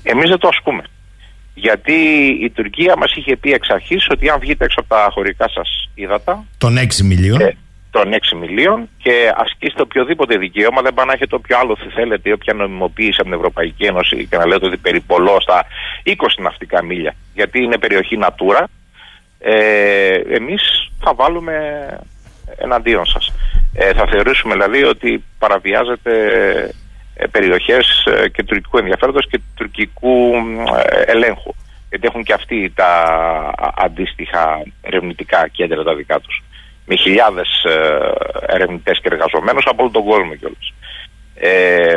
εμείς 0.03 0.29
δεν 0.29 0.39
το 0.39 0.47
ασκούμε. 0.47 0.83
Γιατί 1.53 1.93
η 2.41 2.49
Τουρκία 2.49 2.95
μας 2.97 3.13
είχε 3.15 3.35
πει 3.35 3.51
εξ 3.51 3.69
αρχής 3.69 4.07
ότι 4.09 4.29
αν 4.29 4.39
βγείτε 4.39 4.65
έξω 4.65 4.79
από 4.79 4.89
τα 4.89 5.07
χωρικά 5.11 5.49
σας 5.49 5.89
ύδατα... 5.93 6.45
Των 6.57 6.77
6 6.77 7.01
μιλίων. 7.03 7.41
Ε, 7.41 7.57
των 7.91 8.11
6 8.33 8.37
μιλίων 8.39 8.89
και 8.97 9.31
ασκήστε 9.35 9.81
οποιοδήποτε 9.81 10.37
δικαίωμα, 10.37 10.81
δεν 10.81 10.93
πάνε 10.93 11.07
να 11.07 11.13
έχετε 11.13 11.35
όποιο 11.35 11.57
άλλο 11.57 11.77
θέλετε 11.93 12.29
ή 12.29 12.31
όποια 12.31 12.53
νομιμοποίηση 12.53 13.17
από 13.19 13.23
την 13.23 13.33
Ευρωπαϊκή 13.33 13.83
Ένωση 13.83 14.27
και 14.29 14.37
να 14.37 14.47
λέτε 14.47 14.65
ότι 14.65 14.77
περιπολώ 14.77 15.37
στα 15.41 15.65
20 16.05 16.11
ναυτικά 16.37 16.83
μίλια, 16.83 17.15
γιατί 17.33 17.59
είναι 17.63 17.77
περιοχή 17.77 18.19
Natura, 18.21 18.63
ε, 19.47 20.21
εμείς 20.29 20.91
θα 20.99 21.13
βάλουμε 21.13 21.55
εναντίον 22.57 23.05
σας. 23.05 23.33
Ε, 23.73 23.93
θα 23.93 24.07
θεωρήσουμε 24.11 24.53
δηλαδή 24.53 24.83
ότι 24.83 25.23
παραβιάζετε 25.39 26.11
ε, 27.13 27.27
περιοχές 27.27 28.05
ε, 28.05 28.29
και 28.29 28.43
τουρκικού 28.43 28.77
ενδιαφέροντος 28.77 29.27
και 29.29 29.39
τουρκικού 29.55 30.33
ε, 30.75 31.01
ελέγχου. 31.11 31.53
Γιατί 31.89 32.07
έχουν 32.07 32.23
και 32.23 32.33
αυτοί 32.33 32.71
τα 32.75 32.91
αντίστοιχα 33.77 34.63
ερευνητικά 34.81 35.47
κέντρα 35.47 35.83
τα 35.83 35.95
δικά 35.95 36.19
τους 36.19 36.43
με 36.85 36.95
χιλιάδες 36.95 37.63
ε, 37.63 38.11
ερευνητές 38.47 38.99
και 39.01 39.09
εργαζομένους 39.11 39.65
από 39.67 39.83
όλο 39.83 39.91
τον 39.91 40.03
κόσμο 40.03 40.35
κιόλας. 40.35 40.73
Ε, 41.35 41.95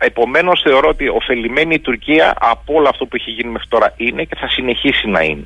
Επομένως, 0.00 0.60
θεωρώ 0.64 0.88
ότι 0.88 1.08
ωφελημένη 1.08 1.74
η 1.74 1.80
Τουρκία 1.80 2.34
από 2.40 2.74
όλο 2.74 2.88
αυτό 2.88 3.06
που 3.06 3.16
έχει 3.16 3.30
γίνει 3.30 3.50
μέχρι 3.50 3.68
τώρα 3.68 3.94
είναι 3.96 4.24
και 4.24 4.36
θα 4.40 4.48
συνεχίσει 4.48 5.08
να 5.08 5.20
είναι. 5.20 5.44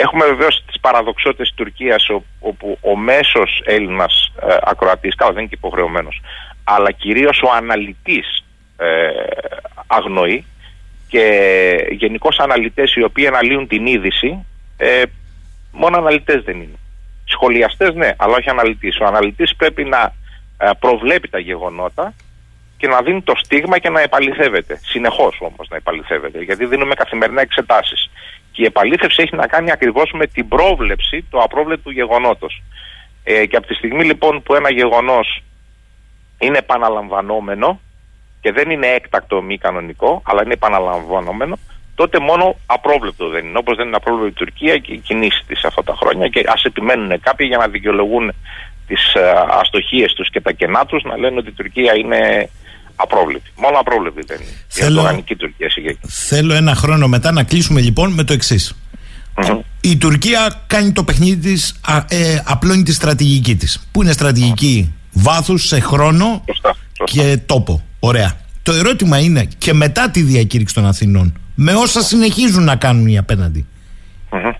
Έχουμε 0.00 0.24
βεβαίως 0.26 0.64
τις 0.66 0.80
παραδοξότητες 0.80 1.46
της 1.46 1.56
Τουρκίας, 1.56 2.08
όπου 2.40 2.78
ο 2.80 2.96
μέσος 2.96 3.62
Έλληνας 3.64 4.32
ε, 4.48 4.56
ακροατής, 4.60 5.14
καλά 5.14 5.30
δεν 5.30 5.40
είναι 5.40 5.48
και 5.48 5.58
υποχρεωμένος, 5.58 6.20
αλλά 6.64 6.90
κυρίως 6.90 7.42
ο 7.42 7.50
αναλυτής 7.52 8.44
ε, 8.76 8.86
αγνοεί 9.86 10.44
και 11.08 11.24
γενικώς 11.90 12.38
αναλυτές 12.38 12.94
οι 12.94 13.02
οποίοι 13.02 13.26
αναλύουν 13.26 13.66
την 13.66 13.86
είδηση, 13.86 14.46
ε, 14.76 15.02
μόνο 15.72 15.96
αναλυτές 15.96 16.42
δεν 16.42 16.56
είναι. 16.56 16.78
Σχολιαστές 17.24 17.94
ναι, 17.94 18.10
αλλά 18.16 18.36
όχι 18.36 18.50
αναλυτής. 18.50 18.98
Ο 19.00 19.04
αναλυτής 19.04 19.56
πρέπει 19.56 19.84
να 19.84 20.14
ε, 20.58 20.70
προβλέπει 20.78 21.28
τα 21.28 21.38
γεγονότα 21.38 22.14
και 22.76 22.88
να 22.88 23.02
δίνει 23.02 23.22
το 23.22 23.32
στίγμα 23.36 23.78
και 23.78 23.88
να 23.88 24.00
επαληθεύεται. 24.00 24.80
Συνεχώς 24.82 25.38
όμως 25.40 25.68
να 25.68 25.76
επαληθεύεται, 25.76 26.42
γιατί 26.42 26.66
δίνουμε 26.66 26.94
καθημερινά 26.94 27.40
εξετάσεις. 27.40 28.10
Και 28.58 28.64
η 28.64 28.66
επαλήθευση 28.66 29.22
έχει 29.22 29.36
να 29.36 29.46
κάνει 29.46 29.70
ακριβώς 29.70 30.10
με 30.12 30.26
την 30.26 30.48
πρόβλεψη 30.48 31.24
του 31.30 31.42
απρόβλεπτου 31.42 31.90
γεγονότος. 31.90 32.62
Ε, 33.24 33.46
και 33.46 33.56
από 33.56 33.66
τη 33.66 33.74
στιγμή 33.74 34.04
λοιπόν 34.04 34.42
που 34.42 34.54
ένα 34.54 34.72
γεγονός 34.72 35.42
είναι 36.38 36.58
επαναλαμβανόμενο 36.58 37.80
και 38.40 38.52
δεν 38.52 38.70
είναι 38.70 38.86
έκτακτο 38.86 39.42
μη 39.42 39.58
κανονικό, 39.58 40.22
αλλά 40.24 40.42
είναι 40.44 40.52
επαναλαμβανόμενο, 40.52 41.58
τότε 41.94 42.18
μόνο 42.18 42.56
απρόβλεπτο 42.66 43.28
δεν 43.28 43.46
είναι. 43.46 43.58
Όπως 43.58 43.76
δεν 43.76 43.86
είναι 43.86 43.96
απρόβλεπτο 43.96 44.28
η 44.28 44.44
Τουρκία 44.44 44.78
και 44.78 44.92
οι 44.92 44.98
κινήσεις 44.98 45.44
της 45.46 45.64
αυτά 45.64 45.82
τα 45.82 45.94
χρόνια. 45.94 46.28
Και 46.28 46.44
ας 46.46 46.64
επιμένουν 46.64 47.20
κάποιοι 47.20 47.46
για 47.50 47.58
να 47.58 47.68
δικαιολογούν 47.68 48.32
τις 48.86 49.14
ε, 49.14 49.32
αστοχίες 49.48 50.12
τους 50.12 50.30
και 50.30 50.40
τα 50.40 50.52
κενά 50.52 50.86
τους 50.86 51.02
να 51.02 51.18
λένε 51.18 51.38
ότι 51.38 51.48
η 51.48 51.52
Τουρκία 51.52 51.96
είναι 51.96 52.50
απρόβλεπτη. 53.00 53.50
Μόνο 53.56 53.78
απρόβλεπτη 53.78 54.22
δεν 54.26 54.40
είναι. 54.40 54.50
Θέλω, 54.68 55.22
η 55.28 55.36
Τουρκία 55.36 55.68
Θέλω 56.06 56.54
ένα 56.54 56.74
χρόνο 56.74 57.08
μετά 57.08 57.32
να 57.32 57.42
κλείσουμε 57.42 57.80
λοιπόν 57.80 58.12
με 58.12 58.24
το 58.24 58.32
εξής. 58.32 58.74
Η 59.80 59.96
Τουρκία 59.96 60.62
κάνει 60.66 60.92
το 60.92 61.04
παιχνίδι 61.04 61.36
της, 61.36 61.80
ε, 62.08 62.38
απλώνει 62.44 62.82
τη 62.82 62.92
στρατηγική 62.92 63.56
της. 63.56 63.88
Πού 63.92 64.02
είναι 64.02 64.12
στρατηγική; 64.12 64.94
Βάθους 65.12 65.66
σε 65.66 65.80
χρόνο 65.80 66.44
και 67.04 67.38
τόπο. 67.46 67.82
Ωραία. 67.98 68.36
Το 68.62 68.72
ερώτημα 68.72 69.18
είναι 69.18 69.48
και 69.58 69.72
μετά 69.72 70.10
τη 70.10 70.22
διακήρυξη 70.22 70.74
των 70.74 70.86
Αθηνών 70.86 71.38
με 71.54 71.74
όσα 71.74 72.02
συνεχίζουν 72.02 72.64
να 72.64 72.76
κάνουν 72.76 73.06
οι 73.06 73.18
απέναντι; 73.18 73.66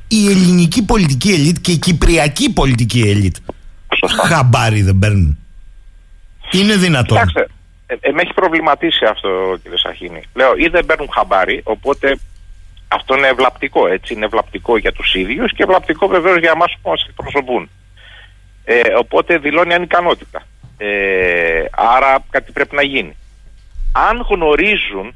Η 0.08 0.30
ελληνική 0.30 0.82
πολιτική 0.82 1.30
ελίτ 1.30 1.56
και 1.60 1.72
η 1.72 1.76
κυπριακή 1.76 2.50
πολιτική 2.50 3.00
ελίτ 3.00 3.36
χαμπάρι 4.24 4.82
δεν 4.82 4.98
παίρνουν. 4.98 5.38
Είναι 6.50 6.76
δυνατόν. 6.76 7.18
Κοιτάξτε, 7.18 7.48
ε, 7.90 7.94
ε, 8.00 8.12
με 8.12 8.22
έχει 8.22 8.34
προβληματίσει 8.34 9.04
αυτό 9.04 9.58
κύριε 9.62 9.78
Σαχίνη. 9.78 10.22
Λέω 10.34 10.52
ή 10.56 10.68
δεν 10.68 10.86
παίρνουν 10.86 11.08
χαμπάρι, 11.12 11.60
οπότε 11.64 12.18
αυτό 12.88 13.16
είναι 13.16 13.26
ευλαπτικό 13.26 13.86
έτσι. 13.86 14.14
Είναι 14.14 14.24
ευλαπτικό 14.24 14.76
για 14.76 14.92
τους 14.92 15.14
ίδιους 15.14 15.52
και 15.52 15.62
ευλαπτικό 15.62 16.06
βεβαίως 16.08 16.38
για 16.38 16.50
εμάς 16.50 16.76
που 16.82 16.90
μας 16.90 17.06
εκπροσωπούν. 17.08 17.70
Ε, 18.64 18.80
οπότε 18.98 19.38
δηλώνει 19.38 19.74
ανικανότητα. 19.74 20.42
Ε, 20.78 21.64
άρα 21.70 22.24
κάτι 22.30 22.52
πρέπει 22.52 22.74
να 22.74 22.82
γίνει. 22.82 23.16
Αν 23.92 24.26
γνωρίζουν 24.30 25.14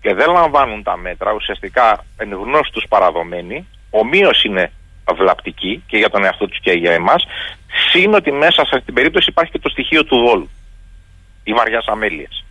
και 0.00 0.14
δεν 0.14 0.30
λαμβάνουν 0.32 0.82
τα 0.82 0.96
μέτρα, 0.96 1.32
ουσιαστικά 1.32 2.04
εν 2.16 2.32
γνώστους 2.32 2.84
παραδομένοι, 2.88 3.66
ομοίως 3.90 4.44
είναι 4.44 4.72
βλαπτική 5.16 5.82
και 5.86 5.96
για 5.96 6.10
τον 6.10 6.24
εαυτό 6.24 6.46
τους 6.48 6.60
και 6.60 6.72
για 6.72 6.92
εμάς, 6.92 7.26
σύν 7.90 8.14
ότι 8.14 8.32
μέσα 8.32 8.64
σε 8.64 8.70
αυτή 8.72 8.84
την 8.84 8.94
περίπτωση 8.94 9.30
υπάρχει 9.30 9.52
και 9.52 9.58
το 9.58 9.68
στοιχείο 9.68 10.04
του 10.04 10.16
δόλου 10.26 10.50
ή 11.44 11.52
βαριάς 11.52 11.86
αμέλειας. 11.86 12.44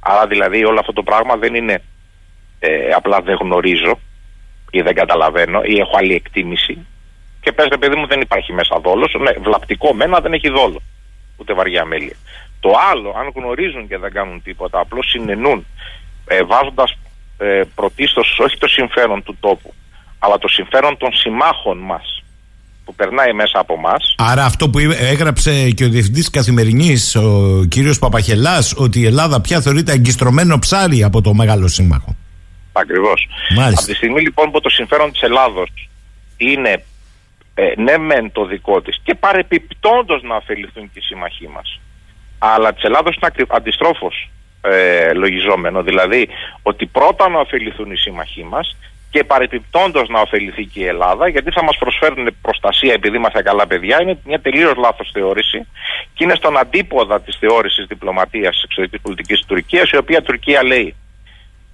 Άρα 0.00 0.26
δηλαδή 0.26 0.64
όλο 0.64 0.78
αυτό 0.80 0.92
το 0.92 1.02
πράγμα 1.02 1.36
δεν 1.36 1.54
είναι 1.54 1.82
ε, 2.58 2.88
απλά 2.88 3.20
δεν 3.20 3.36
γνωρίζω 3.40 3.98
ή 4.70 4.80
δεν 4.80 4.94
καταλαβαίνω 4.94 5.62
ή 5.62 5.78
έχω 5.78 5.96
άλλη 5.96 6.14
εκτίμηση 6.14 6.86
και 7.40 7.52
πες 7.52 7.66
ρε 7.70 7.76
παιδί 7.76 7.96
μου 7.96 8.06
δεν 8.06 8.20
υπάρχει 8.20 8.52
μέσα 8.52 8.80
δόλος, 8.80 9.14
ναι, 9.20 9.32
βλαπτικό 9.32 9.92
μένα 9.92 10.20
δεν 10.20 10.32
έχει 10.32 10.48
δόλο, 10.48 10.82
ούτε 11.36 11.54
βαριά 11.54 11.82
αμέλεια. 11.82 12.16
Το 12.60 12.70
άλλο, 12.90 13.14
αν 13.18 13.32
γνωρίζουν 13.34 13.88
και 13.88 13.98
δεν 13.98 14.12
κάνουν 14.12 14.42
τίποτα, 14.42 14.80
απλώς 14.80 15.08
συνενούν 15.08 15.66
ε, 16.26 16.42
βάζοντας 16.42 16.96
ε, 17.38 17.62
πρωτίστως 17.74 18.38
όχι 18.38 18.58
το 18.58 18.68
συμφέρον 18.68 19.22
του 19.22 19.36
τόπου 19.40 19.74
αλλά 20.18 20.38
το 20.38 20.48
συμφέρον 20.48 20.96
των 20.96 21.12
συμμάχων 21.12 21.78
μας 21.78 22.23
που 22.84 22.94
περνάει 22.94 23.32
μέσα 23.32 23.58
από 23.58 23.74
εμά. 23.74 23.94
Άρα 24.16 24.44
αυτό 24.44 24.70
που 24.70 24.78
έγραψε 24.98 25.70
και 25.70 25.84
ο 25.84 25.88
Διευθυντής 25.88 26.30
Καθημερινής 26.30 27.16
ο 27.16 27.64
κύριος 27.68 27.98
Παπαχελάς 27.98 28.74
ότι 28.76 29.00
η 29.00 29.06
Ελλάδα 29.06 29.40
πια 29.40 29.60
θεωρείται 29.60 29.92
αγκιστρωμένο 29.92 30.58
ψάρι 30.58 31.02
από 31.02 31.20
το 31.20 31.34
μεγάλο 31.34 31.68
σύμμαχο. 31.68 32.16
Ακριβώς. 32.72 33.28
Από 33.66 33.84
τη 33.84 33.94
στιγμή 33.94 34.20
λοιπόν 34.20 34.50
που 34.50 34.60
το 34.60 34.68
συμφέρον 34.68 35.12
της 35.12 35.22
Ελλάδος 35.22 35.70
είναι 36.36 36.84
ε, 37.54 37.72
ναι 37.76 37.98
μεν 37.98 38.32
το 38.32 38.44
δικό 38.44 38.80
της 38.80 39.00
και 39.02 39.14
παρεπιπτόντως 39.14 40.22
να 40.22 40.36
ωφεληθούν 40.36 40.82
και 40.92 40.98
οι 40.98 41.00
συμμαχοί 41.00 41.48
μας. 41.48 41.80
Αλλά 42.38 42.72
της 42.72 42.82
Ελλάδος 42.82 43.16
είναι 43.16 43.46
αντιστρόφως 43.48 44.30
ε, 44.60 45.12
λογιζόμενο. 45.12 45.82
Δηλαδή 45.82 46.28
ότι 46.62 46.86
πρώτα 46.86 47.28
να 47.28 47.40
ωφεληθούν 47.40 47.90
οι 47.90 47.96
σύμμαχοί 47.96 48.44
μας 48.44 48.76
και 49.14 49.24
παρεπιπτόντως 49.24 50.08
να 50.08 50.20
ωφεληθεί 50.20 50.64
και 50.64 50.80
η 50.80 50.86
Ελλάδα 50.86 51.28
γιατί 51.28 51.50
θα 51.50 51.64
μας 51.64 51.76
προσφέρουν 51.78 52.36
προστασία 52.42 52.92
επειδή 52.92 53.16
είμαστε 53.16 53.42
καλά 53.42 53.66
παιδιά 53.66 54.02
είναι 54.02 54.18
μια 54.24 54.40
τελείως 54.40 54.74
λάθος 54.76 55.10
θεώρηση 55.12 55.66
και 56.14 56.24
είναι 56.24 56.34
στον 56.34 56.58
αντίποδα 56.58 57.20
της 57.20 57.36
θεώρησης 57.40 57.86
διπλωματίας 57.86 58.62
εξωτερικής 58.64 59.00
πολιτικής 59.00 59.36
της 59.36 59.46
Τουρκίας 59.46 59.90
η 59.90 59.96
οποία 59.96 60.22
Τουρκία 60.22 60.64
λέει 60.64 60.94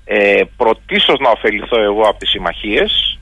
ε, 0.05 0.43
πρωτίστως 0.57 1.18
να 1.18 1.30
ωφεληθώ 1.30 1.80
εγώ 1.80 2.03
από 2.03 2.18
τις 2.18 2.28
συμμαχίες 2.28 3.18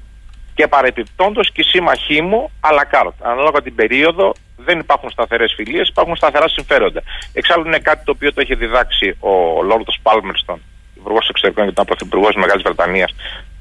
και 0.54 0.66
παρεπιπτόντως 0.68 1.52
και 1.52 1.60
οι 1.60 1.64
σύμμαχοί 1.64 2.22
μου 2.22 2.50
αλλά 2.60 2.84
κάρτ. 2.84 3.14
Ανάλογα 3.22 3.62
την 3.62 3.74
περίοδο 3.74 4.32
δεν 4.56 4.78
υπάρχουν 4.78 5.10
σταθερές 5.10 5.52
φιλίες, 5.56 5.88
υπάρχουν 5.88 6.16
σταθερά 6.16 6.48
συμφέροντα. 6.48 7.02
Εξάλλου 7.32 7.66
είναι 7.66 7.78
κάτι 7.78 8.04
το 8.04 8.12
οποίο 8.14 8.32
το 8.32 8.40
έχει 8.40 8.54
διδάξει 8.54 9.16
ο 9.20 9.62
Λόρδος 9.62 9.98
Πάλμερστον, 10.02 10.60
υπουργός 10.96 11.28
εξωτερικών 11.28 11.64
και 11.64 11.70
ήταν 11.70 11.84
πρωθυπουργός 11.84 12.28
της 12.28 12.42
Μεγάλης 12.42 12.62
Βρετανίας, 12.62 13.14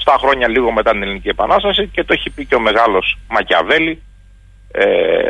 στα 0.08 0.18
χρόνια 0.18 0.48
λίγο 0.48 0.72
μετά 0.72 0.92
την 0.92 1.04
Ελληνική 1.04 1.30
Επανάσταση 1.30 1.88
και 1.88 2.04
το 2.04 2.14
έχει 2.14 2.30
πει 2.30 2.46
και 2.46 2.56
ο 2.56 2.60
μεγάλος 2.60 3.18
Μακιαβέλη 3.30 4.02
ε, 4.72 4.84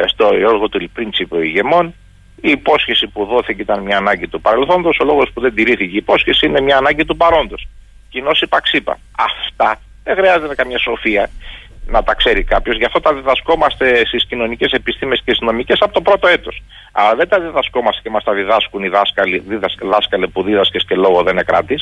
στο 0.05 0.29
έργο 0.33 0.69
του 0.69 0.89
Πρίντσιπο 0.93 1.41
ηγεμών. 1.41 1.93
Η 2.41 2.49
υπόσχεση 2.51 3.07
που 3.07 3.25
δόθηκε 3.25 3.61
ήταν 3.61 3.83
μια 3.83 3.97
ανάγκη 3.97 4.27
του 4.27 4.41
παρελθόντος, 4.41 4.97
ο 5.01 5.05
λόγος 5.05 5.31
που 5.33 5.41
δεν 5.41 5.53
τηρήθηκε 5.53 5.93
η 5.93 6.01
υπόσχεση 6.05 6.45
είναι 6.45 6.61
μια 6.61 6.77
ανάγκη 6.77 7.05
του 7.05 7.17
παρόντος. 7.17 7.67
Κοινώ 8.09 8.31
υπαξίπα. 8.41 8.99
Αυτά 9.17 9.79
δεν 10.03 10.15
χρειάζεται 10.15 10.55
καμία 10.55 10.79
σοφία 10.79 11.29
να 11.87 12.03
τα 12.03 12.13
ξέρει 12.13 12.43
κάποιος. 12.43 12.77
Γι' 12.77 12.85
αυτό 12.85 12.99
τα 12.99 13.13
διδασκόμαστε 13.13 14.05
στις 14.05 14.25
κοινωνικές 14.25 14.71
επιστήμες 14.71 15.21
και 15.25 15.33
στις 15.33 15.47
νομικές 15.47 15.77
από 15.81 15.93
το 15.93 16.01
πρώτο 16.01 16.27
έτος. 16.27 16.63
Αλλά 16.91 17.15
δεν 17.15 17.27
τα 17.27 17.39
διδασκόμαστε 17.39 18.01
και 18.03 18.09
μας 18.09 18.23
τα 18.23 18.33
διδάσκουν 18.33 18.83
οι 18.83 18.87
δάσκαλοι, 18.87 19.43
δάσκαλοι 19.81 20.27
που 20.27 20.43
δίδασκες 20.43 20.85
και 20.85 20.95
λόγο 20.95 21.23
δεν 21.23 21.33
είναι 21.33 21.43
κράτη. 21.43 21.75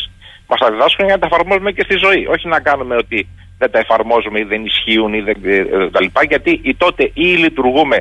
Μας 0.47 0.59
τα 0.59 0.71
διδάσκουν 0.71 1.05
για 1.05 1.15
να 1.15 1.21
τα 1.21 1.27
εφαρμόζουμε 1.31 1.71
και 1.71 1.83
στη 1.83 1.95
ζωή. 1.97 2.25
Όχι 2.25 2.47
να 2.47 2.59
κάνουμε 2.59 2.95
ότι 2.95 3.27
δεν 3.57 3.71
τα 3.71 3.79
εφαρμόζουμε 3.79 4.39
ή 4.39 4.43
δεν 4.43 4.65
ισχύουν 4.65 5.13
ή 5.13 5.21
δεν, 5.21 5.37
ε, 5.43 5.89
τα 5.89 6.01
λοιπά. 6.01 6.23
Γιατί 6.23 6.59
ή 6.63 6.75
τότε 6.75 7.11
ή 7.13 7.25
λειτουργούμε 7.25 7.97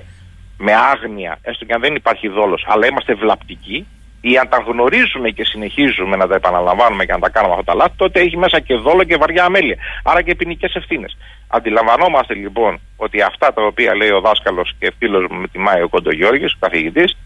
με 0.59 0.73
άγνοια, 0.75 1.39
έστω 1.43 1.65
και 1.65 1.73
αν 1.73 1.81
δεν 1.81 1.95
υπάρχει 1.95 2.29
δόλος, 2.29 2.65
αλλά 2.69 2.87
είμαστε 2.87 3.15
βλαπτικοί, 3.15 3.87
ή 4.31 4.39
αν 4.39 4.49
τα 4.49 4.59
γνωρίζουμε 4.69 5.29
και 5.31 5.45
συνεχίζουμε 5.45 6.17
να 6.17 6.27
τα 6.27 6.35
επαναλαμβάνουμε 6.35 7.05
και 7.05 7.13
να 7.13 7.19
τα 7.19 7.31
κάνουμε 7.31 7.53
αυτά 7.53 7.65
τα 7.65 7.75
λάθη, 7.75 7.95
τότε 7.97 8.21
έχει 8.21 8.37
μέσα 8.37 8.61
και 8.61 8.75
δόλο 8.75 9.05
και 9.05 9.17
βαριά 9.17 9.45
αμέλεια. 9.45 9.77
Άρα 10.05 10.23
και 10.23 10.35
ποινικές 10.35 10.75
ευθύνες. 10.75 11.17
Αντιλαμβανόμαστε 11.49 12.35
λοιπόν 12.35 12.81
ότι 12.97 13.23
αυτά 13.23 13.53
τα 13.53 13.63
οποία 13.63 13.97
λέει 13.97 14.11
ο 14.11 14.21
δάσκαλος 14.21 14.75
και 14.79 14.93
φίλος 14.99 15.25
μου 15.31 15.41
με 15.41 15.49
τιμάει 15.49 15.83
ο 15.83 15.89
Κοντογιώργη, 15.89 16.45
ο 16.45 16.49
καθηγητής, 16.59 17.17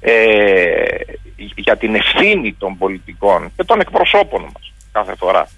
ε, 0.00 0.84
για 1.56 1.76
την 1.76 1.94
ευθύνη 1.94 2.52
των 2.58 2.78
πολιτικών 2.78 3.52
και 3.56 3.64
των 3.64 3.80
εκπροσώπων 3.80 4.42
μας 4.42 4.72
κάθε 4.92 5.14
φορά 5.16 5.48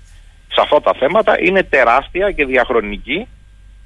σε 0.49 0.61
αυτά 0.61 0.81
τα 0.81 0.93
θέματα 0.99 1.35
είναι 1.41 1.63
τεράστια 1.63 2.31
και 2.31 2.45
διαχρονική 2.45 3.27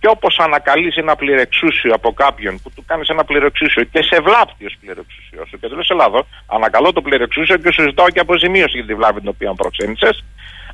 και 0.01 0.09
όπως 0.09 0.39
ανακαλείς 0.39 0.97
ένα 0.97 1.17
πληρεξούσιο 1.17 1.95
από 1.95 2.13
κάποιον 2.13 2.61
που 2.63 2.71
του 2.75 2.85
κάνεις 2.87 3.09
ένα 3.09 3.25
πληρεξούσιο 3.25 3.85
και 3.85 4.03
σε 4.03 4.21
βλάπτει 4.21 4.67
ως 4.67 4.77
πληρεξούσιο 4.81 5.45
σου 5.49 5.59
και 5.61 5.69
του 5.69 5.77
λε: 5.77 5.83
Ελλάδος, 5.89 6.27
ανακαλώ 6.47 6.93
το 6.93 7.03
πληρεξούσιο 7.03 7.57
και 7.57 7.73
σου 7.73 7.83
ζητάω 7.83 8.11
και 8.11 8.21
αποζημίωση 8.21 8.77
για 8.77 8.87
τη 8.87 8.95
βλάβη 8.95 9.21
την 9.21 9.29
οποία 9.29 9.55
προξένησες. 9.55 10.25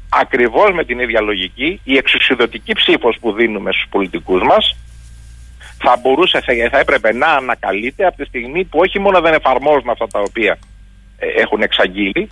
Ακριβώς 0.08 0.72
με 0.72 0.84
την 0.84 0.98
ίδια 0.98 1.20
λογική, 1.20 1.80
η 1.84 1.96
εξουσιοδοτική 1.96 2.72
ψήφος 2.72 3.16
που 3.20 3.32
δίνουμε 3.32 3.72
στους 3.72 3.86
πολιτικούς 3.90 4.42
μας 4.42 4.76
θα 5.82 5.96
μπορούσε, 6.02 6.40
θα 6.70 6.78
έπρεπε 6.78 7.12
να 7.12 7.26
ανακαλείται 7.26 8.06
από 8.06 8.16
τη 8.16 8.24
στιγμή 8.24 8.64
που 8.64 8.78
όχι 8.78 8.98
μόνο 8.98 9.20
δεν 9.20 9.32
εφαρμόζουν 9.34 9.90
αυτά 9.90 10.06
τα 10.06 10.20
οποία 10.20 10.58
ε, 11.18 11.26
έχουν 11.26 11.62
εξαγγείλει, 11.62 12.30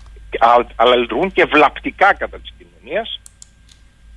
αλλά 0.76 0.96
λειτουργούν 0.96 1.32
και 1.32 1.44
βλαπτικά 1.44 2.14
κατά 2.14 2.38
της 2.38 2.52
κοινωνίας 2.58 3.20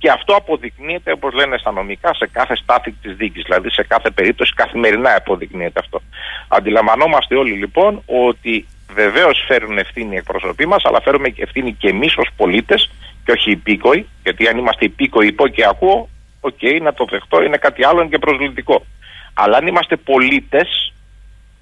και 0.04 0.10
αυτό 0.10 0.34
αποδεικνύεται, 0.34 1.12
όπως 1.12 1.34
λένε 1.34 1.58
στα 1.58 1.72
νομικά, 1.72 2.14
σε 2.14 2.26
κάθε 2.32 2.56
στάθη 2.56 2.90
της 2.92 3.16
δίκη. 3.16 3.42
Δηλαδή, 3.42 3.70
σε 3.70 3.82
κάθε 3.82 4.10
περίπτωση 4.10 4.52
καθημερινά 4.54 5.14
αποδεικνύεται 5.14 5.80
αυτό. 5.80 6.00
Αντιλαμβανόμαστε 6.48 7.34
όλοι 7.36 7.52
λοιπόν 7.52 8.02
ότι 8.06 8.66
βεβαίως 8.94 9.44
φέρουν 9.46 9.78
ευθύνη 9.78 10.14
οι 10.14 10.16
εκπροσωποί 10.16 10.66
μας, 10.66 10.84
αλλά 10.84 11.00
φέρουμε 11.00 11.34
ευθύνη 11.36 11.72
και 11.72 11.88
εμείς 11.88 12.16
ως 12.16 12.28
πολίτες 12.36 12.90
και 13.24 13.32
όχι 13.32 13.50
υπήκοοι. 13.50 14.06
Γιατί 14.22 14.48
αν 14.48 14.58
είμαστε 14.58 14.84
υπήκοοι, 14.84 15.26
υπό 15.26 15.48
και 15.48 15.64
ακούω, 15.66 16.08
OK, 16.40 16.58
okay, 16.60 16.80
να 16.82 16.92
το 16.92 17.04
δεχτώ, 17.10 17.42
είναι 17.42 17.56
κάτι 17.56 17.84
άλλο 17.84 18.08
και 18.08 18.18
προσβλητικό. 18.18 18.84
Αλλά 19.34 19.56
αν 19.56 19.66
είμαστε 19.66 19.96
πολίτες, 19.96 20.92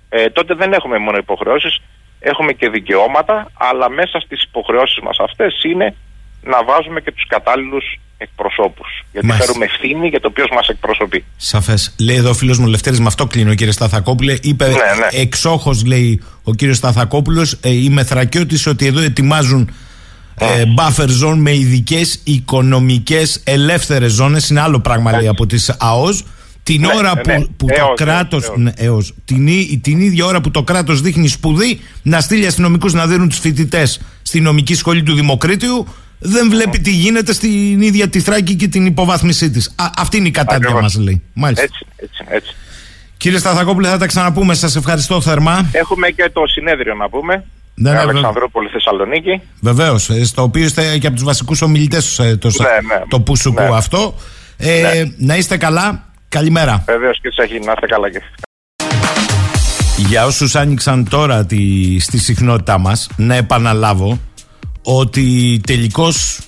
ε, 0.09 0.31
τότε 0.31 0.55
δεν 0.55 0.73
έχουμε 0.73 0.99
μόνο 0.99 1.17
υποχρεώσεις, 1.17 1.81
έχουμε 2.21 2.53
και 2.53 2.69
δικαιώματα, 2.69 3.51
αλλά 3.55 3.91
μέσα 3.91 4.21
στις 4.21 4.43
υποχρεώσεις 4.43 4.99
μας 5.03 5.17
αυτές 5.21 5.63
είναι 5.65 5.95
να 6.43 6.65
βάζουμε 6.65 7.01
και 7.01 7.13
τους 7.13 7.27
κατάλληλους 7.27 7.85
εκπροσώπους. 8.19 9.05
Γιατί 9.13 9.27
Μάλιστα. 9.27 9.47
φέρουμε 9.47 9.65
ευθύνη 9.65 10.09
για 10.09 10.21
το 10.21 10.29
οποίο 10.29 10.45
μας 10.55 10.69
εκπροσωπεί. 10.69 11.25
Σαφές. 11.37 11.95
Λέει 11.99 12.17
εδώ 12.17 12.31
ο 12.31 12.35
φίλος 12.35 12.59
μου 12.59 12.67
Λευτέρης, 12.67 13.01
με 13.01 13.07
αυτό 13.07 13.27
κλείνω, 13.27 13.55
κύριε 13.55 13.73
Σταθακόπουλε. 13.73 14.37
Είπε 14.43 14.67
ναι, 14.67 14.73
ναι. 14.73 15.21
εξόχως, 15.21 15.85
λέει 15.85 16.23
ο 16.43 16.55
κύριος 16.55 16.77
Σταθακόπουλος, 16.77 17.53
ε, 17.53 17.71
είμαι 17.71 18.05
θρακιώτης 18.05 18.67
ότι 18.67 18.87
εδώ 18.87 19.01
ετοιμάζουν 19.01 19.75
ε, 20.39 20.63
buffer 20.79 21.09
zone 21.25 21.37
με 21.37 21.55
ειδικές 21.55 22.21
οικονομικές 22.25 23.43
ελεύθερες 23.45 24.13
ζώνες. 24.13 24.49
Είναι 24.49 24.61
άλλο 24.61 24.81
πράγμα, 24.81 25.17
λέει, 25.17 25.29
από 25.29 25.47
τις 25.47 25.77
ΑΟΣ. 25.79 26.25
Την 26.63 26.81
ναι, 26.81 26.89
ώρα 26.97 27.13
ναι, 27.15 27.35
που, 27.35 27.51
που 27.57 27.67
το 27.67 28.05
κράτο. 28.05 28.41
την, 29.25 29.81
την 29.81 30.01
ίδια 30.01 30.25
ώρα 30.25 30.41
που 30.41 30.51
το 30.51 30.63
κράτος 30.63 31.01
δείχνει 31.01 31.29
σπουδή 31.29 31.81
να 32.03 32.21
στείλει 32.21 32.47
αστυνομικούς 32.47 32.93
να 32.93 33.07
δίνουν 33.07 33.29
τους 33.29 33.39
φοιτητές 33.39 34.01
στη 34.23 34.41
νομική 34.41 34.75
σχολή 34.75 35.03
του 35.03 35.15
Δημοκρίτιου, 35.15 35.87
δεν 36.19 36.51
βλέπει 36.51 36.79
τι 36.79 36.91
γίνεται 36.91 37.33
στην 37.33 37.83
ίδια 37.83 38.09
τη 38.09 38.21
Θράκη 38.21 38.55
και 38.55 38.69
την 38.69 38.87
υποβάθμισή 38.87 39.51
της. 39.51 39.75
Αυτή 39.97 40.17
είναι 40.17 40.29
η 40.29 40.31
κατάδια 40.31 40.71
μας, 40.71 40.97
λέει. 40.97 41.23
Μάλιστα. 41.33 41.63
Έτσι, 41.63 41.87
έτσι, 41.97 42.25
έτσι. 42.29 42.55
Κύριε 43.17 43.39
Σταθακόπουλε, 43.39 43.89
θα 43.89 43.99
τα 43.99 44.07
ξαναπούμε. 44.07 44.55
Σας 44.55 44.77
ευχαριστώ 44.77 45.21
θερμά. 45.21 45.69
Έχουμε 45.73 46.09
και 46.09 46.31
το 46.33 46.43
συνέδριο 46.47 46.95
να 46.95 47.09
πούμε. 47.09 47.45
Ναι, 47.75 47.91
ναι, 47.91 47.99
Αλεξανδρούπολη 47.99 48.69
Θεσσαλονίκη. 48.69 49.41
Βεβαίως. 49.61 50.11
Ε, 50.11 50.25
στο 50.25 50.43
οποίο 50.43 50.65
είστε 50.65 50.99
και 50.99 51.07
από 51.07 51.17
τους 51.17 51.25
βασικούς 51.25 51.63
ομιλητές 51.63 52.19
ε, 52.19 52.37
το, 52.37 52.49
ναι, 52.49 52.95
ναι, 52.95 53.03
το 53.09 53.21
Πουσουκού 53.21 53.63
ναι. 53.63 53.77
αυτό. 53.77 54.15
Ε, 54.57 54.81
ναι. 54.81 55.13
Να 55.17 55.37
είστε 55.37 55.57
καλά. 55.57 56.12
Καλημέρα. 56.33 56.83
Βεβαίως 56.87 57.21
και 57.21 57.29
εσεί 57.43 57.59
να 57.65 57.73
είστε 57.73 57.87
καλά 57.87 58.11
και 58.11 58.23
Για 59.97 60.27
όσους 60.27 60.55
άνοιξαν 60.55 61.09
τώρα 61.09 61.47
τη, 61.47 61.99
στη 62.01 62.19
συχνότητά 62.19 62.79
μας, 62.79 63.09
να 63.17 63.35
επαναλάβω 63.35 64.21
ότι 64.83 65.61
τελικώς 65.67 66.39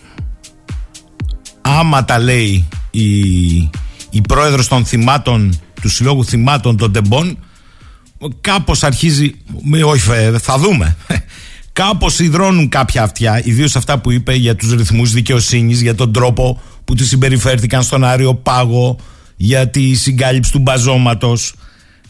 άμα 1.61 2.05
τα 2.05 2.19
λέει 2.19 2.69
η, 2.91 3.11
η 4.11 4.21
πρόεδρος 4.29 4.69
των 4.69 4.85
θυμάτων 4.85 5.61
του 5.81 5.89
Συλλόγου 5.89 6.25
Θυμάτων 6.25 6.77
των 6.77 6.93
Τεμπών 6.93 7.39
κάπως 8.41 8.83
αρχίζει 8.83 9.35
όχι 9.85 10.11
θα 10.39 10.59
δούμε. 10.59 10.97
Κάπως 11.73 12.19
υδρώνουν 12.19 12.69
κάποια 12.69 13.03
αυτιά 13.03 13.41
ιδίως 13.45 13.77
αυτά 13.77 13.99
που 13.99 14.11
είπε 14.11 14.35
για 14.35 14.57
τους 14.57 14.73
ρυθμούς 14.73 15.13
δικαιοσύνης 15.13 15.83
για 15.83 15.95
τον 15.95 16.13
τρόπο 16.13 16.61
που 16.85 16.95
τη 16.95 17.05
συμπεριφέρθηκαν 17.05 17.83
στον 17.83 18.05
Άριο 18.05 18.35
Πάγο 18.35 18.99
για 19.37 19.69
τη 19.69 19.95
συγκάλυψη 19.95 20.53
του 20.53 20.59
μπαζώματος 20.59 21.55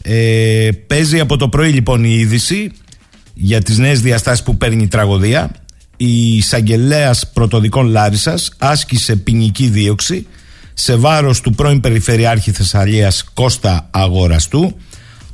ε, 0.01 0.69
παίζει 0.87 1.19
από 1.19 1.37
το 1.37 1.49
πρωί 1.49 1.71
λοιπόν 1.71 2.03
η 2.03 2.15
είδηση 2.19 2.71
για 3.33 3.61
τις 3.61 3.77
νέες 3.77 4.01
διαστάσεις 4.01 4.43
που 4.43 4.57
παίρνει 4.57 4.83
η 4.83 4.87
τραγωδία 4.87 5.51
η 5.97 6.35
εισαγγελέας 6.35 7.31
πρωτοδικών 7.33 7.87
Λάρισας 7.87 8.51
άσκησε 8.57 9.15
ποινική 9.15 9.67
δίωξη 9.67 10.27
σε 10.73 10.95
βάρος 10.95 11.41
του 11.41 11.51
πρώην 11.51 11.79
Περιφερειάρχη 11.79 12.51
Θεσσαλίας 12.51 13.23
Κώστα 13.33 13.87
Αγοραστού. 13.91 14.75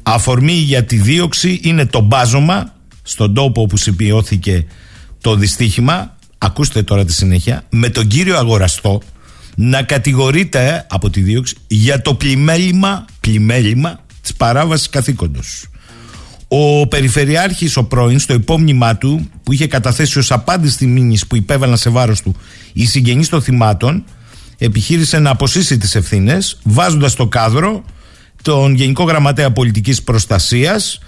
Αφορμή 0.03 0.53
για 0.53 0.83
τη 0.83 0.95
δίωξη 0.95 1.59
είναι 1.63 1.85
το 1.85 1.99
μπάζωμα 1.99 2.73
στον 3.03 3.33
τόπο 3.33 3.61
όπου 3.61 3.77
συμπιώθηκε 3.77 4.65
το 5.21 5.35
δυστύχημα. 5.35 6.15
Ακούστε 6.37 6.83
τώρα 6.83 7.05
τη 7.05 7.13
συνέχεια. 7.13 7.63
Με 7.69 7.89
τον 7.89 8.07
κύριο 8.07 8.37
Αγοραστό 8.37 9.01
να 9.55 9.83
κατηγορείται 9.83 10.85
από 10.89 11.09
τη 11.09 11.21
δίωξη 11.21 11.55
για 11.67 12.01
το 12.01 12.13
πλημέλημα, 12.13 13.05
πλημέλημα 13.19 13.99
της 14.21 14.33
παράβασης 14.33 14.89
καθήκοντος. 14.89 15.65
Ο 16.47 16.87
Περιφερειάρχης 16.87 17.77
ο 17.77 17.83
πρώην 17.83 18.19
στο 18.19 18.33
υπόμνημά 18.33 18.97
του 18.97 19.29
που 19.43 19.53
είχε 19.53 19.67
καταθέσει 19.67 20.19
ως 20.19 20.31
απάντηση 20.31 20.73
στη 20.73 20.85
μήνυση 20.85 21.27
που 21.27 21.35
υπέβαλαν 21.35 21.77
σε 21.77 21.89
βάρος 21.89 22.21
του 22.21 22.35
οι 22.73 22.85
συγγενείς 22.85 23.29
των 23.29 23.41
θυμάτων 23.41 24.03
επιχείρησε 24.57 25.19
να 25.19 25.29
αποσύσει 25.29 25.77
τις 25.77 25.95
ευθύνες 25.95 26.57
βάζοντας 26.63 27.11
στο 27.11 27.27
κάδρο 27.27 27.83
τον 28.41 28.75
Γενικό 28.75 29.03
Γραμματέα 29.03 29.51
Πολιτικής 29.51 30.03
Προστασίας 30.03 30.99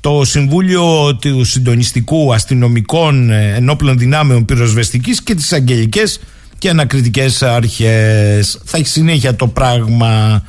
το 0.00 0.24
Συμβούλιο 0.24 1.16
του 1.16 1.44
Συντονιστικού 1.44 2.34
Αστυνομικών 2.34 3.30
Ενόπλων 3.30 3.98
Δυνάμεων 3.98 4.44
Πυροσβεστικής 4.44 5.22
και 5.22 5.34
τις 5.34 5.52
αγγελικές 5.52 6.20
και 6.58 6.68
ανακριτικές 6.68 7.42
αρχές. 7.42 8.58
Θα 8.64 8.78
έχει 8.78 8.88
συνέχεια 8.88 9.36
το 9.36 9.46
πράγμα 9.46 10.42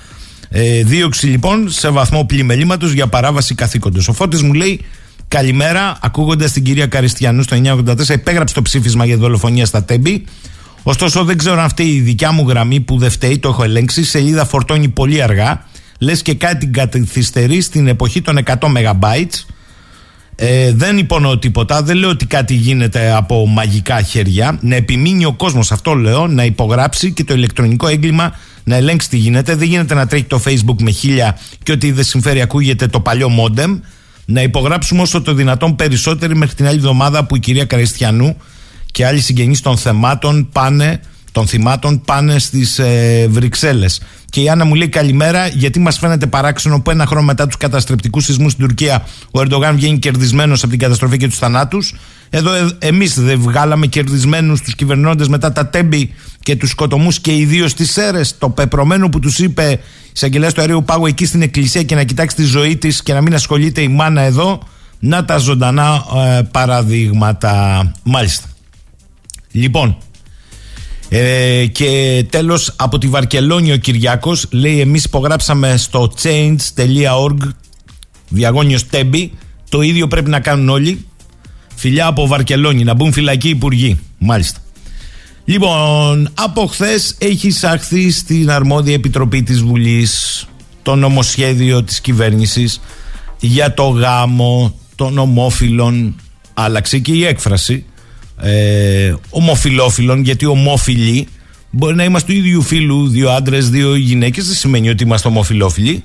Ε, 0.52 0.84
δίωξη 0.84 1.28
λοιπόν 1.28 1.70
σε 1.72 1.90
βαθμό 1.90 2.26
πλημελήματος 2.26 2.92
για 2.92 3.08
παράβαση 3.08 3.56
καθήκοντος. 3.56 4.08
Ο 4.08 4.14
Φώτης 4.14 4.42
μου 4.42 4.54
λέει 4.54 4.86
Καλημέρα, 5.30 5.98
ακούγοντας 6.02 6.52
την 6.52 6.64
κυρία 6.64 6.88
Καριστιανού 6.88 7.44
στο 7.44 7.56
1984, 7.56 8.10
υπέγραψε 8.10 8.54
το 8.54 8.62
ψήφισμα 8.62 9.06
για 9.06 9.18
δολοφονία 9.18 9.66
στα 9.66 9.84
Τέμπη. 9.84 10.26
Ωστόσο, 10.84 11.24
δεν 11.24 11.38
ξέρω 11.38 11.60
αν 11.60 11.66
αυτή 11.66 11.84
η 11.84 12.00
δικιά 12.00 12.32
μου 12.32 12.46
γραμμή 12.48 12.80
που 12.80 12.98
δεν 12.98 13.10
φταίει, 13.10 13.40
το 13.40 13.50
έχω 13.50 13.64
ελέγξει. 13.64 14.04
Σελίδα 14.04 14.46
φορτώνει 14.46 14.88
πολύ 14.88 15.22
αργά. 15.22 15.66
Λες 16.00 16.22
και 16.22 16.34
κάτι 16.34 16.68
καθυστερεί 16.68 17.62
στην 17.62 17.88
εποχή 17.88 18.22
των 18.22 18.38
100 18.46 18.56
MB. 18.60 19.26
Ε, 20.42 20.72
δεν 20.74 20.98
υπονοώ 20.98 21.38
τίποτα. 21.38 21.84
Δεν 21.84 21.98
λέω 21.98 22.10
ότι 22.10 22.26
κάτι 22.26 22.54
γίνεται 22.54 23.12
από 23.16 23.48
μαγικά 23.48 24.02
χέρια. 24.02 24.58
Να 24.62 24.76
επιμείνει 24.76 25.26
ο 25.26 25.34
κόσμος, 25.34 25.72
αυτό 25.72 25.94
λέω, 25.94 26.28
να 26.28 26.46
υπογράψει 26.46 27.12
και 27.12 27.24
το 27.24 27.34
ηλεκτρονικό 27.34 27.88
έγκλημα 27.88 28.34
να 28.64 28.76
ελέγξει 28.76 29.10
τι 29.10 29.18
γίνεται. 29.18 29.56
Δεν 29.56 29.68
γίνεται 29.68 29.94
να 29.94 30.08
τρέχει 30.08 30.24
το 30.24 30.42
Facebook 30.46 30.82
με 30.82 30.92
χίλια 30.92 31.38
και 31.64 31.72
ότι 31.72 31.92
δεν 31.92 32.04
συμφέρει 32.04 32.42
ακούγεται 32.42 32.88
το 32.88 33.00
παλιό 33.00 33.30
μόντεμ. 33.30 33.80
Να 34.26 34.42
υπογράψουμε 34.42 35.02
όσο 35.02 35.22
το 35.22 35.34
δυνατόν 35.34 35.76
περισσότεροι 35.76 36.36
μέχρι 36.36 36.56
την 36.56 36.68
άλλη 36.68 36.78
εβδομάδα 36.78 37.26
που 37.26 37.36
η 37.36 37.40
κυρία 37.40 37.66
Καριστιανού 37.66 38.38
και 38.92 39.06
άλλοι 39.06 39.20
συγγενείς 39.20 39.62
των 39.62 39.78
θεμάτων 39.78 40.50
πάνε 40.52 41.00
των 41.32 41.48
θυμάτων 41.48 42.02
πάνε 42.02 42.40
στις 42.40 42.80
ε, 42.80 43.28
Βρυξέλλες. 43.30 44.02
Και 44.30 44.42
η 44.42 44.50
Άννα 44.50 44.66
μου 44.66 44.74
λέει 44.74 44.88
καλημέρα, 44.88 45.48
γιατί 45.48 45.80
μας 45.80 45.98
φαίνεται 45.98 46.28
παράξενο 46.28 46.82
που 46.82 46.92
ένα 46.92 47.06
χρόνο 47.06 47.26
μετά 47.26 47.48
τους 47.48 47.58
καταστρεπτικούς 47.58 48.24
σεισμούς 48.24 48.52
στην 48.52 48.66
Τουρκία 48.66 49.06
ο 49.32 49.40
Ερντογάν 49.40 49.76
βγαίνει 49.76 50.00
κερδισμένος 50.00 50.62
από 50.62 50.70
την 50.70 50.80
καταστροφή 50.80 51.18
και 51.18 51.28
τους 51.28 51.38
θανάτους. 51.38 51.96
Εδώ 52.30 52.54
ε, 52.54 52.70
εμείς 52.80 53.20
δεν 53.20 53.40
βγάλαμε 53.40 53.88
κερδισμένους 53.88 54.62
τους 54.62 54.76
κυβερνώντες 54.76 55.28
μετά 55.28 55.52
τα 55.52 55.68
τέμπη 55.68 56.14
και 56.44 56.56
τους 56.56 56.70
σκοτωμούς 56.70 57.20
και 57.20 57.36
ιδίως 57.36 57.74
τις 57.74 57.98
αίρε. 57.98 58.22
Το 58.38 58.50
πεπρωμένο 58.50 59.10
που 59.10 59.20
τους 59.20 59.40
είπε 59.40 59.80
εισαγγελέα 60.14 60.52
του 60.52 60.62
αερίου 60.62 60.84
Πάγου 60.84 61.06
εκεί 61.06 61.26
στην 61.26 61.42
εκκλησία 61.42 61.84
και 61.84 61.96
να 61.96 62.04
κοιτάξει 62.04 62.36
τη 62.36 62.44
ζωή 62.44 62.78
της 62.78 63.04
και 63.04 63.14
να 63.14 63.22
μην 63.22 63.34
ασχολείται 63.34 63.82
η 63.82 63.88
μάνα 63.88 64.22
εδώ. 64.22 64.60
Να 65.00 65.26
τα 65.26 65.38
ζωντανά 65.38 66.06
ε, 66.16 66.42
παραδείγματα. 66.52 67.92
Μάλιστα. 68.04 68.48
Λοιπόν, 69.52 69.98
ε, 71.10 71.66
και 71.66 72.26
τέλος 72.30 72.74
από 72.76 72.98
τη 72.98 73.08
Βαρκελόνη 73.08 73.72
ο 73.72 73.78
Κυριάκος 73.78 74.46
λέει 74.52 74.80
εμείς 74.80 75.04
υπογράψαμε 75.04 75.78
στο 75.78 76.12
change.org 76.22 77.38
διαγώνιος 78.30 78.88
τέμπη. 78.88 79.32
Το 79.70 79.82
ίδιο 79.82 80.08
πρέπει 80.08 80.30
να 80.30 80.40
κάνουν 80.40 80.70
όλοι. 80.70 81.06
Φιλιά 81.76 82.06
από 82.06 82.28
Βαρκελόνη 82.28 82.84
να 82.84 82.94
μπουν 82.94 83.14
φυλακοί 83.14 83.50
υπουργοί 83.50 84.00
μάλιστα. 84.18 84.60
Λοιπόν, 85.46 86.30
από 86.34 86.66
χθες 86.66 87.16
έχει 87.18 87.48
εισαχθεί 87.48 88.12
στην 88.12 88.52
αρμόδια 88.52 88.94
επιτροπή 88.94 89.44
της 89.44 89.62
Βουλής 89.62 90.46
το 90.82 90.96
νομοσχέδιο 90.96 91.84
της 91.84 92.02
κυβέρνησης 92.02 92.82
για 93.40 93.74
το 93.74 93.84
γάμο 93.84 94.76
των 94.96 95.18
ομόφυλων. 95.18 96.16
Άλλαξε 96.54 97.00
και 97.00 97.12
η 97.12 97.26
έκφραση 97.26 97.86
ε, 98.42 99.14
ομοφιλόφιλων, 99.30 100.24
γιατί 100.24 100.46
ομόφιλοι 100.46 101.28
μπορεί 101.72 101.96
να 101.96 102.04
είμαστε 102.04 102.32
του 102.32 102.38
ίδιου 102.38 102.62
φίλου, 102.62 103.08
δύο 103.08 103.30
άντρες, 103.30 103.70
δύο 103.70 103.96
γυναίκες, 103.96 104.48
δεν 104.48 104.56
σημαίνει 104.56 104.90
ότι 104.90 105.04
είμαστε 105.04 105.28
ομοφιλόφιλοι. 105.28 106.04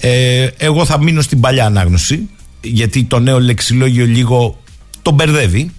Ε, 0.00 0.48
εγώ 0.56 0.84
θα 0.84 1.02
μείνω 1.02 1.20
στην 1.20 1.40
παλιά 1.40 1.66
ανάγνωση, 1.66 2.28
γιατί 2.60 3.04
το 3.04 3.18
νέο 3.18 3.40
λεξιλόγιο 3.40 4.06
λίγο 4.06 4.62
τον 5.02 5.14
μπερδεύει. 5.14 5.70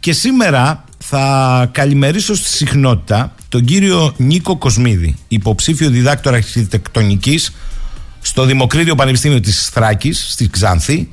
Και 0.00 0.12
σήμερα 0.12 0.84
θα 0.98 1.68
καλημερίσω 1.72 2.34
στη 2.34 2.48
συχνότητα 2.48 3.34
τον 3.48 3.64
κύριο 3.64 4.14
Νίκο 4.16 4.56
Κοσμίδη, 4.56 5.14
υποψήφιο 5.28 5.90
διδάκτορα 5.90 6.36
αρχιτεκτονικής 6.36 7.52
στο 8.20 8.44
Δημοκρίτιο 8.44 8.94
Πανεπιστήμιο 8.94 9.40
της 9.40 9.68
Θράκης, 9.68 10.26
στη 10.30 10.48
Ξάνθη, 10.48 11.08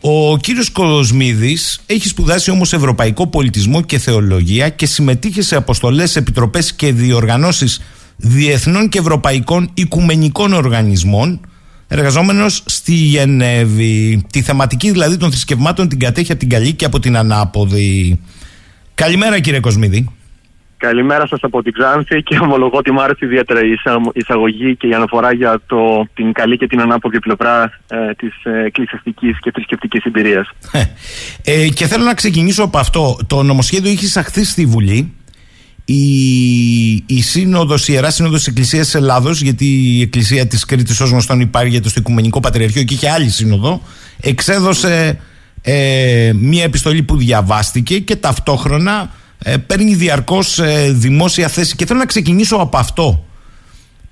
ο 0.00 0.36
κύριος 0.36 0.70
Κοσμίδη 0.70 1.58
έχει 1.86 2.08
σπουδάσει 2.08 2.50
όμως 2.50 2.72
Ευρωπαϊκό 2.72 3.26
Πολιτισμό 3.26 3.82
και 3.82 3.98
Θεολογία 3.98 4.68
και 4.68 4.86
συμμετείχε 4.86 5.42
σε 5.42 5.56
αποστολές, 5.56 6.16
επιτροπές 6.16 6.72
και 6.72 6.92
διοργανώσεις 6.92 7.80
διεθνών 8.16 8.88
και 8.88 8.98
ευρωπαϊκών 8.98 9.70
οικουμενικών 9.74 10.52
οργανισμών, 10.52 11.40
εργαζόμενος 11.88 12.62
στη 12.66 12.92
Γενέβη. 12.92 14.22
Τη 14.32 14.42
θεματική 14.42 14.90
δηλαδή 14.90 15.16
των 15.16 15.30
θρησκευμάτων 15.30 15.88
την 15.88 15.98
κατέχει 15.98 16.30
από 16.30 16.40
την 16.40 16.48
καλή 16.48 16.72
και 16.72 16.84
από 16.84 17.00
την 17.00 17.16
ανάποδη. 17.16 18.20
Καλημέρα 18.94 19.40
κύριε 19.40 19.60
Κοσμίδη. 19.60 20.08
Καλημέρα 20.78 21.26
σας 21.26 21.38
από 21.42 21.62
την 21.62 21.72
Ξάνθη 21.72 22.22
και 22.22 22.38
ομολογώ 22.42 22.76
ότι 22.76 22.90
μου 22.92 23.02
άρεσε 23.02 23.24
ιδιαίτερα 23.24 23.60
η 23.60 23.72
εισαγωγή 24.12 24.76
και 24.76 24.86
η 24.86 24.94
αναφορά 24.94 25.32
για 25.32 25.60
το, 25.66 26.06
την 26.14 26.32
καλή 26.32 26.56
και 26.56 26.66
την 26.66 26.80
ανάποδη 26.80 27.18
πλευρά 27.18 27.72
ε, 27.88 28.14
της 28.14 28.32
ε, 28.42 28.64
εκκλησιαστικής 28.64 29.38
και 29.40 29.50
θρησκευτικής 29.50 30.04
εμπειρίας. 30.04 30.48
Ε, 30.72 30.82
ε, 31.44 31.68
και 31.68 31.86
θέλω 31.86 32.04
να 32.04 32.14
ξεκινήσω 32.14 32.62
από 32.62 32.78
αυτό. 32.78 33.18
Το 33.26 33.42
νομοσχέδιο 33.42 33.90
είχε 33.90 34.04
εισαχθεί 34.04 34.44
στη 34.44 34.66
Βουλή. 34.66 35.12
Η, 35.84 36.04
η 37.06 37.22
Σύνοδος, 37.22 37.88
η 37.88 37.92
Ιερά 37.94 38.10
Σύνοδος 38.10 38.38
της 38.38 38.48
Εκκλησίας 38.48 38.94
Ελλάδος, 38.94 39.40
γιατί 39.40 39.64
η 39.64 40.00
Εκκλησία 40.00 40.46
της 40.46 40.64
Κρήτης 40.64 41.00
ως 41.00 41.10
γνωστόν 41.10 41.40
υπάρχει 41.40 41.80
στο 41.84 42.00
Οικουμενικό 42.00 42.40
Πατριαρχείο 42.40 42.82
και 42.82 42.94
είχε 42.94 43.10
άλλη 43.10 43.28
σύνοδο, 43.28 43.82
εξέδωσε 44.20 45.20
ε, 45.62 46.32
μία 46.34 46.64
επιστολή 46.64 47.02
που 47.02 47.16
διαβάστηκε 47.16 47.98
και 47.98 48.16
ταυτόχρονα 48.16 49.00
ε, 49.02 49.06
παίρνει 49.66 49.94
διαρκώς 49.94 50.58
ε, 50.58 50.92
δημόσια 50.92 51.48
θέση 51.48 51.76
και 51.76 51.86
θέλω 51.86 51.98
να 51.98 52.06
ξεκινήσω 52.06 52.56
από 52.56 52.76
αυτό 52.76 53.24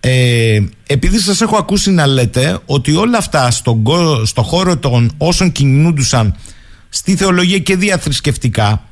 ε, 0.01 0.61
επειδή 0.87 1.19
σας 1.19 1.41
έχω 1.41 1.57
ακούσει 1.57 1.91
να 1.91 2.07
λέτε 2.07 2.59
ότι 2.67 2.95
όλα 2.95 3.19
αυτά 3.19 3.51
στον, 3.51 3.85
στο 4.25 4.43
χώρο 4.43 4.77
των 4.77 5.13
όσων 5.19 5.53
κινούντουσαν 5.53 6.37
στη 6.89 7.17
θεολογία 7.17 7.59
και 7.59 7.77
διαθρησκευτικά 7.77 8.83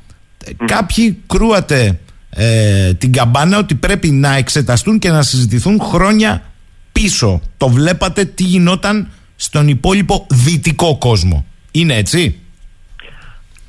κάποιοι 0.65 1.21
κρούατε 1.27 1.99
ε, 2.29 2.93
την 2.93 3.11
καμπάνα 3.11 3.57
ότι 3.57 3.75
πρέπει 3.75 4.11
να 4.11 4.35
εξεταστούν 4.35 4.99
και 4.99 5.09
να 5.09 5.21
συζητηθούν 5.21 5.81
χρόνια 5.81 6.43
πίσω. 6.91 7.41
Το 7.57 7.69
βλέπατε 7.69 8.25
τι 8.25 8.43
γινόταν 8.43 9.11
στον 9.35 9.67
υπόλοιπο 9.67 10.27
δυτικό 10.29 10.97
κόσμο. 10.97 11.45
Είναι 11.71 11.95
έτσι; 11.95 12.39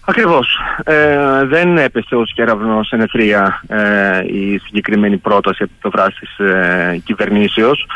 Ακριβώς. 0.09 0.59
Ε, 0.85 1.45
δεν 1.45 1.79
έπεσε 1.79 2.15
ως 2.15 2.33
κεραυνός 2.35 2.87
σε 2.87 2.97
νεφρία 2.97 3.63
ε, 3.69 4.21
η 4.27 4.59
συγκεκριμένη 4.59 5.17
πρόταση 5.17 5.63
από 5.63 5.73
το 5.81 5.89
πλευρά 5.89 6.13
της 6.13 6.39
ε, 6.39 7.03
κυβερνήσεως. 7.05 7.87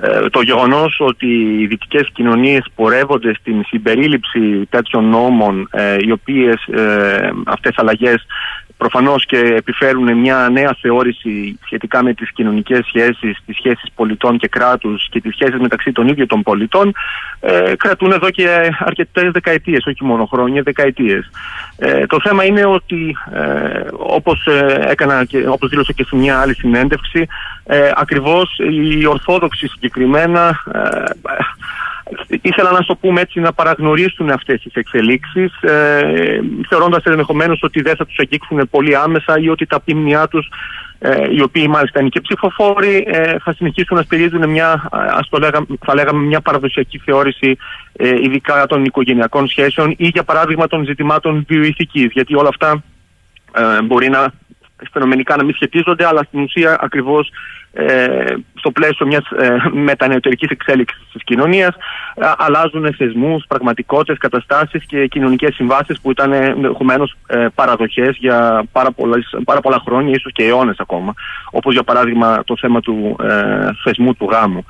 Ε, 0.00 0.28
το 0.28 0.40
γεγονός 0.40 0.96
ότι 1.00 1.26
οι 1.26 1.66
δυτικές 1.66 2.10
κοινωνίες 2.12 2.64
πορεύονται 2.74 3.34
στην 3.34 3.64
συμπερίληψη 3.66 4.66
τέτοιων 4.70 5.04
νόμων 5.04 5.68
ε, 5.70 5.96
οι 6.00 6.10
οποίες 6.10 6.66
ε, 6.66 7.30
αυτές 7.46 7.72
αλλαγές 7.76 8.26
προφανώς 8.78 9.26
και 9.26 9.36
επιφέρουν 9.36 10.18
μια 10.18 10.48
νέα 10.52 10.76
θεώρηση 10.80 11.58
σχετικά 11.64 12.02
με 12.02 12.14
τις 12.14 12.32
κοινωνικές 12.32 12.86
σχέσεις, 12.86 13.38
τις 13.46 13.56
σχέσεις 13.56 13.90
πολιτών 13.94 14.38
και 14.38 14.48
κράτους 14.48 15.08
και 15.10 15.20
τις 15.20 15.34
σχέσεις 15.34 15.60
μεταξύ 15.60 15.92
των 15.92 16.08
ίδιων 16.08 16.26
των 16.26 16.42
πολιτών 16.42 16.92
ε, 17.40 17.72
κρατούν 17.76 18.12
εδώ 18.12 18.30
και 18.30 18.48
αρκετές 18.78 19.30
δεκαετίες, 19.30 19.86
όχι 19.86 20.04
μόνο 20.04 20.26
χρόνια, 20.26 20.62
δεκαετίες. 20.62 21.30
Ε, 21.78 22.06
το 22.06 22.20
θέμα 22.20 22.44
είναι 22.44 22.64
ότι 22.64 23.16
ε, 23.32 23.80
όπως, 23.92 24.46
ε, 24.46 24.86
έκανα 24.88 25.24
και, 25.24 25.48
όπως 25.48 25.68
δήλωσα 25.68 25.92
και 25.92 26.04
σε 26.04 26.16
μια 26.16 26.40
άλλη 26.40 26.54
συνέντευξη 26.54 27.26
ε, 27.64 27.90
ακριβώς 27.94 28.58
οι 28.70 29.06
Ορθόδοξοι 29.06 29.68
συγκεκριμένα 29.68 30.62
ε, 30.72 30.78
ήθελα 32.42 32.70
να 32.70 32.84
το 32.84 32.96
πούμε 32.96 33.20
έτσι 33.20 33.40
να 33.40 33.52
παραγνωρίσουν 33.52 34.30
αυτές 34.30 34.62
τις 34.62 34.74
εξελίξεις 34.74 35.62
ε, 35.62 36.00
θεωρώντας 36.68 37.04
ενδεχομένως 37.04 37.62
ότι 37.62 37.82
δεν 37.82 37.96
θα 37.96 38.06
τους 38.06 38.18
αγγίξουν 38.18 38.68
πολύ 38.70 38.96
άμεσα 38.96 39.38
ή 39.38 39.48
ότι 39.48 39.66
τα 39.66 39.80
πίμνιά 39.80 40.28
τους 40.28 40.48
ε, 40.98 41.34
οι 41.34 41.42
οποίοι 41.42 41.66
μάλιστα 41.68 42.00
είναι 42.00 42.08
και 42.08 42.20
ψηφοφόροι 42.20 43.04
ε, 43.06 43.38
θα 43.38 43.52
συνεχίσουν 43.52 43.96
να 43.96 44.02
στηρίζουν 44.02 44.48
μια, 44.48 44.88
ας 44.90 45.28
το 45.28 45.38
λέγαμε, 45.38 45.66
θα 45.84 45.94
λέγαμε 45.94 46.24
μια 46.24 46.40
παραδοσιακή 46.40 46.98
θεώρηση 46.98 47.56
ε, 47.92 48.08
ειδικά 48.08 48.66
των 48.66 48.84
οικογενειακών 48.84 49.48
σχέσεων 49.48 49.94
ή 49.96 50.06
για 50.06 50.24
παράδειγμα 50.24 50.66
των 50.66 50.84
ζητημάτων 50.84 51.44
βιοειθικής 51.48 52.10
γιατί 52.12 52.34
όλα 52.34 52.48
αυτά 52.48 52.82
ε, 53.52 53.82
μπορεί 53.82 54.08
να 54.08 54.32
φαινομενικά 54.92 55.36
να 55.36 55.44
μην 55.44 55.54
σχετίζονται 55.54 56.06
αλλά 56.06 56.22
στην 56.22 56.40
ουσία 56.40 56.78
ακριβώς 56.80 57.30
ε, 57.72 58.34
στο 58.54 58.70
πλαίσιο 58.70 59.06
μιας 59.06 59.30
ε, 59.30 59.56
μετανεωτερικής 59.72 60.50
εξέλιξης 60.50 61.02
της 61.12 61.24
κοινωνίας 61.24 61.74
ε, 62.14 62.26
αλλάζουν 62.38 62.94
θεσμούς, 62.94 63.44
πραγματικότητες, 63.48 64.18
καταστάσεις 64.18 64.84
και 64.86 65.06
κοινωνικές 65.06 65.54
συμβάσεις 65.54 66.00
που 66.00 66.10
ήταν 66.10 66.32
ενδεχομένως 66.32 67.14
ε, 67.26 67.46
παραδοχές 67.54 68.16
για 68.16 68.64
πάρα, 68.72 68.90
πολλές, 68.90 69.34
πάρα 69.44 69.60
πολλά 69.60 69.82
χρόνια, 69.86 70.14
ίσως 70.14 70.32
και 70.32 70.44
αιώνες 70.44 70.78
ακόμα 70.78 71.14
όπως 71.50 71.72
για 71.72 71.82
παράδειγμα 71.82 72.42
το 72.44 72.56
θέμα 72.56 72.80
του 72.80 73.16
ε, 73.22 73.68
θεσμού 73.82 74.14
του 74.14 74.28
γάμου. 74.30 74.64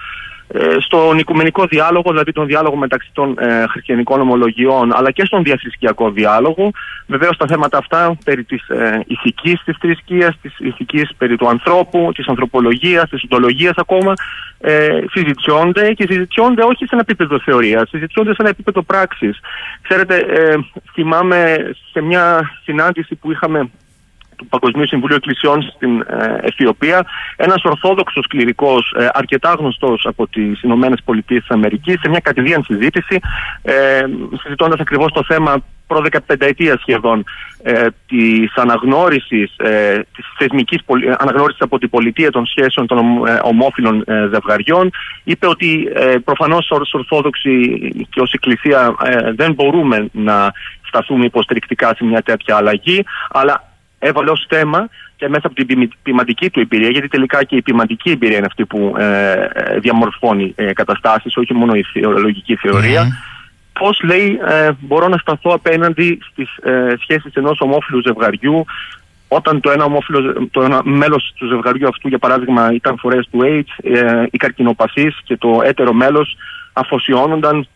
Ε, 0.52 0.76
στον 0.78 1.18
οικουμενικό 1.18 1.64
διάλογο, 1.66 2.10
δηλαδή 2.10 2.32
τον 2.32 2.46
διάλογο 2.46 2.76
μεταξύ 2.76 3.10
των 3.12 3.36
ε, 3.38 3.66
χριστιανικών 3.68 4.20
ομολογιών, 4.20 4.96
αλλά 4.96 5.10
και 5.10 5.24
στον 5.24 5.42
διαθρησκιακό 5.42 6.10
διάλογο. 6.10 6.70
Βεβαίως 7.06 7.36
τα 7.36 7.46
θέματα 7.46 7.78
αυτά 7.78 8.16
περί 8.24 8.44
της 8.44 8.68
ε, 8.68 9.02
ηθικής 9.06 9.62
της 9.64 9.76
θρησκείας, 9.80 10.38
της 10.42 10.54
ηθικής 10.58 11.10
περί 11.18 11.36
του 11.36 11.48
ανθρώπου, 11.48 12.10
της 12.14 12.26
ανθρωπολογίας, 12.26 13.08
της 13.08 13.22
οντολογία 13.22 13.72
ακόμα, 13.76 14.12
ε, 14.60 14.88
συζητιώνται 15.10 15.92
και 15.92 16.06
συζητιώνται 16.08 16.62
όχι 16.62 16.84
σε 16.84 16.90
ένα 16.90 17.00
επίπεδο 17.00 17.40
θεωρίας, 17.40 17.88
συζητιώνται 17.88 18.30
σε 18.30 18.36
ένα 18.38 18.48
επίπεδο 18.48 18.82
πράξης. 18.82 19.38
Ξέρετε, 19.82 20.16
ε, 20.16 20.54
θυμάμαι 20.92 21.70
σε 21.92 22.00
μια 22.00 22.50
συνάντηση 22.64 23.14
που 23.14 23.30
είχαμε 23.30 23.70
του 24.38 24.46
Παγκοσμίου 24.46 24.86
Συμβουλίου 24.86 25.16
Εκκλησιών 25.16 25.62
στην 25.62 26.00
ε, 26.00 26.38
Αιθιοπία, 26.40 27.06
ένας 27.36 27.64
Ορθόδοξος 27.64 28.26
κληρικός, 28.26 28.94
ε, 28.98 29.08
αρκετά 29.12 29.54
γνωστός 29.58 30.06
από 30.06 30.26
τις 30.26 30.62
Ηνωμένες 30.62 31.02
Πολιτείες 31.04 31.44
Αμερικής, 31.48 32.00
σε 32.00 32.08
μια 32.08 32.20
κατηδίαν 32.20 32.62
συζήτηση, 32.62 33.18
ε, 33.62 34.02
συζητώντας 34.42 34.80
ακριβώς 34.80 35.12
το 35.12 35.24
θέμα 35.24 35.62
προ 35.88 36.04
15 36.26 36.76
σχεδόν 36.80 37.24
ε, 37.62 37.86
της 38.06 38.52
αναγνώρισης, 38.54 39.54
ε, 39.56 40.00
της 40.14 40.24
θεσμικής 40.38 40.80
αναγνώρισης 41.18 41.60
από 41.60 41.78
την 41.78 41.90
πολιτεία 41.90 42.30
των 42.30 42.46
σχέσεων 42.46 42.86
των 42.86 42.98
ε, 42.98 43.38
ομόφυλων 43.42 44.02
ε, 44.06 44.28
ζευγαριών, 44.32 44.90
είπε 45.24 45.46
ότι 45.46 45.88
ε, 45.94 46.16
προφανώς 46.24 46.70
ως 46.70 46.92
Ορθόδοξοι 46.92 47.78
και 48.10 48.20
ως 48.20 48.32
Εκκλησία 48.32 48.94
ε, 49.04 49.32
δεν 49.32 49.52
μπορούμε 49.52 50.08
να 50.12 50.52
σταθούμε 50.86 51.24
υποστηρικτικά 51.24 51.94
σε 51.96 52.04
μια 52.04 52.22
τέτοια 52.22 52.56
αλλαγή, 52.56 53.04
αλλά 53.30 53.67
έβαλε 53.98 54.30
ως 54.30 54.46
θέμα 54.48 54.88
και 55.16 55.28
μέσα 55.28 55.46
από 55.46 55.54
την 55.54 55.90
ποιηματική 56.02 56.50
του 56.50 56.60
εμπειρία, 56.60 56.90
γιατί 56.90 57.08
τελικά 57.08 57.44
και 57.44 57.56
η 57.56 57.62
ποιηματική 57.62 58.10
εμπειρία 58.10 58.36
είναι 58.36 58.46
αυτή 58.46 58.64
που 58.64 58.94
ε, 58.98 59.32
ε 59.52 59.78
διαμορφώνει 59.78 60.52
ε, 60.56 60.72
καταστάσεις, 60.72 61.36
όχι 61.36 61.54
μόνο 61.54 61.74
η 61.74 61.82
θεολογική 61.92 62.56
θεωρία. 62.56 63.04
Mm. 63.04 63.38
Πώς 63.78 64.00
λέει, 64.02 64.38
ε, 64.48 64.70
μπορώ 64.80 65.08
να 65.08 65.16
σταθώ 65.16 65.52
απέναντι 65.54 66.18
στις 66.30 66.56
ε, 66.56 66.94
σχέσεις 67.00 67.34
ενός 67.34 67.60
ομόφυλου 67.60 68.02
ζευγαριού, 68.06 68.64
όταν 69.28 69.60
το 69.60 69.70
ένα, 69.70 69.84
ομόφυλο, 69.84 70.48
το 70.50 70.62
ένα 70.62 70.80
μέλος 70.84 71.32
του 71.36 71.46
ζευγαριού 71.46 71.88
αυτού, 71.88 72.08
για 72.08 72.18
παράδειγμα, 72.18 72.72
ήταν 72.72 72.98
φορές 72.98 73.28
του 73.30 73.38
AIDS 73.42 73.90
ε, 73.90 74.24
ή 74.30 74.36
καρκινοπαθής 74.36 75.16
και 75.24 75.36
το 75.36 75.60
έτερο 75.64 75.92
μέλος 75.92 76.36
αφοσιώνονταν 76.72 77.68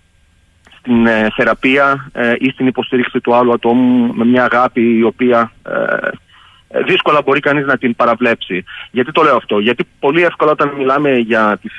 στην 0.83 1.07
ε, 1.07 1.29
θεραπεία 1.37 2.11
ε, 2.13 2.35
ή 2.39 2.49
στην 2.49 2.67
υποστήριξη 2.67 3.21
του 3.21 3.35
άλλου 3.35 3.53
ατόμου 3.53 4.15
με 4.15 4.25
μια 4.25 4.45
αγάπη 4.45 4.97
η 4.99 5.03
οποία 5.03 5.53
ε, 5.63 6.81
δύσκολα 6.85 7.23
μπορεί 7.23 7.41
κανείς 7.41 7.67
να 7.67 7.79
την 7.79 7.97
παραβλέψει. 7.97 8.65
Γιατί 8.91 9.13
το 9.13 9.23
λέω 9.23 9.37
αυτό; 9.37 9.59
Γιατί 9.59 9.85
πολύ 10.01 10.23
εύκολα 10.23 10.51
όταν 10.51 10.73
μιλάμε 10.79 11.17
για 11.17 11.59
τις 11.63 11.73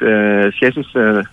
σχέσεις 0.53 0.91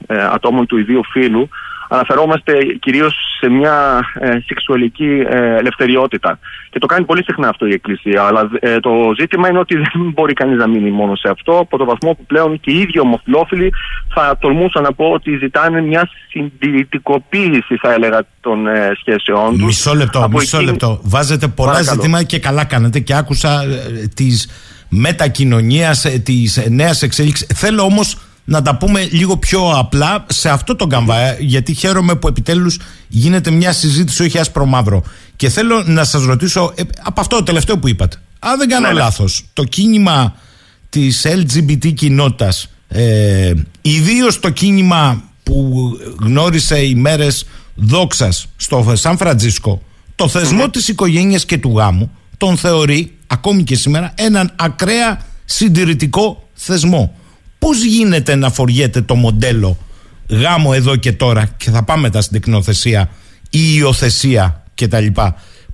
ατόμων 0.09 0.67
του 0.67 0.77
ιδίου 0.77 1.01
φύλου 1.13 1.49
αναφερόμαστε 1.93 2.53
κυρίως 2.81 3.15
σε 3.41 3.49
μια 3.49 4.01
ε, 4.21 4.39
σεξουαλική 4.47 5.25
ε, 5.29 5.57
ελευθεριότητα. 5.57 6.39
Και 6.71 6.79
το 6.79 6.87
κάνει 6.87 7.05
πολύ 7.05 7.23
συχνά 7.25 7.49
αυτό 7.49 7.67
η 7.67 7.73
Εκκλησία. 7.73 8.23
Αλλά 8.23 8.51
ε, 8.61 8.81
το 8.81 8.91
ζήτημα 9.19 9.49
είναι 9.49 9.59
ότι 9.59 9.75
δεν 9.75 10.11
μπορεί 10.15 10.33
κανείς 10.33 10.59
να 10.59 10.69
μείνει 10.69 10.91
μόνο 10.91 11.17
σε 11.17 11.29
αυτό, 11.29 11.59
από 11.59 11.79
το 11.79 11.85
βαθμό 11.85 12.13
που 12.13 12.25
πλέον 12.27 12.61
και 12.61 12.71
οι 12.71 12.79
ίδιοι 12.81 13.01
ομοφυλόφιλοι 13.01 13.73
θα 14.15 14.37
τολμούσα 14.41 14.81
να 14.81 14.93
πω 14.93 15.05
ότι 15.11 15.37
ζητάνε 15.37 15.81
μια 15.81 16.09
συντηρητικοποίηση, 16.31 17.77
θα 17.81 17.93
έλεγα, 17.93 18.23
των 18.41 18.67
ε, 18.67 18.93
σχέσεών 19.01 19.51
τους. 19.53 19.63
Μισό 19.65 19.95
λεπτό, 19.95 20.29
μισό 20.33 20.61
λεπτό. 20.61 21.01
Βάζετε 21.03 21.49
πολλά 21.49 21.83
ζητήματα 21.83 22.23
και 22.23 22.39
καλά 22.39 22.65
κάνετε 22.65 23.01
και 23.01 23.15
άκουσα 23.15 23.63
ε, 23.63 24.07
της 24.15 24.49
μετακοινωνίας, 24.89 26.07
της 26.25 26.67
νέας 26.71 27.03
εξέλιξης. 27.03 27.47
Θέλω 27.55 27.83
όμως 27.83 28.30
να 28.51 28.63
τα 28.63 28.77
πούμε 28.77 29.09
λίγο 29.11 29.37
πιο 29.37 29.71
απλά 29.71 30.25
σε 30.29 30.51
αυτό 30.51 30.77
το 30.77 30.87
καμβά, 30.87 31.37
γιατί 31.41 31.75
χαίρομαι 31.75 32.15
που 32.15 32.29
επιτέλους 32.29 32.79
γίνεται 33.09 33.51
μια 33.51 33.73
συζήτηση 33.73 34.23
όχι 34.23 34.39
άσπρο 34.39 34.67
μαύρο. 34.67 35.03
Και 35.37 35.49
θέλω 35.49 35.83
να 35.87 36.05
σας 36.05 36.25
ρωτήσω, 36.25 36.73
ε, 36.75 36.83
από 37.03 37.21
αυτό 37.21 37.37
το 37.37 37.43
τελευταίο 37.43 37.79
που 37.79 37.89
είπατε, 37.89 38.17
αν 38.39 38.59
δεν 38.59 38.69
κάνω 38.69 38.87
ναι, 38.87 38.93
ναι. 38.93 38.99
λάθος, 38.99 39.45
το 39.53 39.65
κίνημα 39.65 40.35
της 40.89 41.27
LGBT 41.27 41.93
κοινότητας, 41.95 42.71
ε, 42.89 43.53
ιδίως 43.81 44.41
το 44.41 44.51
κίνημα 44.51 45.23
που 45.43 45.91
γνώρισε 46.21 46.79
οι 46.85 46.95
μέρες 46.95 47.47
δόξας 47.75 48.47
στο 48.57 48.93
Σαν 48.95 49.17
Φραντζίσκο, 49.17 49.83
το 50.15 50.29
θεσμό 50.29 50.65
mm-hmm. 50.65 50.73
της 50.73 50.89
οικογένειας 50.89 51.45
και 51.45 51.59
του 51.59 51.77
γάμου, 51.77 52.11
τον 52.37 52.57
θεωρεί 52.57 53.17
ακόμη 53.27 53.63
και 53.63 53.77
σήμερα 53.77 54.13
έναν 54.17 54.53
ακραία 54.57 55.21
συντηρητικό 55.45 56.49
θεσμό. 56.55 57.15
Πώς 57.61 57.85
γίνεται 57.85 58.35
να 58.35 58.51
φοριέται 58.51 59.01
το 59.01 59.15
μοντέλο 59.15 59.79
γάμο 60.29 60.71
εδώ 60.75 60.97
και 60.97 61.13
τώρα 61.13 61.47
και 61.57 61.71
θα 61.71 61.83
πάμε 61.85 62.03
μετά 62.03 62.21
στην 62.21 62.41
τεκνοθεσία 62.41 63.11
ή 63.51 63.59
υιοθεσία 63.77 64.65
κτλ. 64.75 65.07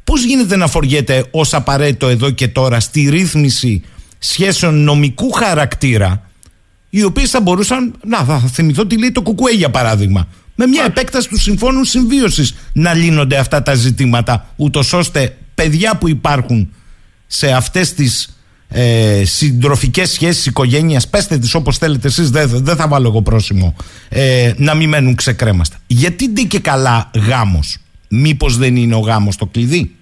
Πώς 0.05 0.25
γίνεται 0.25 0.57
να 0.57 0.67
φοριέται 0.67 1.25
ως 1.31 1.55
απαραίτητο 1.55 2.09
εδώ 2.09 2.31
και 2.31 2.49
τώρα 2.49 2.81
στη 2.81 3.09
ρύθμιση 3.11 3.83
σχέσεων 4.19 4.83
νομικού 4.83 5.31
χαρακτήρα 5.31 6.31
οι 6.91 7.03
οποίες 7.03 7.31
θα 7.31 7.41
μπορούσαν, 7.41 7.95
να 8.05 8.25
θα 8.25 8.39
θυμηθώ 8.39 8.87
τι 8.87 8.99
λέει 8.99 9.13
το 9.13 9.23
Κουκουέ 9.23 9.53
για 9.53 9.71
παράδειγμα, 9.71 10.29
με 10.55 10.67
μια 10.67 10.85
επέκταση 10.85 11.29
του 11.29 11.39
συμφώνου 11.39 11.85
συμβίωσης 11.85 12.55
να 12.73 12.95
λύνονται 12.95 13.37
αυτά 13.37 13.63
τα 13.63 13.75
ζητήματα 13.75 14.51
ούτως 14.57 14.93
ώστε 14.93 15.37
παιδιά 15.55 15.97
που 15.97 16.09
υπάρχουν 16.09 16.73
σε 17.27 17.51
αυτές 17.53 17.95
τις 17.95 18.36
ε, 18.69 19.23
συντροφικές 19.25 20.11
σχέσεις 20.11 20.47
οικογένειας, 20.47 21.09
πέστε 21.09 21.39
τις 21.39 21.55
όπως 21.55 21.79
θέλετε 21.79 22.09
εσείς, 22.09 22.31
δεν 22.31 22.49
δε 22.49 22.75
θα 22.75 22.89
βάλω 22.89 23.09
εγώ 23.09 23.23
πρόσημο, 23.23 23.75
ε, 24.09 24.53
να 24.57 24.75
μην 24.75 24.89
μένουν 24.89 25.15
ξεκρέμαστα. 25.15 25.77
Γιατί 25.87 26.29
ντι 26.29 26.47
και 26.47 26.59
καλά 26.59 27.11
γάμος, 27.15 27.79
Μήπως 28.09 28.57
δεν 28.57 28.77
είναι 28.77 28.95
ο 28.95 28.99
γάμος 28.99 29.37
το 29.37 29.47
κλειδί; 29.47 29.95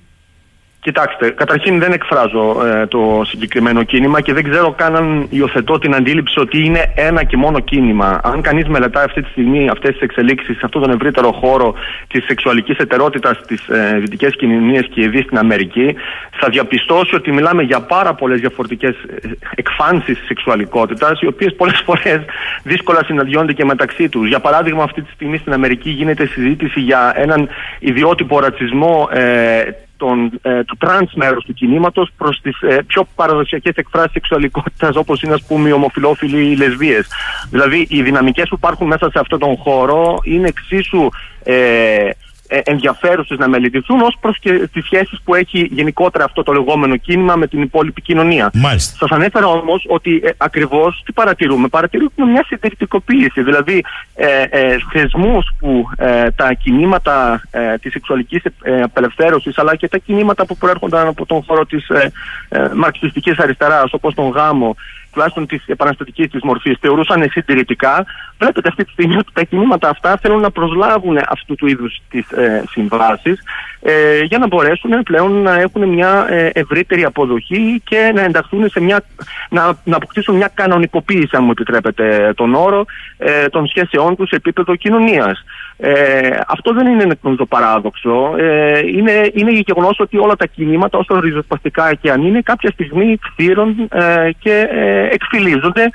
Κοιτάξτε, 0.84 1.30
καταρχήν 1.30 1.78
δεν 1.78 1.92
εκφράζω 1.92 2.56
ε, 2.64 2.86
το 2.86 3.22
συγκεκριμένο 3.24 3.82
κίνημα 3.82 4.20
και 4.20 4.32
δεν 4.32 4.50
ξέρω 4.50 4.72
καν 4.72 4.96
αν 4.96 5.26
υιοθετώ 5.30 5.78
την 5.78 5.94
αντίληψη 5.94 6.40
ότι 6.40 6.64
είναι 6.64 6.92
ένα 6.94 7.24
και 7.24 7.36
μόνο 7.36 7.60
κίνημα. 7.60 8.20
Αν 8.22 8.40
κανείς 8.40 8.68
μελετάει 8.68 9.04
αυτή 9.04 9.22
τη 9.22 9.30
στιγμή 9.30 9.68
αυτές 9.68 9.92
τις 9.92 10.00
εξελίξεις 10.00 10.56
σε 10.56 10.62
αυτόν 10.64 10.82
τον 10.82 10.90
ευρύτερο 10.90 11.32
χώρο 11.32 11.74
της 12.08 12.24
σεξουαλικής 12.24 12.76
ετερότητας 12.76 13.36
στις 13.36 13.68
ε, 13.68 13.98
δυτικές 13.98 14.36
κοινωνίες 14.36 14.86
και 14.90 15.00
ειδικά 15.00 15.22
στην 15.22 15.38
Αμερική, 15.38 15.94
θα 16.30 16.48
διαπιστώσει 16.48 17.14
ότι 17.14 17.32
μιλάμε 17.32 17.62
για 17.62 17.80
πάρα 17.80 18.14
πολλές 18.14 18.40
διαφορετικές 18.40 18.90
ε, 18.90 19.28
εκφάνσεις 19.54 20.18
της 20.18 20.26
σεξουαλικότητας, 20.26 21.20
οι 21.20 21.26
οποίες 21.26 21.54
πολλές 21.54 21.82
φορές 21.86 22.20
δύσκολα 22.62 23.04
συναντιόνται 23.04 23.52
και 23.52 23.64
μεταξύ 23.64 24.08
τους. 24.08 24.28
Για 24.28 24.40
παράδειγμα, 24.40 24.82
αυτή 24.82 25.02
τη 25.02 25.10
στιγμή 25.10 25.36
στην 25.38 25.52
Αμερική 25.52 25.90
γίνεται 25.90 26.26
συζήτηση 26.26 26.80
για 26.80 27.12
έναν 27.16 27.48
ιδιότυπο 27.78 28.40
ρατσισμό 28.40 29.08
ε, 29.12 29.62
τον, 29.96 30.40
ε, 30.42 30.64
του 30.64 30.76
τρανς 30.76 31.12
μέρους 31.14 31.44
του 31.44 31.52
κινήματος 31.52 32.10
προς 32.16 32.40
τις 32.42 32.60
ε, 32.60 32.82
πιο 32.86 33.06
παραδοσιακές 33.14 33.74
εκφράσεις 33.76 34.12
σεξουαλικότητας 34.12 34.96
όπως 34.96 35.22
είναι 35.22 35.34
ας 35.34 35.42
πούμε 35.42 35.68
οι 35.68 35.72
ομοφυλόφιλοι, 35.72 36.50
οι 36.50 36.56
λεσβίες. 36.56 37.06
Δηλαδή 37.50 37.86
οι 37.88 38.02
δυναμικές 38.02 38.48
που 38.48 38.54
υπάρχουν 38.54 38.86
μέσα 38.86 39.10
σε 39.10 39.18
αυτόν 39.18 39.38
τον 39.38 39.56
χώρο 39.56 40.18
είναι 40.22 40.48
εξίσου 40.48 41.08
ε, 41.44 42.10
ε, 42.54 42.60
ενδιαφέρουσες 42.64 43.38
να 43.38 43.48
μελετηθούν 43.48 44.00
ως 44.00 44.16
προς 44.20 44.38
και 44.38 44.68
τις 44.72 44.84
σχέσεις 44.84 45.20
που 45.24 45.34
έχει 45.34 45.68
γενικότερα 45.70 46.24
αυτό 46.24 46.42
το 46.42 46.52
λεγόμενο 46.52 46.96
κίνημα 46.96 47.36
με 47.36 47.46
την 47.46 47.62
υπόλοιπη 47.62 48.02
κοινωνία. 48.02 48.50
Σας 48.76 49.10
ανέφερα 49.10 49.46
όμως 49.46 49.84
ότι 49.88 50.20
ε, 50.24 50.30
ακριβώς 50.36 51.02
τι 51.04 51.12
παρατηρούμε. 51.12 51.68
Παρατηρούμε 51.68 52.10
μια 52.16 52.44
συντηρητικοποίηση. 52.46 53.42
Δηλαδή 53.42 53.84
ε, 54.14 54.42
ε, 54.50 54.76
θεσμούς 54.92 55.46
που 55.58 55.88
ε, 55.96 56.30
τα 56.30 56.52
κινήματα 56.52 57.42
ε, 57.50 57.76
της 57.78 57.92
σεξουαλικής 57.92 58.42
ε, 58.62 58.80
απελευθέρωσης 58.82 59.58
αλλά 59.58 59.76
και 59.76 59.88
τα 59.88 59.98
κινήματα 59.98 60.46
που 60.46 60.56
προέρχονταν 60.56 61.06
από 61.06 61.26
τον 61.26 61.42
χώρο 61.46 61.66
της 61.66 61.88
ε, 61.88 62.12
ε, 62.48 62.70
μαρξιστικής 62.74 63.38
αριστεράς, 63.38 63.92
όπως 63.92 64.14
τον 64.14 64.28
γάμο, 64.28 64.76
τουλάχιστον 65.14 65.46
τη 65.46 65.58
επαναστατική 65.66 66.28
της 66.28 66.40
μορφής, 66.42 66.76
θεωρούσαν 66.80 67.28
συντηρητικά. 67.30 68.04
Βλέπετε 68.38 68.68
αυτή 68.68 68.84
τη 68.84 68.90
στιγμή 68.90 69.16
ότι 69.16 69.32
τα 69.32 69.42
κινήματα 69.42 69.88
αυτά 69.88 70.18
θέλουν 70.22 70.40
να 70.40 70.50
προσλάβουν 70.50 71.18
αυτού 71.28 71.54
του 71.54 71.66
είδους 71.66 72.00
τις 72.10 72.30
ε, 72.30 72.64
συμβάσεις 72.68 73.40
ε, 73.80 74.20
για 74.20 74.38
να 74.38 74.46
μπορέσουν 74.46 75.02
πλέον 75.02 75.32
να 75.42 75.54
έχουν 75.60 75.88
μια 75.88 76.26
ε, 76.28 76.50
ευρύτερη 76.54 77.04
αποδοχή 77.04 77.82
και 77.84 78.12
να 78.14 78.22
ενταχθούν 78.22 78.68
σε 78.68 78.80
μια. 78.80 79.04
να, 79.50 79.78
να 79.84 79.96
αποκτήσουν 79.96 80.36
μια 80.36 80.50
κανονικοποίηση, 80.54 81.36
αν 81.36 81.44
μου 81.44 81.50
επιτρέπετε 81.50 82.32
τον 82.36 82.54
όρο, 82.54 82.84
ε, 83.18 83.46
των 83.48 83.66
σχέσεών 83.66 84.16
τους 84.16 84.28
σε 84.28 84.36
επίπεδο 84.36 84.76
κοινωνίας. 84.76 85.44
Ε, 85.86 86.40
αυτό 86.46 86.72
δεν 86.72 86.86
είναι 86.86 87.18
το 87.36 87.46
παράδοξο. 87.46 88.34
Ε, 88.38 88.78
είναι, 88.78 89.30
είναι 89.34 89.50
γεγονός 89.50 89.96
ότι 90.00 90.18
όλα 90.18 90.36
τα 90.36 90.46
κινήματα, 90.46 90.98
όσο 90.98 91.20
ριζοσπαστικά 91.20 91.94
και 91.94 92.10
αν 92.10 92.22
είναι, 92.26 92.40
κάποια 92.40 92.70
στιγμή 92.70 93.18
φθύρουν 93.22 93.88
ε, 93.92 94.30
και 94.38 94.68
ε, 94.70 95.08
εκφυλίζονται 95.10 95.90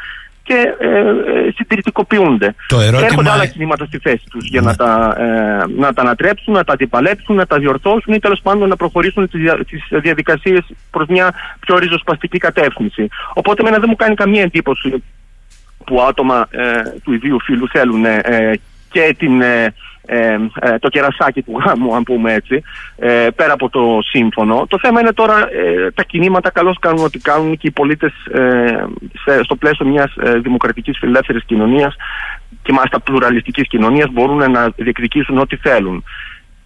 και 0.50 0.76
ε, 0.80 1.00
ε, 1.00 1.52
συντηρητικοποιούνται. 1.56 2.56
Το 2.68 2.80
ερώτημα... 2.80 3.06
Έρχονται 3.06 3.30
άλλα 3.30 3.46
κινήματα 3.46 3.86
στη 3.86 3.98
θέση 3.98 4.24
τους 4.30 4.48
για 4.50 4.62
να, 4.62 4.70
ναι. 4.70 4.76
τα, 4.76 5.16
ε, 5.18 5.80
να 5.82 5.94
τα 5.94 6.02
ανατρέψουν, 6.02 6.54
να 6.54 6.64
τα 6.64 6.74
αντιπαλέψουν, 6.74 7.36
να 7.36 7.46
τα 7.46 7.58
διορθώσουν 7.58 8.14
ή 8.14 8.20
τέλος 8.20 8.40
πάντων 8.44 8.70
να 8.70 8.76
προχωρήσουν 8.76 9.30
τις 9.30 9.42
τις 9.70 9.82
διαδικασίες 10.02 10.66
προς 10.92 11.08
μια 11.08 11.34
πιο 11.60 11.78
ριζοσπαστική 11.78 12.38
κατεύθυνση. 12.38 13.08
Οπότε, 13.34 13.62
εμένα 13.62 13.78
δεν 13.80 13.90
μου 13.90 13.96
κάνει 13.96 14.16
καμία 14.16 14.42
εντύπωση 14.42 15.04
που 15.86 16.02
άτομα 16.02 16.48
του 17.04 17.14
ιδίου 17.14 17.40
φίλου 17.42 17.68
θέλουν 17.68 18.06
και 18.92 19.16
την 19.18 19.42
ε, 19.42 19.74
ε, 20.62 20.80
το 20.80 20.90
κερασάκι 20.90 21.42
του 21.42 21.62
γάμου, 21.66 21.96
αν 21.96 22.04
πούμε 22.04 22.34
έτσι, 22.34 22.64
ε, 22.96 23.28
πέρα 23.36 23.54
από 23.54 23.70
το 23.70 24.00
σύμφωνο. 24.10 24.66
Το 24.68 24.80
θέμα 24.82 25.00
είναι 25.00 25.14
τώρα 25.14 25.38
ε, 25.38 25.92
τα 25.92 26.04
κινήματα 26.04 26.50
καλώς 26.52 26.78
κάνουν 26.80 27.04
ό,τι 27.04 27.20
κάνουν 27.20 27.58
και 27.58 27.68
οι 27.68 27.72
πολίτες 27.72 28.12
στο 29.44 29.56
πλαίσιο 29.56 29.86
μιας 29.86 30.14
δημοκρατικής 30.42 30.98
φιλελεύθερης 31.00 31.44
κοινωνίας 31.46 31.96
και 32.62 32.72
μάλιστα 32.72 33.00
πλουραλιστικής 33.00 33.68
κοινωνίας 33.68 34.10
μπορούν 34.12 34.52
να 34.52 34.70
διεκδικήσουν 34.76 35.38
ό,τι 35.38 35.56
θέλουν. 35.56 36.04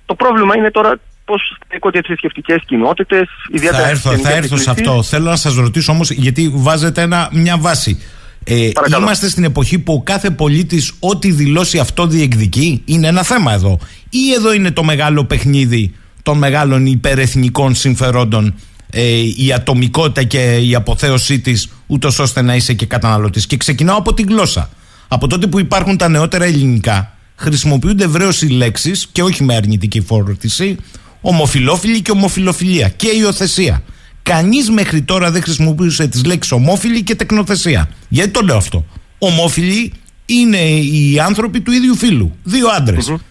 Το 0.05 0.15
πρόβλημα 0.15 0.57
είναι 0.57 0.71
τώρα 0.71 0.95
πώς 1.25 1.57
στέκονται 1.65 1.97
οι 1.97 2.01
θρησκευτικές 2.05 2.61
κοινότητες, 2.65 3.29
ιδιαίτερα. 3.51 3.83
Θα 3.83 3.89
έρθω, 3.89 4.17
θα 4.17 4.35
έρθω 4.35 4.57
σε 4.57 4.69
αυτό. 4.69 5.03
Θέλω 5.03 5.29
να 5.29 5.35
σας 5.35 5.55
ρωτήσω 5.55 5.91
όμως, 5.91 6.11
γιατί 6.11 6.51
βάζετε 6.55 7.01
ένα, 7.01 7.29
μια 7.31 7.57
βάση. 7.57 8.01
Ε, 8.43 8.69
είμαστε 8.99 9.29
στην 9.29 9.43
εποχή 9.43 9.79
που 9.79 9.93
ο 9.93 10.01
κάθε 10.01 10.29
πολίτης 10.29 10.91
ό,τι 10.99 11.31
δηλώσει 11.31 11.79
αυτό 11.79 12.07
διεκδικεί. 12.07 12.81
Είναι 12.85 13.07
ένα 13.07 13.23
θέμα 13.23 13.53
εδώ. 13.53 13.79
Ή 14.09 14.33
εδώ 14.37 14.53
είναι 14.53 14.71
το 14.71 14.83
μεγάλο 14.83 15.25
παιχνίδι 15.25 15.93
των 16.23 16.37
μεγάλων 16.37 16.85
υπερεθνικών 16.85 17.75
συμφερόντων 17.75 18.53
ε, 18.89 19.19
η 19.35 19.53
ατομικότητα 19.53 20.23
και 20.23 20.57
η 20.57 20.75
αποθέωσή 20.75 21.39
της, 21.39 21.69
ούτως 21.87 22.19
ώστε 22.19 22.41
να 22.41 22.55
είσαι 22.55 22.73
και 22.73 22.85
καταναλωτής. 22.85 23.47
Και 23.47 23.57
ξεκινάω 23.57 23.97
από 23.97 24.13
την 24.13 24.25
γλώσσα. 24.29 24.69
Από 25.07 25.27
τότε 25.27 25.47
που 25.47 25.59
υπάρχουν 25.59 25.97
τα 25.97 26.09
νεότερα 26.09 26.45
ελληνικά, 26.45 27.17
χρησιμοποιούνται 27.35 28.03
ευρέως 28.03 28.41
οι 28.41 28.47
λέξεις 28.47 29.07
και 29.11 29.23
όχι 29.23 29.43
με 29.43 29.55
αρνητική 29.55 30.01
φόρτιση, 30.01 30.75
ομοφιλόφιλη 31.21 32.01
και 32.01 32.11
ομοφιλοφιλία 32.11 32.89
και 32.89 33.07
υιοθεσία. 33.07 33.83
Κανείς 34.23 34.69
μέχρι 34.69 35.01
τώρα 35.01 35.31
δεν 35.31 35.41
χρησιμοποιούσε 35.41 36.07
τις 36.07 36.25
λέξεις 36.25 36.51
ομόφιλη 36.51 37.03
και 37.03 37.15
τεκνοθεσία. 37.15 37.89
Γιατί 38.09 38.31
το 38.31 38.41
λέω 38.41 38.57
αυτό; 38.57 38.85
Ομόφιλοι 39.17 39.93
είναι 40.25 40.57
οι 40.57 41.19
άνθρωποι 41.19 41.61
του 41.61 41.71
ίδιου 41.71 41.95
φίλου. 41.95 42.35
Δύο 42.43 42.67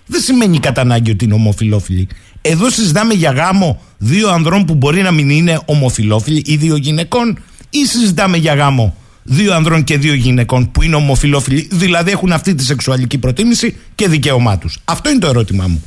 Δεν 0.07 0.21
σημαίνει 0.21 0.59
κατά 0.59 0.81
ανάγκη 0.81 1.11
ότι 1.11 1.25
είναι 1.25 1.35
ομοφιλόφιλοι. 1.35 2.09
Εδώ 2.41 2.71
συζητάμε 2.71 3.15
για 3.15 3.31
γάμο 3.31 3.81
δύο 3.99 4.31
ανδρών 4.31 4.65
που 4.65 4.75
μπορεί 4.75 5.03
να 5.03 5.11
μην 5.11 5.31
είναι 5.31 5.61
ομοφιλόφιλοι 5.65 6.43
ή 6.47 6.57
δύο 6.57 6.77
γυναικών, 6.77 7.39
ή 7.71 7.87
συζητάμε 7.87 8.37
για 8.37 8.55
γάμο 8.55 8.97
δύο 9.23 9.55
ανδρών 9.55 9.85
και 9.85 9.99
δύο 9.99 10.15
γυναικών 10.15 10.71
που 10.71 10.83
είναι 10.83 10.97
ομοφιλόφιλοι, 10.97 11.69
δηλαδή 11.73 12.11
έχουν 12.11 12.33
αυτή 12.33 12.55
τη 12.55 12.65
σεξουαλική 12.65 13.19
προτίμηση 13.19 13.77
και 13.95 14.09
δικαίωμά 14.09 14.59
τους. 14.59 14.79
Αυτό 14.85 15.11
είναι 15.11 15.19
το 15.19 15.27
ερώτημά 15.27 15.67
μου. 15.69 15.83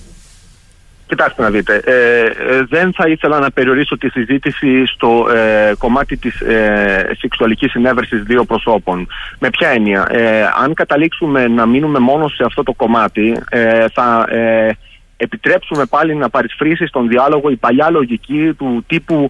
Κοιτάξτε 1.08 1.42
να 1.42 1.50
δείτε, 1.50 1.82
ε, 1.86 2.22
ε, 2.22 2.64
δεν 2.70 2.94
θα 2.94 3.08
ήθελα 3.08 3.40
να 3.40 3.52
περιορίσω 3.52 3.98
τη 3.98 4.10
συζήτηση 4.10 4.86
στο 4.86 5.28
ε, 5.30 5.74
κομμάτι 5.78 6.18
της 6.18 6.42
ε, 6.42 7.16
σεξουαλικής 7.18 7.72
συνέβρεσης 7.72 8.24
δύο 8.24 8.46
προσώπων. 8.46 9.08
Με 9.40 9.50
ποια 9.50 9.70
έννοια, 9.70 10.08
ε, 10.12 10.44
αν 10.64 10.74
καταλήξουμε 10.74 11.48
να 11.48 11.66
μείνουμε 11.66 12.00
μόνο 12.00 12.28
σε 12.28 12.44
αυτό 12.46 12.64
το 12.64 12.74
κομμάτι, 12.74 13.38
θα 13.94 14.28
επιτρέψουμε 15.18 15.86
πάλι 15.86 16.16
να 16.16 16.30
παρισφρήσει 16.30 16.86
στον 16.86 17.08
διάλογο 17.08 17.50
η 17.50 17.56
παλιά 17.56 17.90
λογική 17.90 18.54
του 18.58 18.84
τύπου 18.88 19.30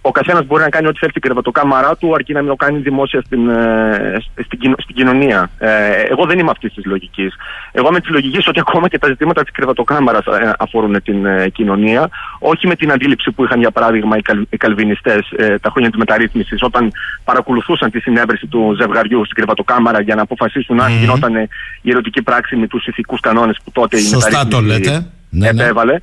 ο 0.00 0.10
καθένας 0.10 0.46
μπορεί 0.46 0.62
να 0.62 0.68
κάνει 0.68 0.86
ό,τι 0.86 0.98
θέλει 0.98 1.10
στην 1.10 1.22
κρεβατοκάμαρά 1.22 1.96
του, 1.96 2.14
αρκεί 2.14 2.32
να 2.32 2.40
μην 2.40 2.48
το 2.48 2.56
κάνει 2.56 2.78
δημόσια 2.78 3.20
στην, 3.20 3.48
ε, 3.48 4.16
στην, 4.44 4.74
στην 4.78 4.94
κοινωνία. 4.94 5.50
Ε, 5.58 5.68
εγώ 6.10 6.26
δεν 6.26 6.38
είμαι 6.38 6.50
αυτής 6.50 6.72
της 6.72 6.84
λογικής. 6.84 7.34
Εγώ 7.72 7.88
είμαι 7.88 8.00
της 8.00 8.10
λογικής 8.10 8.46
ότι 8.46 8.60
ακόμα 8.60 8.88
και 8.88 8.98
τα 8.98 9.06
ζητήματα 9.06 9.42
της 9.42 9.52
κρεβατοκάμαρας 9.52 10.26
ε, 10.26 10.52
αφορούν 10.58 11.02
την 11.02 11.26
ε, 11.26 11.48
κοινωνία, 11.48 12.08
όχι 12.38 12.66
με 12.66 12.74
την 12.74 12.92
αντίληψη 12.92 13.30
που 13.30 13.44
είχαν 13.44 13.60
για 13.60 13.70
παράδειγμα 13.70 14.16
οι, 14.16 14.22
καλ, 14.22 14.46
οι 14.50 14.56
καλβινιστές 14.56 15.30
ε, 15.36 15.58
τα 15.58 15.70
χρόνια 15.70 15.90
της 15.90 15.98
μεταρρύθμισης, 15.98 16.62
όταν 16.62 16.92
παρακολουθούσαν 17.24 17.90
τη 17.90 18.00
συνέβρεση 18.00 18.46
του 18.46 18.76
ζευγαριού 18.80 19.24
στην 19.24 19.36
κρεβατοκάμαρα 19.36 20.00
για 20.00 20.14
να 20.14 20.22
αποφασίσουν 20.22 20.80
αν 20.80 20.92
γινόταν 20.92 21.34
η 21.82 21.90
ερωτική 21.90 22.22
πράξη 22.22 22.56
με 22.56 22.66
τους 22.66 22.86
ηθικούς 22.86 23.20
κανόνες 23.20 23.58
που 23.64 23.70
τότε 23.70 23.98
η 23.98 24.10
μεταρρύθμιση 24.10 25.06
ναι, 25.30 25.52
ναι. 25.52 25.62
επέβαλε. 25.62 25.98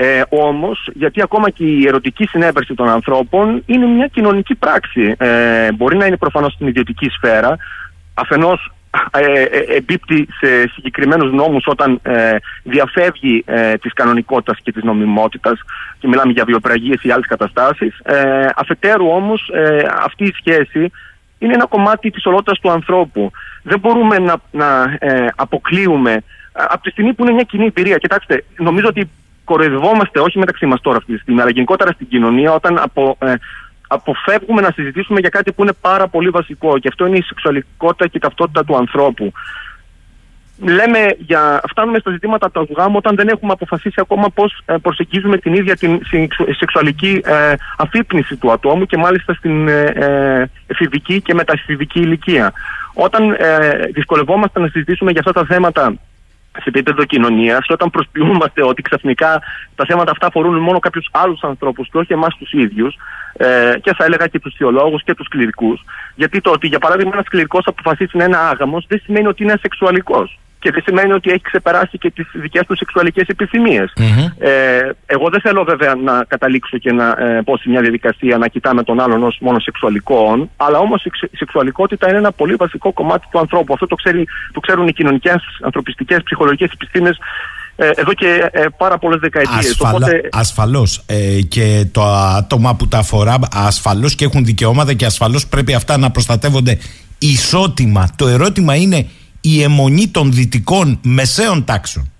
Ε, 0.00 0.22
Όμως, 0.28 0.88
γιατί 0.94 1.22
ακόμα 1.22 1.50
και 1.50 1.64
η 1.64 1.86
ερωτική 1.86 2.26
συνέβρεση 2.26 2.74
των 2.74 2.88
ανθρώπων 2.88 3.62
είναι 3.66 3.86
μια 3.86 4.06
κοινωνική 4.06 4.54
πράξη. 4.54 5.14
Ε, 5.18 5.72
μπορεί 5.72 5.96
να 5.96 6.06
είναι 6.06 6.16
προφανώς 6.16 6.52
στην 6.52 6.66
ιδιωτική 6.66 7.08
σφαίρα. 7.08 7.56
Αφενός 8.14 8.72
ε, 9.10 9.42
ε, 9.42 9.76
εμπίπτει 9.76 10.28
σε 10.40 10.68
συγκεκριμένους 10.74 11.32
νόμους 11.32 11.66
όταν 11.66 12.00
ε, 12.02 12.36
διαφεύγει 12.62 13.42
ε, 13.46 13.74
της 13.74 13.92
κανονικότητας 13.92 14.58
και 14.62 14.72
της 14.72 14.82
νομιμότητας 14.82 15.60
και 15.98 16.08
μιλάμε 16.08 16.32
για 16.32 16.44
βιοπραγίες 16.44 17.02
ή 17.02 17.10
άλλες 17.10 17.26
καταστάσεις. 17.26 17.98
Ε, 18.02 18.46
αφετέρου 18.56 19.06
όμως 19.08 19.50
ε, 19.54 19.86
αυτή 20.04 20.24
η 20.24 20.34
σχέση 20.36 20.90
είναι 21.38 21.54
ένα 21.54 21.66
κομμάτι 21.66 22.10
της 22.10 22.26
ολότητας 22.26 22.58
του 22.58 22.70
ανθρώπου. 22.70 23.30
Δεν 23.62 23.78
μπορούμε 23.78 24.18
να, 24.18 24.36
να 24.50 24.98
αποκλείουμε 25.36 26.22
από 26.52 26.82
τη 26.82 26.90
στιγμή 26.90 27.12
που 27.14 27.22
είναι 27.22 27.32
μια 27.32 27.42
κοινή 27.42 27.64
εμπειρία. 27.64 27.96
Κοιτάξτε, 27.96 28.44
νομίζω 28.58 28.86
ότι 28.88 29.10
κοροϊδευόμαστε 29.50 30.20
όχι 30.20 30.38
μεταξύ 30.38 30.66
μας 30.66 30.80
τώρα 30.80 30.96
αυτή 30.96 31.12
τη 31.12 31.18
στιγμή, 31.18 31.40
αλλά 31.40 31.50
γενικότερα 31.50 31.90
στην 31.92 32.08
κοινωνία 32.08 32.52
όταν 32.52 32.78
απο, 32.78 33.16
ε, 33.20 33.34
αποφεύγουμε 33.88 34.60
να 34.60 34.70
συζητήσουμε 34.74 35.20
για 35.20 35.28
κάτι 35.28 35.52
που 35.52 35.62
είναι 35.62 35.76
πάρα 35.80 36.08
πολύ 36.08 36.28
βασικό. 36.28 36.78
Και 36.78 36.88
αυτό 36.88 37.06
είναι 37.06 37.16
η 37.16 37.22
σεξουαλικότητα 37.22 38.04
και 38.06 38.16
η 38.16 38.20
ταυτότητα 38.20 38.64
του 38.64 38.76
ανθρώπου. 38.76 39.32
Λέμε 40.60 41.00
για, 41.18 41.60
φτάνουμε 41.68 41.98
στα 41.98 42.10
ζητήματα 42.10 42.50
του 42.50 42.74
γάμου 42.76 42.96
όταν 42.96 43.14
δεν 43.16 43.28
έχουμε 43.28 43.52
αποφασίσει 43.52 44.00
ακόμα 44.00 44.30
πώς 44.30 44.62
ε, 44.64 44.74
προσεγγίζουμε 44.82 45.36
την 45.38 45.52
ίδια 45.54 45.76
την 45.76 46.00
σεξουαλική 46.58 47.20
ε, 47.24 47.54
αφύπνιση 47.76 48.36
του 48.36 48.52
ατόμου 48.52 48.86
και 48.86 48.96
μάλιστα 48.96 49.34
στην 49.34 49.68
ε, 49.68 49.82
ε 49.82 50.50
εφηβική 50.66 51.22
και 51.22 51.34
μεταφηβική 51.34 52.00
ηλικία. 52.00 52.52
Όταν 52.94 53.30
ε, 53.30 53.58
δυσκολευόμαστε 53.92 54.60
να 54.60 54.68
συζητήσουμε 54.68 55.10
για 55.10 55.20
αυτά 55.20 55.32
τα 55.40 55.44
θέματα 55.44 55.94
σε 56.60 56.68
επίπεδο 56.68 57.04
κοινωνίας 57.04 57.66
και 57.66 57.72
όταν 57.72 57.90
προσποιούμαστε 57.90 58.64
ότι 58.64 58.82
ξαφνικά 58.82 59.42
τα 59.74 59.84
θέματα 59.84 60.10
αυτά 60.10 60.26
αφορούν 60.26 60.58
μόνο 60.58 60.78
κάποιους 60.78 61.08
άλλους 61.12 61.42
ανθρώπους 61.42 61.88
και 61.90 61.98
όχι 61.98 62.12
εμάς 62.12 62.36
τους 62.36 62.52
ίδιους, 62.52 62.96
ε, 63.32 63.72
και 63.80 63.94
θα 63.94 64.04
έλεγα 64.04 64.26
και 64.26 64.38
τους 64.38 64.54
θεολόγους 64.58 65.02
και 65.02 65.14
τους 65.14 65.28
κληρικούς. 65.28 65.84
Γιατί 66.14 66.40
το 66.40 66.50
ότι, 66.50 66.66
για 66.66 66.78
παράδειγμα, 66.78 67.10
ένας 67.14 67.28
κληρικός 67.28 67.66
αποφασίσει 67.66 68.16
να 68.16 68.24
είναι 68.24 68.36
άγαμος 68.36 68.86
δεν 68.88 69.00
σημαίνει 69.04 69.26
ότι 69.26 69.42
είναι 69.42 69.54
σεξουαλικό 69.60 70.28
και 70.58 70.70
δεν 70.70 70.82
σημαίνει 70.86 71.12
ότι 71.12 71.30
έχει 71.30 71.40
ξεπεράσει 71.40 71.98
και 71.98 72.10
τις 72.10 72.26
δικές 72.32 72.66
του 72.66 72.76
σεξουαλικές 72.76 73.26
Ε, 74.38 74.90
εγώ 75.06 75.28
δεν 75.30 75.40
θέλω 75.40 75.64
βέβαια 75.64 75.94
να 75.94 76.24
καταλήξω 76.28 76.78
και 76.78 76.92
να 76.92 77.08
ε, 77.08 77.42
πω 77.44 77.56
σε 77.56 77.68
μια 77.68 77.80
διαδικασία 77.80 78.38
να 78.38 78.48
κοιτάμε 78.48 78.82
τον 78.82 79.00
άλλον 79.00 79.22
ως 79.22 79.38
μόνο 79.40 79.58
σεξουαλικό, 79.58 80.48
αλλά 80.56 80.78
όμως 80.78 81.04
η 81.04 81.36
σεξουαλικότητα 81.36 82.08
είναι 82.08 82.18
ένα 82.18 82.32
πολύ 82.32 82.54
βασικό 82.54 82.92
κομμάτι 82.92 83.26
του 83.30 83.38
ανθρώπου. 83.38 83.72
Αυτό 83.72 83.86
το, 83.86 83.94
ξέρει, 83.94 84.24
το 84.52 84.60
ξέρουν 84.60 84.88
οι 84.88 84.92
κοινωνικές, 84.92 85.42
ανθρωπιστικές, 85.62 86.22
ψυχολογικές 86.22 86.70
επιστήμες 86.70 87.18
ε, 87.80 87.90
εδώ 87.94 88.12
και 88.12 88.48
ε, 88.52 88.64
πάρα 88.76 88.98
πολλές 88.98 89.20
δεκαετίες. 89.20 89.70
Ασφαλ, 89.70 89.94
Οπότε... 89.94 90.28
Ασφαλώς. 90.32 91.02
Ε, 91.06 91.40
και 91.40 91.86
το 91.92 92.02
άτομα 92.14 92.76
που 92.76 92.88
τα 92.88 92.98
αφορά 92.98 93.38
ασφαλώς 93.52 94.14
και 94.14 94.24
έχουν 94.24 94.44
δικαιώματα 94.44 94.92
και 94.92 95.04
ασφαλώς 95.04 95.46
πρέπει 95.46 95.74
αυτά 95.74 95.96
να 95.96 96.10
προστατεύονται 96.10 96.78
ισότιμα. 97.18 98.08
Το 98.16 98.26
ερώτημα 98.26 98.74
είναι 98.74 99.06
η 99.54 99.62
αιμονή 99.62 100.08
των 100.08 100.32
δυτικών 100.32 100.98
μεσαίων 101.02 101.64
τάξεων 101.64 102.10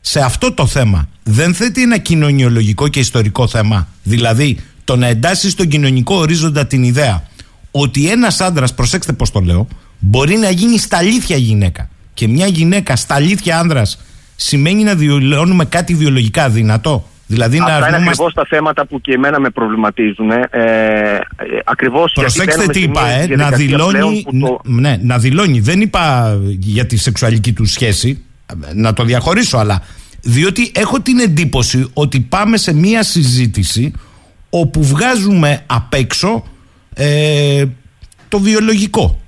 σε 0.00 0.20
αυτό 0.20 0.52
το 0.52 0.66
θέμα 0.66 1.08
δεν 1.22 1.54
θέτει 1.54 1.82
ένα 1.82 1.98
κοινωνιολογικό 1.98 2.88
και 2.88 3.00
ιστορικό 3.00 3.48
θέμα. 3.48 3.88
Δηλαδή, 4.02 4.58
το 4.84 4.96
να 4.96 5.06
εντάσει 5.06 5.50
στον 5.50 5.68
κοινωνικό 5.68 6.14
ορίζοντα 6.14 6.66
την 6.66 6.82
ιδέα 6.82 7.28
ότι 7.70 8.10
ένας 8.10 8.40
άντρας, 8.40 8.74
προσέξτε 8.74 9.12
πώς 9.12 9.30
το 9.30 9.40
λέω, 9.40 9.68
μπορεί 9.98 10.36
να 10.36 10.50
γίνει 10.50 10.78
στα 10.78 10.96
αλήθεια 10.96 11.36
γυναίκα. 11.36 11.88
Και 12.14 12.28
μια 12.28 12.46
γυναίκα 12.46 12.96
στα 12.96 13.14
αλήθεια 13.14 13.58
άντρα 13.58 13.86
σημαίνει 14.36 14.82
να 14.82 14.94
δηλώνουμε 14.94 15.64
κάτι 15.64 15.94
βιολογικά 15.94 16.48
δυνατό. 16.48 17.08
Δηλαδή 17.26 17.58
Αυτά 17.58 17.78
να 17.78 17.86
είναι 17.86 17.96
ακριβώς 17.96 18.34
τα 18.34 18.46
θέματα 18.48 18.86
που 18.86 19.00
και 19.00 19.12
εμένα 19.12 19.40
με 19.40 19.50
προβληματίζουν. 19.50 20.30
Ε, 20.30 20.48
ε, 20.50 21.20
ακριβώς 21.64 22.12
Προσέξτε 22.12 22.66
τι 22.66 22.80
είπα, 22.80 23.08
ε, 23.08 23.26
να 23.36 23.50
δηλώνει, 23.50 24.26
το... 24.40 24.60
ναι, 24.64 24.98
να 25.02 25.18
δηλώνει. 25.18 25.60
Δεν 25.60 25.80
είπα 25.80 26.34
για 26.58 26.86
τη 26.86 26.96
σεξουαλική 26.96 27.52
του 27.52 27.64
σχέση, 27.64 28.24
να 28.74 28.92
το 28.92 29.04
διαχωρίσω, 29.04 29.58
αλλά 29.58 29.82
διότι 30.20 30.72
έχω 30.74 31.00
την 31.00 31.18
εντύπωση 31.18 31.90
ότι 31.94 32.20
πάμε 32.20 32.56
σε 32.56 32.74
μία 32.74 33.02
συζήτηση 33.02 33.92
όπου 34.50 34.84
βγάζουμε 34.84 35.62
απ' 35.66 35.94
έξω 35.94 36.44
ε, 36.94 37.64
το 38.28 38.38
βιολογικό. 38.38 39.18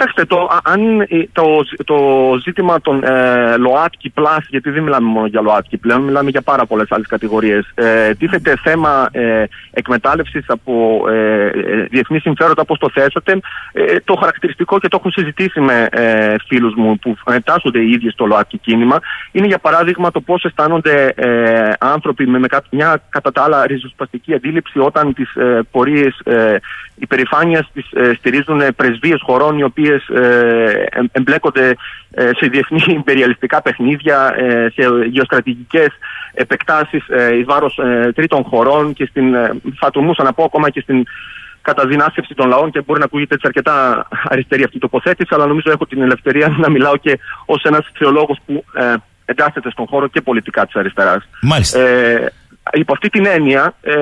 Κοιτάξτε, 0.00 0.24
το, 0.24 0.48
αν, 0.62 1.06
το, 1.32 1.44
το 1.84 1.96
ζήτημα 2.42 2.80
των 2.80 3.04
ε, 3.04 3.56
ΛΟΑΤΚΙ 3.56 4.12
Plus, 4.16 4.42
γιατί 4.48 4.70
δεν 4.70 4.82
μιλάμε 4.82 5.08
μόνο 5.08 5.26
για 5.26 5.40
ΛΟΑΤΚΙ 5.40 5.76
πλέον, 5.76 6.02
μιλάμε 6.02 6.30
για 6.30 6.42
πάρα 6.42 6.66
πολλές 6.66 6.86
άλλες 6.90 7.06
κατηγορίες. 7.06 7.70
Ε, 7.74 8.14
τίθεται 8.14 8.56
θέμα 8.62 9.08
ε, 9.12 9.44
εκμετάλλευσης 9.70 10.44
από 10.48 11.04
ε, 11.08 11.46
ε, 11.46 11.86
διεθνή 11.90 12.18
συμφέροντα, 12.18 12.62
όπως 12.62 12.78
το 12.78 12.90
θέσατε. 12.90 13.40
Ε, 13.72 13.96
το 14.04 14.14
χαρακτηριστικό 14.14 14.78
και 14.78 14.88
το 14.88 14.96
έχω 15.00 15.10
συζητήσει 15.10 15.60
με 15.60 15.88
ε, 15.90 16.34
φίλους 16.46 16.74
μου 16.74 16.98
που 16.98 17.16
εντάσσονται 17.30 17.78
οι 17.78 17.90
ίδιοι 17.90 18.10
στο 18.10 18.26
ΛΟΑΤΚΙ 18.26 18.58
κίνημα, 18.58 18.98
είναι 19.32 19.46
για 19.46 19.58
παράδειγμα 19.58 20.10
το 20.10 20.20
πώς 20.20 20.44
αισθάνονται 20.44 21.12
ε, 21.16 21.72
άνθρωποι 21.78 22.26
με, 22.26 22.38
με 22.38 22.46
μια 22.70 23.02
κατά 23.08 23.32
τα 23.32 23.42
άλλα 23.42 23.66
ριζοσπαστική 23.66 24.34
αντίληψη 24.34 24.78
όταν 24.78 25.14
τις 25.14 25.34
ε, 25.34 25.60
πορείες 25.70 26.18
ε, 26.24 26.56
υπερηφάνειας 27.00 27.70
ε, 27.92 28.12
στηρίζουν 28.14 28.62
πρεσβείες 28.76 29.20
χωρών 29.22 29.58
οι 29.58 29.62
οποίε 29.62 29.89
ε, 29.94 30.88
εμπλέκονται 31.12 31.76
ε, 32.10 32.30
σε 32.36 32.46
διεθνή 32.46 32.82
υπεριαλιστικά 33.02 33.62
παιχνίδια, 33.62 34.34
ε, 34.38 34.68
σε 34.74 35.06
γεωστρατηγικές 35.10 35.88
επεκτάσεις 36.34 37.04
εις 37.38 37.44
βάρος 37.44 37.78
τρίτων 38.14 38.42
χωρών 38.42 38.92
και 38.92 39.06
στην, 39.10 39.34
θα 39.78 39.90
τολμούσα 39.90 40.22
να 40.22 40.32
πω 40.32 40.44
ακόμα 40.44 40.70
και 40.70 40.80
στην 40.80 41.06
καταδυνάστευση 41.62 42.34
των 42.34 42.48
λαών 42.48 42.70
και 42.70 42.80
μπορεί 42.80 42.98
να 42.98 43.04
ακούγεται 43.04 43.34
έτσι 43.34 43.46
αρκετά 43.46 44.08
αριστερή 44.24 44.62
αυτή 44.62 44.76
η 44.76 44.80
τοποθέτηση, 44.80 45.34
αλλά 45.34 45.46
νομίζω 45.46 45.70
έχω 45.70 45.86
την 45.86 46.02
ελευθερία 46.02 46.48
να 46.58 46.70
μιλάω 46.70 46.96
και 46.96 47.18
ως 47.46 47.62
ένας 47.62 47.90
θεολόγος 47.98 48.38
που 48.46 48.64
ε, 48.74 48.94
εντάσσεται 49.24 49.70
στον 49.70 49.86
χώρο 49.86 50.06
και 50.08 50.20
πολιτικά 50.20 50.66
της 50.66 50.74
αριστεράς. 50.74 51.28
Μάλιστα. 51.42 51.80
Ε, 51.80 52.32
υπό 52.72 52.92
αυτή 52.92 53.08
την 53.08 53.26
έννοια, 53.26 53.74
ε, 53.80 53.94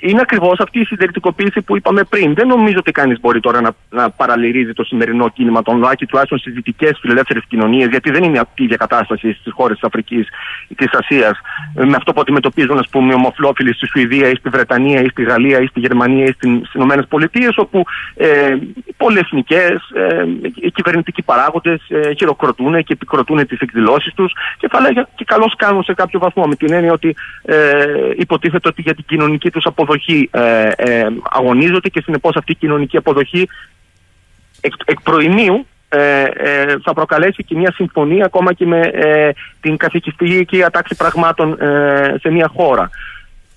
είναι 0.00 0.20
ακριβώς 0.20 0.60
αυτή 0.60 0.80
η 0.80 0.84
συντηρητικοποίηση 0.84 1.60
που 1.62 1.76
είπαμε 1.76 2.02
πριν. 2.02 2.34
Δεν 2.34 2.46
νομίζω 2.46 2.76
ότι 2.78 2.92
κανείς 2.92 3.20
μπορεί 3.20 3.40
τώρα 3.40 3.60
να, 3.60 3.70
να 3.90 4.10
παραλυρίζει 4.10 4.72
το 4.72 4.84
σημερινό 4.84 5.28
κίνημα 5.28 5.62
των 5.62 5.78
ΛΟΑΚΙ, 5.78 6.06
τουλάχιστον 6.06 6.38
στις 6.38 6.52
δυτικές 6.52 6.98
φιλελεύθερε 7.00 7.38
κοινωνίες, 7.48 7.88
γιατί 7.88 8.10
δεν 8.10 8.22
είναι 8.22 8.38
αυτή 8.38 8.62
η 8.62 8.64
ίδια 8.64 8.76
κατάσταση 8.76 9.32
στις 9.32 9.52
χώρες 9.52 9.78
της 9.78 9.88
Αφρικής 9.88 10.28
ή 10.68 10.74
της 10.74 10.92
Ασίας 10.92 11.40
με 11.74 11.96
αυτό 11.96 12.12
που 12.12 12.20
αντιμετωπίζουν, 12.20 12.78
ας 12.78 12.88
πούμε, 12.88 13.12
οι 13.12 13.14
ομοφυλόφιλοι 13.14 13.74
στη 13.74 13.86
Σουηδία 13.86 14.28
ή 14.28 14.34
στη 14.34 14.48
Βρετανία 14.48 15.00
ή 15.00 15.08
στη 15.08 15.22
Γαλλία 15.22 15.60
ή 15.60 15.66
στη 15.66 15.80
Γερμανία 15.80 16.24
ή 16.24 16.32
στις 16.32 16.74
ΗΠΑ, 16.74 17.48
όπου 17.56 17.84
ε, 18.14 18.56
πολυεθνικέ, 18.96 19.66
ε, 19.94 20.68
κυβερνητικοί 20.68 21.22
παράγοντες 21.22 21.80
ε, 21.88 22.14
χειροκροτούν 22.14 22.84
και 22.84 22.92
επικροτούν 22.92 23.46
τις 23.46 23.60
εκδηλώσεις 23.60 24.14
τους 24.14 24.32
και 24.58 24.68
θα 24.68 24.80
λέγα 24.80 25.08
και 25.14 25.24
καλώς 25.24 25.54
κάνουν 25.56 25.82
σε 25.82 25.94
κάποιο 25.94 26.18
βαθμό 26.18 26.44
με 26.44 26.54
την 26.54 26.72
έννοια 26.72 26.92
ότι 26.92 27.16
ε, 27.42 27.57
υποτίθεται 28.16 28.68
ότι 28.68 28.82
για 28.82 28.94
την 28.94 29.04
κοινωνική 29.06 29.50
τους 29.50 29.64
αποδοχή 29.66 30.28
ε, 30.32 30.70
ε, 30.76 31.06
αγωνίζονται 31.30 31.88
και 31.88 32.00
συνεπώς 32.00 32.36
αυτή 32.36 32.52
η 32.52 32.54
κοινωνική 32.54 32.96
αποδοχή 32.96 33.48
εκ, 34.60 34.72
εκ 34.84 35.00
προημίου 35.00 35.66
ε, 35.90 36.22
ε, 36.22 36.76
θα 36.82 36.92
προκαλέσει 36.92 37.44
και 37.44 37.56
μια 37.56 37.72
συμφωνία 37.72 38.24
ακόμα 38.24 38.52
και 38.52 38.66
με 38.66 38.80
ε, 38.80 39.30
την 39.60 39.76
καθηκιστική 39.76 40.62
ατάξη 40.64 40.96
πραγμάτων 40.96 41.58
σε 42.20 42.30
μια 42.30 42.50
χώρα 42.54 42.90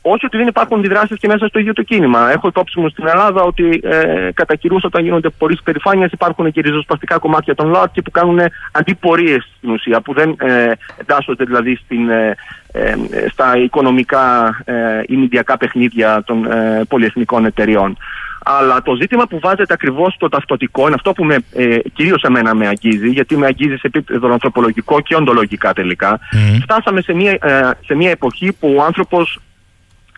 όχι 0.01 0.25
ότι 0.25 0.37
δεν 0.37 0.47
υπάρχουν 0.47 0.77
αντιδράσεις 0.77 1.17
και 1.17 1.27
μέσα 1.27 1.47
στο 1.47 1.59
ίδιο 1.59 1.73
το 1.73 1.83
κίνημα. 1.83 2.31
Έχω 2.31 2.47
υπόψη 2.47 2.79
μου 2.79 2.89
στην 2.89 3.07
Ελλάδα 3.07 3.41
ότι 3.41 3.81
ε, 3.83 4.29
κατά 4.33 4.55
καιρού 4.55 4.75
όταν 4.81 5.03
γίνονται 5.03 5.29
πορείε 5.29 5.57
περηφάνεια 5.63 6.09
υπάρχουν 6.13 6.51
και 6.51 6.61
ριζοσπαστικά 6.61 7.17
κομμάτια 7.17 7.55
των 7.55 7.69
ΛΟΑΤ 7.69 7.91
και 7.91 8.01
που 8.01 8.11
κάνουν 8.11 8.39
αντιπορίες 8.71 9.51
στην 9.57 9.69
ουσία, 9.69 10.01
που 10.01 10.13
δεν 10.13 10.35
ε, 10.39 10.71
εντάσσονται 10.97 11.43
δηλαδή 11.43 11.75
στην, 11.75 12.09
ε, 12.09 12.35
ε 12.71 12.95
στα 13.31 13.57
οικονομικά 13.57 14.57
ε, 14.65 14.73
ή 15.07 15.15
μηντιακά 15.15 15.57
παιχνίδια 15.57 16.23
των 16.25 16.51
ε, 16.51 16.81
πολυεθνικών 16.87 17.45
εταιριών. 17.45 17.97
Αλλά 18.43 18.81
το 18.81 18.95
ζήτημα 18.95 19.27
που 19.27 19.39
βάζεται 19.39 19.73
ακριβώς 19.73 20.13
στο 20.13 20.29
ταυτοτικό 20.29 20.85
είναι 20.85 20.95
αυτό 20.95 21.11
που 21.11 21.23
με, 21.23 21.35
ε, 21.55 21.77
κυρίως 21.93 22.23
εμένα 22.23 22.55
με 22.55 22.67
αγγίζει, 22.67 23.09
γιατί 23.09 23.37
με 23.37 23.45
αγγίζει 23.45 23.75
σε 23.75 23.87
επίπεδο 23.87 24.31
ανθρωπολογικό 24.31 25.01
και 25.01 25.15
οντολογικά 25.15 25.73
τελικά. 25.73 26.19
Φτάσαμε 26.61 27.01
σε 27.01 27.13
μια, 27.13 27.31
ε, 27.31 27.69
σε 27.85 27.95
μια 27.95 28.09
εποχή 28.09 28.53
που 28.59 28.75
ο 28.77 28.83
άνθρωπος 28.83 29.39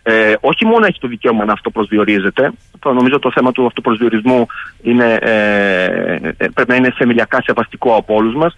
ε, 0.06 0.34
όχι 0.40 0.64
μόνο 0.64 0.86
έχει 0.86 0.98
το 0.98 1.08
δικαίωμα 1.08 1.44
να 1.44 1.52
αυτοπροσδιορίζεται, 1.52 2.52
το 2.78 2.92
νομίζω 2.92 3.18
το 3.18 3.30
θέμα 3.30 3.52
του 3.52 3.66
αυτοπροσδιορισμού 3.66 4.46
είναι, 4.82 5.18
ε, 5.20 5.84
ε 6.36 6.48
πρέπει 6.54 6.68
να 6.68 6.74
είναι 6.74 6.94
θεμελιακά 6.96 7.42
σεβαστικό 7.42 7.96
από 7.96 8.14
όλους 8.14 8.34
μας, 8.34 8.54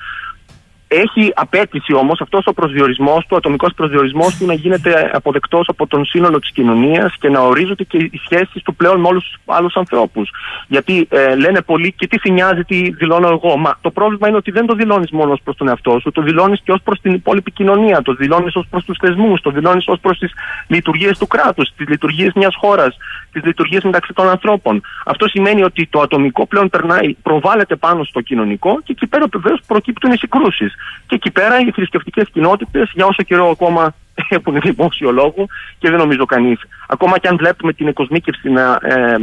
έχει 0.88 1.32
απέτηση 1.34 1.92
όμως 1.94 2.20
αυτός 2.20 2.46
ο 2.46 2.52
προσδιορισμός 2.52 3.20
του, 3.20 3.30
ο 3.30 3.36
ατομικός 3.36 3.72
προσδιορισμός 3.74 4.36
του 4.36 4.46
να 4.46 4.54
γίνεται 4.54 5.10
αποδεκτός 5.12 5.68
από 5.68 5.86
τον 5.86 6.04
σύνολο 6.04 6.38
της 6.38 6.50
κοινωνίας 6.52 7.14
και 7.18 7.28
να 7.28 7.40
ορίζονται 7.40 7.84
και 7.84 7.96
οι 7.96 8.20
σχέσεις 8.24 8.62
του 8.62 8.74
πλέον 8.74 9.00
με 9.00 9.08
όλους 9.08 9.24
τους 9.24 9.38
άλλους 9.46 9.76
ανθρώπους. 9.76 10.30
Γιατί 10.68 11.06
ε, 11.10 11.34
λένε 11.36 11.60
πολλοί 11.60 11.92
και 11.92 12.06
τι 12.06 12.18
φινιάζει, 12.18 12.64
τι 12.64 12.90
δηλώνω 12.90 13.28
εγώ. 13.28 13.56
Μα 13.56 13.78
το 13.80 13.90
πρόβλημα 13.90 14.28
είναι 14.28 14.36
ότι 14.36 14.50
δεν 14.50 14.66
το 14.66 14.74
δηλώνεις 14.74 15.10
μόνο 15.10 15.38
προς 15.44 15.56
τον 15.56 15.68
εαυτό 15.68 15.98
σου, 16.00 16.10
το 16.12 16.22
δηλώνεις 16.22 16.60
και 16.64 16.72
ως 16.72 16.80
προς 16.82 17.00
την 17.00 17.12
υπόλοιπη 17.12 17.50
κοινωνία, 17.50 18.02
το 18.02 18.14
δηλώνεις 18.14 18.56
ως 18.56 18.66
προς 18.70 18.84
τους 18.84 18.96
θεσμούς, 19.00 19.40
το 19.40 19.50
δηλώνεις 19.50 19.86
ως 19.88 19.98
προς 20.00 20.18
τις 20.18 20.32
λειτουργίες 20.66 21.18
του 21.18 21.26
κράτους, 21.26 21.70
τις 21.76 21.88
λειτουργίες 21.88 22.32
μιας 22.34 22.54
χώρας, 22.58 22.96
τις 23.32 23.44
λειτουργίες 23.44 23.82
μεταξύ 23.82 24.12
των 24.12 24.28
ανθρώπων. 24.28 24.80
Αυτό 25.04 25.28
σημαίνει 25.28 25.62
ότι 25.62 25.86
το 25.90 26.00
ατομικό 26.00 26.46
πλέον 26.46 26.68
περνάει, 26.68 27.14
προβάλλεται 27.22 27.76
πάνω 27.76 28.04
στο 28.04 28.20
κοινωνικό 28.20 28.80
και 28.84 28.92
εκεί 28.92 29.06
πέρα 29.06 29.24
βεβαίως 29.32 29.60
προκύπτουν 29.66 30.12
οι 30.12 30.16
συγκρούσεις. 30.16 30.74
Και 31.06 31.14
εκεί 31.14 31.30
πέρα 31.30 31.60
οι 31.60 31.70
θρησκευτικές 31.70 32.28
κοινότητες, 32.32 32.90
για 32.94 33.06
όσο 33.06 33.22
καιρό 33.22 33.50
ακόμα 33.50 33.94
έχουν 34.36 34.60
δημόσιο 34.60 35.12
λόγο 35.12 35.46
και 35.78 35.90
δεν 35.90 35.98
νομίζω 35.98 36.24
κανείς, 36.24 36.60
ακόμα 36.88 37.18
και 37.18 37.28
αν 37.28 37.36
βλέπουμε 37.36 37.72
την 37.72 37.86
εκοσμίκευση 37.86 38.50
να, 38.50 38.78
ε, 38.82 39.16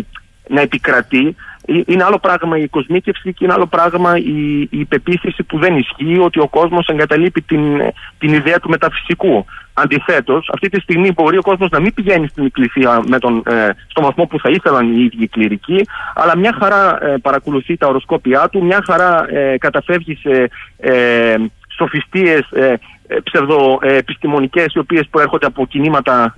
να 0.48 0.62
επικρατεί, 0.62 1.28
ε, 1.28 1.36
είναι 1.66 2.04
άλλο 2.04 2.20
πράγμα 2.20 2.58
η 2.58 2.68
κοσμίκευση 2.68 3.34
και 3.34 3.44
είναι 3.44 3.54
άλλο 3.54 3.66
πράγμα 3.66 4.18
η, 4.18 4.68
η 4.70 4.86
πεποίθηση 4.86 5.44
που 5.44 5.60
δεν 5.60 5.78
ισχύει 5.78 6.20
ότι 6.20 6.40
ο 6.40 6.48
κόσμος 6.48 6.88
εγκαταλείπει 6.88 7.42
την, 7.42 7.82
την 8.18 8.34
ιδέα 8.34 8.60
του 8.60 8.70
μεταφυσικού. 8.70 9.46
Αντιθέτως, 9.74 10.50
αυτή 10.54 10.70
τη 10.70 10.80
στιγμή 10.80 11.12
μπορεί 11.12 11.38
ο 11.38 11.42
κόσμος 11.42 11.70
να 11.70 11.80
μην 11.80 11.94
πηγαίνει 11.94 12.28
στην 12.28 12.46
εκκλησία 12.46 13.02
με 13.08 13.20
τον, 13.20 13.44
ε, 13.48 13.70
στον 13.88 14.04
βαθμό 14.04 14.26
που 14.26 14.40
θα 14.40 14.50
ήθελαν 14.50 14.92
οι 14.92 15.04
ίδιοι 15.04 15.28
κληρικοί, 15.28 15.88
αλλά 16.16 16.38
μια 16.38 16.56
χαρά 16.60 17.06
ε, 17.06 17.18
παρακολουθεί 17.22 17.78
τα 17.78 17.88
οροσκόπια 17.88 18.50
του, 18.50 18.64
μια 18.64 18.84
χαρά 18.86 19.26
ε, 19.30 19.58
καταφεύγει 19.58 20.16
σε 20.16 20.50
ε, 20.78 21.36
σοφιστίες 21.76 22.50
ε, 22.52 22.66
ε, 22.66 22.80
ψευδοεπιστημονικές 23.24 24.74
οι 24.74 24.80
οποίες 24.80 25.08
προέρχονται 25.10 25.46
από 25.46 25.66
κινήματα, 25.66 26.34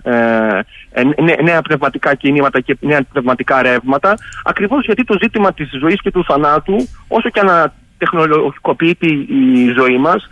νέα 1.43 1.61
πνευματικά 1.61 2.15
κινήματα 2.15 2.59
και 2.59 2.77
νέα 2.79 3.03
πνευματικά 3.11 3.61
ρεύματα 3.61 4.15
ακριβώς 4.43 4.85
γιατί 4.85 5.03
το 5.03 5.17
ζήτημα 5.21 5.53
της 5.53 5.69
ζωής 5.79 6.01
και 6.01 6.11
του 6.11 6.23
θανάτου 6.23 6.87
όσο 7.07 7.29
και 7.29 7.41
να 7.41 7.73
τεχνολογικοποιείται 7.97 9.07
η 9.07 9.73
ζωή 9.77 9.97
μας 9.97 10.27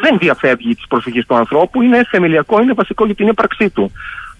δεν 0.00 0.18
διαφεύγει 0.18 0.74
της 0.74 0.86
προσοχής 0.88 1.26
του 1.26 1.34
ανθρώπου 1.34 1.82
είναι 1.82 2.04
θεμελιακό, 2.10 2.60
είναι 2.60 2.72
βασικό 2.72 3.04
για 3.04 3.14
την 3.14 3.28
ύπαρξή 3.28 3.70
του. 3.70 3.92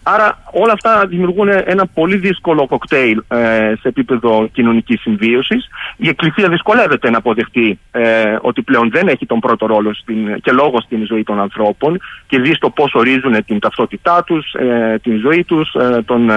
Άρα 0.09 0.39
όλα 0.51 0.73
αυτά 0.73 1.07
δημιουργούν 1.07 1.49
ένα 1.49 1.87
πολύ 1.87 2.17
δύσκολο 2.17 2.67
κοκτέιλ 2.67 3.23
ε, 3.29 3.73
σε 3.81 3.89
επίπεδο 3.89 4.49
κοινωνικής 4.53 5.01
συμβίωσης. 5.01 5.69
Η 5.97 6.09
Εκκλησία 6.09 6.49
δυσκολεύεται 6.49 7.11
να 7.11 7.19
αποδεχτεί 7.19 7.79
ε, 7.91 8.37
ότι 8.41 8.63
πλέον 8.63 8.91
δεν 8.91 9.09
έχει 9.09 9.27
τον 9.27 9.41
πρώτο 9.41 9.67
ρόλο 9.67 9.95
στην, 9.95 10.41
και 10.41 10.53
λόγο 10.53 10.81
στην 10.81 11.07
ζωή 11.07 11.23
των 11.23 11.41
ανθρώπων 11.41 12.01
και 12.27 12.39
δεις 12.39 12.57
στο 12.57 12.71
πώς 12.71 12.95
ορίζουν 12.95 13.45
την 13.45 13.59
ταυτότητά 13.59 14.25
τους, 14.25 14.53
ε, 14.53 14.99
την 15.03 15.19
ζωή 15.19 15.45
τους, 15.45 15.77
τον, 16.05 16.31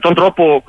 τον 0.00 0.14
τρόπο 0.14 0.64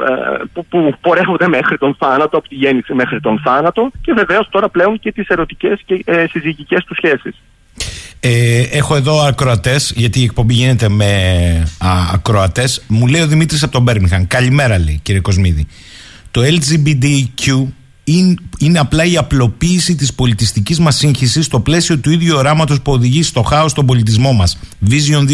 που, 0.54 0.66
που 0.66 0.94
πορεύονται 1.02 1.48
μέχρι 1.48 1.78
τον 1.78 1.96
θάνατο, 2.00 2.38
από 2.38 2.48
τη 2.48 2.56
γέννηση 2.56 2.94
μέχρι 2.94 3.20
τον 3.20 3.42
θάνατο 3.44 3.92
και 4.02 4.14
βεβαίως 4.14 4.50
τώρα 4.50 4.70
πλέον 4.70 5.00
και 5.00 5.12
τις 5.12 5.28
ερωτικές 5.28 5.82
και 5.86 6.04
συζυγικές 6.32 6.84
τους 6.86 6.98
σχέσεις. 6.98 7.36
Ε, 8.23 8.61
έχω 8.61 8.95
εδώ 8.95 9.22
ακροατές, 9.22 9.93
γιατί 9.95 10.19
η 10.19 10.23
εκπομπή 10.23 10.53
γίνεται 10.53 10.89
με 10.89 11.68
ακροατές. 12.14 12.81
Μου 12.88 13.07
λέει 13.07 13.22
ο 13.22 13.27
Δημήτρης 13.27 13.64
από 13.64 13.72
τον 13.72 13.81
Μπέρμιχαν. 13.81 14.27
Καλημέρα, 14.27 14.80
λέει 14.80 14.99
κύριε 15.03 15.22
Κοσμίδη. 15.22 15.68
Το 16.31 16.41
LGBTQ 16.41 17.65
είναι, 18.03 18.35
είναι 18.57 18.80
απλά 18.80 19.03
η 19.06 19.18
απλοποίηση 19.18 19.95
της 19.95 20.14
πολιτιστικής 20.14 20.80
μας 20.80 20.95
σύγχυσης 20.95 21.45
στο 21.45 21.60
πλαίσιο 21.60 21.98
του 21.98 22.11
ίδιου 22.11 22.35
οράματος 22.38 22.81
που 22.81 22.91
οδηγεί 22.91 23.23
στο 23.23 23.41
χάος 23.41 23.72
στον 23.72 23.85
πολιτισμό 23.85 24.34
μας. 24.34 24.57
Vision 24.89 25.26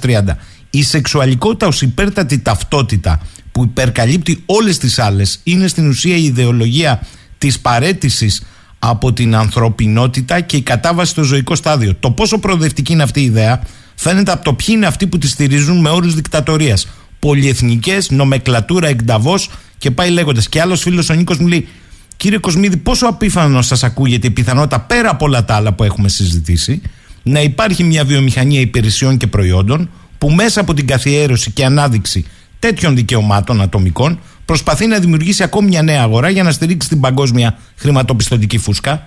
2030. 0.00 0.36
Η 0.70 0.82
σεξουαλικότητα 0.82 1.66
ως 1.66 1.82
υπέρτατη 1.82 2.38
ταυτότητα 2.38 3.20
που 3.52 3.62
υπερκαλύπτει 3.64 4.42
όλες 4.46 4.78
τις 4.78 4.98
άλλες 4.98 5.40
είναι 5.42 5.66
στην 5.66 5.88
ουσία 5.88 6.16
η 6.16 6.24
ιδεολογία 6.24 7.06
της 7.38 7.60
παρέτησης 7.60 8.42
από 8.84 9.12
την 9.12 9.34
ανθρωπινότητα 9.36 10.40
και 10.40 10.56
η 10.56 10.60
κατάβαση 10.60 11.10
στο 11.10 11.22
ζωικό 11.22 11.54
στάδιο. 11.54 11.94
Το 12.00 12.10
πόσο 12.10 12.38
προοδευτική 12.38 12.92
είναι 12.92 13.02
αυτή 13.02 13.20
η 13.20 13.24
ιδέα 13.24 13.62
φαίνεται 13.94 14.32
από 14.32 14.44
το 14.44 14.54
ποιοι 14.54 14.66
είναι 14.68 14.86
αυτοί 14.86 15.06
που 15.06 15.18
τη 15.18 15.28
στηρίζουν 15.28 15.80
με 15.80 15.88
όρους 15.88 16.14
δικτατορίας. 16.14 16.88
Πολυεθνικές, 17.18 18.10
νομεκλατούρα, 18.10 18.88
εκδαβό 18.88 19.34
και 19.78 19.90
πάει 19.90 20.10
λέγοντας. 20.10 20.48
Και 20.48 20.60
άλλος 20.60 20.80
φίλος 20.80 21.10
ο 21.10 21.14
Νίκος 21.14 21.38
μου 21.38 21.46
λέει, 21.46 21.68
Κύριε 22.16 22.38
Κοσμίδη, 22.38 22.76
πόσο 22.76 23.06
απίθανο 23.06 23.62
σας 23.62 23.84
ακούγεται 23.84 24.26
η 24.26 24.30
πιθανότητα 24.30 24.80
πέρα 24.80 25.10
από 25.10 25.24
όλα 25.24 25.44
τα 25.44 25.54
άλλα 25.54 25.72
που 25.72 25.84
έχουμε 25.84 26.08
συζητήσει 26.08 26.82
να 27.22 27.40
υπάρχει 27.40 27.84
μια 27.84 28.04
βιομηχανία 28.04 28.60
υπηρεσιών 28.60 29.16
και 29.16 29.26
προϊόντων 29.26 29.90
που 30.18 30.30
μέσα 30.30 30.60
από 30.60 30.74
την 30.74 30.86
καθιέρωση 30.86 31.50
και 31.50 31.64
ανάδειξη 31.64 32.24
τέτοιων 32.58 32.96
δικαιωμάτων 32.96 33.60
ατομικών 33.60 34.18
προσπαθεί 34.44 34.86
να 34.86 34.98
δημιουργήσει 34.98 35.42
ακόμη 35.42 35.68
μια 35.68 35.82
νέα 35.82 36.02
αγορά 36.02 36.28
για 36.28 36.42
να 36.42 36.50
στηρίξει 36.50 36.88
την 36.88 37.00
παγκόσμια 37.00 37.58
χρηματοπιστωτική 37.76 38.58
φούσκα. 38.58 39.06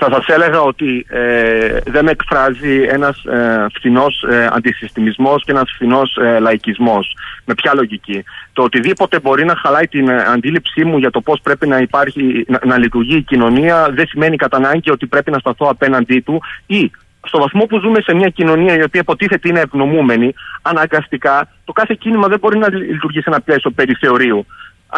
Θα 0.00 0.08
σας 0.12 0.26
έλεγα 0.26 0.60
ότι 0.60 1.06
ε, 1.08 1.78
δεν 1.86 2.04
με 2.04 2.10
εκφράζει 2.10 2.82
ένας 2.88 3.24
ε, 3.24 3.66
φθηνός 3.74 4.22
ε, 4.30 4.48
αντισυστημισμός 4.52 5.44
και 5.44 5.50
ένας 5.50 5.70
φθηνός 5.74 6.16
ε, 6.16 6.38
λαϊκισμός. 6.38 7.16
Με 7.44 7.54
ποια 7.54 7.74
λογική; 7.74 8.24
Το 8.52 8.62
οτιδήποτε 8.62 9.20
μπορεί 9.20 9.44
να 9.44 9.56
χαλάει 9.56 9.86
την 9.88 10.08
ε, 10.08 10.24
αντίληψή 10.28 10.84
μου 10.84 10.98
για 10.98 11.10
το 11.10 11.20
πώς 11.20 11.40
πρέπει 11.42 11.66
να, 11.68 11.78
υπάρχει, 11.78 12.44
να, 12.48 12.60
να 12.64 12.78
λειτουργεί 12.78 13.16
η 13.16 13.22
κοινωνία 13.22 13.88
δεν 13.90 14.06
σημαίνει 14.06 14.36
κατά 14.36 14.56
ανάγκη 14.56 14.90
ότι 14.90 15.06
πρέπει 15.06 15.30
να 15.30 15.38
σταθώ 15.38 15.66
απέναντί 15.68 16.20
του 16.20 16.42
ή 16.66 16.90
στο 17.26 17.38
βαθμό 17.38 17.64
που 17.64 17.78
ζούμε 17.78 18.00
σε 18.00 18.14
μια 18.14 18.28
κοινωνία 18.28 18.74
η 18.76 18.82
οποία 18.82 19.00
υποτίθεται 19.00 19.48
είναι 19.48 19.60
ευνομούμενη, 19.60 20.34
αναγκαστικά 20.62 21.48
το 21.64 21.72
κάθε 21.72 21.96
κίνημα 21.98 22.28
δεν 22.28 22.38
μπορεί 22.38 22.58
να 22.58 22.68
λειτουργεί 22.70 23.20
σε 23.20 23.30
ένα 23.30 23.40
πλαίσιο 23.40 23.70
περιθεωρίου. 23.70 24.46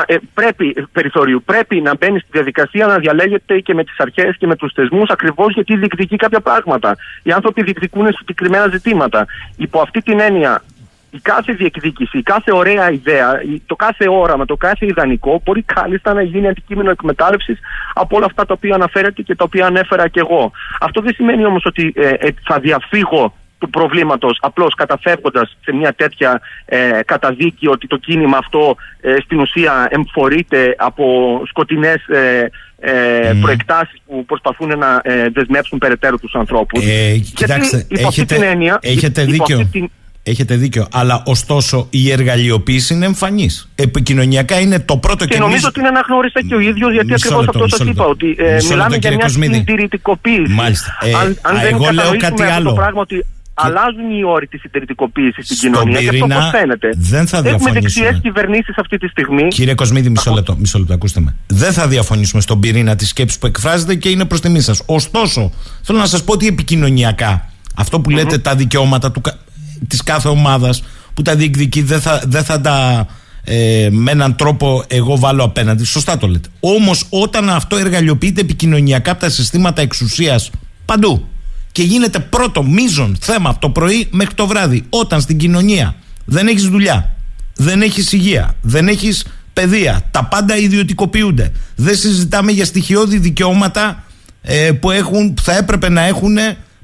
Ε, 0.06 0.16
πρέπει, 0.34 0.86
περιθωρίου. 0.92 1.42
Πρέπει 1.44 1.80
να 1.80 1.96
μπαίνει 1.96 2.18
στη 2.18 2.28
διαδικασία 2.30 2.86
να 2.86 2.98
διαλέγεται 2.98 3.60
και 3.60 3.74
με 3.74 3.84
τις 3.84 3.98
αρχές 3.98 4.36
και 4.36 4.46
με 4.46 4.56
τους 4.56 4.72
θεσμούς 4.72 5.10
ακριβώς 5.10 5.52
γιατί 5.54 5.76
διεκδικεί 5.76 6.16
κάποια 6.16 6.40
πράγματα. 6.40 6.96
Οι 7.22 7.32
άνθρωποι 7.32 7.62
διεκδικούν 7.62 8.12
συγκεκριμένα 8.12 8.68
ζητήματα. 8.68 9.26
Υπό 9.56 9.80
αυτή 9.80 10.02
την 10.02 10.20
έννοια, 10.20 10.62
η 11.10 11.18
κάθε 11.22 11.52
διεκδίκηση, 11.52 12.18
η 12.18 12.22
κάθε 12.22 12.52
ωραία 12.52 12.90
ιδέα, 12.90 13.40
το 13.66 13.76
κάθε 13.76 14.08
όραμα, 14.08 14.44
το 14.44 14.56
κάθε 14.56 14.86
ιδανικό 14.86 15.40
μπορεί 15.44 15.62
κάλλιστα 15.62 16.12
να 16.12 16.22
γίνει 16.22 16.48
αντικείμενο 16.48 16.90
εκμετάλλευσης 16.90 17.58
από 17.94 18.16
όλα 18.16 18.26
αυτά 18.26 18.46
τα 18.46 18.54
οποία 18.56 18.74
αναφέρατε 18.74 19.22
και 19.22 19.34
τα 19.34 19.44
οποία 19.44 19.66
ανέφερα 19.66 20.08
και 20.08 20.20
εγώ. 20.20 20.52
Αυτό 20.80 21.00
δεν 21.00 21.14
σημαίνει 21.14 21.44
όμως 21.44 21.64
ότι 21.64 21.92
ε, 21.96 22.08
ε, 22.08 22.28
θα 22.44 22.58
διαφύγω 22.58 23.34
του 23.58 23.70
προβλήματος 23.70 24.38
απλώς 24.40 24.74
καταφεύγοντας 24.74 25.56
σε 25.64 25.72
μια 25.74 25.92
τέτοια 25.92 26.40
ε, 26.64 27.00
καταδίκη 27.04 27.66
ότι 27.66 27.86
το 27.86 27.96
κίνημα 27.96 28.36
αυτό 28.36 28.76
ε, 29.00 29.14
στην 29.24 29.40
ουσία 29.40 29.88
εμφορείται 29.90 30.74
από 30.78 31.04
σκοτεινές 31.46 32.08
ε, 32.08 32.50
ε, 32.80 33.32
προεκτάσεις 33.40 34.00
που 34.06 34.24
προσπαθούν 34.24 34.78
να 34.78 35.00
ε, 35.04 35.28
δεσμεύσουν 35.28 35.78
περαιτέρω 35.78 36.18
τους 36.18 36.34
ανθρώπους. 36.34 36.84
Ε, 36.86 37.18
κοιτάξτε, 37.34 37.86
έχετε, 37.88 38.46
έννοια, 38.46 38.78
έχετε 38.82 39.24
δίκιο. 39.24 39.70
Έχετε 40.22 40.56
δίκιο. 40.56 40.86
Αλλά 40.92 41.22
ωστόσο 41.26 41.86
η 41.90 42.10
εργαλειοποίηση 42.10 42.94
είναι 42.94 43.06
εμφανής. 43.06 43.68
Επικοινωνιακά 43.74 44.60
είναι 44.60 44.78
το 44.78 44.96
πρώτο 44.96 45.26
και 45.26 45.38
νομίζω 45.38 45.68
ότι 45.68 45.78
είναι 45.78 45.88
αναγνώρισα 45.88 46.40
και 46.48 46.54
ο 46.54 46.60
ίδιος, 46.60 46.92
γιατί 46.92 47.12
ακριβώς 47.12 47.48
αυτός 47.48 47.70
σας 47.70 47.86
είπα. 47.86 48.04
Ότι 48.04 48.36
ε, 48.38 48.58
μιλάμε 48.68 48.96
για 48.96 49.10
μια 49.14 49.28
συντηρητικοποίηση. 49.28 50.52
Μάλιστα. 50.52 50.98
Ε, 51.00 51.14
αν, 51.14 51.38
αν 51.42 51.60
δεν 51.60 51.74
εγώ 51.74 51.90
λέω 51.92 52.16
κάτι 52.16 52.42
άλλο. 52.42 52.68
Το 52.68 52.74
πράγμα 52.74 53.00
ότι 53.00 53.24
αλλάζουν 53.54 54.10
οι 54.18 54.24
όροι 54.24 54.46
της 54.46 54.60
συντηρητικοποίησης 54.60 55.44
στην 55.44 55.56
κοινωνία 55.56 55.98
πυρήνα, 55.98 56.26
και 56.26 56.34
αυτό 56.34 56.50
πώ 56.50 56.58
φαίνεται. 56.58 56.90
Δεν 56.96 57.26
θα 57.26 57.42
Έχουμε 57.44 57.72
δεξιές 57.72 58.18
κυβερνήσεις 58.22 58.76
αυτή 58.76 58.98
τη 58.98 59.08
στιγμή. 59.08 59.48
Κύριε 59.48 59.74
Κοσμίδη, 59.74 60.10
μισό 60.10 60.32
λεπτό, 60.32 60.56
μισό 60.56 60.78
λεπτό, 60.78 60.94
ακούστε 60.94 61.20
με. 61.20 61.36
Δεν 61.46 61.72
θα 61.72 61.88
διαφωνήσουμε 61.88 62.42
στον 62.42 62.60
πυρήνα 62.60 62.96
της 62.96 63.08
σκέψης 63.08 63.38
που 63.38 63.46
εκφράζεται 63.46 63.94
και 63.94 64.08
είναι 64.08 64.24
προς 64.24 64.40
τιμή 64.40 64.60
σας. 64.60 64.82
Ωστόσο, 64.86 65.52
θέλω 65.82 65.98
να 65.98 66.06
σας 66.06 66.24
πω 66.24 66.32
ότι 66.32 66.46
επικοινωνιακά 66.46 67.50
αυτό 67.76 68.00
που 68.00 68.10
λέτε 68.10 68.38
τα 68.38 68.54
δικαιώματα 68.54 69.12
της 69.88 70.02
κάθε 70.02 70.28
ομάδας 70.28 70.82
που 71.14 71.22
τα 71.22 71.34
διεκδικεί 71.36 71.82
δεν 71.82 72.00
θα, 72.00 72.22
δεν 72.26 72.44
θα 72.44 72.60
τα 72.60 73.06
ε, 73.44 73.88
με 73.90 74.10
έναν 74.10 74.36
τρόπο 74.36 74.84
εγώ 74.86 75.18
βάλω 75.18 75.44
απέναντι. 75.44 75.84
Σωστά 75.84 76.16
το 76.18 76.26
λέτε. 76.26 76.48
Όμως 76.60 77.06
όταν 77.10 77.50
αυτό 77.50 77.76
εργαλειοποιείται 77.76 78.40
επικοινωνιακά 78.40 79.10
από 79.10 79.20
τα 79.20 79.30
συστήματα 79.30 79.82
εξουσίας 79.82 80.50
παντού 80.84 81.28
και 81.72 81.82
γίνεται 81.82 82.18
πρώτο 82.18 82.62
μείζον 82.62 83.16
θέμα 83.20 83.50
από 83.50 83.60
το 83.60 83.70
πρωί 83.70 84.08
μέχρι 84.10 84.34
το 84.34 84.46
βράδυ. 84.46 84.84
Όταν 84.90 85.20
στην 85.20 85.38
κοινωνία 85.38 85.94
δεν 86.24 86.46
έχεις 86.46 86.68
δουλειά, 86.68 87.16
δεν 87.56 87.82
έχεις 87.82 88.12
υγεία, 88.12 88.54
δεν 88.62 88.88
έχεις 88.88 89.26
παιδεία, 89.52 90.02
τα 90.10 90.24
πάντα 90.24 90.56
ιδιωτικοποιούνται. 90.56 91.52
Δεν 91.76 91.96
συζητάμε 91.96 92.52
για 92.52 92.64
στοιχειώδη 92.64 93.18
δικαιώματα 93.18 94.04
ε, 94.42 94.70
που, 94.72 94.90
έχουν, 94.90 95.34
που 95.34 95.42
θα 95.42 95.56
έπρεπε 95.56 95.88
να 95.88 96.02
έχουν 96.02 96.36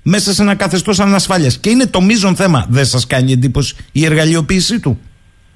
μέσα 0.08 0.32
σε 0.32 0.42
ένα 0.42 0.54
καθεστώς 0.54 1.00
ανασφάλειας. 1.00 1.58
Και 1.58 1.70
είναι 1.70 1.86
το 1.86 2.00
μείζον 2.00 2.36
θέμα. 2.36 2.66
Δεν 2.68 2.84
σας 2.84 3.06
κάνει 3.06 3.32
εντύπωση 3.32 3.76
η 3.92 4.04
εργαλειοποίησή 4.04 4.80
του; 4.80 5.00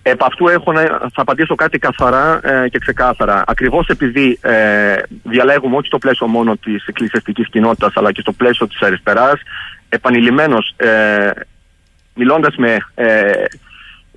Επ' 0.03 0.25
αυτού 0.25 0.49
έχω 0.49 0.73
να, 0.73 0.83
θα 0.87 1.23
απαντήσω 1.23 1.55
κάτι 1.55 1.79
καθαρά 1.79 2.41
ε, 2.43 2.69
και 2.69 2.79
ξεκάθαρα. 2.79 3.45
Ακριβώς 3.47 3.87
επειδή 3.87 4.39
ε, 4.41 4.97
διαλέγουμε 5.23 5.77
όχι 5.77 5.87
στο 5.87 5.99
πλαίσιο 5.99 6.27
μόνο 6.27 6.57
της 6.57 6.87
εκκλησιαστικής 6.87 7.49
κοινότητας, 7.49 7.93
αλλά 7.97 8.13
και 8.13 8.21
στο 8.21 8.33
πλαίσιο 8.33 8.67
της 8.67 8.81
αριστεράς, 8.81 9.41
επανειλημμένω 9.89 10.57
ε, 10.77 11.31
μιλώντας 12.15 12.57
με 12.57 12.77
ε, 12.95 13.33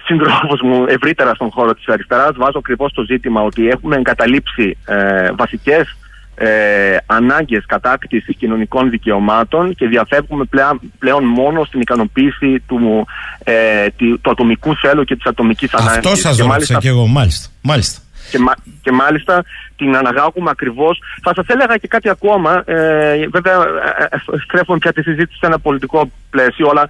συντρόφου 0.05 0.65
μου 0.67 0.85
ευρύτερα 0.87 1.33
στον 1.33 1.51
χώρο 1.51 1.73
της 1.73 1.87
αριστεράς, 1.87 2.31
βάζω 2.35 2.57
ακριβώς 2.57 2.93
το 2.93 3.03
ζήτημα 3.03 3.41
ότι 3.41 3.67
έχουμε 3.67 3.95
εγκαταλείψει 3.95 4.77
ε, 4.85 5.31
βασικές 5.31 5.97
ε, 6.35 6.97
ανάγκες 7.05 7.65
κατάκτησης 7.65 8.35
κοινωνικών 8.35 8.89
δικαιωμάτων 8.89 9.75
και 9.75 9.87
διαφεύγουμε 9.87 10.43
πλέον, 10.45 10.79
πλέον 10.99 11.23
μόνο 11.23 11.63
στην 11.63 11.81
ικανοποίηση 11.81 12.59
του, 12.67 13.07
ε, 13.43 13.87
του 14.21 14.31
ατομικού 14.31 14.75
θέλου 14.75 15.03
και 15.03 15.15
της 15.15 15.25
ατομικής 15.25 15.73
ανάγκης. 15.73 15.97
Αυτό 15.97 16.15
σας 16.15 16.37
ρώτησα 16.37 16.77
και 16.79 16.87
εγώ, 16.87 17.07
μάλιστα. 17.07 17.49
μάλιστα. 17.61 18.02
Και, 18.31 18.37
και 18.81 18.91
μάλιστα 18.91 19.43
την 19.77 19.95
αναγάγουμε 19.95 20.49
ακριβώς. 20.49 20.99
Θα 21.21 21.33
σας 21.35 21.45
έλεγα 21.47 21.77
και 21.77 21.87
κάτι 21.87 22.09
ακόμα. 22.09 22.63
Ε, 22.65 23.27
βέβαια, 23.27 23.55
ε, 23.97 24.03
ε, 24.09 24.17
στρέφουμε 24.43 24.77
πια 24.77 24.93
τη 24.93 25.01
συζήτηση 25.01 25.37
σε 25.37 25.45
ένα 25.45 25.59
πολιτικό 25.59 26.11
πλαίσιο, 26.29 26.67
αλλά 26.69 26.87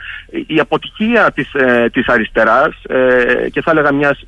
η 0.48 0.60
αποτυχία 0.60 1.32
της 1.32 1.54
ε, 1.54 1.90
της 1.90 2.08
αριστεράς 2.08 2.84
ε, 2.88 3.50
και 3.50 3.62
θα 3.62 3.72
έλεγα 3.72 3.94
μιας 3.94 4.24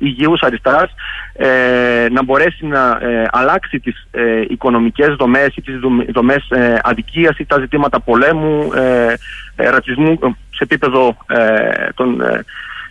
υγιούς 0.00 0.42
αριστεράς 0.42 0.90
ε, 1.32 2.08
να 2.10 2.22
μπορέσει 2.24 2.66
να 2.66 2.98
ε, 3.02 3.26
αλλάξει 3.30 3.80
τις 3.80 4.08
ε, 4.10 4.40
οικονομικές 4.48 5.14
δομές 5.14 5.56
ή 5.56 5.62
τις 5.62 5.74
δομές 6.12 6.50
ε, 6.50 6.78
αδικίας 6.82 7.38
ή 7.38 7.46
τα 7.46 7.58
ζητήματα 7.58 8.00
πολέμου, 8.00 8.70
ρατσισμού 9.56 10.18
σε 10.50 10.64
επίπεδο 10.64 11.16
των 11.94 12.22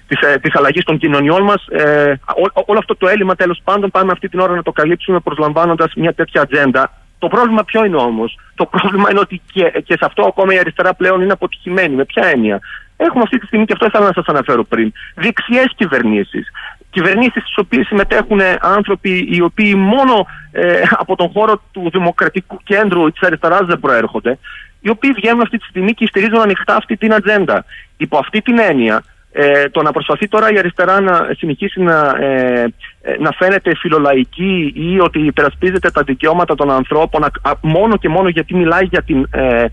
της, 0.09 0.21
ε, 0.21 0.37
της 0.39 0.55
αλλαγής 0.55 0.83
των 0.83 0.97
κοινωνιών 0.97 1.43
μας. 1.43 1.65
Ε, 1.67 2.19
όλο 2.65 2.79
αυτό 2.79 2.95
το 2.95 3.07
έλλειμμα 3.07 3.35
τέλος 3.35 3.61
πάντων 3.63 3.91
πάμε 3.91 4.11
αυτή 4.11 4.29
την 4.29 4.39
ώρα 4.39 4.53
να 4.55 4.63
το 4.63 4.71
καλύψουμε 4.71 5.19
προσλαμβάνοντας 5.19 5.93
μια 5.95 6.13
τέτοια 6.13 6.41
ατζέντα. 6.41 6.91
Το 7.19 7.27
πρόβλημα 7.27 7.63
ποιο 7.63 7.85
είναι 7.85 7.95
όμως; 7.95 8.37
Το 8.55 8.65
πρόβλημα 8.65 9.07
είναι 9.11 9.19
ότι 9.19 9.41
και, 9.51 9.63
και 9.85 9.93
σε 9.93 10.05
αυτό 10.05 10.23
ακόμα 10.27 10.53
η 10.53 10.59
αριστερά 10.59 10.93
πλέον 10.93 11.21
είναι 11.21 11.33
αποτυχημένη. 11.33 11.95
Με 11.95 12.05
ποια 12.05 12.27
έννοια; 12.27 12.59
Έχουμε 13.01 13.23
αυτή 13.23 13.39
τη 13.39 13.45
στιγμή, 13.45 13.65
και 13.65 13.73
αυτό 13.73 13.85
ήθελα 13.85 14.05
να 14.05 14.13
σας 14.13 14.25
αναφέρω 14.25 14.63
πριν, 14.63 14.91
δεξιές 15.15 15.73
κυβερνήσεις. 15.75 16.47
Κυβερνήσεις 16.89 17.41
στις 17.41 17.57
οποίες 17.57 17.85
συμμετέχουν 17.87 18.39
άνθρωποι 18.61 19.27
οι 19.31 19.41
οποίοι 19.41 19.73
μόνο 19.77 20.27
ε, 20.51 20.81
από 21.03 21.15
τον 21.15 21.29
χώρο 21.31 21.61
του 21.71 21.89
δημοκρατικού 21.91 22.59
κέντρου 22.63 23.11
της 23.11 23.21
αριστεράς 23.21 23.65
δεν 23.65 23.79
προέρχονται, 23.79 24.37
οι 24.79 24.89
οποίοι 24.89 25.11
βγαίνουν 25.11 25.41
αυτή 25.41 25.57
τη 25.57 25.65
στιγμή 25.65 25.93
και 25.93 26.07
στηρίζουν 26.07 26.41
ανοιχτά 26.41 26.75
αυτή 26.75 26.97
την 26.97 27.13
ατζέντα. 27.13 27.65
Υπό 27.97 28.17
αυτή 28.17 28.41
την 28.41 28.59
έννοια, 28.59 29.03
ε, 29.31 29.69
το 29.69 29.81
να 29.81 29.91
προσπαθεί 29.91 30.27
τώρα 30.27 30.51
η 30.51 30.57
αριστερά 30.57 31.01
να 31.01 31.29
συνεχίσει 31.37 31.81
να, 31.81 32.15
ε, 32.19 32.61
ε, 32.61 32.98
να 33.19 33.31
φαίνεται 33.31 33.75
φιλολαϊκή 33.75 34.73
ή 34.75 34.99
ότι 34.99 35.19
υπερασπίζεται 35.19 35.91
τα 35.91 36.03
δικαιώματα 36.03 36.55
των 36.55 36.71
ανθρώπων 36.71 37.25
μόνο 37.61 37.97
και 37.97 38.09
μόνο 38.09 38.29
γιατί 38.29 38.55
μιλάει 38.55 38.83
για 38.83 39.01
την, 39.01 39.27
ε, 39.31 39.65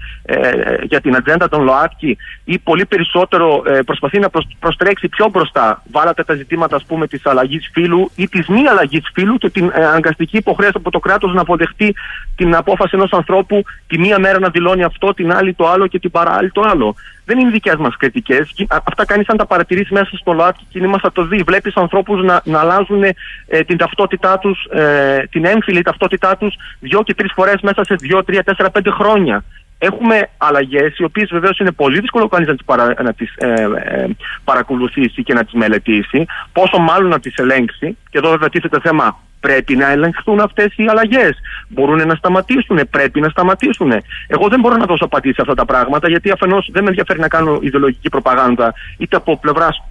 για 0.82 1.01
την 1.01 1.16
ατζέντα 1.16 1.48
των 1.48 1.62
ΛΟΑΤΚΙ 1.62 2.16
ή 2.44 2.59
πολύ 2.59 2.86
περισσότερο 2.86 3.62
προσπαθεί 3.86 4.19
να 4.19 4.31
προστρέξει 4.59 5.09
πιο 5.09 5.28
μπροστά. 5.28 5.82
Βάλατε 5.90 6.24
τα 6.24 6.35
ζητήματα 6.35 6.77
ας 6.77 6.85
πούμε 6.85 7.07
της 7.07 7.27
αλλαγής 7.27 7.70
φύλου 7.73 8.11
ή 8.16 8.28
της 8.28 8.48
μη 8.48 8.69
αλλαγής 8.69 9.11
φύλου 9.15 9.36
και 9.39 9.51
την 9.51 9.73
αναγκαστική 9.74 10.36
υποχρέωση 10.36 10.74
από 10.77 10.90
το 10.90 10.98
κράτος 10.98 11.35
να 11.35 11.40
αποδεχτεί 11.40 11.94
την 12.36 12.55
απόφαση 12.55 12.90
ενός 12.94 13.12
ανθρώπου 13.12 13.62
τη 13.86 13.98
μία 13.98 14.19
μέρα 14.19 14.39
να 14.39 14.48
δηλώνει 14.48 14.82
αυτό, 14.82 15.15
την 15.15 15.32
άλλη 15.32 15.55
το 15.55 15.69
άλλο 15.69 15.86
και 15.86 15.98
την 15.98 16.11
παράλληλη 16.11 16.51
το 16.51 16.61
άλλο 16.61 16.94
δεν 17.27 17.39
είναι 17.39 17.51
δικές 17.51 17.74
μας 17.74 17.97
κριτικές. 17.97 18.66
Αυτά 18.69 19.05
κανεί 19.05 19.24
αν 19.27 19.36
τα 19.36 19.47
παρατηρήσεις 19.47 19.90
μέσα 19.90 20.16
στο 20.16 20.32
ΛΟΑΤΚΙ 20.32 20.65
κίνημα 20.69 20.98
θα 20.98 21.12
το 21.12 21.24
δει. 21.24 21.43
Βλέπεις 21.43 21.74
ανθρώπους 21.74 22.24
να, 22.24 22.40
να 22.44 22.61
αλλάζουν 22.61 23.03
ε, 23.47 23.60
την 23.60 23.76
ταυτότητά 23.76 24.38
τους, 24.38 24.64
ε, 24.64 25.18
την 25.30 25.44
έμφυλη 25.44 25.82
ταυτότητά 25.82 26.36
τους 26.36 26.55
δύο 26.80 27.02
και 27.02 27.14
τρεις 27.14 27.32
φορές 27.34 27.60
μέσα 27.62 27.84
σε 27.84 27.94
δύο, 27.94 28.24
τρία, 28.24 28.43
τέσσερα, 28.43 28.70
πέντε 28.70 28.90
χρόνια. 28.90 29.44
Έχουμε 29.78 30.28
αλλαγές, 30.36 30.98
οι 30.98 31.05
οποίες 31.05 31.28
βεβαίως 31.32 31.59
είναι 31.59 31.72
πολύ 31.72 32.01
δύσκολο 32.01 32.28
κανείς 32.28 32.48
να 32.48 32.55
τις 32.55 32.64
παρα, 32.64 32.94
ε, 33.36 33.62
ε, 33.74 34.06
παρακολουθήσει 34.44 35.22
και 35.22 35.34
να 35.34 35.44
τις 35.44 35.52
μελετήσει, 35.52 36.26
πόσο 36.52 36.78
μάλλον 36.78 37.10
να 37.10 37.20
τις 37.20 37.34
ελέγξει. 37.36 37.97
Και 38.10 38.18
εδώ 38.18 38.30
βέβαια 38.30 38.48
τίθεται 38.48 38.80
θέμα 38.80 39.20
Πρέπει 39.40 39.76
να 39.76 39.90
ελεγχθούν 39.90 40.40
αυτές 40.40 40.72
οι 40.76 40.84
αλλαγές. 40.88 41.36
Μπορούν 41.68 42.06
να 42.06 42.14
σταματήσουν. 42.14 42.80
Πρέπει 42.90 43.20
να 43.20 43.28
σταματήσουν. 43.28 43.93
Εγώ 44.26 44.48
δεν 44.48 44.60
μπορώ 44.60 44.76
να 44.76 44.84
δώσω 44.84 45.05
απαντήσεις 45.05 45.36
σε 45.36 45.43
αυτά 45.43 45.55
τα 45.55 45.64
πράγματα, 45.64 46.09
γιατί 46.09 46.30
αφενός 46.30 46.68
δεν 46.72 46.82
με 46.82 46.88
ενδιαφέρει 46.88 47.20
να 47.20 47.28
κάνω 47.28 47.59
ιδεολογική 47.62 48.09
προπαγάνδα 48.09 48.74
είτε 48.98 49.16
από 49.16 49.38
πλευράς 49.38 49.82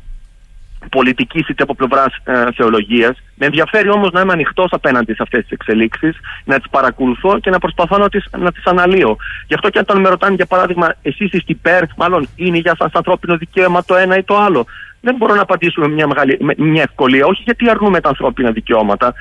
πολιτική 0.89 1.45
είτε 1.49 1.63
από 1.63 1.75
πλευράς 1.75 2.15
ε, 2.23 2.51
θεολογίας. 2.55 3.21
Με 3.35 3.45
ενδιαφέρει 3.45 3.89
όμως 3.89 4.11
να 4.11 4.21
είμαι 4.21 4.33
ανοιχτός 4.33 4.67
απέναντι 4.71 5.13
σε 5.13 5.21
αυτές 5.21 5.41
τις 5.41 5.51
εξελίξεις, 5.51 6.17
να 6.43 6.57
τις 6.57 6.69
παρακολουθώ 6.69 7.39
και 7.39 7.49
να 7.49 7.59
προσπαθώ 7.59 7.97
να 7.97 8.09
τις 8.09 8.25
να 8.37 8.51
τις 8.51 8.65
αναλύω. 8.65 9.17
Γι' 9.47 9.53
αυτό 9.53 9.69
και 9.69 9.79
όταν 9.79 9.99
με 9.99 10.09
ρωτάνε, 10.09 10.35
για 10.35 10.45
παράδειγμα, 10.45 10.93
εσείς 11.01 11.31
είστε 11.31 11.43
υπέρ, 11.45 11.83
μάλλον 11.97 12.27
είναι 12.35 12.57
για 12.57 12.75
σας 12.79 12.91
ανθρώπινο 12.93 13.37
δικαίωμα 13.37 13.83
το 13.83 13.95
ένα 13.95 14.17
ή 14.17 14.23
το 14.23 14.37
άλλο. 14.37 14.65
Δεν 15.01 15.15
μπορώ 15.15 15.35
να 15.35 15.41
απαντήσω 15.41 15.81
με 15.81 15.87
μια, 15.87 16.07
μεγάλη, 16.07 16.37
με 16.41 16.53
μια 16.57 16.81
ευκολία. 16.81 17.25
Όχι 17.25 17.41
γιατί 17.45 17.69
αρνούμε 17.69 17.99
τα 18.01 18.09
ανθρώπινα 18.09 18.51
δικαιώματα. 18.51 19.13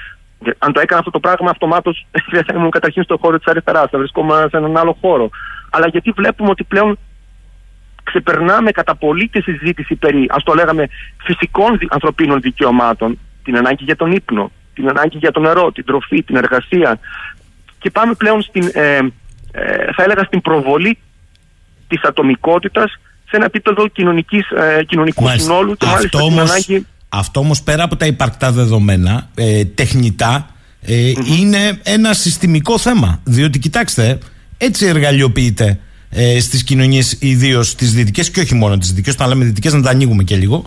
Αν 0.58 0.72
το 0.72 0.80
έκανα 0.80 0.98
αυτό 0.98 1.10
το 1.10 1.20
πράγμα, 1.20 1.50
αυτομάτως 1.50 2.06
δεν 2.34 2.44
θα 2.44 2.54
ήμουν 2.56 2.70
καταρχήν 2.70 3.02
στον 3.02 3.18
χώρο 3.18 3.36
της 3.38 3.46
αριστεράς, 3.46 3.90
θα 3.90 3.98
βρισκόμουν 3.98 4.48
σε 4.48 4.56
έναν 4.56 4.76
άλλο 4.76 4.96
χώρο. 5.00 5.30
Αλλά 5.70 5.86
γιατί 5.88 6.10
βλέπουμε 6.10 6.50
ότι 6.50 6.64
πλέον 6.64 6.98
ξεπερνάμε 8.04 8.70
κατά 8.70 8.94
πολύ 8.94 9.28
τη 9.28 9.40
συζήτηση 9.40 9.94
περί, 9.94 10.26
ας 10.30 10.42
το 10.42 10.54
λέγαμε, 10.54 10.88
φυσικών 11.24 11.78
ανθρωπίνων 11.88 12.40
δικαιωμάτων, 12.40 13.18
την 13.44 13.56
ανάγκη 13.56 13.84
για 13.84 13.96
τον 13.96 14.12
ύπνο, 14.12 14.50
την 14.74 14.88
ανάγκη 14.88 15.18
για 15.18 15.30
το 15.30 15.40
νερό, 15.40 15.72
την 15.72 15.84
τροφή, 15.84 16.22
την 16.22 16.36
εργασία 16.36 17.00
και 17.84 17.90
πάμε 17.90 18.14
πλέον 18.14 18.42
στην, 18.42 18.70
ε, 18.72 18.96
ε, 18.96 19.92
θα 19.96 20.02
έλεγα 20.02 20.22
στην 20.24 20.40
προβολή 20.40 20.98
της 21.88 22.02
ατομικότητας 22.02 22.92
σε 23.28 23.36
ένα 23.36 23.44
επίπεδο 23.44 23.88
κοινωνικής, 23.88 24.50
ε, 24.50 24.84
κοινωνικού 24.84 25.22
μάλιστα. 25.22 25.52
συνόλου 25.52 25.74
και 25.74 25.86
μάλιστα 25.86 26.18
αυτό 26.18 26.30
όμως, 26.30 26.50
ανάγκη... 26.50 26.86
Αυτό 27.08 27.40
όμως 27.40 27.62
πέρα 27.62 27.82
από 27.82 27.96
τα 27.96 28.06
υπαρκτά 28.06 28.52
δεδομένα, 28.52 29.28
ε, 29.34 29.64
τεχνητά, 29.64 30.50
ε, 30.82 31.12
είναι 31.38 31.80
ένα 31.82 32.12
συστημικό 32.12 32.78
θέμα. 32.78 33.20
Διότι 33.24 33.58
κοιτάξτε, 33.58 34.18
έτσι 34.58 34.86
εργαλειοποιείται 34.86 35.80
ε, 36.16 36.40
στις 36.40 36.64
κοινωνίες, 36.64 37.16
ιδίως 37.18 37.74
τις 37.74 37.92
δυτικές 37.92 38.30
και 38.30 38.40
όχι 38.40 38.54
μόνο 38.54 38.78
τις 38.78 38.88
δυτικές. 38.88 39.14
Όταν 39.14 39.28
λέμε 39.28 39.44
δυτικές, 39.44 39.72
να 39.72 39.82
τα 39.82 39.90
ανοίγουμε 39.90 40.22
και 40.22 40.36
λίγο. 40.36 40.64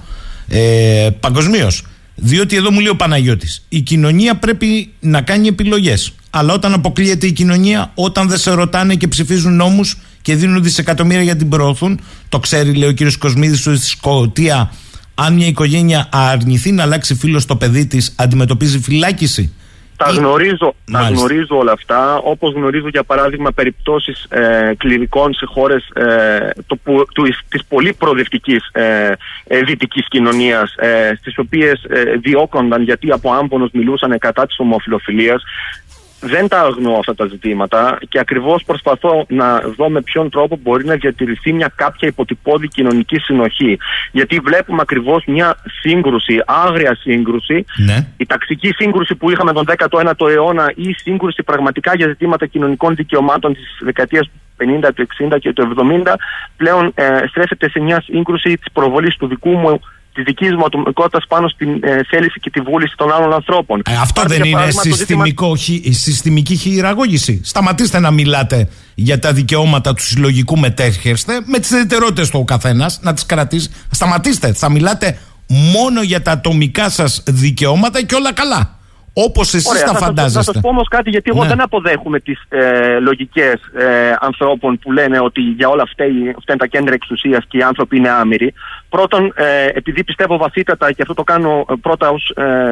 Ε, 0.47 1.09
Παγκοσμίως. 1.19 1.83
Διότι 2.15 2.55
εδώ 2.55 2.71
μου 2.71 2.79
λέει 2.79 2.89
ο 2.89 2.95
Παναγιώτης, 2.95 3.65
η 3.69 3.81
κοινωνία 3.81 4.35
πρέπει 4.35 4.89
να 4.99 5.21
κάνει 5.21 5.47
επιλογές. 5.47 6.13
Αλλά 6.29 6.53
όταν 6.53 6.73
αποκλείεται 6.73 7.27
η 7.27 7.31
κοινωνία, 7.31 7.91
όταν 7.95 8.27
δεν 8.27 8.37
σε 8.37 8.51
ρωτάνε 8.51 8.95
και 8.95 9.07
ψηφίζουν 9.07 9.55
νόμους 9.55 9.97
και 10.21 10.35
δίνουν 10.35 10.63
δισεκατομμύρια 10.63 11.23
για 11.23 11.35
την 11.35 11.49
προωθούν, 11.49 11.99
το 12.29 12.39
ξέρει, 12.39 12.73
λέει 12.73 12.89
ο 12.89 12.91
κύριος 12.91 13.17
Κοσμίδης, 13.17 13.67
ότι 13.67 13.77
στη 13.77 13.87
Σκοτία, 13.87 14.71
αν 15.15 15.33
μια 15.33 15.47
οικογένεια 15.47 16.09
αρνηθεί 16.11 16.71
να 16.71 16.83
αλλάξει 16.83 17.15
φίλο 17.15 17.39
στο 17.39 17.55
παιδί 17.55 17.85
της, 17.85 18.13
αντιμετωπίζει 18.15 18.79
φυλάκιση. 18.79 19.51
Τα 19.97 20.09
γνωρίζω, 20.09 20.75
τα 20.91 21.01
γνωρίζω 21.01 21.57
όλα 21.57 21.71
αυτά, 21.71 22.15
όπως 22.15 22.53
γνωρίζω 22.53 22.87
για 22.87 23.03
παράδειγμα 23.03 23.51
περιπτώσεις 23.51 24.25
ε, 24.29 24.73
κλινικών 24.77 25.33
σε 25.33 25.45
χώρες 25.45 25.89
ε, 25.93 26.49
το, 26.67 26.77
του, 27.13 27.23
της 27.49 27.65
πολύ 27.67 27.93
προοδευτικής 27.93 28.69
ε, 28.71 29.11
ε, 29.43 29.61
δυτικής 29.61 30.07
κοινωνίας 30.07 30.75
ε, 30.75 31.15
στις 31.19 31.37
οποίες 31.37 31.83
ε, 31.89 32.15
διώκονταν 32.21 32.81
γιατί 32.81 33.11
από 33.11 33.33
άμπονος 33.33 33.69
μιλούσαν 33.73 34.17
κατά 34.17 34.45
της 34.45 34.59
ομοφιλοφιλίας 34.59 35.43
δεν 36.19 36.47
τα 36.47 36.59
αγνοώ 36.59 36.97
αυτά 36.99 37.15
τα 37.15 37.25
ζητήματα 37.25 37.97
και 38.09 38.19
ακριβώς 38.19 38.63
προσπαθώ 38.63 39.25
να 39.27 39.59
δω 39.59 39.89
με 39.89 40.01
ποιον 40.01 40.29
τρόπο 40.29 40.59
μπορεί 40.63 40.85
να 40.85 40.95
διατηρηθεί 40.95 41.53
μια 41.53 41.71
κάποια 41.75 42.07
υποτυπώδη 42.07 42.67
κοινωνική 42.67 43.17
συνοχή. 43.17 43.77
Γιατί 44.11 44.39
βλέπουμε 44.39 44.81
ακριβώς 44.81 45.23
μια 45.25 45.57
σύγκρουση, 45.81 46.41
άγρια 46.45 46.95
σύγκρουση. 46.95 47.65
Ναι. 47.85 48.07
Η 48.17 48.25
ταξική 48.25 48.71
σύγκρουση 48.75 49.15
που 49.15 49.31
είχαμε 49.31 49.53
τον 49.53 49.65
19ο 49.77 50.29
αιώνα 50.29 50.71
ή 50.75 50.89
η 50.89 50.93
σύγκρουση 50.93 51.43
πραγματικά 51.43 51.95
για 51.95 52.07
ζητήματα 52.07 52.45
κοινωνικών 52.45 52.95
δικαιωμάτων 52.95 53.53
της 53.53 53.77
δεκαετίας 53.81 54.25
του 54.25 54.31
50, 54.83 54.89
του 54.95 55.07
60 55.31 55.37
και 55.39 55.53
του 55.53 55.73
70 56.05 56.13
πλέον 56.57 56.91
ε, 56.95 57.27
στρέφεται 57.27 57.69
σε 57.69 57.79
μια 57.79 58.01
σύγκρουση 58.01 58.57
της 58.57 58.71
προβολής 58.73 59.15
του 59.15 59.27
δικού 59.27 59.49
μου 59.49 59.79
τη 60.17 60.23
δική 60.23 60.45
μου 60.49 60.65
ατομικότητας 60.65 61.25
πάνω 61.27 61.47
στην 61.47 61.83
ε, 61.83 62.03
θέληση 62.09 62.39
και 62.39 62.49
τη 62.49 62.59
βούληση 62.59 62.93
των 62.97 63.11
άλλων 63.11 63.33
ανθρώπων. 63.33 63.81
Ε, 63.89 63.95
αυτό 63.95 64.21
δεν 64.27 64.43
είναι 64.43 64.71
συστημικό, 64.71 65.55
ζήτημα... 65.55 65.93
συστημική 65.93 66.55
χειραγώγηση. 66.55 67.41
Σταματήστε 67.43 67.99
να 67.99 68.11
μιλάτε 68.11 68.69
για 68.95 69.19
τα 69.19 69.33
δικαιώματα 69.33 69.93
του 69.93 70.03
συλλογικού 70.03 70.57
μετέρχεστε 70.57 71.41
με 71.45 71.59
τις 71.59 71.69
ιδιαιτερότητες 71.69 72.29
του 72.29 72.39
ο 72.39 72.43
καθένας, 72.43 72.99
να 73.01 73.13
τις 73.13 73.25
κρατήσει. 73.25 73.69
Σταματήστε. 73.91 74.53
Θα 74.53 74.69
μιλάτε 74.69 75.19
μόνο 75.47 76.01
για 76.01 76.21
τα 76.21 76.31
ατομικά 76.31 76.89
σας 76.89 77.23
δικαιώματα 77.27 78.03
και 78.03 78.15
όλα 78.15 78.33
καλά. 78.33 78.76
Όπως 79.19 79.53
εσείς 79.53 79.83
τα 79.83 79.93
φαντάζεστε. 79.93 80.43
Θα 80.43 80.53
σα 80.53 80.59
πω 80.59 80.69
όμως 80.69 80.87
κάτι, 80.87 81.09
γιατί 81.09 81.29
εγώ 81.33 81.41
ναι. 81.41 81.47
δεν 81.47 81.61
αποδέχομαι 81.61 82.19
τις 82.19 82.41
ε, 82.49 82.99
λογικές 82.99 83.53
ε, 83.77 84.13
ανθρώπων 84.19 84.79
που 84.79 84.91
λένε 84.91 85.19
ότι 85.19 85.41
για 85.41 85.69
όλα 85.69 85.81
αυτά 85.81 86.05
είναι 86.05 86.35
τα 86.57 86.67
κέντρα 86.67 86.93
εξουσίας 86.93 87.45
και 87.47 87.57
οι 87.57 87.61
άνθρωποι 87.61 87.97
είναι 87.97 88.09
άμυροι. 88.09 88.53
Πρώτον, 88.89 89.33
ε, 89.35 89.65
επειδή 89.65 90.03
πιστεύω 90.03 90.37
βαθύτατα 90.37 90.91
και 90.91 91.01
αυτό 91.01 91.13
το 91.13 91.23
κάνω 91.23 91.65
ε, 91.69 91.73
πρώτα 91.81 92.09
ως, 92.09 92.29
ε, 92.35 92.71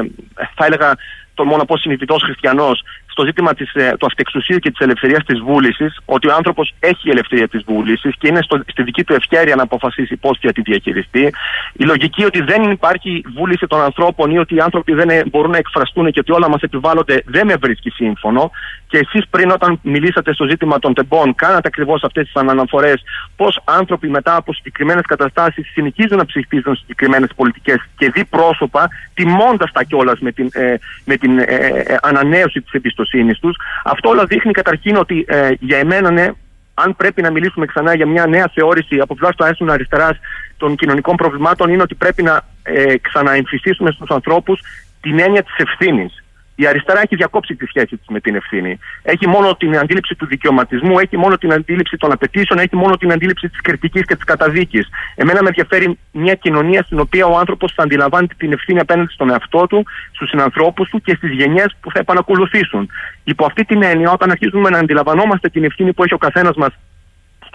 θα 0.54 0.64
έλεγα, 0.66 0.96
το 1.34 1.44
μόνο 1.44 1.64
πω 1.64 1.76
συνειδητό 1.76 2.14
χριστιανός, 2.14 2.82
στο 3.16 3.24
ζήτημα 3.24 3.54
της, 3.54 3.74
ε, 3.74 3.96
του 3.98 4.06
αυτεξουσίου 4.06 4.58
και 4.58 4.70
της 4.70 4.80
ελευθερίας 4.80 5.24
της 5.24 5.40
βούλησης, 5.40 5.98
ότι 6.04 6.28
ο 6.28 6.34
άνθρωπος 6.34 6.74
έχει 6.80 7.08
ελευθερία 7.08 7.48
της 7.48 7.62
βούλησης 7.66 8.14
και 8.18 8.28
είναι 8.28 8.42
στο, 8.42 8.62
στη 8.66 8.82
δική 8.82 9.04
του 9.04 9.14
ευχαίρεια 9.14 9.54
να 9.54 9.62
αποφασίσει 9.62 10.16
πώς 10.16 10.38
θα 10.40 10.52
τη 10.52 10.60
διαχειριστεί. 10.60 11.32
Η 11.72 11.84
λογική 11.84 12.24
ότι 12.24 12.40
δεν 12.42 12.62
υπάρχει 12.70 13.24
βούληση 13.36 13.66
των 13.66 13.80
ανθρώπων 13.80 14.30
ή 14.30 14.38
ότι 14.38 14.54
οι 14.54 14.60
άνθρωποι 14.60 14.92
δεν 14.92 15.08
ε, 15.08 15.22
μπορούν 15.30 15.50
να 15.50 15.56
εκφραστούν 15.56 16.10
και 16.12 16.20
ότι 16.20 16.32
όλα 16.32 16.48
μας 16.48 16.62
επιβάλλονται 16.62 17.22
δεν 17.26 17.46
με 17.46 17.54
βρίσκει 17.56 17.90
σύμφωνο. 17.90 18.50
Και 18.88 18.98
εσείς 18.98 19.28
πριν, 19.30 19.50
όταν 19.50 19.78
μιλήσατε 19.82 20.34
στο 20.34 20.44
ζήτημα 20.44 20.78
των 20.78 20.94
τεμπών, 20.94 21.34
κάνατε 21.34 21.68
ακριβώς 21.68 22.02
αυτές 22.02 22.24
τις 22.24 22.34
αναφορές 22.34 23.02
πώς 23.36 23.60
άνθρωποι 23.64 24.08
μετά 24.08 24.36
από 24.36 24.52
συγκεκριμένες 24.52 25.04
καταστάσεις 25.06 25.70
συνεχίζουν 25.72 26.16
να 26.16 26.24
ψηφίζουν 26.24 26.76
συγκεκριμένες 26.76 27.28
πολιτικές 27.36 27.78
και 27.98 28.10
δι 28.10 28.24
πρόσωπα, 28.24 28.88
τιμώντας 29.14 29.72
τα 29.72 29.82
κιόλας 29.82 30.18
με 30.20 30.32
την, 30.32 30.48
ε, 30.52 30.74
με 31.04 31.16
την 31.16 31.38
ε, 31.38 31.44
ε, 31.44 31.96
ανανέωση 32.02 32.60
της 32.60 32.70
εμπιστοσύνης 33.12 33.38
τους. 33.38 33.56
Αυτό 33.84 34.08
όλα 34.08 34.24
δείχνει 34.24 34.52
καταρχήν 34.52 34.96
ότι 34.96 35.24
ε, 35.28 35.50
για 35.60 35.78
εμένα, 35.78 36.10
ναι, 36.10 36.28
αν 36.74 36.96
πρέπει 36.96 37.22
να 37.22 37.30
μιλήσουμε 37.30 37.66
ξανά 37.66 37.94
για 37.94 38.06
μια 38.06 38.26
νέα 38.26 38.50
θεώρηση 38.54 38.98
από 38.98 39.14
πλευράς 39.14 39.36
του 39.36 39.44
αέσθημα 39.44 39.72
αριστεράς 39.72 40.18
των 40.56 40.76
κοινωνικών 40.76 41.16
προβλημάτων, 41.16 41.70
είναι 41.70 41.82
ότι 41.82 41.94
πρέπει 41.94 42.22
να 42.22 42.40
ε, 42.62 42.98
ξαναεμφυσίσουμε 42.98 43.90
στους 43.90 44.08
ανθρώπους 44.08 44.60
την 45.00 45.18
έννοια 45.18 45.42
της 45.42 45.54
ευθύνης. 45.56 46.24
Η 46.58 46.66
αριστερά 46.66 47.00
έχει 47.00 47.16
διακόψει 47.16 47.54
τη 47.54 47.66
σχέση 47.66 47.96
της 47.96 48.06
με 48.08 48.20
την 48.20 48.34
ευθύνη. 48.34 48.78
Έχει 49.02 49.28
μόνο 49.28 49.56
την 49.56 49.78
αντίληψη 49.78 50.14
του 50.14 50.26
δικαιωματισμού, 50.26 50.98
έχει 50.98 51.16
μόνο 51.16 51.36
την 51.36 51.52
αντίληψη 51.52 51.96
των 51.96 52.12
απαιτήσεων, 52.12 52.58
έχει 52.58 52.76
μόνο 52.76 52.96
την 52.96 53.12
αντίληψη 53.12 53.48
της 53.48 53.60
κριτικής 53.60 54.04
και 54.04 54.14
της 54.14 54.24
καταδίκης. 54.24 54.88
Εμένα 55.14 55.42
με 55.42 55.48
ενδιαφέρει 55.48 55.98
μια 56.12 56.34
κοινωνία 56.34 56.82
στην 56.82 57.00
οποία 57.00 57.26
ο 57.26 57.38
άνθρωπος 57.38 57.72
θα 57.74 57.82
αντιλαμβάνεται 57.82 58.34
την 58.38 58.52
ευθύνη 58.52 58.80
απέναντι 58.80 59.12
στον 59.12 59.30
εαυτό 59.30 59.66
του, 59.66 59.86
στους 60.12 60.28
συνανθρώπους 60.28 60.88
του 60.88 61.00
και 61.00 61.14
στις 61.14 61.30
γενιές 61.30 61.76
που 61.80 61.90
θα 61.90 61.98
επανακολουθήσουν. 61.98 62.88
Υπό 63.24 63.44
αυτή 63.44 63.64
την 63.64 63.82
έννοια, 63.82 64.10
όταν 64.10 64.30
αρχίζουμε 64.30 64.70
να 64.70 64.78
αντιλαμβανόμαστε 64.78 65.48
την 65.48 65.64
ευθύνη 65.64 65.92
που 65.92 66.04
έχει 66.04 66.14
ο 66.14 66.18
καθένας 66.18 66.56
μας 66.56 66.72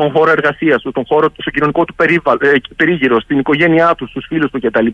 στον 0.01 0.13
χώρο 0.13 0.31
εργασίας 0.31 0.81
τους, 0.81 0.91
στον 0.91 1.05
χώρο, 1.07 1.27
στο 1.37 1.51
κοινωνικό 1.51 1.85
του 1.85 1.95
ε, 1.97 2.15
περίγυρο, 2.75 3.19
στην 3.19 3.39
οικογένειά 3.39 3.95
τους, 3.95 4.09
στους 4.09 4.25
φίλους 4.27 4.51
του 4.51 4.59
κτλ. 4.59 4.87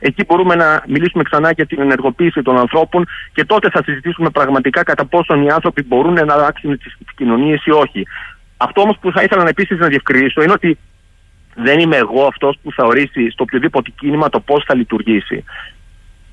Εκεί 0.00 0.24
μπορούμε 0.24 0.54
να 0.54 0.82
μιλήσουμε 0.86 1.22
ξανά 1.22 1.50
για 1.50 1.66
την 1.66 1.80
ενεργοποίηση 1.80 2.42
των 2.42 2.58
ανθρώπων 2.58 3.06
και 3.32 3.44
τότε 3.44 3.70
θα 3.70 3.82
συζητήσουμε 3.82 4.30
πραγματικά 4.30 4.82
κατά 4.82 5.04
πόσον 5.04 5.42
οι 5.42 5.50
άνθρωποι 5.50 5.82
μπορούν 5.82 6.12
να 6.12 6.34
αλλάξουν 6.34 6.78
τις 6.78 6.96
κοινωνίες 7.16 7.64
ή 7.64 7.70
όχι. 7.70 8.02
Αυτό 8.56 8.80
όμως 8.80 8.96
που 9.00 9.12
θα 9.12 9.22
ήθελα 9.22 9.48
επίσης 9.48 9.78
να 9.78 9.88
διευκρινίσω 9.88 10.42
είναι 10.42 10.52
ότι 10.52 10.78
δεν 11.54 11.78
είμαι 11.78 11.96
εγώ 11.96 12.26
αυτός 12.26 12.58
που 12.62 12.72
θα 12.72 12.84
ορίσει 12.84 13.30
στο 13.30 13.42
οποιοδήποτε 13.42 13.90
κίνημα 13.98 14.28
το 14.28 14.40
πώς 14.40 14.64
θα 14.66 14.74
λειτουργήσει. 14.74 15.44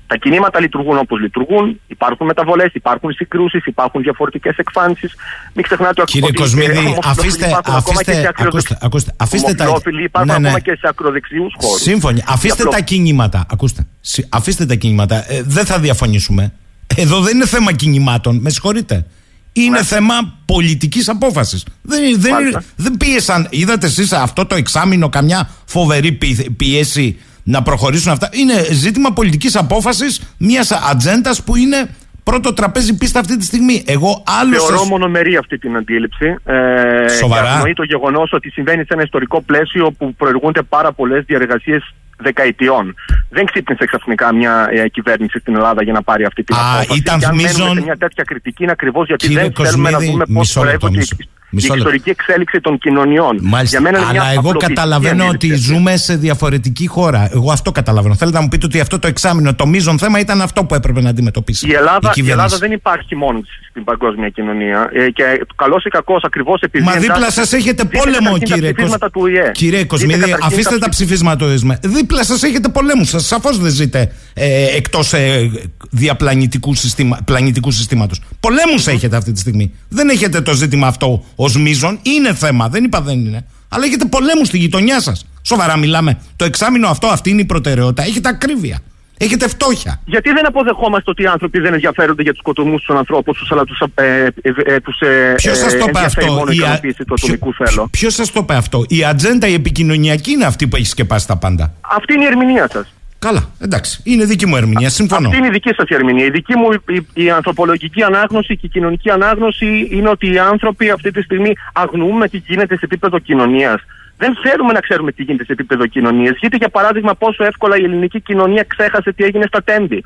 Τα 0.06 0.16
κινήματα 0.16 0.60
λειτουργούν 0.60 0.98
όπως 0.98 1.20
λειτουργούν. 1.20 1.80
Υπάρχουν 1.86 2.26
μεταβολές, 2.26 2.70
υπάρχουν 2.72 3.12
συγκρούσεις, 3.12 3.66
υπάρχουν 3.66 4.02
διαφορετικές 4.02 4.56
εκφάνσεις. 4.56 5.14
Μην 5.54 5.64
ξεχνάτε 5.64 6.00
ότι. 6.00 6.12
Κύριε 6.12 6.32
Κοσμίδη, 6.32 6.98
αφήστε. 7.02 7.58
αφήστε 7.66 8.32
ακούστε, 8.36 8.78
ακούστε, 8.80 9.14
αφήστε 9.16 9.54
τα. 9.54 9.64
Υπάρχουν 10.02 10.32
ναι, 10.32 10.38
ναι. 10.38 10.48
ακόμα 10.48 10.60
και 10.60 10.76
σε 10.80 10.88
ακροδεξιούς 10.88 11.54
χώρους. 11.60 11.80
Σύμφωνοι. 11.80 12.22
Αφήστε 12.26 12.64
τα 12.64 12.80
κινήματα. 12.80 13.46
Ακούστε. 13.50 13.86
Αφήστε 14.28 14.66
τα 14.66 14.74
κινήματα. 14.74 15.32
Ε, 15.32 15.42
δεν 15.42 15.64
θα 15.64 15.78
διαφωνήσουμε. 15.78 16.52
Εδώ 16.96 17.20
δεν 17.20 17.34
είναι 17.34 17.46
θέμα 17.46 17.72
κινημάτων. 17.72 18.36
Με 18.36 18.50
συγχωρείτε. 18.50 19.06
Είναι 19.52 19.78
ναι. 19.78 19.84
θέμα 19.84 20.14
πολιτικής 20.44 21.08
απόφασης. 21.08 21.64
Δεν, 21.82 22.20
δεν, 22.20 22.62
δεν 22.76 22.96
πίεσαν. 22.96 23.46
Είδατε 23.50 23.86
εσείς 23.86 24.12
αυτό 24.12 24.46
το 24.46 24.54
εξάμεινο 24.54 25.08
καμιά 25.08 25.50
φοβερή 25.64 26.18
πίεση 26.56 27.18
να 27.44 27.62
προχωρήσουν 27.62 28.12
αυτά. 28.12 28.28
Είναι 28.32 28.66
ζήτημα 28.70 29.12
πολιτικής 29.12 29.56
απόφασης 29.56 30.34
μιας 30.38 30.70
ατζέντας 30.72 31.42
που 31.42 31.56
είναι 31.56 31.88
πρώτο 32.24 32.52
τραπέζι 32.54 32.96
πίστα 32.96 33.20
αυτή 33.20 33.36
τη 33.36 33.44
στιγμή. 33.44 33.84
Εγώ 33.86 34.22
άλλο. 34.40 34.56
Θεωρώ 34.56 34.78
σας... 34.78 34.88
μονομερή 34.88 35.36
αυτή 35.36 35.58
την 35.58 35.76
αντίληψη. 35.76 36.36
Ε, 36.44 37.08
Σοβαρά. 37.08 37.52
Αγνοεί 37.52 37.72
το 37.72 37.82
γεγονός 37.82 38.32
ότι 38.32 38.50
συμβαίνει 38.50 38.82
σε 38.82 38.88
ένα 38.90 39.02
ιστορικό 39.02 39.42
πλαίσιο 39.42 39.90
που 39.98 40.14
προεργούνται 40.14 40.62
πάρα 40.62 40.92
πολλές 40.92 41.24
διαργασίες 41.24 41.94
δεκαετιών. 42.18 42.94
Δεν 43.28 43.44
ξύπνησε 43.44 43.84
ξαφνικά 43.84 44.34
μια 44.34 44.68
ε, 44.70 44.88
κυβέρνηση 44.88 45.38
στην 45.38 45.54
Ελλάδα 45.54 45.82
για 45.82 45.92
να 45.92 46.02
πάρει 46.02 46.24
αυτή 46.24 46.42
την 46.42 46.54
Α, 46.54 46.58
απόφαση. 46.58 46.98
Ήταν 46.98 47.18
και 47.18 47.26
αν 47.26 47.82
μια 47.82 47.96
τέτοια 47.96 48.24
κριτική 48.24 48.62
είναι 48.62 48.72
ακριβώς 48.72 49.06
γιατί 49.06 49.34
δεν 49.34 49.52
θέλουμε 49.54 49.90
να 49.90 49.98
δούμε 49.98 50.24
πώς 50.34 50.52
προέρχονται 50.52 50.96
Μισό 50.96 51.16
η 51.58 51.62
λεπτό. 51.62 51.76
ιστορική 51.76 52.10
εξέλιξη 52.10 52.60
των 52.60 52.78
κοινωνιών. 52.78 53.38
Μάλιστα. 53.42 53.78
Για 53.78 53.90
μένα 53.90 54.02
είναι 54.02 54.12
μια 54.12 54.20
Αλλά 54.20 54.30
εγώ 54.30 54.38
απλοποιητική 54.40 54.74
καταλαβαίνω 54.74 55.24
ότι 55.24 55.34
αντίληψη. 55.34 55.62
ζούμε 55.62 55.96
σε 55.96 56.16
διαφορετική 56.16 56.86
χώρα. 56.86 57.28
Εγώ 57.32 57.52
αυτό 57.52 57.72
καταλαβαίνω. 57.72 58.14
Θέλετε 58.14 58.36
να 58.36 58.42
μου 58.42 58.48
πείτε 58.48 58.66
ότι 58.66 58.80
αυτό 58.80 58.98
το 58.98 59.06
εξάμεινο, 59.06 59.54
το 59.54 59.66
μείζον 59.66 59.98
θέμα 59.98 60.18
ήταν 60.18 60.40
αυτό 60.42 60.64
που 60.64 60.74
έπρεπε 60.74 61.00
να 61.00 61.08
αντιμετωπίσει. 61.10 61.68
Η 61.68 61.72
Ελλάδα, 61.72 62.08
η 62.08 62.12
κυβέρνηση. 62.12 62.30
Ελλάδα 62.30 62.56
δεν 62.56 62.72
υπάρχει 62.72 63.16
μόνη 63.16 63.40
της 63.42 63.63
στην 63.74 63.84
παγκόσμια 63.86 64.28
κοινωνία. 64.28 64.90
Ε, 64.92 65.10
και 65.10 65.24
καλός 65.56 65.84
ή 65.84 65.88
κακός, 65.88 66.22
ακριβώς 66.24 66.60
επειδή. 66.60 66.84
Μα 66.84 66.92
δίπλα 66.92 67.16
εντάσσεται- 67.16 67.46
σα 67.46 67.56
έχετε 67.56 67.82
δείτε 67.82 67.98
πόλεμο, 67.98 68.18
καταρχήν 68.18 68.48
τα 68.48 68.54
κύριε 68.54 68.72
ψηφίσματα 68.72 69.08
Κος- 69.10 69.22
του 69.22 69.26
ΙΕ. 69.30 69.50
Κύριε 69.52 69.76
Δείτε 69.76 69.84
Κοσμίδη, 69.86 70.20
καταρχήν 70.20 70.44
αφήστε 70.46 70.78
τα 70.78 70.88
ψη- 70.88 70.90
ψηφίσματα 70.90 71.36
του 71.36 71.50
ΕΣΜΕ. 71.52 71.78
Δίπλα 71.82 72.24
σας 72.24 72.42
έχετε 72.42 72.68
πολέμου. 72.68 73.04
Σας 73.04 73.26
σαφώς 73.26 73.58
δεν 73.58 73.70
ζείτε 73.70 74.12
ε, 74.34 74.76
εκτός 74.76 75.12
ε, 75.12 75.50
διαπλανητικού 75.90 76.74
συστήμα, 76.74 77.18
πλανητικού 77.24 77.70
συστήματος. 77.70 78.20
Πολέμους 78.40 78.86
έχετε 78.86 79.16
αυτή 79.16 79.32
τη 79.32 79.38
στιγμή. 79.40 79.74
Δεν 79.88 80.08
έχετε 80.08 80.40
το 80.40 80.52
ζήτημα 80.52 80.86
αυτό 80.86 81.24
ως 81.36 81.56
μείζον. 81.56 81.98
Είναι 82.02 82.34
θέμα, 82.34 82.68
δεν 82.68 82.84
είπα 82.84 83.00
δεν 83.00 83.18
είναι. 83.24 83.46
Αλλά 83.68 83.84
έχετε 83.84 84.04
πολέμους 84.04 84.46
στη 84.46 84.58
γειτονιά 84.58 85.00
σας. 85.00 85.26
Σοβαρά 85.42 85.76
μιλάμε. 85.76 86.18
Το 86.36 86.44
εξάμεινο 86.44 86.88
αυτό, 86.88 87.06
αυτή 87.06 87.30
είναι 87.30 87.40
η 87.40 87.44
προτεραιότητα. 87.44 88.02
Έχετε 88.02 88.28
ακρίβεια. 88.28 88.78
Έχετε 89.24 89.48
φτώχεια. 89.48 90.00
Γιατί 90.04 90.30
δεν 90.32 90.46
αποδεχόμαστε 90.46 91.10
ότι 91.10 91.22
οι 91.22 91.26
άνθρωποι 91.26 91.58
δεν 91.60 91.72
ενδιαφέρονται 91.72 92.22
για 92.22 92.30
τους 92.32 92.40
σκοτωμού 92.40 92.76
των 92.86 92.96
ανθρώπων 92.96 93.34
τους, 93.34 93.52
αλλά 93.52 93.64
τους 93.64 93.82
ε, 93.94 94.04
ε, 94.42 94.52
ε, 94.64 94.80
τους, 94.80 95.00
ε, 95.00 95.32
Ποιος 95.36 95.58
σας 95.58 95.72
ε, 95.74 95.78
το 95.78 95.84
είπε 95.88 95.98
ενδιαφέρει 95.98 96.26
αυτό, 96.26 96.38
μόνο 96.38 96.50
η 96.50 96.56
η 96.56 96.60
α- 96.60 96.62
ικανοποίηση 96.64 97.04
του 97.04 97.14
ποιο- 97.14 97.32
ατομικού 97.34 97.54
θέλω. 97.64 97.88
Ποιο 97.90 98.10
σας 98.10 98.32
το 98.32 98.40
είπε 98.42 98.54
αυτό, 98.54 98.84
Η 98.88 99.04
ατζέντα 99.04 99.46
η 99.46 99.54
επικοινωνιακή 99.54 100.30
είναι 100.30 100.44
αυτή 100.44 100.66
που 100.68 100.76
έχει 100.76 100.86
σκεπάσει 100.86 101.26
τα 101.26 101.36
πάντα. 101.36 101.72
Αυτή 101.80 102.14
είναι 102.14 102.22
η 102.24 102.26
ερμηνεία 102.26 102.68
σας. 102.72 102.94
Καλά, 103.18 103.50
εντάξει. 103.60 104.00
Είναι 104.04 104.24
δική 104.24 104.46
μου 104.46 104.56
ερμηνεία. 104.56 104.88
Συμφωνώ. 104.90 105.26
Αυτή 105.28 105.38
είναι 105.38 105.46
η 105.46 105.50
δική 105.50 105.70
σας 105.76 105.88
ερμηνεία. 105.88 106.24
Η 106.24 106.30
δική 106.30 106.56
μου 106.56 106.68
η, 106.88 107.06
η 107.24 107.30
ανθρωπολογική 107.30 108.02
ανάγνωση 108.02 108.56
και 108.56 108.66
η 108.66 108.68
κοινωνική 108.68 109.10
ανάγνωση 109.10 109.88
είναι 109.90 110.08
ότι 110.08 110.32
οι 110.32 110.38
άνθρωποι 110.38 110.90
αυτή 110.90 111.10
τη 111.10 111.22
στιγμή 111.22 111.52
αγνοούμε 111.72 112.28
τι 112.28 112.36
γίνεται 112.46 112.74
σε 112.74 112.80
επίπεδο 112.84 113.18
κοινωνίας. 113.18 113.80
Δεν 114.16 114.36
θέλουμε 114.42 114.72
να 114.72 114.80
ξέρουμε 114.80 115.12
τι 115.12 115.22
γίνεται 115.22 115.44
σε 115.44 115.52
επίπεδο 115.52 115.86
κοινωνίας. 115.86 116.36
Γιατί, 116.40 116.56
για 116.56 116.68
παράδειγμα, 116.68 117.14
πόσο 117.14 117.44
εύκολα 117.44 117.76
η 117.76 117.84
ελληνική 117.84 118.20
κοινωνία 118.20 118.64
ξέχασε 118.68 119.12
τι 119.12 119.24
έγινε 119.24 119.44
στα 119.46 119.62
τέμπη. 119.62 120.04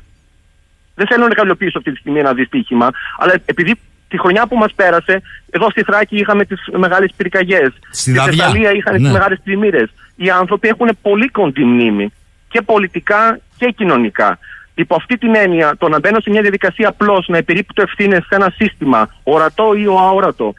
Δεν 0.95 1.07
θέλω 1.07 1.27
να 1.27 1.33
καλλιοποιήσω 1.33 1.77
αυτή 1.77 1.91
τη 1.91 1.97
στιγμή 1.97 2.19
ένα 2.19 2.33
δυστύχημα, 2.33 2.89
αλλά 3.17 3.33
επειδή 3.45 3.75
τη 4.07 4.19
χρονιά 4.19 4.47
που 4.47 4.57
μας 4.57 4.73
πέρασε, 4.73 5.21
εδώ 5.49 5.69
στη 5.69 5.83
Θράκη 5.83 6.15
είχαμε 6.17 6.45
τις 6.45 6.59
μεγάλες 6.77 7.11
πυρκαγιές. 7.17 7.71
Στη 7.89 7.97
Στη 8.01 8.11
Δαδιά. 8.11 8.43
Θεσσαλία 8.45 8.71
είχαν 8.71 8.93
Ναι. 9.01 9.07
τι 9.07 9.13
μεγάλες 9.13 9.39
πλημμύρες. 9.43 9.89
Οι 10.15 10.29
άνθρωποι 10.29 10.67
έχουν 10.67 10.89
πολύ 11.01 11.27
κοντή 11.27 11.63
μνήμη 11.63 12.13
και 12.49 12.61
πολιτικά 12.61 13.39
και 13.57 13.71
κοινωνικά. 13.71 14.39
Υπό 14.73 14.95
αυτή 14.95 15.17
την 15.17 15.35
έννοια, 15.35 15.75
το 15.77 15.89
να 15.89 15.99
μπαίνω 15.99 16.19
σε 16.19 16.29
μια 16.29 16.41
διαδικασία 16.41 16.87
απλώς 16.87 17.27
να 17.27 17.37
επιρρύπτω 17.37 17.81
ευθύνες 17.81 18.25
σε 18.27 18.35
ένα 18.35 18.53
σύστημα, 18.55 19.09
ορατό 19.23 19.73
ή 19.73 19.87
ο 19.87 19.97
αόρατο, 19.99 20.53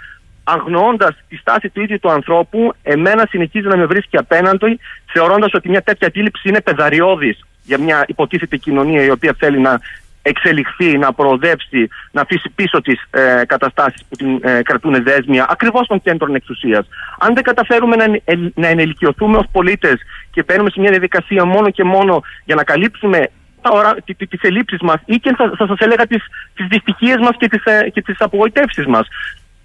αγνοώντας 0.55 1.15
τη 1.29 1.37
στάση 1.37 1.69
του 1.69 1.81
ίδιου 1.83 1.99
του 2.01 2.11
ανθρώπου, 2.11 2.73
εμένα 2.83 3.27
συνεχίζει 3.31 3.67
να 3.67 3.77
με 3.77 3.87
βρίσκει 3.87 4.17
απέναντι, 4.17 4.79
θεωρώντας 5.13 5.53
ότι 5.55 5.69
μια 5.69 5.83
τέτοια 5.83 6.07
αντίληψη 6.07 6.49
είναι 6.49 6.61
πεδαριώδη 6.61 7.37
για 7.65 7.79
μια 7.79 8.05
υποτίθεται 8.07 8.57
κοινωνία 8.57 9.03
η 9.05 9.11
οποία 9.11 9.35
θέλει 9.39 9.59
να 9.59 9.81
εξελιχθεί, 10.23 10.99
να 10.99 11.13
προοδεύσει, 11.13 11.89
να 12.13 12.21
αφήσει 12.21 12.49
πίσω 12.55 12.81
τις 12.81 13.03
ε, 13.11 13.43
καταστάσεις 13.47 14.05
που 14.09 14.17
την 14.17 14.39
ε, 14.43 14.63
κρατούν 14.63 15.03
δέσμια 15.03 15.47
ακριβώς 15.49 15.87
των 15.87 16.03
κέντρων 16.03 16.35
εξουσίας. 16.35 16.87
Αν 17.19 17.35
δεν 17.35 17.43
καταφέρουμε 17.43 17.97
να, 17.97 18.05
εν- 18.05 18.23
ε, 18.25 18.35
να 18.55 18.69
ενηλικιωθούμε 18.69 19.37
ως 19.37 19.47
πολίτες 19.53 20.01
και 20.31 20.43
μπαίνουμε 20.43 20.71
σε 20.71 20.81
μια 20.81 20.91
διαδικασία 20.91 21.45
μόνο 21.45 21.71
και 21.71 21.85
μόνο 21.85 22.23
για 22.45 22.55
να 22.55 22.65
καλύψουμε 22.65 23.19
τα 23.63 23.71
ωρα... 23.73 23.95
τι- 24.05 24.15
τι- 24.15 24.27
τις 24.27 24.41
ελλείψεις 24.43 24.81
μας 24.81 25.01
ή 25.05 25.17
και 25.17 25.35
θα, 25.37 25.53
θα 25.57 25.67
σας 25.67 25.79
έλεγα 25.79 26.07
τις, 26.07 26.23
τις 26.55 26.67
δυστυχίες 26.67 27.17
μας 27.17 27.35
και 27.39 27.49
τις, 27.49 27.65
ε, 27.65 27.89
και 27.91 28.03
τις 28.03 28.17
απογοητεύσεις 28.21 28.87
μας. 28.87 29.09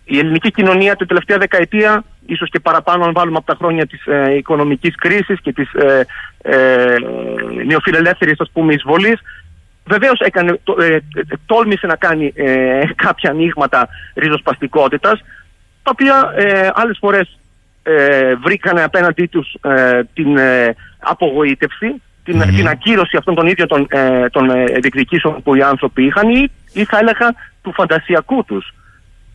Η 0.05 0.17
ελληνική 0.17 0.51
κοινωνία 0.51 0.95
την 0.95 1.07
τελευταία 1.07 1.37
δεκαετία, 1.37 2.03
ίσως 2.25 2.49
και 2.49 2.59
παραπάνω 2.59 3.05
αν 3.05 3.13
βάλουμε 3.13 3.37
από 3.37 3.45
τα 3.45 3.55
χρόνια 3.57 3.85
της 3.85 4.05
ε, 4.05 4.35
οικονομικής 4.35 4.95
κρίσης 4.95 5.41
και 5.41 5.53
της 5.53 5.73
ε, 5.73 6.05
ε, 6.41 6.95
νεοφιλελεύθερης 7.65 8.39
ας 8.39 8.49
πούμε 8.53 8.73
εισβολής, 8.73 9.19
βεβαίως 9.85 10.19
έκανε, 10.19 10.59
το, 10.63 10.75
ε, 10.79 10.95
ε, 10.95 11.01
τόλμησε 11.45 11.87
να 11.87 11.95
κάνει 11.95 12.33
ε, 12.35 12.81
κάποια 12.95 13.29
ανοίγματα 13.29 13.87
ριζοσπαστικότητας, 14.15 15.21
τα 15.83 15.91
οποία 15.93 16.33
ε, 16.35 16.69
άλλες 16.73 16.97
φορές 16.99 17.39
ε, 17.83 18.35
βρήκανε 18.35 18.83
απέναντί 18.83 19.25
τους 19.25 19.55
ε, 19.63 20.03
την 20.13 20.37
ε, 20.37 20.75
απογοήτευση, 20.99 22.01
την, 22.23 22.35
Μμμ. 22.35 22.55
την 22.55 22.67
ακύρωση 22.67 23.17
αυτών 23.17 23.35
των 23.35 23.47
ίδιων 23.47 23.67
των, 23.67 23.87
ε, 23.89 24.29
των 24.29 24.49
ε, 24.49 24.63
διεκδικήσεων 24.63 25.41
που 25.43 25.55
οι 25.55 25.61
άνθρωποι 25.61 26.05
είχαν 26.05 26.29
ή, 26.29 26.51
ή 26.73 26.83
θα 26.83 26.97
έλεγα 26.97 27.33
του 27.61 27.73
φαντασιακού 27.73 28.43
τους. 28.45 28.73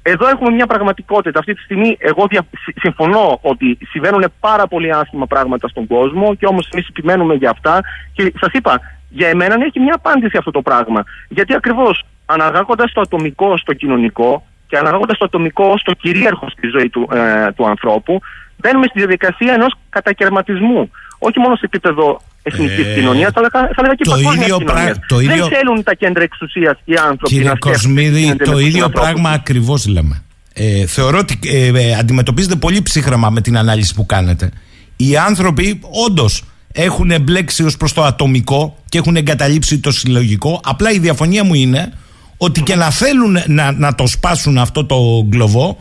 Εδώ 0.03 0.29
έχουμε 0.29 0.51
μια 0.51 0.67
πραγματικότητα. 0.67 1.39
Αυτή 1.39 1.55
τη 1.55 1.61
στιγμή 1.61 1.97
εγώ 1.99 2.27
δια... 2.31 2.43
συ- 2.65 2.81
συμφωνώ 2.81 3.39
ότι 3.43 3.79
συμβαίνουν 3.91 4.25
πάρα 4.41 4.67
πολύ 4.67 4.93
άσχημα 4.93 5.27
πράγματα 5.27 5.69
στον 5.69 5.87
κόσμο 5.87 6.35
και 6.35 6.47
όμως 6.47 6.69
εμείς 6.73 6.89
επιμένουμε 6.89 7.35
για 7.35 7.51
αυτά 7.51 7.81
και 8.13 8.33
σας 8.41 8.53
είπα, 8.53 8.81
για 9.09 9.29
εμένα 9.29 9.65
έχει 9.65 9.81
μια 9.81 9.95
απάντηση 9.95 10.37
αυτό 10.37 10.51
το 10.51 10.63
πράγμα. 10.63 11.05
Γιατί 11.29 11.55
ακριβώς 11.55 12.05
αναγάγοντας 12.27 12.93
το 12.93 13.01
ατομικό 13.01 13.57
στο 13.57 13.73
κοινωνικό 13.73 14.47
και 14.67 14.77
αναγάγοντας 14.77 15.19
το 15.19 15.25
ατομικό 15.25 15.79
στο 15.79 15.93
κυρίαρχο 15.93 16.49
στη 16.51 16.67
ζωή 16.67 16.89
του, 16.89 17.09
ε, 17.13 17.53
του 17.53 17.67
ανθρώπου, 17.67 18.21
μπαίνουμε 18.57 18.87
στη 18.87 18.99
διαδικασία 18.99 19.53
ενός 19.53 19.75
κατακαιρματισμού. 19.91 20.91
Όχι 21.27 21.39
μόνο 21.39 21.55
σε 21.57 21.65
επίπεδο 21.65 22.21
εθνικής 22.43 22.87
Ε, 22.87 22.95
κοινωνίας, 22.95 23.33
αλλά 23.35 23.49
θα 23.53 23.61
θα 23.61 23.79
έλεγα 23.79 23.95
και 23.95 24.05
το 24.05 24.11
παγκόσμιας 24.11 24.45
ίδιο 24.45 24.57
κοινωνίας. 24.59 24.85
πρά- 24.97 25.07
το 25.09 25.21
ίδιο- 25.21 25.49
Δεν 25.49 25.57
θέλουν 25.59 25.83
τα 25.83 25.95
κέντρα 25.95 26.23
εξουσίας 26.23 26.77
οι 26.85 26.95
άνθρωποι 26.95 27.35
Κύριε 27.35 27.49
να 27.49 27.55
σκέφτονται 27.55 27.77
τι 27.77 27.83
Κοσμίδη, 27.83 28.21
γίνεται 28.21 28.45
με 28.45 28.51
το 28.53 28.59
τους 28.59 28.67
ίδιο 28.69 28.85
ανθρώπους 28.85 29.11
πράγμα 29.11 29.29
τους. 29.31 29.39
ακριβώς 29.41 29.87
λέμε. 29.87 30.23
Ε, 30.53 30.87
θεωρώ 30.87 31.19
ότι 31.19 31.39
ε, 31.47 31.67
ε, 31.75 31.95
αντιμετωπίζετε 31.95 32.57
πολύ 32.57 32.83
ψύχρεμα 32.83 33.31
με 33.31 33.41
την 33.41 33.57
ανάλυση 33.57 33.95
που 33.95 34.07
κάνετε. 34.07 34.51
Οι 34.97 35.17
άνθρωποι 35.17 35.81
όντως 36.07 36.45
έχουν 36.73 37.11
εμπλέξει 37.11 37.63
ως 37.65 37.77
προς 37.77 37.93
το 37.93 38.03
ατομικό 38.05 38.77
και 38.89 38.99
έχουν 38.99 39.17
εγκαταλείψει 39.17 39.79
το 39.79 39.91
συλλογικό. 39.93 40.61
Απλά 40.65 40.91
η 40.93 40.99
διαφωνία 40.99 41.45
μου 41.45 41.55
είναι 41.55 41.93
ότι 42.37 42.61
και 42.63 42.75
να 42.77 42.91
θέλουν 42.91 43.37
να, 43.47 43.73
να 43.73 43.95
το 43.95 44.07
σπάσουν 44.07 44.59
αυτό 44.59 44.85
το 44.85 44.97
γκλωβό 45.29 45.77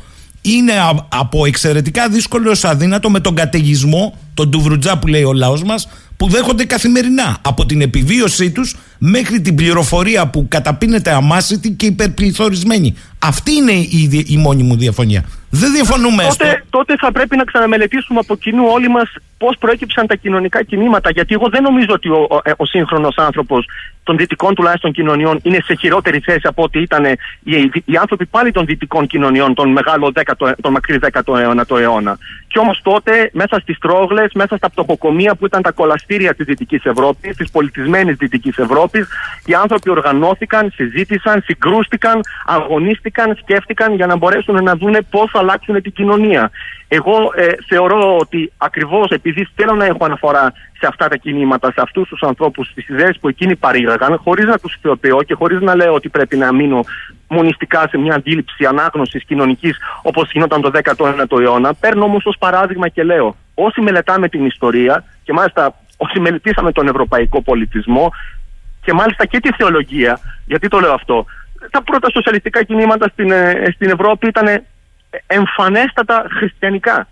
είναι 0.52 0.72
α- 0.74 1.06
από 1.10 1.46
εξαιρετικά 1.46 2.10
δύσκολο 2.10 2.52
ως 2.52 2.64
αδύνατο 2.64 3.10
με 3.10 3.20
τον 3.20 3.36
καταιγισμό, 3.36 4.18
τον 4.34 4.52
τουβρουτζά 4.52 4.98
που 4.98 5.08
λέει 5.08 5.24
ο 5.24 5.34
λαός 5.34 5.64
μας, 5.64 5.88
που 6.18 6.30
δέχονται 6.30 6.66
καθημερινά 6.66 7.38
από 7.42 7.66
την 7.66 7.82
επιβίωσή 7.82 8.52
τους 8.52 8.76
μέχρι 8.98 9.42
την 9.42 9.56
πληροφορία 9.56 10.28
που 10.28 10.46
καταπίνεται 10.48 11.12
αμάσιτη 11.12 11.72
και 11.72 11.86
υπερπληθωρισμένη. 11.86 12.94
Αυτή 13.20 13.54
είναι 13.54 13.72
η, 13.72 14.08
δι- 14.10 14.30
η 14.30 14.38
μόνη 14.38 14.64
μου 14.64 14.76
διαφωνία. 14.78 15.24
Δεν 15.50 15.72
διαφωνούμε 15.72 16.24
στο... 16.24 16.36
τότε, 16.36 16.64
τότε 16.70 16.96
θα 17.00 17.12
πρέπει 17.12 17.36
να 17.36 17.44
ξαναμελετήσουμε 17.44 18.20
από 18.20 18.36
κοινού 18.36 18.66
όλοι 18.68 18.90
μας 18.90 19.14
πώς 19.38 19.58
προέκυψαν 19.60 20.08
τα 20.08 20.16
κοινωνικά 20.16 20.64
κινήματα. 20.64 21.10
Γιατί 21.10 21.34
εγώ 21.34 21.50
δεν 21.50 21.64
νομίζω 21.64 21.88
ότι 21.90 22.10
ο, 22.10 22.28
ο, 22.30 22.40
ο 22.58 22.66
σύγχρονος 22.66 23.16
άνθρωπος 23.18 23.66
των 24.04 24.18
δυτικών 24.18 24.56
τουλάχιστον 24.56 24.92
κοινωνιών 24.92 25.40
είναι 25.44 25.60
σε 25.66 25.74
χειρότερη 25.74 26.20
θέση 26.20 26.42
από 26.44 26.64
ό,τι 26.64 26.82
ήταν 26.82 27.06
οι, 27.06 27.16
οι, 27.44 27.84
οι 27.86 27.96
άνθρωποι 27.96 28.26
πάλι 28.26 28.52
των 28.52 28.66
δυτικών 28.66 29.08
κοινωνιών 29.08 29.54
τον 29.54 29.72
μεγάλο 29.72 30.12
10ο, 30.16 30.52
τον 30.62 30.72
μακρύ 30.72 31.00
19ο 31.12 31.80
αιώνα. 31.80 32.18
Και 32.48 32.60
όμως 32.60 32.80
τότε 32.84 33.30
μέσα 33.34 33.60
στις 33.60 33.78
τρόγλες, 33.78 34.32
μέσα 34.34 34.58
στα 34.58 34.70
πτωχοκομεία 34.70 35.36
που 35.36 35.46
ήταν 35.46 35.62
τα 35.62 35.72
κολαστήρια 35.72 36.34
της 36.34 36.46
Δυτικής 36.46 36.86
Ευρώπης, 36.86 37.36
της 37.36 37.52
πολιτισμένης 37.52 38.16
Δυτικής 38.16 38.58
Ευρώπης, 38.58 39.08
οι 39.46 39.54
άνθρωποι 39.54 39.90
οργανώθηκαν, 39.90 40.72
συζήτησαν, 40.76 41.42
συγκρούστηκαν, 41.46 42.22
αγωνίστηκαν, 42.46 43.09
σκέφτηκαν 43.42 43.94
για 43.94 44.06
να 44.06 44.18
μπορέσουν 44.18 44.64
να 44.64 44.76
δουν 44.76 44.96
πώς 45.10 45.32
θα 45.32 45.40
αλλάξουν 45.40 45.82
την 45.82 45.92
κοινωνία. 45.92 46.52
Εγώ 46.88 47.32
ε, 47.36 47.48
θεωρώ 47.68 48.18
ότι 48.18 48.52
ακριβώς 48.58 49.10
επειδή 49.10 49.48
θέλω 49.56 49.74
να 49.74 49.86
έχω 49.86 50.06
αναφορά 50.06 50.54
σε 50.80 50.88
αυτά 50.88 51.08
τα 51.08 51.16
κινήματα, 51.16 51.72
σε 51.72 51.82
αυτούς 51.82 52.08
τους 52.08 52.22
ανθρώπους, 52.22 52.68
στις 52.68 52.90
ιδέες 52.90 53.18
που 53.20 53.28
εκείνοι 53.28 53.56
παρήγαγαν, 53.56 54.20
χωρίς 54.24 54.46
να 54.46 54.58
τους 54.60 54.78
θεοποιώ 54.82 55.24
και 55.24 55.34
χωρίς 55.34 55.62
να 55.62 55.76
λέω 55.76 55.94
ότι 55.94 56.10
πρέπει 56.10 56.38
να 56.38 56.54
μείνω 56.54 56.84
μονιστικά 57.28 57.88
σε 57.90 57.98
μια 57.98 58.16
αντίληψη 58.16 58.66
ανάγνωσης 58.66 59.24
κοινωνικής 59.24 59.78
όπως 60.02 60.32
γινόταν 60.32 60.62
το 60.62 60.72
19ο 60.74 61.40
αιώνα. 61.40 61.74
Παίρνω 61.74 62.04
όμως 62.04 62.26
ως 62.26 62.36
παράδειγμα 62.40 62.88
και 62.88 63.04
λέω, 63.04 63.36
όσοι 63.54 63.82
μελετάμε 63.82 64.30
την 64.30 64.46
ιστορία 64.46 65.04
και 65.24 65.34
μάλιστα 65.34 65.76
όσοι 65.98 66.20
μελετήσαμε 66.20 66.72
τον 66.72 66.88
ευρωπαϊκό 66.88 67.42
πολιτισμό 67.42 68.12
και 68.82 68.94
μάλιστα 68.94 69.26
και 69.26 69.40
τη 69.40 69.50
θεολογία, 69.52 70.20
γιατί 70.46 70.68
το 70.68 70.80
λέω 70.80 70.94
αυτό, 70.94 71.26
τα 71.72 71.84
πρώτα 71.84 72.10
σοσιαλιστικά 72.10 72.64
κινήματα 72.64 73.08
στην, 73.08 73.32
ε, 73.32 73.72
στην 73.76 73.90
Ευρώπη 73.90 74.28
ήταν 74.28 74.66
εμφανέστατα 75.28 76.26
χριστιανικά. 76.30 77.08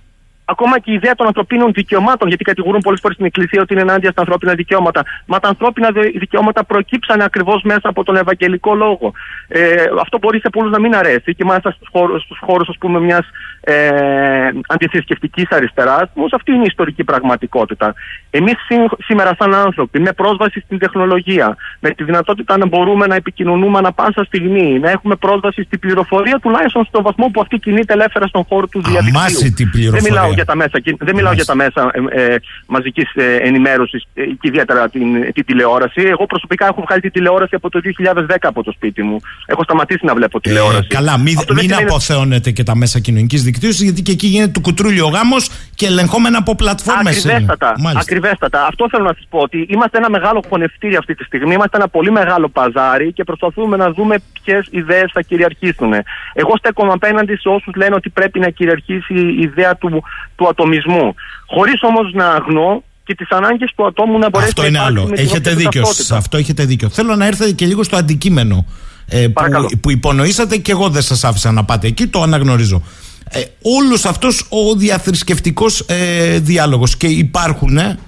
Ακόμα 0.53 0.80
και 0.80 0.91
η 0.91 0.94
ιδέα 0.94 1.15
των 1.15 1.28
ανθρωπίνων 1.28 1.72
δικαιωμάτων, 1.74 2.28
γιατί 2.28 2.44
κατηγορούν 2.44 2.82
πολλές 2.82 2.99
φορές 3.02 3.18
την 3.18 3.26
Εκκλησία 3.26 3.61
ότι 3.61 3.74
είναι 3.74 3.82
ενάντια 3.82 4.11
στα 4.11 4.22
ανθρώπινα 4.22 4.53
δικαιώματα. 4.53 5.03
Μα 5.26 5.40
τα 5.40 5.48
ανθρώπινα 5.48 5.90
δικαιώματα 6.19 6.64
προκύψαν 6.64 7.22
ακριβώς 7.22 7.61
μέσα 7.64 7.90
από 7.90 8.03
τον 8.03 8.15
Ευαγγελικό 8.15 8.76
λόγο. 8.76 9.14
Ε, 9.48 9.61
αυτό 10.02 10.18
μπορεί 10.18 10.40
σε 10.40 10.49
πολλούς 10.49 10.72
να 10.72 10.80
μην 10.80 10.95
αρέσει 10.95 11.36
και 11.36 11.44
μάλιστα 11.44 11.72
στους 11.72 12.40
χώρου 12.40 13.02
μιας 13.02 13.26
ε, 13.61 14.49
αντιθρησκευτικής 14.68 15.49
αριστεράς, 15.49 16.10
όμως 16.14 16.34
αυτή 16.34 16.52
είναι 16.52 16.61
η 16.61 16.69
ιστορική 16.69 17.03
πραγματικότητα. 17.03 17.94
Εμείς 18.30 18.56
σήμερα, 18.98 19.36
σαν 19.40 19.53
άνθρωποι, 19.53 19.99
με 19.99 20.11
πρόσβαση 20.11 20.60
στην 20.60 20.78
τεχνολογία, 20.80 21.57
με 21.80 21.90
τη 21.90 22.03
δυνατότητα 22.03 22.57
να 22.57 22.68
μπορούμε 22.68 23.07
να 23.07 23.15
επικοινωνούμε 23.15 23.78
ανα 23.78 23.91
πάσα 23.91 24.24
στιγμή, 24.24 24.80
να 24.80 24.90
έχουμε 24.90 25.15
πρόσβαση 25.15 25.64
στην 25.64 25.80
πληροφορία, 25.80 26.40
τουλάχιστον 26.40 26.86
στον 26.86 27.03
βαθμό 27.03 27.28
που 27.34 27.41
αυτή 27.41 27.60
κινείται 27.60 27.94
ελεύθερα 27.94 28.28
στον 28.28 28.44
χώρο 28.44 28.68
του 28.68 28.82
διαδικτύου. 28.82 29.91
Δεν 29.91 30.03
μιλάω 30.03 30.34
για 30.38 30.46
τα 30.46 30.56
μέσα, 30.56 30.82
δεν 31.08 31.16
μιλάω 31.16 31.34
για 31.34 31.46
τα 31.46 31.56
μέσα 31.56 31.92
ε, 32.12 32.24
ε, 32.24 32.38
μαζικής 32.68 33.10
ε, 33.16 33.36
ενημέρωσης 33.36 34.02
ε, 34.14 34.24
και 34.24 34.48
ιδιαίτερα 34.52 34.90
την, 34.90 35.34
την 35.34 35.46
τηλεόραση. 35.46 36.02
Εγώ 36.02 36.26
προσωπικά 36.26 36.66
έχω 36.66 36.82
βγάλει 36.82 37.02
τη 37.02 37.12
τηλεόραση 37.12 37.56
από 37.56 37.70
το 37.70 37.80
2010 38.28 38.36
από 38.42 38.64
το 38.64 38.72
σπίτι 38.72 39.04
μου. 39.04 39.20
Έχω 39.46 39.64
σταματήσει 39.64 40.06
να 40.06 40.14
βλέπω 40.14 40.40
τηλεόραση. 40.40 40.88
Ε, 40.92 40.96
καλά, 40.96 41.18
μην, 41.18 41.36
μην 41.54 41.74
αποθεώνετε 41.74 42.52
και 42.52 42.64
τα 42.64 42.76
μέσα 42.76 43.00
κοινωνικής 43.00 43.44
δικτύωσης, 43.44 43.82
γιατί 43.82 44.02
και 44.02 44.12
εκεί 44.12 44.28
γίνεται 44.28 44.52
του 44.52 44.62
κουτρούλιο 44.62 45.08
γάμος 45.08 45.50
και 45.76 45.86
ελεγχόμενα 45.86 46.38
από 46.38 46.56
πλατφόρμες. 46.56 47.26
Ακριβέστατα, 47.26 47.76
ακριβέστατα. 48.00 48.66
Αυτό 48.66 48.88
θέλω 48.90 49.04
να 49.04 49.14
σας 49.14 49.26
πω 49.30 49.40
ότι 49.40 49.68
είμαστε 49.70 49.98
ένα 49.98 50.10
μεγάλο 50.10 50.44
χωνευτήρι 50.50 50.96
αυτή 50.96 51.16
τη 51.16 51.24
στιγμή. 51.24 51.54
Είμαστε 51.54 51.78
ένα 51.78 51.88
πολύ 51.88 52.12
μεγάλο 52.12 52.50
παζάρι 52.50 53.14
και 53.14 53.24
προσπαθούμε 53.24 53.78
να 53.78 53.92
δούμε 53.92 54.16
ποιες 54.44 54.68
ιδέες 54.72 55.12
θα 55.14 55.22
κυριαρχήσουν. 55.22 55.94
Εγώ 56.34 56.54
στέκομαι 56.58 56.92
απέναντι 56.94 57.36
σε 57.36 57.50
όσους 57.50 57.76
λένε 57.76 57.96
ότι 57.96 58.10
πρέπει 58.10 58.40
να 58.40 58.50
κυριαρχήσει 58.50 59.14
η 59.14 59.42
ιδέα 59.42 59.76
του, 59.76 60.04
του 60.38 60.48
ατομισμού. 60.48 61.14
Χωρίς 61.46 61.80
όμως 61.82 62.14
να 62.14 62.28
αγνώ 62.28 62.84
και 63.04 63.16
τις 63.16 63.30
ανάγκες 63.30 63.74
του 63.76 63.86
ατόμου 63.86 64.18
να 64.18 64.30
μπορέσει 64.30 64.50
αυτό 64.50 64.62
να 64.62 64.68
είναι 64.68 64.80
άλλο. 64.80 65.12
Έχετε 65.16 65.54
δίκιο. 65.54 65.86
Σε 65.86 66.16
αυτό 66.16 66.38
έχετε 66.38 66.66
δίκιο. 66.66 66.90
Θέλω 66.90 67.16
να 67.16 67.26
έρθετε 67.26 67.52
και 67.52 67.66
λίγο 67.66 67.84
στο 67.84 67.96
αντικείμενο 67.96 68.66
ε, 69.06 69.28
που, 69.28 69.78
που 69.82 69.92
υπονοήσατε 69.92 70.58
και 70.58 70.72
εγώ 70.72 70.90
δεν 70.90 71.02
σας 71.02 71.24
άφησα 71.24 71.52
να 71.52 71.64
πάτε 71.64 71.88
εκεί, 71.88 72.08
το 72.08 72.22
αναγνωρίζω. 72.22 72.82
Ε, 73.30 73.44
όλος 73.62 74.06
αυτός 74.06 74.46
ο 74.50 74.76
διαθρησκευτικός 74.76 75.80
ε, 75.80 76.40
διάλογος 76.40 76.98
και 76.98 77.08
υπάρχουν 77.08 77.78
ε, 77.78 78.00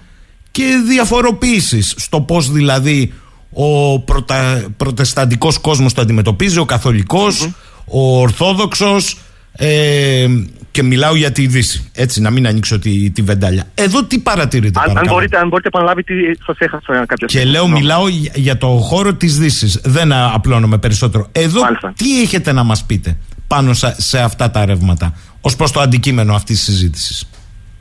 και 0.51 0.63
διαφοροποίησεις 0.87 1.93
στο 1.97 2.21
πώς 2.21 2.51
δηλαδή 2.51 3.13
ο 3.53 3.99
προτα, 3.99 4.65
προτεσταντικός 4.77 5.57
κόσμος 5.57 5.93
το 5.93 6.01
αντιμετωπίζει, 6.01 6.59
ο 6.59 6.65
καθολικος 6.65 7.49
ο 7.85 8.19
ορθόδοξος 8.19 9.17
ε, 9.51 10.27
και 10.71 10.83
μιλάω 10.83 11.15
για 11.15 11.31
τη 11.31 11.47
Δύση. 11.47 11.91
Έτσι, 11.95 12.21
να 12.21 12.29
μην 12.29 12.47
ανοίξω 12.47 12.79
τη, 12.79 13.09
τη 13.09 13.21
βεντάλια. 13.21 13.63
Εδώ 13.75 14.03
τι 14.03 14.19
παρατηρείτε, 14.19 14.79
αν, 14.87 14.97
αν 14.97 15.03
μπορείτε, 15.07 15.37
αν 15.37 15.47
μπορείτε 15.47 15.67
επαναλάβει 15.67 16.03
σα 16.45 16.65
έχασα 16.65 17.05
κάποια 17.05 17.27
Και 17.27 17.43
λέω, 17.43 17.67
μιλάω 17.67 18.07
για 18.33 18.57
το 18.57 18.67
χώρο 18.67 19.13
της 19.13 19.39
Δύσης. 19.39 19.81
Δεν 19.83 20.13
απλώνομαι 20.13 20.77
περισσότερο. 20.77 21.27
Εδώ 21.31 21.61
τι 21.95 22.21
έχετε 22.21 22.51
να 22.51 22.63
μας 22.63 22.85
πείτε 22.85 23.17
πάνω 23.47 23.73
σε 23.97 24.19
αυτά 24.19 24.51
τα 24.51 24.65
ρεύματα, 24.65 25.13
ως 25.41 25.55
προς 25.55 25.71
το 25.71 25.79
αντικείμενο 25.79 26.33
αυτής 26.33 26.55
της 26.55 26.65
συζήτησης; 26.65 27.29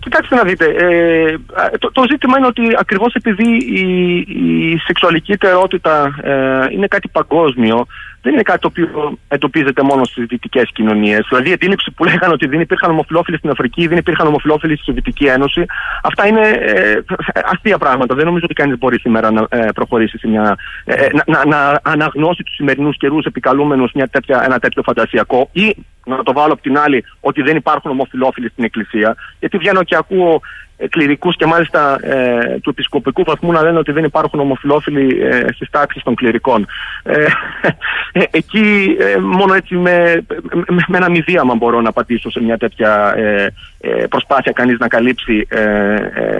Κοιτάξτε 0.00 0.34
να 0.34 0.42
δείτε, 0.42 0.64
ε, 0.64 1.38
το, 1.78 1.92
το 1.92 2.02
ζήτημα 2.10 2.38
είναι 2.38 2.46
ότι 2.46 2.62
ακριβώς 2.78 3.14
επειδή 3.14 3.48
η, 3.56 4.16
η 4.72 4.78
σεξουαλική 4.86 5.32
ιτερότητα 5.32 6.20
ε, 6.22 6.32
είναι 6.74 6.86
κάτι 6.86 7.08
παγκόσμιο, 7.08 7.86
δεν 8.22 8.32
είναι 8.32 8.42
κάτι 8.42 8.60
το 8.60 8.68
οποίο 8.68 9.18
εντοπίζεται 9.28 9.82
μόνο 9.82 10.04
στις 10.04 10.24
δυτικές 10.26 10.70
κοινωνίες. 10.72 11.26
Δηλαδή, 11.28 11.50
η 11.50 11.52
αντίληψη 11.52 11.90
που 11.90 12.04
λέγανε 12.04 12.32
ότι 12.32 12.46
δεν 12.46 12.60
υπήρχαν 12.60 12.90
ομοφυλόφιλοι 12.90 13.36
στην 13.36 13.50
Αφρική, 13.50 13.86
δεν 13.86 13.98
υπήρχαν 13.98 14.26
ομοφυλόφιλοι 14.26 14.74
στη 14.74 14.84
Σοβιετική 14.84 15.24
Ένωση, 15.24 15.64
αυτά 16.02 16.26
είναι 16.26 16.48
ε, 16.48 16.98
αστεία 17.44 17.78
πράγματα. 17.78 18.14
Δεν 18.14 18.24
νομίζω 18.24 18.44
ότι 18.44 18.54
κανείς 18.54 18.78
μπορεί 18.78 18.98
σήμερα 19.00 19.30
να 19.30 19.46
ε, 19.48 19.66
προχωρήσει 19.74 20.18
σε 20.18 20.28
μια. 20.28 20.56
Ε, 20.84 21.06
να, 21.12 21.24
να, 21.26 21.44
να, 21.46 21.80
αναγνώσει 21.82 22.42
τους 22.42 22.54
σημερινούς 22.54 22.96
καιρούς 22.96 23.24
επικαλούμενους 23.24 23.92
ένα 24.28 24.58
τέτοιο 24.58 24.82
φαντασιακό 24.82 25.48
ή 25.52 25.76
να 26.04 26.22
το 26.22 26.32
βάλω 26.32 26.52
από 26.52 26.62
την 26.62 26.78
άλλη 26.78 27.04
ότι 27.20 27.42
δεν 27.42 27.56
υπάρχουν 27.56 27.90
ομοφυλόφιλοι 27.90 28.48
στην 28.48 28.64
Εκκλησία. 28.64 29.16
Γιατί 29.38 29.58
βγαίνω 29.58 29.82
και 29.82 29.96
ακούω 29.96 30.40
κληρικούς 30.90 31.36
και 31.36 31.46
μάλιστα 31.46 31.98
ε, 32.02 32.58
του 32.60 32.70
επισκοπικού 32.70 33.22
βαθμού 33.24 33.52
να 33.52 33.62
λένε 33.62 33.78
ότι 33.78 33.92
δεν 33.92 34.04
υπάρχουν 34.04 34.40
ομοφιλόφιλοι 34.40 35.20
ε, 35.20 35.52
στις 35.52 35.70
τάξεις 35.70 36.02
των 36.02 36.14
κληρικών. 36.14 36.66
Ε, 37.02 37.24
ε 38.12 38.22
εκεί 38.30 38.96
ε, 38.98 39.18
μόνο 39.20 39.54
έτσι 39.54 39.74
με, 39.74 40.24
με, 40.68 40.84
με, 40.86 40.96
ένα 40.96 41.10
μηδίαμα 41.10 41.54
μπορώ 41.54 41.80
να 41.80 41.92
πατήσω 41.92 42.30
σε 42.30 42.42
μια 42.42 42.58
τέτοια 42.58 43.14
προσπάθεια 44.08 44.52
κανείς 44.52 44.78
να 44.78 44.88
καλύψει 44.88 45.46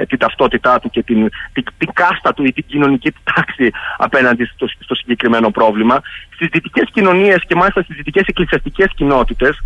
την 0.09 0.19
ταυτότητά 0.19 0.79
του 0.79 0.91
και 0.91 1.03
την, 1.03 1.29
την, 1.53 1.65
την, 1.79 1.89
κάστα 1.93 2.35
του 2.35 2.45
ή 2.45 2.53
την 2.53 2.65
κοινωνική 2.67 3.13
τάξη 3.35 3.71
απέναντι 3.97 4.45
στο, 4.45 4.67
στο 4.79 4.95
συγκεκριμένο 4.95 5.51
πρόβλημα. 5.51 6.01
Στις 6.35 6.49
δυτικές 6.53 6.89
κοινωνίες 6.93 7.43
και 7.47 7.55
μάλιστα 7.55 7.83
στις 7.83 7.97
δυτικές 7.97 8.27
εκκλησιαστικές 8.27 8.91
κοινότητες 8.95 9.59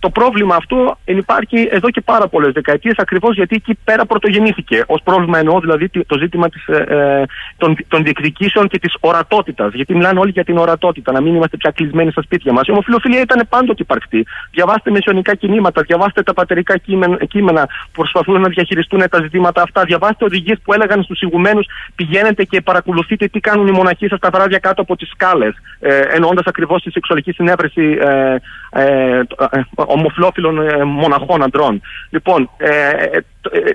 το 0.00 0.10
πρόβλημα 0.10 0.54
αυτό 0.54 0.98
υπάρχει 1.04 1.68
εδώ 1.70 1.90
και 1.90 2.00
πάρα 2.00 2.28
πολλές 2.28 2.52
δεκαετίες, 2.52 2.94
ακριβώς 2.98 3.34
γιατί 3.34 3.54
εκεί 3.54 3.78
πέρα 3.84 4.06
πρωτογεννήθηκε. 4.06 4.84
Ω 4.86 5.02
πρόβλημα 5.02 5.38
εννοώ 5.38 5.60
δηλαδή 5.60 5.88
το 5.88 6.18
ζήτημα 6.18 6.48
της, 6.48 6.66
ε, 6.66 6.84
ε, 6.88 7.24
των, 7.56 7.76
των 7.88 8.02
διεκδικήσεων 8.02 8.68
και 8.68 8.78
της 8.78 8.96
ορατότητας. 9.00 9.72
Γιατί 9.72 9.94
μιλάνε 9.94 10.18
όλοι 10.18 10.30
για 10.30 10.44
την 10.44 10.58
ορατότητα, 10.58 11.12
να 11.12 11.20
μην 11.20 11.34
είμαστε 11.34 11.56
πια 11.56 11.70
κλεισμένοι 11.70 12.10
στα 12.10 12.22
σπίτια 12.22 12.52
μας. 12.52 12.66
Η 12.66 12.70
ομοφιλοφιλία 12.70 13.20
ήταν 13.20 13.46
πάντοτε 13.48 13.82
υπαρκτή. 13.82 14.26
Διαβάστε 14.50 14.90
μεσαιωνικά 14.90 15.34
κινήματα, 15.34 15.82
διαβάστε 15.82 16.22
τα 16.22 16.32
πατερικά 16.32 16.76
κείμενα, 16.76 17.16
κείμενα 17.24 17.66
που 17.66 17.90
προσπαθούν 17.92 18.40
να 18.40 18.48
διαχειριστούν 18.48 19.02
τα 19.10 19.20
ζητήματα 19.22 19.62
αυτά. 19.62 19.84
Διαβάστε 19.84 20.24
οδηγίες 20.24 20.58
που 20.64 20.72
έλεγαν 20.72 21.02
στους 21.02 21.20
ηγουμένους 21.20 21.66
πηγαίνετε 21.94 22.44
και 22.44 22.60
παρακολουθείτε 22.60 23.26
τι 23.26 23.40
κάνουν 23.40 23.66
οι 23.66 23.70
μοναχοί 23.70 24.08
σας 24.08 24.18
τα 24.18 24.30
βράδια 24.32 24.58
κάτω 24.58 24.82
από 24.82 24.96
τις 24.96 25.08
σκάλες. 25.08 25.54
Ε, 25.80 26.00
Εννοώντας 26.00 26.44
ακριβώς 26.46 26.82
τη 26.82 26.90
σεξουαλική 26.90 27.32
συνέβρεση 27.32 27.98
ε, 28.00 28.36
ε, 28.70 29.20
ε 29.50 29.62
ομοφυλόφιλων 29.88 30.68
ε, 30.68 30.84
μοναχών 30.84 31.42
αντρών. 31.42 31.80
Λοιπόν, 32.10 32.50
ε, 32.56 32.68
ε, 32.68 33.20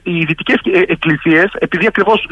οι 0.03 0.23
δυτικές 0.23 0.59
εκκλησίες, 0.87 1.51
επειδή 1.59 1.87
ακριβώς 1.87 2.27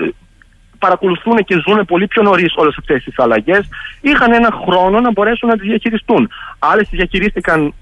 παρακολουθούν 0.80 1.38
και 1.38 1.62
ζουν 1.68 1.86
πολύ 1.86 2.08
πιο 2.08 2.22
νωρίς 2.22 2.54
όλες 2.56 2.76
αυτές 2.78 3.04
τις 3.04 3.20
αλλαγές, 3.20 3.68
είχαν 4.02 4.34
ένα 4.34 4.52
χρόνο 4.66 5.00
να 5.00 5.12
μπορέσουν 5.12 5.50
να 5.50 5.58
τις 5.58 5.68
διαχειριστούν. 5.68 6.30
Άλλες 6.60 6.90
τις 6.90 6.98
διαχειρίστηκαν 6.98 7.74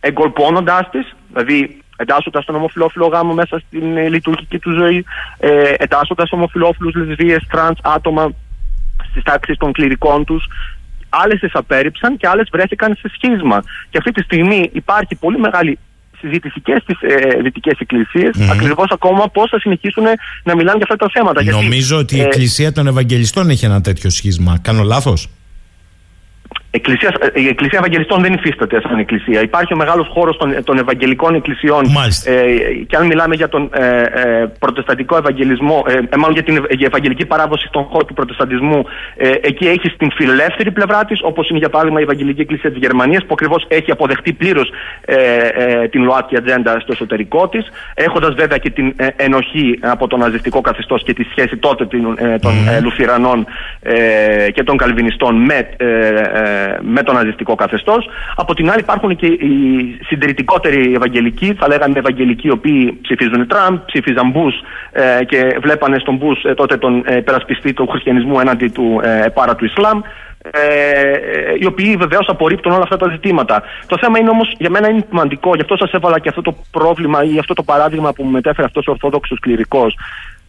εγκολπώνοντάς 0.00 0.90
τις, 0.90 1.14
δηλαδή 1.32 1.82
εντάσσοντας 1.96 2.44
τον 2.44 2.54
ομοφυλόφιλο 2.54 3.06
γάμο 3.06 3.32
μέσα 3.32 3.58
στην 3.58 3.96
λειτουργική 3.96 4.58
του 4.58 4.70
ζωή, 4.70 5.04
ε, 5.38 5.72
εντάσσοντας 5.78 6.32
ομοφυλόφιλους, 6.32 6.94
λεσβίες, 6.94 7.46
τρανς 7.50 7.78
άτομα 7.82 8.32
στις 9.10 9.22
τάξεις 9.22 9.56
των 9.56 9.72
κληρικών 9.72 10.24
τους 10.24 10.46
άλλες 11.08 11.40
τις 11.40 11.54
απέρριψαν 11.54 12.16
και 12.16 12.28
άλλες 12.28 12.48
βρέθηκαν 12.52 12.96
σε 13.00 13.10
σχίσμα. 13.14 13.62
Και 13.90 13.98
αυτή 13.98 14.10
τη 14.10 14.22
στιγμή 14.22 14.70
υπάρχει 14.72 15.14
πολύ 15.14 15.38
μεγάλη 15.38 15.78
συζήτηση 16.20 16.60
και 16.60 16.82
στις 16.82 16.98
ε, 17.00 17.40
δυτικές 17.42 17.78
εκκλησίες, 17.78 18.36
mm-hmm. 18.38 18.48
ακριβώς 18.50 18.90
ακόμα 18.90 19.28
πώς 19.28 19.50
θα 19.50 19.60
συνεχίσουν 19.60 20.04
να 20.44 20.54
μιλάνε 20.56 20.76
για 20.76 20.86
αυτά 20.90 20.96
τα 20.96 21.08
θέματα. 21.12 21.42
Νομίζω 21.42 21.98
ότι 21.98 22.16
η 22.16 22.20
ε, 22.20 22.24
Εκκλησία 22.24 22.72
των 22.72 22.86
Ευαγγελιστών 22.86 23.50
έχει 23.50 23.64
ένα 23.64 23.80
τέτοιο 23.80 24.10
σχίσμα. 24.10 24.58
Κάνω 24.62 24.82
λάθος; 24.82 25.28
Εκκλησίας, 26.70 27.12
η 27.34 27.48
Εκκλησία 27.48 27.78
Ευαγγελιστών 27.78 28.22
δεν 28.22 28.32
υφίσταται 28.32 28.80
σαν 28.80 28.98
Εκκλησία. 28.98 29.40
Υπάρχει 29.42 29.72
ο 29.72 29.76
μεγάλος 29.76 30.08
χώρος 30.12 30.36
των, 30.36 30.64
των 30.64 30.78
Ευαγγελικών 30.78 31.34
Εκκλησιών. 31.34 31.84
Ε, 32.24 32.32
και 32.86 32.96
αν 32.96 33.06
μιλάμε 33.06 33.34
για 33.34 33.48
τον 33.48 33.70
ε, 33.72 34.00
ε, 34.00 34.46
Προτεσταντικό 34.58 35.16
Ευαγγελισμό, 35.16 35.84
ε, 35.86 35.92
ε, 35.92 36.16
μάλλον 36.16 36.32
για 36.32 36.42
την 36.42 36.66
για 36.70 36.86
Ευαγγελική 36.86 37.26
παράδοση 37.26 37.66
στον 37.66 37.84
χώρο 37.84 38.04
του 38.04 38.14
Προτεσταντισμού, 38.14 38.84
ε, 39.16 39.30
εκεί 39.40 39.66
έχει 39.66 39.96
την 39.96 40.10
φιλελεύθερη 40.12 40.70
πλευρά 40.70 41.04
της, 41.04 41.20
όπως 41.22 41.48
είναι 41.48 41.58
για 41.58 41.68
παράδειγμα 41.68 42.00
η 42.00 42.02
Ευαγγελική 42.02 42.40
Εκκλησία 42.40 42.70
της 42.70 42.78
Γερμανίας, 42.78 43.22
που 43.22 43.32
ακριβώς 43.32 43.66
έχει 43.68 43.90
αποδεχτεί 43.90 44.32
πλήρως 44.32 44.70
ε, 45.04 45.14
ε, 45.14 45.88
την 45.88 46.02
ΛΟΑΤΚΙ 46.02 46.36
ατζέντα 46.36 46.80
στο 46.80 46.92
εσωτερικό 46.92 47.48
της, 47.48 47.66
έχοντας 47.94 48.34
βέβαια 48.34 48.58
και 48.58 48.70
την 48.70 48.94
ενοχή 49.16 49.78
από 49.82 50.06
το 50.06 50.16
ναζιστικό 50.16 50.60
καθεστώς 50.60 51.02
και 51.02 51.12
τη 51.12 51.22
σχέση 51.22 51.56
τότε 51.56 51.86
των 52.40 52.52
mm. 52.52 52.82
Λουθυρανών 52.82 53.46
και 54.52 54.62
των 54.62 54.76
Καλβινιστών 54.76 55.36
με 55.36 55.68
με 56.80 57.02
το 57.02 57.12
ναζιστικό 57.12 57.54
καθεστώς. 57.54 58.08
Από 58.36 58.54
την 58.54 58.70
άλλη, 58.70 58.80
υπάρχουν 58.80 59.16
και 59.16 59.26
οι 59.26 59.54
συντηρητικότεροι 60.06 60.92
Ευαγγελικοί, 60.94 61.54
θα 61.54 61.68
λέγαμε 61.68 61.98
Ευαγγελικοί, 61.98 62.46
οι 62.46 62.50
οποίοι 62.50 62.98
ψηφίζουν 63.02 63.46
Τραμπ, 63.46 63.76
ψήφιζαν 63.86 64.30
Μπούς 64.30 64.54
ε, 64.92 65.24
και 65.24 65.58
βλέπανε 65.62 65.98
στον 65.98 66.16
Μπούς 66.16 66.44
ε, 66.44 66.54
τότε 66.54 66.76
τον 66.76 67.02
ε, 67.06 67.20
περασπιστή 67.20 67.72
του 67.72 67.86
χριστιανισμού 67.86 68.40
έναντι 68.40 68.68
του 68.68 69.00
ε, 69.02 69.24
επάρα 69.24 69.54
του 69.54 69.64
Ισλάμ. 69.64 70.00
Ε, 70.50 71.12
οι 71.60 71.66
οποίοι 71.66 71.96
βεβαίως 71.96 72.28
απορρίπτουν 72.28 72.72
όλα 72.72 72.82
αυτά 72.82 72.96
τα 72.96 73.08
ζητήματα. 73.10 73.62
Το 73.86 73.98
θέμα 74.00 74.18
είναι 74.18 74.30
όμως 74.30 74.54
για 74.58 74.70
μένα 74.70 74.88
είναι 74.88 75.04
σημαντικό, 75.08 75.54
γι' 75.54 75.60
αυτό 75.60 75.76
σας 75.76 75.92
έβαλα 75.92 76.18
και 76.18 76.28
αυτό 76.28 76.42
το 76.42 76.54
πρόβλημα 76.70 77.24
ή 77.24 77.38
αυτό 77.38 77.54
το 77.54 77.62
παράδειγμα 77.62 78.12
που 78.12 78.24
μου 78.24 78.30
μετέφερε 78.30 78.66
αυτός 78.66 78.86
ο 78.86 78.90
Ορθόδοξος 78.90 79.38
κληρικός. 79.40 79.96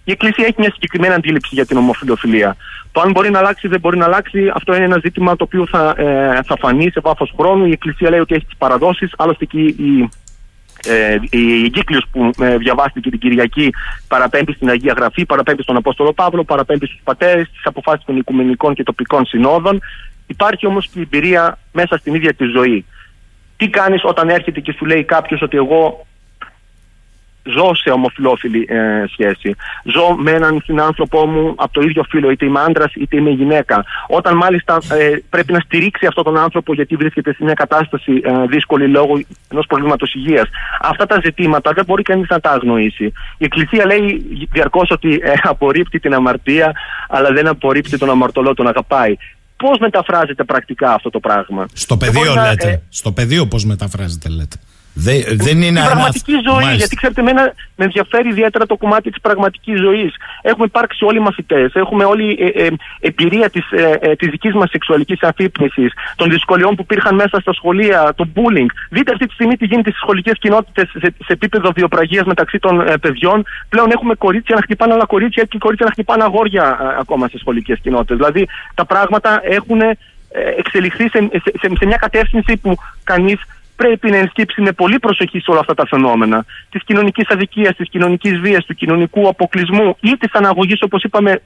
Η 0.10 0.12
Εκκλησία 0.12 0.46
έχει 0.46 0.56
μια 0.58 0.72
συγκεκριμένη 0.72 1.14
αντίληψη 1.14 1.50
για 1.52 1.66
την 1.66 1.78
ομοφιλοφιλία. 1.78 2.56
Το 2.92 3.02
αν 3.02 3.12
μπορεί 3.12 3.30
να 3.30 3.40
αλλάξει 3.40 3.68
ή 3.68 3.70
δεν 3.70 3.80
μπορεί 3.80 3.98
να 3.98 4.06
αλλάξει, 4.06 4.52
αυτό 4.54 4.76
είναι 4.76 4.86
ένα 4.86 5.00
ζήτημα 5.04 5.36
το 5.36 5.44
οποίο 5.44 5.68
θα, 5.68 5.96
ε, 5.98 6.40
θα 6.46 6.58
φανεί 6.60 6.90
σε 6.92 7.00
βάθος 7.00 7.34
χρόνου. 7.38 7.66
Η 7.66 7.72
Εκκλησία 7.72 8.10
λέει 8.10 8.20
ότι 8.20 8.36
έχει 8.36 8.46
τις 8.46 8.58
παραδόσεις. 8.58 9.14
Άλλωστε 9.18 9.46
και 9.46 9.60
η, 9.60 10.10
Ε, 10.88 11.18
η 11.30 11.64
εγκύκλιος 11.64 12.06
που 12.12 12.32
ε, 12.40 12.58
διαβάστηκε 12.58 13.10
την 13.10 13.20
Κυριακή 13.20 13.70
παραπέμπει 14.08 14.54
στην 14.54 14.70
Αγία 14.70 14.94
Γραφή, 14.98 15.26
παραπέμπει 15.26 15.64
στον 15.64 15.76
Απόστολο 15.76 16.14
Παύλο, 16.14 16.44
παραπέμπει 16.44 16.86
στους 16.86 17.00
πατέρες, 17.04 17.48
στις 17.48 17.66
αποφάσεις 17.66 18.06
των 18.06 18.18
οικουμενικών 18.18 18.74
και 18.74 18.84
τοπικών 18.84 19.26
συνόδων. 19.26 19.80
Υπάρχει 20.28 20.66
όμως 20.66 20.88
και 20.88 21.00
η 21.00 21.02
εμπειρία 21.02 21.58
μέσα 21.72 21.98
στην 21.98 22.14
ίδια 22.14 22.34
τη 22.34 22.46
ζωή. 22.46 22.86
Τι 23.58 23.70
κάνεις 23.70 24.02
όταν 24.04 24.30
έρχεται 24.30 24.60
και 24.60 24.72
σου 24.72 24.86
λέει 24.86 25.04
κάποιος 25.04 25.42
ότι 25.42 25.58
εγώ 25.58 26.08
ζω 27.56 27.76
σε 27.76 27.90
ομοφυλόφιλη 27.90 28.66
ε, 28.70 29.04
σχέση. 29.12 29.56
Ζω 29.84 30.16
με 30.18 30.32
έναν 30.32 30.62
συνάνθρωπό 30.64 31.26
μου 31.26 31.54
από 31.58 31.74
το 31.74 31.82
ίδιο 31.82 32.04
φύλλο, 32.10 32.30
είτε 32.30 32.46
είμαι 32.46 32.60
άντρας 32.60 32.94
είτε 32.94 33.18
είμαι 33.18 33.30
γυναίκα. 33.30 33.86
Όταν 34.08 34.36
μάλιστα 34.38 34.78
ε, 34.92 35.16
πρέπει 35.30 35.52
να 35.54 35.60
στηρίξει 35.60 36.06
αυτόν 36.06 36.24
τον 36.24 36.38
άνθρωπο 36.38 36.74
γιατί 36.74 36.96
βρίσκεται 36.96 37.34
σε 37.34 37.44
μια 37.44 37.54
κατάσταση 37.54 38.22
ε, 38.24 38.46
δύσκολη 38.48 38.88
λόγω 38.88 39.22
ενός 39.52 39.66
προβλήματος 39.66 40.14
υγείας. 40.14 40.50
Αυτά 40.82 41.06
τα 41.06 41.20
ζητήματα 41.24 41.72
δεν 41.72 41.86
μπορεί 41.86 42.04
κανείς 42.04 42.30
να 42.30 42.40
τα 42.40 42.52
αγνοήσει. 42.52 43.06
Η 43.38 43.46
Εκκλησία 43.46 43.86
λέει 43.86 44.26
διαρκώς 44.52 44.92
ότι 44.92 45.20
ε, 45.24 45.34
απορρίπτει 45.44 46.00
την 46.00 46.14
αμαρτία, 46.14 46.74
αλλά 47.10 47.32
δεν 47.32 47.48
απορρίπτει 47.48 47.98
τον 47.98 48.10
αμαρτωλό, 48.10 48.54
τον 48.54 48.68
αγαπάει. 48.68 49.16
Πώς 49.56 49.78
μεταφράζεται 49.80 50.44
πρακτικά 50.44 50.94
αυτό 50.94 51.10
το 51.10 51.20
πράγμα; 51.20 51.66
Στο 51.74 51.98
πεδίο 51.98 52.34
λέτε. 52.34 52.82
Στο 52.90 53.12
πεδίο 53.12 53.48
πώς 53.48 53.66
μεταφράζεται 53.66 54.30
λέτε. 54.30 54.58
Δεν, 54.94 55.24
δεν 55.28 55.62
είναι 55.62 55.80
Στην 55.80 55.92
πραγματική 55.92 56.32
ζωή, 56.32 56.54
Μάλιστα. 56.54 56.76
γιατί 56.76 56.96
ξέρετε, 56.96 57.22
εμένα 57.22 57.54
με 57.76 57.86
ενδιαφέρει 57.86 58.30
ιδιαίτερα 58.30 58.66
το 58.66 58.78
κομμάτι 58.78 59.10
της 59.10 59.22
πραγματικής 59.22 59.80
ζωής. 59.80 60.16
Έχουμε 60.42 60.66
υπάρξει 60.66 61.06
όλοι 61.06 61.20
μαθητές, 61.20 61.74
έχουμε 61.74 62.04
όλη 62.04 62.38
ε, 62.40 62.66
ε, 62.66 62.70
εμπειρία 63.00 63.50
της 63.50 63.72
ε, 63.72 63.98
ε, 64.02 64.16
της 64.16 64.30
δικής 64.30 64.54
μας 64.54 64.70
σεξουαλικής 64.70 65.22
αφύπνισης, 65.22 65.94
των 66.16 66.30
δυσκολιών 66.30 66.76
που 66.76 66.82
υπήρχαν 66.82 67.16
μέσα 67.16 67.40
στα 67.40 67.54
σχολεία, 67.54 68.14
το 68.16 68.28
bullying. 68.36 68.70
Δείτε 68.90 69.12
αυτή 69.12 69.26
τη 69.26 69.34
στιγμή 69.34 69.58
τι 69.58 69.66
γίνεται 69.66 69.90
στις 69.90 70.02
σχολικές 70.02 70.38
κοινότητες 70.40 70.90
σε, 70.90 71.00
σε 71.00 71.34
επίπεδο 71.34 71.72
βιοπραγίας 71.76 72.26
μεταξύ 72.26 72.60
των 72.60 72.88
ε, 72.88 72.98
παιδιών. 72.98 73.44
Πλέον 73.70 73.92
έχουμε 73.92 74.16
κορίτσια 74.16 74.56
να 74.56 74.62
χτυπάνε 74.62 74.94
άλλα 74.94 75.06
κορίτσια 75.06 75.44
και 75.44 75.58
κορίτσια 75.58 75.86
να 75.86 75.92
χτυπάνε 75.92 76.24
αγόρια 76.24 76.78
ε, 76.82 76.98
ακόμα 77.00 77.28
σε 77.28 77.38
σχολικές 77.38 77.80
κοινότητες. 77.82 78.18
Δηλαδή 78.18 78.48
τα 78.74 78.86
πράγματα 78.86 79.42
έχουν 79.44 79.82
εξελιχθεί 80.58 81.10
σε, 81.10 81.20
σε, 81.32 81.52
σε, 81.60 81.72
σε 81.80 81.86
μια 81.86 81.98
κατεύθυνση 81.98 82.58
που 82.58 82.78
κανείς 83.04 83.40
πρέπει 83.82 84.10
να 84.10 84.18
ενσκύψει 84.18 84.62
με 84.62 84.72
πολύ 84.72 85.00
προσοχή 85.00 85.40
σε 85.40 85.52
όλα 85.52 85.60
αυτά 85.60 85.74
τα 85.74 85.86
φαινόμενα 85.86 86.46
της 86.70 86.84
κοινωνικής 86.84 87.30
αδικίας, 87.30 87.76
της 87.76 87.90
κοινωνικής 87.90 88.40
βίας, 88.40 88.66
του 88.66 88.74
κοινωνικού 88.74 89.28
αποκλεισμού 89.28 89.98
ή 90.00 90.12
της 90.18 90.32
αναγωγής, 90.34 90.82
όπως 90.82 91.04
είπαμε, 91.04 91.42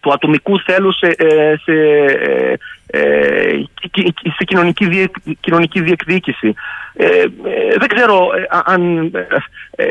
του 0.00 0.12
ατομικού 0.12 0.60
θέλους 0.60 0.96
σε, 0.96 1.14
ε, 1.16 1.54
σε, 1.64 1.72
ε, 1.72 2.54
ε, 2.86 3.62
σε 4.36 4.44
κοινωνική, 4.44 5.10
κοινωνική 5.40 5.80
διεκδίκηση. 5.80 6.54
δεν 7.78 7.88
ξέρω 7.88 8.28
αν 8.64 9.10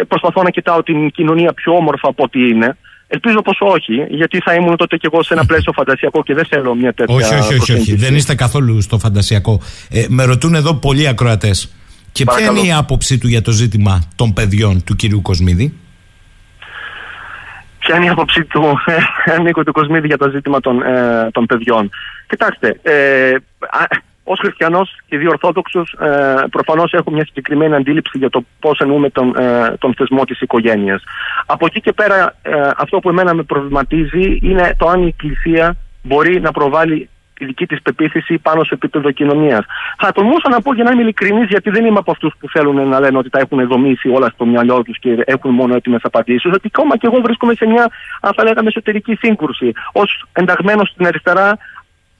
προσπαθώ 0.08 0.44
να 0.44 0.49
κοιτάω 0.49 0.84
την 0.84 1.12
κοινωνία 1.12 1.54
πιο 1.54 1.74
όμορφα 1.74 2.08
από 2.08 2.24
ό,τι 2.24 2.49
είναι. 2.49 2.78
Ελπίζω 3.08 3.42
πως 3.42 3.58
όχι, 3.62 4.06
γιατί 4.10 4.40
θα 4.40 4.54
ήμουν 4.54 4.76
τότε 4.76 4.98
και 4.98 5.10
εγώ 5.12 5.24
σε 5.24 5.34
ένα 5.34 5.46
πλαίσιο 5.46 5.72
φαντασιακό 5.72 6.24
και 6.24 6.34
δεν 6.34 6.46
θέλω 6.46 6.76
μια 6.76 6.94
τέτοια. 6.94 7.16
Όχι, 7.16 7.34
όχι, 7.34 7.54
όχι, 7.54 7.74
όχι. 7.74 7.96
Δεν 7.96 8.16
είστε 8.16 8.36
καθόλου 8.36 8.82
στο 8.82 8.98
φαντασιακό. 9.00 9.62
Ε, 9.90 10.06
με 10.10 10.24
ρωτούν 10.24 10.56
εδώ 10.56 10.74
πολλοί 10.74 11.08
ακροατές. 11.08 11.72
Και 12.12 12.24
Παρακαλώ. 12.24 12.52
ποια 12.52 12.62
είναι 12.62 12.70
η 12.70 12.74
άποψή 12.74 13.18
του 13.18 13.28
για 13.28 13.42
το 13.42 13.52
ζήτημα 13.52 14.04
των 14.16 14.34
παιδιών 14.34 14.84
του 14.84 14.96
κυρίου 14.96 15.22
Κοσμίδη; 15.22 15.74
Ποια 17.80 17.96
είναι 17.96 18.06
η 18.06 18.10
άποψή 18.10 18.44
του 18.44 18.64
ε, 19.26 19.42
Νίκο 19.42 19.64
του 19.64 19.72
Κοσμίδη 19.72 20.08
για 20.08 20.18
το 20.18 20.30
ζήτημα 20.30 20.60
των, 20.60 20.82
ε, 20.82 21.30
των 21.32 21.46
παιδιών; 21.46 21.90
Κοιτάξτε, 22.28 22.80
ε, 22.82 23.36
ως 24.30 24.40
χριστιανός 24.40 24.98
και 25.08 25.18
διορθόδοξο, 25.18 25.84
ε, 25.99 26.08
προφανώς 26.49 26.94
έχω 26.94 27.12
μια 27.12 27.26
συγκεκριμένη 27.26 27.76
αντίληψη 27.76 28.18
για 28.18 28.30
το 28.30 28.44
πώς 28.60 28.80
εννοούμε 28.80 29.10
τον, 29.10 29.36
ε, 29.38 29.76
τον 29.80 29.94
θεσμό 29.94 30.24
της 30.26 30.41
οικογένειας. 30.41 31.04
Από 31.45 31.66
εκεί 31.66 31.82
και 31.82 31.94
πέρα, 31.94 32.36
ε, 32.41 32.70
αυτό 32.78 32.99
που 32.99 33.10
εμένα 33.10 33.34
με 33.34 33.44
προβληματίζει 33.44 34.40
είναι 34.41 34.76
το 34.78 34.88
αν 34.88 35.02
η 35.02 35.08
Εκκλησία 35.08 35.76
μπορεί 36.04 36.41
να 36.41 36.52
προβάλλει 36.52 37.10
τη 37.38 37.45
δική 37.45 37.66
της 37.66 37.82
πεποίθηση 37.82 38.38
πάνω 38.38 38.64
σε 38.64 38.74
επίπεδο 38.74 39.12
κοινωνίας. 39.12 39.66
Θα 39.98 40.12
τολμούσα 40.12 40.49
να 40.49 40.62
πω 40.62 40.74
για 40.74 40.84
να 40.84 40.91
είμαι 40.91 41.02
ειλικρινής, 41.02 41.48
γιατί 41.48 41.70
δεν 41.70 41.86
είμαι 41.86 41.98
από 41.98 42.12
αυτούς 42.12 42.34
που 42.40 42.49
θέλουν 42.49 42.88
να 42.88 42.99
λένε 42.99 43.18
ότι 43.18 43.30
τα 43.30 43.40
έχουν 43.40 43.68
δομήσει 43.68 44.10
όλα 44.10 44.30
στο 44.34 44.45
μυαλό 44.45 44.84
τους 44.84 44.99
και 44.99 45.24
έχουν 45.26 45.52
μόνο 45.52 45.76
έτοιμες 45.76 46.02
απαντήσεις. 46.04 46.52
Ότι 46.54 46.70
ακόμα 46.74 46.98
και 46.98 47.08
εγώ 47.08 47.22
βρίσκομαι 47.22 47.54
σε 47.54 47.66
μια, 47.66 47.91
αν 48.22 48.34
θα 48.36 48.44
λέγαμε, 48.44 48.68
εσωτερική 48.68 49.16
σύγκρουση. 49.16 49.72
Ω 49.94 50.02
ενταγμένος 50.34 50.90
στην 50.90 51.06
αριστερά, 51.08 51.58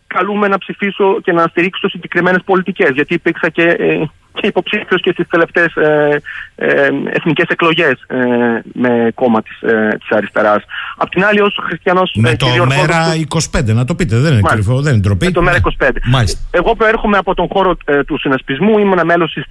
καλούμε 0.08 0.48
να 0.48 0.58
ψηφίσω 0.58 1.22
και 1.22 1.32
να 1.32 1.48
στηρίξω 1.48 1.90
συγκεκριμένες 1.90 2.42
πολιτικές. 2.46 2.90
Γιατί 2.90 3.14
υπήρξα 3.14 3.50
και, 3.50 3.64
ε, 3.64 4.06
και 4.42 4.48
υποψήφιος 4.48 5.02
και 5.02 5.12
στις 5.12 5.28
τελευταίες 5.28 5.76
ε, 5.76 6.22
ε, 6.56 6.90
εθνικές 7.10 7.46
εκλογές 7.50 7.96
ε, 8.08 8.18
με 8.74 9.12
κόμμα 9.16 9.42
της 9.42 9.62
ε, 9.62 9.98
της 10.00 10.10
αριστεράς. 10.18 10.64
Απ' 10.98 11.10
την 11.10 11.26
άλλη, 11.26 11.42
ω 11.42 11.52
χριστιανός. 11.68 12.12
Με 12.16 12.36
το 12.36 12.48
Μέρα 12.66 13.00
25, 13.58 13.64
να 13.64 13.86
το 13.86 13.96
πείτε, 13.96 14.16
δεν 14.16 14.34
είναι 14.34 14.42
κρυφό, 14.48 14.82
δεν 14.82 14.94
είναι 14.94 15.02
ντροπή. 15.02 15.26
Με 15.26 15.32
το 15.32 15.42
Μέρα 15.42 15.58
25. 15.80 15.90
Μάλιστα. 16.06 16.40
Εγώ 16.52 16.76
προέρχομαι 16.76 17.18
από 17.18 17.34
τον 17.34 17.48
χώρο 17.52 17.78
ε, 17.86 18.04
του 18.04 18.20
συνασπισμού, 18.20 18.78
ήμουν 18.78 19.00
μέλος 19.06 19.34
της 19.34 19.44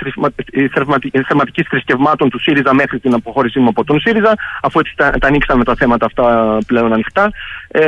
θεματικής 1.27 1.67
θρησκευμάτων 1.69 2.31
του 2.31 2.41
ΣΥΡΙΖΑ 2.41 2.75
μέχρι 2.75 2.99
την 2.99 3.15
αποχώρησή 3.15 3.59
μου 3.59 3.69
από 3.69 3.85
τον 3.85 4.01
ΣΥΡΙΖΑ, 4.01 4.35
αφού 4.63 4.79
έτσι 4.79 4.93
τα, 4.97 5.11
τα 5.11 5.27
ανοίξαμε 5.27 5.65
τα 5.65 5.75
θέματα 5.75 6.07
αυτά 6.07 6.59
πλέον 6.67 6.93
ανοιχτά. 6.93 7.31
Ε, 7.69 7.81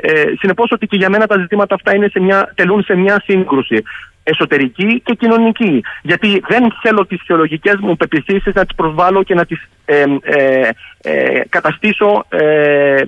ε, 0.00 0.24
Συνεπώς 0.38 0.70
ότι 0.70 0.86
και 0.86 0.96
για 0.96 1.08
μένα 1.10 1.26
τα 1.26 1.38
ζητήματα 1.38 1.74
αυτά 1.74 1.94
είναι 1.94 2.08
σε 2.08 2.20
μια, 2.20 2.52
τελούν 2.54 2.82
σε 2.82 2.94
μια 2.94 3.22
σύγκρουση 3.24 3.82
εσωτερική 4.24 5.00
και 5.04 5.14
κοινωνική. 5.14 5.82
Γιατί 6.02 6.42
δεν 6.48 6.72
θέλω 6.82 7.06
τις 7.06 7.20
θεολογικές 7.26 7.76
μου 7.80 7.96
πεπιθήσεις 7.96 8.54
να 8.54 8.64
τις 8.64 8.74
προσβάλλω 8.76 9.22
και 9.22 9.34
να 9.34 9.44
τις 9.44 9.68
ε, 9.86 10.04
ε, 10.22 10.68
ε, 11.02 11.42
καταστήσω 11.48 12.24
ε, 12.28 13.02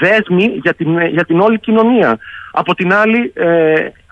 δέσμη 0.00 0.44
για 0.62 0.74
την, 0.74 1.06
για 1.06 1.24
την 1.24 1.40
όλη 1.40 1.58
κοινωνία. 1.58 2.18
Από 2.52 2.74
την 2.74 2.92
άλλη, 2.92 3.32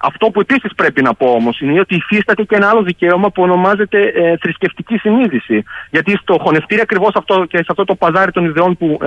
αυτό 0.03 0.31
που 0.31 0.41
επίσης 0.41 0.75
πρέπει 0.75 1.03
να 1.03 1.15
πω 1.15 1.27
όμως 1.27 1.61
είναι 1.61 1.81
ότι 1.81 1.95
υφίσταται 1.95 2.43
και 2.43 2.57
ένα 2.57 2.69
άλλο 2.69 2.83
δικαίωμα 2.83 3.31
που 3.31 3.43
ονομάζεται 3.43 3.99
θρησκευτική 4.41 4.97
συνείδηση. 4.97 5.65
Γιατί 5.91 6.17
στο 6.23 6.37
χωνευτήρι 6.41 6.81
ακριβώς 6.81 7.11
αυτό 7.15 7.45
και 7.49 7.57
σε 7.57 7.67
αυτό 7.69 7.85
το 7.85 7.95
παζάρι 7.95 8.31
των 8.31 8.45
ιδεών 8.45 8.77
που 8.77 8.99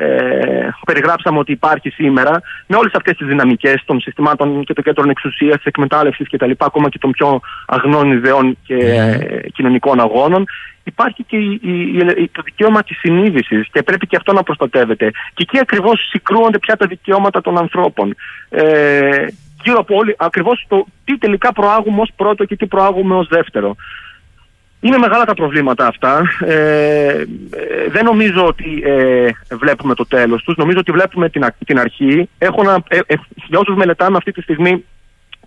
ε, 0.00 0.68
περιγράψαμε 0.86 1.38
ότι 1.38 1.52
υπάρχει 1.52 1.90
σήμερα, 1.90 2.42
με 2.66 2.76
όλες 2.76 2.92
αυτές 2.94 3.16
τις 3.16 3.26
δυναμικές 3.26 3.82
των 3.84 4.00
συστημάτων 4.00 4.64
και 4.64 4.72
των 4.72 4.84
κέντρων 4.84 5.10
εξουσίας, 5.10 5.56
της 5.56 5.64
εκμετάλλευσης 5.64 6.28
κτλ., 6.30 6.50
ακόμα 6.58 6.88
και 6.88 6.98
των 6.98 7.10
πιο 7.10 7.40
αγνών 7.66 8.12
ιδεών 8.12 8.58
και 8.62 8.76
mm. 8.76 9.46
κοινωνικών 9.52 10.00
αγώνων, 10.00 10.44
υπάρχει 10.84 11.22
και 11.24 11.36
η, 11.36 11.60
η, 12.16 12.28
το 12.32 12.42
δικαίωμα 12.44 12.82
της 12.82 12.98
συνείδησης 12.98 13.68
και 13.72 13.82
πρέπει 13.82 14.06
και 14.06 14.16
αυτό 14.16 14.32
να 14.32 14.42
προστατεύεται. 14.42 15.10
Και 15.10 15.42
εκεί 15.46 15.58
ακριβώς 15.58 16.08
συγκρούονται 16.10 16.58
πια 16.58 16.76
τα 16.76 16.86
δικαιώματα 16.86 17.40
των 17.40 17.58
ανθρώπων. 17.58 18.14
Ε, 18.48 19.26
γύρω 19.62 19.78
από 19.78 19.96
όλοι, 19.96 20.14
ακριβώς 20.18 20.64
το 20.68 20.86
τι 21.04 21.18
τελικά 21.18 21.52
προάγουμε 21.52 22.00
ως 22.00 22.10
πρώτο 22.16 22.44
και 22.44 22.56
τι 22.56 22.66
προάγουμε 22.66 23.14
ως 23.14 23.28
δεύτερο. 23.28 23.76
Είναι 24.80 24.98
μεγάλα 24.98 25.24
τα 25.24 25.34
προβλήματα 25.34 25.86
αυτά. 25.86 26.22
Ε, 26.40 26.54
ε, 27.08 27.24
δεν 27.90 28.04
νομίζω 28.04 28.46
ότι 28.46 28.82
ε, 28.84 29.30
βλέπουμε 29.50 29.94
το 29.94 30.06
τέλος 30.06 30.42
τους. 30.42 30.56
Νομίζω 30.56 30.78
ότι 30.78 30.92
βλέπουμε 30.92 31.28
την, 31.28 31.46
την 31.64 31.78
αρχή. 31.78 32.28
Έχω 32.38 32.62
να, 32.62 32.82
ε, 32.88 32.98
ε, 33.06 33.14
για 33.48 33.58
όσους 33.58 33.76
μελετάμε 33.76 34.16
αυτή 34.16 34.32
τη 34.32 34.42
στιγμή 34.42 34.84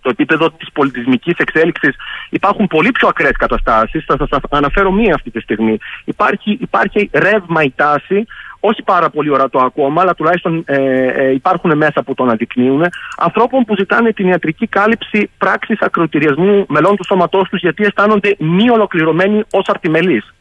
το 0.04 0.10
επίπεδο 0.10 0.50
της 0.50 0.68
πολιτισμικής 0.72 1.36
εξέλιξης 1.36 1.94
υπάρχουν 2.30 2.66
πολύ 2.66 2.90
πιο 2.92 3.08
ακραίες 3.08 3.36
καταστάσεις. 3.36 4.04
Θα 4.04 4.16
σας 4.18 4.28
αναφέρω 4.50 4.90
μία 4.92 5.14
αυτή 5.14 5.30
τη 5.30 5.40
στιγμή. 5.40 5.78
Υπάρχει, 6.04 6.58
υπάρχει 6.60 7.10
ρεύμα 7.12 7.62
η 7.62 7.72
τάση 7.76 8.26
όχι 8.60 8.82
πάρα 8.82 9.10
πολύ 9.10 9.30
ορατό 9.30 9.58
ακόμα, 9.58 10.00
αλλά 10.02 10.14
τουλάχιστον 10.14 10.62
ε, 10.66 10.76
ε, 11.06 11.32
υπάρχουν 11.32 11.76
μέσα 11.76 12.02
που 12.02 12.14
τον 12.14 12.26
αναδεικνύουν, 12.26 12.84
ανθρώπων 13.16 13.64
που 13.64 13.76
ζητάνε 13.76 14.12
την 14.12 14.28
ιατρική 14.28 14.66
κάλυψη 14.66 15.30
πράξης 15.38 15.80
ακροτηριασμού 15.80 16.66
μελών 16.68 16.96
του 16.96 17.04
σώματός 17.04 17.48
τους 17.48 17.60
γιατί 17.60 17.82
αισθάνονται 17.84 18.36
μη 18.38 18.70
ολοκληρωμένοι 18.70 19.42
ως 19.50 19.66
αρτιμελείς. 19.68 20.34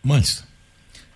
Μάλιστα. 0.00 0.44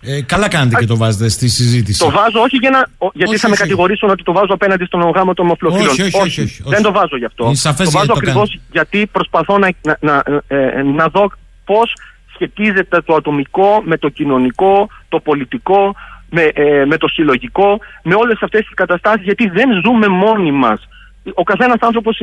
Ε, 0.03 0.21
καλά 0.21 0.47
κάνετε 0.47 0.75
και 0.79 0.85
το 0.85 0.97
βάζετε 0.97 1.29
στη 1.29 1.49
συζήτηση. 1.49 1.99
Το 1.99 2.11
βάζω 2.11 2.41
όχι 2.41 2.57
για 2.57 2.69
να, 2.69 3.09
γιατί 3.13 3.31
όχι, 3.31 3.41
θα 3.41 3.49
με 3.49 3.55
κατηγορήσουν 3.55 4.09
ότι 4.09 4.23
το 4.23 4.31
βάζω 4.31 4.53
απέναντι 4.53 4.85
στον 4.85 5.01
γάμο 5.01 5.33
των 5.33 5.45
ομοφυλοφίλων. 5.45 5.87
Όχι, 5.87 6.01
όχι, 6.01 6.17
όχι, 6.21 6.41
όχι, 6.41 6.63
Δεν 6.65 6.81
το 6.81 6.91
βάζω 6.91 7.17
γι' 7.17 7.25
αυτό. 7.25 7.51
το 7.77 7.91
βάζω 7.91 8.13
ακριβώς 8.15 8.59
γιατί 8.71 9.07
προσπαθώ 9.11 9.57
να, 9.57 9.69
να, 9.81 9.97
να, 9.99 10.23
ε, 10.47 10.81
να 10.81 11.07
δω 11.07 11.31
πώς 11.65 11.93
σχετίζεται 12.33 13.01
το 13.01 13.15
ατομικό 13.15 13.81
με 13.85 13.97
το 13.97 14.09
κοινωνικό, 14.09 14.89
το 15.09 15.19
πολιτικό, 15.19 15.95
με, 16.29 16.41
ε, 16.41 16.85
με 16.85 16.97
το 16.97 17.07
συλλογικό, 17.07 17.79
με 18.03 18.15
όλες 18.15 18.41
αυτές 18.41 18.61
τις 18.61 18.73
καταστάσεις 18.73 19.23
γιατί 19.23 19.47
δεν 19.47 19.69
ζούμε 19.83 20.07
μόνοι 20.07 20.51
μας 20.51 20.87
ο 21.33 21.43
καθένας 21.43 21.77
άνθρωπος 21.79 22.21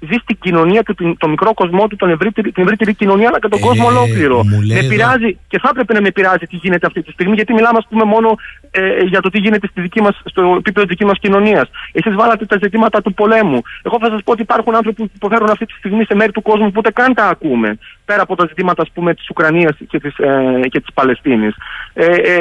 ζει 0.00 0.16
στην 0.22 0.36
κοινωνία 0.40 0.82
του, 0.82 1.16
το 1.18 1.28
μικρό 1.28 1.54
κοσμό 1.54 1.86
του, 1.86 1.96
τον 1.96 2.10
ευρύτερη, 2.10 2.52
την 2.52 2.62
ευρύτερη 2.62 2.94
κοινωνία, 2.94 3.28
αλλά 3.28 3.40
και 3.40 3.48
τον 3.48 3.58
ε, 3.58 3.62
κόσμο 3.62 3.86
ολόκληρο. 3.86 4.44
Με 4.74 4.82
πειράζει 4.88 5.38
και 5.48 5.58
θα 5.58 5.68
έπρεπε 5.72 5.92
να 5.92 6.00
με 6.00 6.10
πειράζει 6.10 6.46
τι 6.50 6.56
γίνεται 6.56 6.86
αυτή 6.86 7.02
τη 7.02 7.10
στιγμή, 7.12 7.34
γιατί 7.34 7.52
μιλάμε, 7.52 7.78
ας 7.78 7.86
πούμε, 7.90 8.04
μόνο 8.04 8.36
ε, 8.70 9.02
για 9.02 9.20
το 9.20 9.28
τι 9.28 9.38
γίνεται 9.38 9.66
στη 9.66 9.80
δική 9.80 10.00
μας, 10.02 10.20
στο 10.24 10.42
επίπεδο 10.58 10.86
της 10.86 10.96
δικής 10.96 11.06
μας 11.06 11.18
κοινωνίας. 11.18 11.70
Εσείς 11.92 12.14
βάλατε 12.14 12.46
τα 12.46 12.58
ζητήματα 12.62 13.02
του 13.02 13.14
πολέμου. 13.14 13.60
Εγώ 13.82 13.96
θα 14.00 14.08
σας 14.08 14.22
πω 14.24 14.32
ότι 14.32 14.42
υπάρχουν 14.42 14.74
άνθρωποι 14.74 15.02
που 15.02 15.10
υποφέρουν 15.14 15.50
αυτή 15.50 15.66
τη 15.66 15.72
στιγμή 15.72 16.04
σε 16.04 16.14
μέρη 16.14 16.32
του 16.32 16.42
κόσμου 16.42 16.66
που 16.66 16.76
ούτε 16.76 16.90
καν 16.90 17.14
τα 17.14 17.24
ακούμε. 17.24 17.78
Πέρα 18.04 18.22
από 18.22 18.34
τα 18.36 18.46
ζητήματα, 18.48 18.82
ας 18.82 18.90
πούμε, 18.94 19.14
της 19.14 19.28
Ουκρανίας 19.30 19.76
και 19.88 20.00
της 20.00 20.18
ε, 20.18 20.60
και 20.68 20.80
της 20.80 20.92
Παλαιστίνης. 20.94 21.54
Ε, 21.92 22.04
ε, 22.04 22.38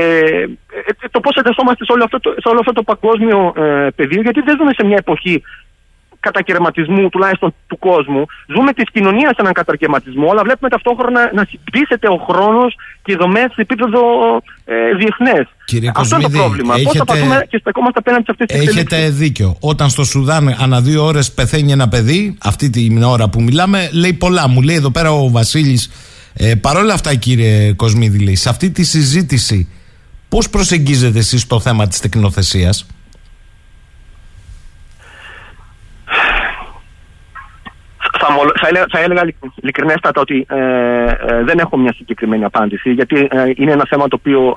ε, 1.03 1.07
το 1.11 1.19
πώς 1.19 1.35
εντασσόμαστε 1.35 1.85
σε 1.85 1.91
όλο 1.91 2.03
αυτό 2.03 2.19
το, 2.19 2.35
σε 2.37 2.49
όλο 2.49 2.59
αυτό 2.59 2.71
το 2.71 2.83
παγκόσμιο 2.83 3.53
ε, 3.57 3.87
πεδίο, 3.95 4.21
γιατί 4.21 4.41
δεν 4.41 4.55
ζούμε 4.57 4.71
σε 4.73 4.85
μια 4.85 4.97
εποχή 4.99 5.43
κατακαιρματισμού 6.29 7.09
τουλάχιστον 7.09 7.49
του 7.69 7.77
κόσμου. 7.87 8.21
Ζούμε 8.53 8.71
της 8.77 8.87
κοινωνίας 8.95 9.31
σε 9.35 9.41
έναν 9.45 9.53
κατακαιρματισμό, 9.53 10.27
αλλά 10.31 10.41
βλέπουμε 10.47 10.69
ταυτόχρονα 10.75 11.21
να 11.37 11.43
συμπτύσσεται 11.49 12.07
ο 12.15 12.17
χρόνος 12.27 12.71
και 13.03 13.11
οι 13.13 13.17
δομές 13.21 13.47
σε 13.55 13.61
επίπεδο 13.67 14.01
ε, 14.65 14.75
διεθνές. 14.99 15.45
Αυτό 15.95 16.15
είναι 16.15 16.29
το 16.29 16.37
πρόβλημα. 16.41 16.73
Έχετε... 16.73 16.89
Πώς 16.89 16.97
θα 16.97 17.05
πατούμε 17.05 17.45
και 17.49 17.57
στεκόμαστε 17.57 17.99
απέναντι 17.99 18.23
σε 18.23 18.31
αυτές 18.33 18.47
τις 18.47 18.67
Έχετε 18.67 19.09
δίκιο. 19.09 19.49
Όταν 19.59 19.89
στο 19.89 20.03
Σουδάν 20.03 20.55
ανά 20.59 20.81
δύο 20.81 21.05
ώρες 21.05 21.31
πεθαίνει 21.31 21.71
ένα 21.71 21.87
παιδί, 21.87 22.37
αυτή 22.43 22.69
την 22.69 23.03
ώρα 23.03 23.29
που 23.29 23.41
μιλάμε, 23.41 23.89
λέει 23.93 24.13
πολλά. 24.13 24.47
Μου 24.47 24.61
λέει 24.61 24.75
εδώ 24.75 24.91
πέρα 24.91 25.11
ο 25.11 25.29
Βασίλης. 25.29 25.91
Ε, 26.33 26.55
Παρ' 26.55 26.77
όλα 26.77 26.93
αυτά, 26.93 27.15
κύριε 27.15 27.73
Κοσμίδη, 27.73 28.19
λέει, 28.19 28.35
σε 28.35 28.49
αυτή 28.49 28.69
τη 28.69 28.83
συζήτηση, 28.83 29.69
πώς 30.29 30.49
προσεγγίζετε 30.49 31.19
εσείς 31.19 31.47
το 31.47 31.59
θέμα 31.59 31.87
της 31.87 31.99
τεκνοθεσίας; 31.99 32.85
Θα, 38.59 38.67
έλεγα, 38.67 38.85
θα 38.89 38.99
έλεγα 38.99 39.21
ειλικρινέστατα 39.61 40.21
ότι 40.21 40.45
ε, 40.49 40.57
ε, 40.57 41.43
δεν 41.43 41.59
έχω 41.59 41.77
μια 41.77 41.93
συγκεκριμένη 41.93 42.43
απάντηση 42.43 42.91
γιατί 42.91 43.27
ε, 43.31 43.51
είναι 43.55 43.71
ένα 43.71 43.85
θέμα 43.89 44.07
το 44.07 44.17
οποίο 44.19 44.55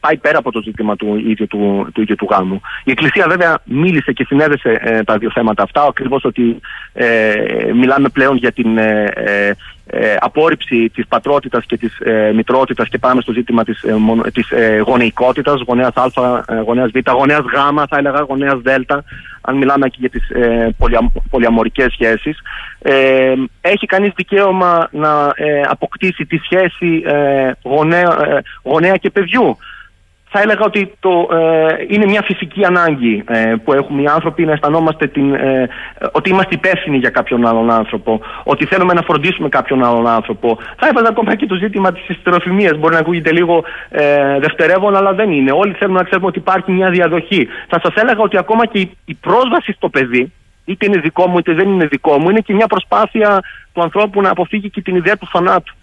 πάει 0.00 0.16
πέρα 0.16 0.38
από 0.38 0.52
το 0.52 0.62
ζήτημα 0.62 0.96
του 0.96 1.16
ίδιου 1.26 1.46
του, 1.46 1.88
του, 1.94 2.00
ίδιου 2.00 2.14
του 2.14 2.28
γάμου. 2.30 2.60
Η 2.84 2.90
Εκκλησία 2.90 3.26
βέβαια 3.28 3.58
μίλησε 3.64 4.12
και 4.12 4.24
συνέδεσε 4.24 5.02
τα 5.06 5.18
δύο 5.18 5.30
θέματα 5.30 5.62
αυτά, 5.62 5.82
ακριβώς 5.82 6.24
ότι 6.24 6.60
μιλάμε 7.74 8.08
πλέον 8.08 8.36
για 8.36 8.52
την 8.52 8.78
ε, 9.94 10.16
απόρριψη 10.20 10.90
της 10.94 11.06
πατρότητας 11.06 11.64
και 11.66 11.76
της 11.76 11.98
ε, 12.00 12.32
μητρότητας 12.34 12.88
και 12.88 12.98
πάμε 12.98 13.20
στο 13.20 13.32
ζήτημα 13.32 13.64
της, 13.64 13.82
ε, 13.82 13.94
της 14.32 14.50
ε, 14.50 14.78
γονεϊκότητας, 14.86 15.60
γονέας 15.66 15.94
Α, 15.94 16.44
ε, 16.48 16.60
γονέας 16.60 16.90
Β, 16.90 17.10
γονέας 17.10 17.40
Γ 17.40 17.84
θα 17.88 17.96
έλεγα, 17.96 18.20
γονέας 18.20 18.58
Δ, 18.62 18.68
αν 19.42 19.56
μιλάμε 19.56 19.88
και 19.88 19.96
για 19.98 20.10
τις 20.10 20.30
ε, 20.30 20.74
πολυα, 20.78 21.12
πολυαμορικές 21.30 21.92
σχέσεις. 21.92 22.38
Ε, 22.78 23.34
έχει 23.60 23.86
κανείς 23.86 24.12
δικαίωμα 24.16 24.88
να 24.90 25.34
αποκτήσει 25.68 26.26
τη 26.26 26.36
σχέση 26.36 27.02
γονέα, 27.62 28.42
γονέα 28.62 28.96
και 28.96 29.10
παιδιού 29.10 29.56
θα 30.32 30.40
έλεγα 30.40 30.64
ότι 30.64 30.92
το, 31.00 31.28
ε, 31.32 31.74
είναι 31.88 32.06
μια 32.06 32.22
φυσική 32.22 32.64
ανάγκη 32.64 33.24
ε, 33.26 33.54
που 33.64 33.72
έχουμε 33.72 34.02
οι 34.02 34.06
άνθρωποι 34.06 34.44
να 34.44 34.52
αισθανόμαστε 34.52 35.06
την, 35.06 35.34
ε, 35.34 35.68
ότι 36.12 36.30
είμαστε 36.30 36.54
υπεύθυνοι 36.54 36.96
για 36.96 37.10
κάποιον 37.10 37.46
άλλον 37.46 37.70
άνθρωπο, 37.70 38.20
ότι 38.44 38.66
θέλουμε 38.66 38.92
να 38.92 39.02
φροντίσουμε 39.02 39.48
κάποιον 39.48 39.84
άλλον 39.84 40.06
άνθρωπο. 40.06 40.58
Θα 40.78 40.88
έβαζα 40.88 41.08
ακόμα 41.08 41.34
και 41.34 41.46
το 41.46 41.54
ζήτημα 41.54 41.92
της 41.92 42.08
ιστεροφημίας. 42.08 42.78
Μπορεί 42.78 42.94
να 42.94 43.00
ακούγεται 43.00 43.32
λίγο 43.32 43.64
ε, 43.88 44.38
δευτερεύον, 44.38 44.96
αλλά 44.96 45.12
δεν 45.12 45.30
είναι. 45.32 45.52
Όλοι 45.52 45.72
θέλουμε 45.72 45.98
να 45.98 46.04
ξέρουμε 46.04 46.26
ότι 46.26 46.38
υπάρχει 46.38 46.72
μια 46.72 46.90
διαδοχή. 46.90 47.48
Θα 47.68 47.80
σας 47.82 47.94
έλεγα 47.94 48.20
ότι 48.20 48.38
ακόμα 48.38 48.66
και 48.66 48.78
η, 48.78 48.96
η 49.04 49.14
πρόσβαση 49.14 49.72
στο 49.72 49.88
παιδί, 49.88 50.32
είτε 50.64 50.86
είναι 50.86 50.98
δικό 50.98 51.26
μου 51.26 51.38
είτε 51.38 51.52
δεν 51.52 51.68
είναι 51.68 51.86
δικό 51.86 52.18
μου, 52.18 52.30
είναι 52.30 52.40
και 52.40 52.54
μια 52.54 52.66
προσπάθεια 52.66 53.42
του 53.72 53.82
ανθρώπου 53.82 54.20
να 54.20 54.30
αποφύγει 54.30 54.70
και 54.70 54.80
την 54.80 54.96
ιδέα 54.96 55.16
του 55.16 55.28
θανάτου. 55.32 55.74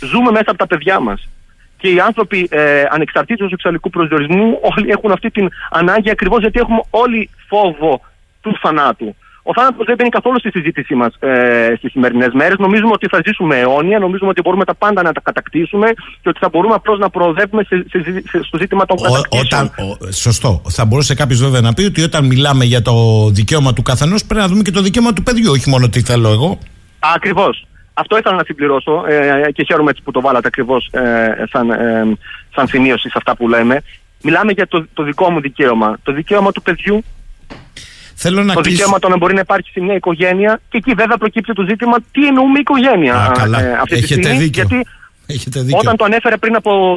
Ζούμε 0.00 0.30
μέσα 0.30 0.50
από 0.50 0.58
τα 0.58 0.66
παιδιά 0.66 1.00
μας 1.00 1.28
και 1.76 1.88
οι 1.88 2.00
άνθρωποι 2.00 2.48
ε, 2.50 2.84
ανεξαρτήτως 2.90 3.48
σεξουαλικού 3.48 3.90
προσδιορισμού 3.90 4.58
όλοι 4.76 4.90
έχουν 4.90 5.10
αυτή 5.12 5.30
την 5.30 5.48
ανάγκη 5.70 6.10
ακριβώς 6.10 6.40
γιατί 6.40 6.58
έχουμε 6.58 6.80
όλοι 6.90 7.30
φόβο 7.48 8.00
του 8.40 8.58
θανάτου. 8.62 9.16
Ο 9.48 9.52
θάνατος 9.56 9.86
δεν 9.86 9.94
μπαίνει 9.98 10.08
καθόλου 10.08 10.38
στη 10.38 10.50
συζήτησή 10.50 10.94
μας 10.94 11.14
ε, 11.18 11.74
στις 11.78 11.90
σημερινές 11.90 12.28
μέρες. 12.32 12.58
Νομίζουμε 12.58 12.92
ότι 12.92 13.06
θα 13.08 13.20
ζήσουμε 13.26 13.58
αιώνια, 13.58 13.98
νομίζουμε 13.98 14.30
ότι 14.30 14.40
μπορούμε 14.40 14.64
τα 14.64 14.74
πάντα 14.74 15.02
να 15.02 15.12
τα 15.12 15.20
κατακτήσουμε 15.20 15.86
και 16.22 16.28
ότι 16.28 16.38
θα 16.38 16.48
μπορούμε 16.48 16.74
απλώς 16.74 16.98
να 16.98 17.10
προοδεύουμε 17.10 17.62
σε, 17.62 17.84
σε, 17.88 17.98
σε, 18.30 18.42
στο 18.42 18.58
ζήτημα 18.58 18.84
των 18.84 18.96
κατακτήσεων. 19.02 19.70
σωστό. 20.12 20.62
Θα 20.68 20.84
μπορούσε 20.84 21.14
κάποιος 21.14 21.40
βέβαια 21.40 21.60
να 21.60 21.74
πει 21.74 21.82
ότι 21.82 22.02
όταν 22.02 22.26
μιλάμε 22.26 22.64
για 22.64 22.82
το 22.82 22.94
δικαίωμα 23.30 23.72
του 23.72 23.82
καθενός 23.82 24.24
πρέπει 24.24 24.40
να 24.40 24.48
δούμε 24.48 24.62
και 24.62 24.70
το 24.70 24.82
δικαίωμα 24.82 25.12
του 25.12 25.22
παιδιού, 25.22 25.50
όχι 25.50 25.70
μόνο 25.70 25.88
τι 25.88 26.00
θέλω 26.00 26.28
εγώ. 26.28 26.58
Ακριβώς. 26.98 27.66
Αυτό 27.98 28.18
ήθελα 28.18 28.34
να 28.34 28.44
συμπληρώσω 28.44 29.04
ε, 29.06 29.52
και 29.52 29.64
χαίρομαι 29.64 29.90
έτσι 29.90 30.02
που 30.02 30.10
το 30.10 30.20
βάλατε 30.20 30.46
ακριβώς 30.46 30.88
ε, 30.90 31.44
σαν, 31.50 31.70
ε, 31.70 32.16
σαν 32.54 32.66
σημείωση 32.66 33.08
σε 33.08 33.14
αυτά 33.16 33.36
που 33.36 33.48
λέμε. 33.48 33.82
Μιλάμε 34.22 34.52
για 34.52 34.66
το, 34.66 34.86
το 34.94 35.02
δικό 35.02 35.30
μου 35.30 35.40
δικαίωμα. 35.40 35.98
Το 36.02 36.12
δικαίωμα 36.12 36.52
του 36.52 36.62
παιδιού. 36.62 37.04
Θέλω 38.14 38.42
να 38.42 38.54
το 38.54 38.60
δικαίωμα 38.60 38.98
το 38.98 39.08
να 39.08 39.16
μπορεί 39.16 39.34
να 39.34 39.40
υπάρχει 39.40 39.70
σε 39.70 39.80
μια 39.80 39.94
οικογένεια. 39.94 40.60
Και 40.68 40.76
εκεί 40.76 40.92
βέβαια 40.94 41.16
προκύπτει 41.16 41.52
το 41.52 41.64
ζήτημα 41.68 41.96
τι 42.12 42.26
εννοούμε 42.26 42.58
οικογένεια. 42.58 43.14
Α, 43.14 43.30
καλά. 43.32 43.60
Ε, 43.60 43.72
αυτή 43.72 43.94
Έχετε 43.94 44.20
τη 44.20 44.22
στιγμή, 44.22 44.38
δίκιο. 44.38 44.64
Γιατί 44.66 44.86
Έχετε 45.26 45.60
δίκιο. 45.60 45.78
Όταν 45.78 45.96
το 45.96 46.04
ανέφερε 46.04 46.36
πριν 46.36 46.56
από 46.56 46.92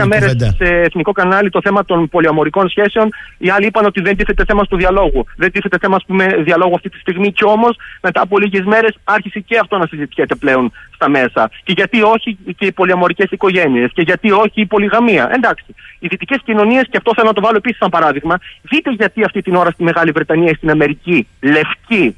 10 0.00 0.06
μέρες 0.06 0.36
σε 0.56 0.64
εθνικό 0.64 1.12
κανάλι 1.12 1.50
το 1.50 1.60
θέμα 1.62 1.84
των 1.84 2.08
πολυαμορικών 2.08 2.68
σχέσεων, 2.68 3.08
οι 3.38 3.50
άλλοι 3.50 3.66
είπαν 3.66 3.84
ότι 3.84 4.00
δεν 4.00 4.16
τίθεται 4.16 4.44
θέμα 4.44 4.64
του 4.64 4.76
διαλόγου. 4.76 5.26
Δεν 5.36 5.52
τίθεται 5.52 5.78
θέμα 5.80 6.00
πούμε, 6.06 6.26
διαλόγου 6.26 6.74
αυτή 6.74 6.88
τη 6.88 6.98
στιγμή. 6.98 7.32
Και 7.32 7.44
όμως 7.44 7.76
μετά 8.02 8.20
από 8.20 8.38
λίγες 8.38 8.64
μέρες 8.64 8.98
άρχισε 9.04 9.40
και 9.40 9.58
αυτό 9.58 9.78
να 9.78 9.86
συζητιέται 9.86 10.34
πλέον 10.34 10.72
στα 10.94 11.08
μέσα. 11.08 11.50
Και 11.64 11.72
γιατί 11.76 12.02
όχι 12.02 12.38
και 12.56 12.66
οι 12.66 12.72
πολυαμορικές 12.72 13.30
οικογένειες. 13.30 13.90
Και 13.94 14.02
γιατί 14.02 14.30
όχι 14.30 14.60
η 14.60 14.66
πολυγαμία. 14.66 15.30
Εντάξει. 15.34 15.74
Οι 15.98 16.06
δυτικές 16.08 16.38
κοινωνίες, 16.44 16.84
και 16.90 16.96
αυτό 16.96 17.12
θέλω 17.14 17.26
να 17.26 17.32
το 17.32 17.40
βάλω 17.40 17.56
επίσης 17.56 17.78
σαν 17.78 17.90
παράδειγμα, 17.90 18.38
δείτε 18.62 18.90
γιατί 18.92 19.24
αυτή 19.24 19.42
την 19.42 19.54
ώρα 19.54 19.70
στη 19.70 19.82
Μεγάλη 19.82 20.10
Βρετανία 20.10 20.50
ή 20.50 20.54
στην 20.54 20.70
Αμερική, 20.70 21.26
λευκή, 21.40 22.16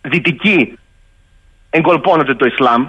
δυτική, 0.00 0.78
εγκολπώνεται 1.70 2.34
το 2.34 2.46
Ισλάμ 2.46 2.86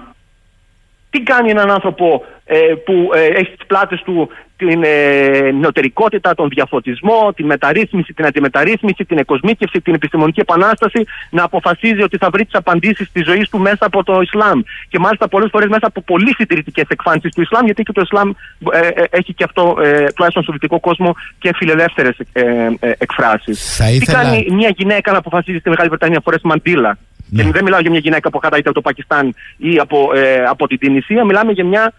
τι 1.18 1.24
κάνει 1.24 1.50
έναν 1.50 1.72
άνθρωπο 1.72 2.26
ε, 2.46 2.58
που 2.86 3.10
ε, 3.14 3.26
έχει 3.26 3.52
στις 3.54 3.66
πλάτες 3.68 4.02
του 4.02 4.30
την 4.58 4.84
ε, 4.84 5.52
νεωτερικότητα, 5.52 6.34
τον 6.36 6.50
διαφωτισμό, 6.50 7.34
τη 7.36 7.44
μεταρρύθμιση, 7.44 8.14
την 8.14 8.26
αντιμεταρρύθμιση, 8.26 9.06
την 9.06 9.18
εκοσμίκευση, 9.18 9.82
την 9.82 9.94
επιστημονική 9.94 10.40
επανάσταση, 10.40 11.06
να 11.30 11.44
αποφασίζει 11.44 12.02
ότι 12.02 12.18
θα 12.18 12.30
βρει 12.30 12.46
τις 12.46 12.54
απαντήσεις 12.54 13.12
της 13.12 13.26
ζωής 13.26 13.50
του 13.50 13.60
μέσα 13.60 13.86
από 13.86 14.04
το 14.04 14.22
Ισλάμ. 14.22 14.62
Και 14.90 15.00
μάλιστα 15.00 15.28
πολλές 15.28 15.50
φορές 15.52 15.68
μέσα 15.68 15.88
από 15.88 16.02
πολύ 16.02 16.34
συντηρητικές 16.34 16.86
εκφάνσεις 16.88 17.34
του 17.34 17.42
Ισλάμ, 17.42 17.66
γιατί 17.66 17.84
και 17.84 17.92
το 17.92 18.02
Ισλάμ 18.02 18.30
ε, 18.72 18.88
ε, 18.88 19.04
έχει 19.10 19.34
και 19.34 19.44
αυτό, 19.44 19.78
ε, 19.82 20.04
τουλάχιστον 20.16 20.44
στο 20.44 20.52
δυτικό 20.52 20.80
κόσμο, 20.80 21.16
και 21.40 21.52
φιλελεύθερες 21.56 22.18
ε, 22.34 22.42
ε, 22.80 22.92
εκφράσεις. 22.98 23.80
Ήθελα... 23.80 24.00
Τι 24.00 24.06
κάνει 24.06 24.48
μια 24.52 24.72
γυναίκα 24.78 25.12
να 25.12 25.18
αποφασίζει 25.18 25.58
στη 25.58 25.70
Μεγάλη 25.70 25.90
Βρετανία 25.90 26.22
φορέσει 26.24 26.48
μαντήλα. 26.48 26.98
Ναι. 27.30 27.44
Και 27.44 27.52
δεν 27.52 27.64
μιλάω 27.64 27.80
για 27.80 27.90
μια 27.90 28.00
γυναίκα 28.00 28.30
που 28.30 28.40
είτε 28.44 28.58
από 28.58 28.74
το 28.74 28.82
Πακιστάν 28.82 29.36
ή 29.58 29.78
από, 29.78 30.10
ε, 30.16 30.44
από 30.44 30.68
την 30.68 30.78
Τινησία, 30.78 31.26
μιλάμε 31.26 31.52
για 31.52 31.66
μια 31.66 31.94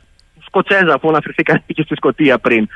Σκοτσέζα 0.47 0.99
που 0.99 1.09
αναφερθήκατε 1.09 1.63
και 1.67 1.83
στη 1.83 1.95
Σκοτία 1.95 2.39
πριν. 2.39 2.69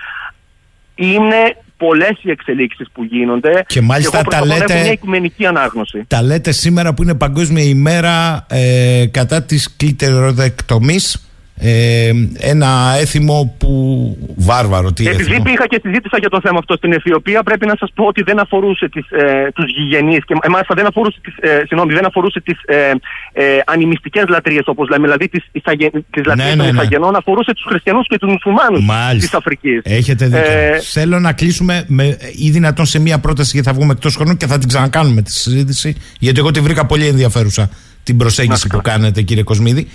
Είναι 0.94 1.56
πολλές 1.76 2.18
οι 2.22 2.30
εξελίξεις 2.30 2.86
που 2.92 3.04
γίνονται. 3.04 3.64
Και 3.66 3.80
μάλιστα 3.80 4.22
και 4.22 4.28
τα 4.28 4.46
λέτε. 4.46 4.80
μια 4.80 4.92
οικουμενική 4.92 5.46
ανάγνωση. 5.46 6.04
Τα 6.06 6.22
λέτε 6.22 6.52
σήμερα 6.52 6.94
που 6.94 7.02
είναι 7.02 7.14
Παγκόσμια 7.14 7.64
ημέρα 7.64 8.46
ε, 8.50 9.06
κατά 9.10 9.42
της 9.42 9.76
κλιτεροδεκτομής 9.76 11.31
ε, 11.56 12.10
ένα 12.38 12.94
έθιμο 13.00 13.54
που 13.58 13.72
βάρβαρο. 14.36 14.92
Τι 14.92 15.06
Επειδή 15.06 15.22
έθιμο; 15.22 15.42
πήγα 15.42 15.66
και 15.66 15.80
συζήτησα 15.82 16.18
για 16.18 16.28
το 16.28 16.40
θέμα 16.42 16.58
αυτό 16.58 16.74
στην 16.76 16.92
Αιθιοπία, 16.92 17.42
πρέπει 17.42 17.66
να 17.66 17.74
σας 17.78 17.90
πω 17.94 18.04
ότι 18.04 18.22
δεν 18.22 18.38
αφορούσε 18.38 18.88
τις, 18.88 19.10
ε, 19.10 19.48
τους 19.54 19.64
γηγενείς 19.76 20.24
και 20.24 20.34
μάλιστα 20.50 20.74
δεν 20.74 20.86
αφορούσε 20.86 21.18
τις 21.22 21.34
ε, 21.40 21.62
δεν 21.86 22.06
αφορούσε 22.06 22.40
τις 22.40 22.58
ε, 22.64 22.90
ε, 23.32 23.58
ανημιστικές 23.66 24.24
λατρείες, 24.28 24.62
όπως 24.66 24.88
λέμε, 24.88 25.04
δηλαδή 25.04 25.28
τις 25.28 26.24
λατρείες 26.26 26.54
ναι, 26.54 26.64
των 26.64 26.74
Ιθαγενών, 26.74 27.10
ναι. 27.10 27.18
αφορούσε 27.18 27.52
τους 27.52 27.64
χριστιανούς 27.68 28.06
και 28.08 28.18
τους 28.18 28.30
μουσουλμάνους 28.30 28.84
της 29.18 29.34
Αφρικής. 29.34 29.80
Έχετε 29.84 30.24
δίκιο. 30.24 30.52
Ε, 30.52 30.78
Θέλω 30.80 31.18
να 31.18 31.32
κλείσουμε 31.32 31.84
με, 31.88 32.16
ή 32.36 32.50
δυνατόν 32.50 32.86
σε 32.86 33.00
μία 33.00 33.18
πρόταση 33.18 33.50
γιατί 33.52 33.68
θα 33.68 33.74
βγούμε 33.74 33.92
εκτός 33.92 34.16
χρόνου 34.16 34.36
και 34.36 34.46
θα 34.46 34.58
την 34.58 34.68
ξανακάνουμε 34.68 35.22
τη 35.22 35.32
συζήτηση, 35.32 35.96
γιατί 36.18 36.38
εγώ 36.38 36.50
τη 36.50 36.60
βρήκα 36.60 36.86
πολύ 36.86 37.06
ενδιαφέρουσα 37.06 37.70
την 38.02 38.16
προσέγγιση 38.16 38.68
που 38.68 38.80
κάνετε, 38.82 39.22
κύριε 39.22 39.42
Κοσμίδη. 39.42 39.88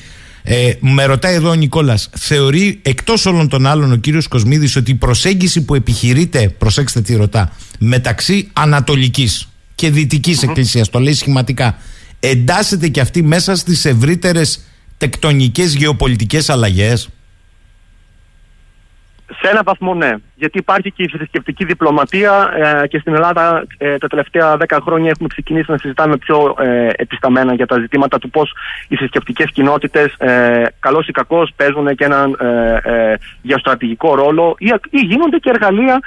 Ε, 0.49 0.74
με 0.80 1.06
ρωτάει 1.06 1.34
εδώ 1.34 1.49
ο 1.49 1.53
Νικόλας, 1.53 2.10
θεωρεί 2.18 2.80
εκτός 2.84 3.26
όλων 3.26 3.49
των 3.49 3.65
άλλων 3.65 3.91
ο 3.91 3.95
κύριος 3.95 4.28
Κοσμίδης 4.28 4.76
ότι 4.76 4.91
η 4.91 4.95
προσέγγιση 4.95 5.65
που 5.65 5.76
επιχειρείται, 5.76 6.49
προσέξτε 6.49 7.02
τι 7.02 7.15
ρωτά, 7.15 7.52
μεταξύ 7.80 8.49
Ανατολικής 8.53 9.49
και 9.76 9.90
Δυτικής 9.90 10.40
mm-hmm. 10.40 10.48
Εκκλησίας, 10.49 10.90
το 10.90 10.99
λέει 10.99 11.14
σχηματικά, 11.14 11.78
εντάσσεται 12.19 12.88
και 12.88 12.99
αυτή 12.99 13.24
μέσα 13.24 13.56
στις 13.56 13.86
ευρύτερες 13.86 14.64
τεκτονικές 14.98 15.76
γεωπολιτικές 15.76 16.49
αλλαγές; 16.49 17.10
Σε 19.41 19.49
ένα 19.49 19.64
βαθμό 19.64 19.94
ναι. 19.94 20.15
Γιατί 20.39 20.57
υπάρχει 20.57 20.91
και 20.91 21.03
η 21.03 21.07
θρησκευτική 21.07 21.65
διπλωματία 21.65 22.53
ε, 22.55 22.88
και 22.88 22.99
στην 22.99 23.14
Ελλάδα 23.14 23.65
ε, 23.77 23.97
τα 23.97 24.07
τελευταία 24.07 24.57
δέκα 24.57 24.80
χρόνια 24.81 25.09
έχουμε 25.09 25.27
ξεκινήσει 25.27 25.72
να 25.72 25.77
συζητάμε 25.77 26.18
πιο 26.18 26.55
ε, 26.59 26.89
επισταμένα 26.95 27.53
για 27.53 27.65
τα 27.65 27.80
ζητήματα 27.80 28.19
του 28.19 28.30
πώς 28.30 28.53
οι 28.88 28.95
θρησκευτικές 28.95 29.51
κοινότητες 29.51 30.14
ε, 30.18 30.64
καλώς 30.80 31.07
ή 31.07 31.11
κακώς 31.11 31.51
παίζουν 31.55 31.95
και 31.95 32.05
έναν 32.05 32.38
ε, 32.84 33.14
γεωστρατηγικό 33.41 34.15
ρόλο 34.15 34.55
ή, 34.59 34.73
ή 34.89 34.99
γίνονται 34.99 35.38
και 35.38 35.49
εργαλεία 35.49 35.99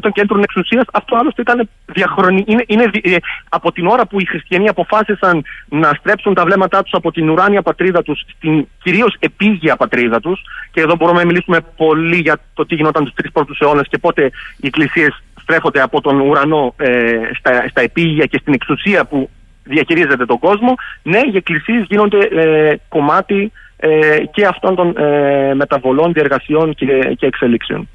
των 0.00 0.12
κέντρων 0.12 0.42
εξουσίας. 0.42 0.84
Αυτό 0.92 1.16
άλλωστε 1.16 1.42
ήταν 1.42 1.68
διαχρονικό. 1.84 2.52
Είναι, 2.52 2.64
είναι, 2.66 3.18
από 3.48 3.72
την 3.72 3.86
ώρα 3.86 4.06
που 4.06 4.20
οι 4.20 4.24
χριστιανοί 4.24 4.68
αποφάσισαν 4.68 5.44
να 5.68 5.92
στρέψουν 5.98 6.34
τα 6.34 6.44
βλέμματά 6.44 6.82
τους 6.82 6.92
από 6.92 7.12
την 7.12 7.30
ουράνια 7.30 7.62
πατρίδα 7.62 8.02
τους 8.02 8.24
στην 8.36 8.66
κυρίως 8.82 9.16
επίγεια 9.18 9.76
πατρίδα 9.76 10.20
τους 10.20 10.40
και 10.70 10.80
εδώ 10.80 10.96
μπορούμε 10.96 11.18
να 11.18 11.26
μιλήσουμε 11.26 11.60
πολύ 11.76 12.16
για 12.16 12.36
το 12.54 12.66
τι 12.66 12.74
γινόταν 12.74 13.04
τους 13.04 13.12
τρεις 13.28 13.32
πρώτους 13.32 13.58
αιώνες 13.60 13.86
και 13.88 13.98
πότε 13.98 14.30
οι 14.56 14.66
εκκλησίες 14.66 15.22
στρέφονται 15.42 15.80
από 15.80 16.00
τον 16.00 16.20
ουρανό 16.20 16.74
ε, 16.76 17.12
στα, 17.38 17.68
στα 17.70 17.80
επίγεια 17.80 18.24
και 18.24 18.38
στην 18.40 18.52
εξουσία 18.52 19.04
που 19.04 19.30
διαχειρίζεται 19.62 20.26
τον 20.26 20.38
κόσμο. 20.38 20.74
Ναι, 21.02 21.18
οι 21.32 21.36
εκκλησίες 21.36 21.84
γίνονται 21.88 22.18
ε, 22.18 22.74
κομμάτι 22.88 23.52
ε, 23.76 23.88
και 24.32 24.46
αυτών 24.46 24.74
των 24.74 24.94
ε, 24.96 25.54
μεταβολών, 25.54 26.12
διεργασιών 26.12 26.74
και, 26.74 26.86
και 27.18 27.26
εξελίξεων. 27.26 27.88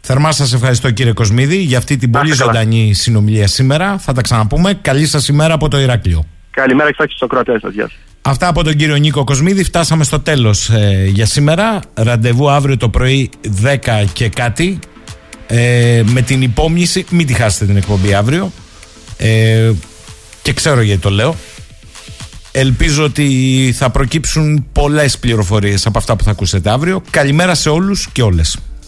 Θερμά 0.00 0.32
σας 0.32 0.52
ευχαριστώ 0.52 0.90
κύριε 0.90 1.12
Κοσμίδη 1.12 1.56
για 1.56 1.78
αυτή 1.78 1.96
την 1.96 2.10
πολύ 2.10 2.32
ζωντανή 2.32 2.94
συνομιλία 2.94 3.46
σήμερα. 3.46 3.98
Θα 3.98 4.12
τα 4.12 4.20
ξαναπούμε. 4.20 4.74
Καλή 4.74 5.06
σας 5.06 5.28
ημέρα 5.28 5.54
από 5.54 5.68
το 5.68 5.78
Ηράκλειο. 5.78 6.24
Καλημέρα 6.50 6.90
και 6.90 7.04
στο 7.08 7.26
Κροατία 7.26 7.58
σας. 7.60 7.72
Γεια 7.72 7.90
Αυτά 8.26 8.48
από 8.48 8.64
τον 8.64 8.76
κύριο 8.76 8.96
Νίκο 8.96 9.24
Κοσμίδη. 9.24 9.64
Φτάσαμε 9.64 10.04
στο 10.04 10.20
τέλος 10.20 10.70
ε, 10.70 11.10
για 11.12 11.26
σήμερα. 11.26 11.80
Ραντεβού 11.94 12.50
αύριο 12.50 12.76
το 12.76 12.88
πρωί 12.88 13.30
10 13.62 14.04
και 14.12 14.28
κάτι. 14.28 14.78
Ε, 15.46 16.02
με 16.06 16.22
την 16.22 16.42
υπόμνηση, 16.42 17.04
μην 17.10 17.26
τη 17.26 17.32
χάσετε 17.32 17.64
την 17.64 17.76
εκπομπή 17.76 18.14
αύριο. 18.14 18.52
Ε, 19.16 19.72
και 20.42 20.52
ξέρω 20.52 20.80
γιατί 20.80 21.00
το 21.00 21.10
λέω. 21.10 21.36
Ελπίζω 22.52 23.04
ότι 23.04 23.74
θα 23.76 23.90
προκύψουν 23.90 24.66
πολλές 24.72 25.18
πληροφορίες 25.18 25.86
από 25.86 25.98
αυτά 25.98 26.16
που 26.16 26.24
θα 26.24 26.30
ακούσετε 26.30 26.70
αύριο. 26.70 27.02
Καλημέρα 27.10 27.54
σε 27.54 27.68
όλους 27.68 28.08
και 28.12 28.22
όλες. 28.22 28.58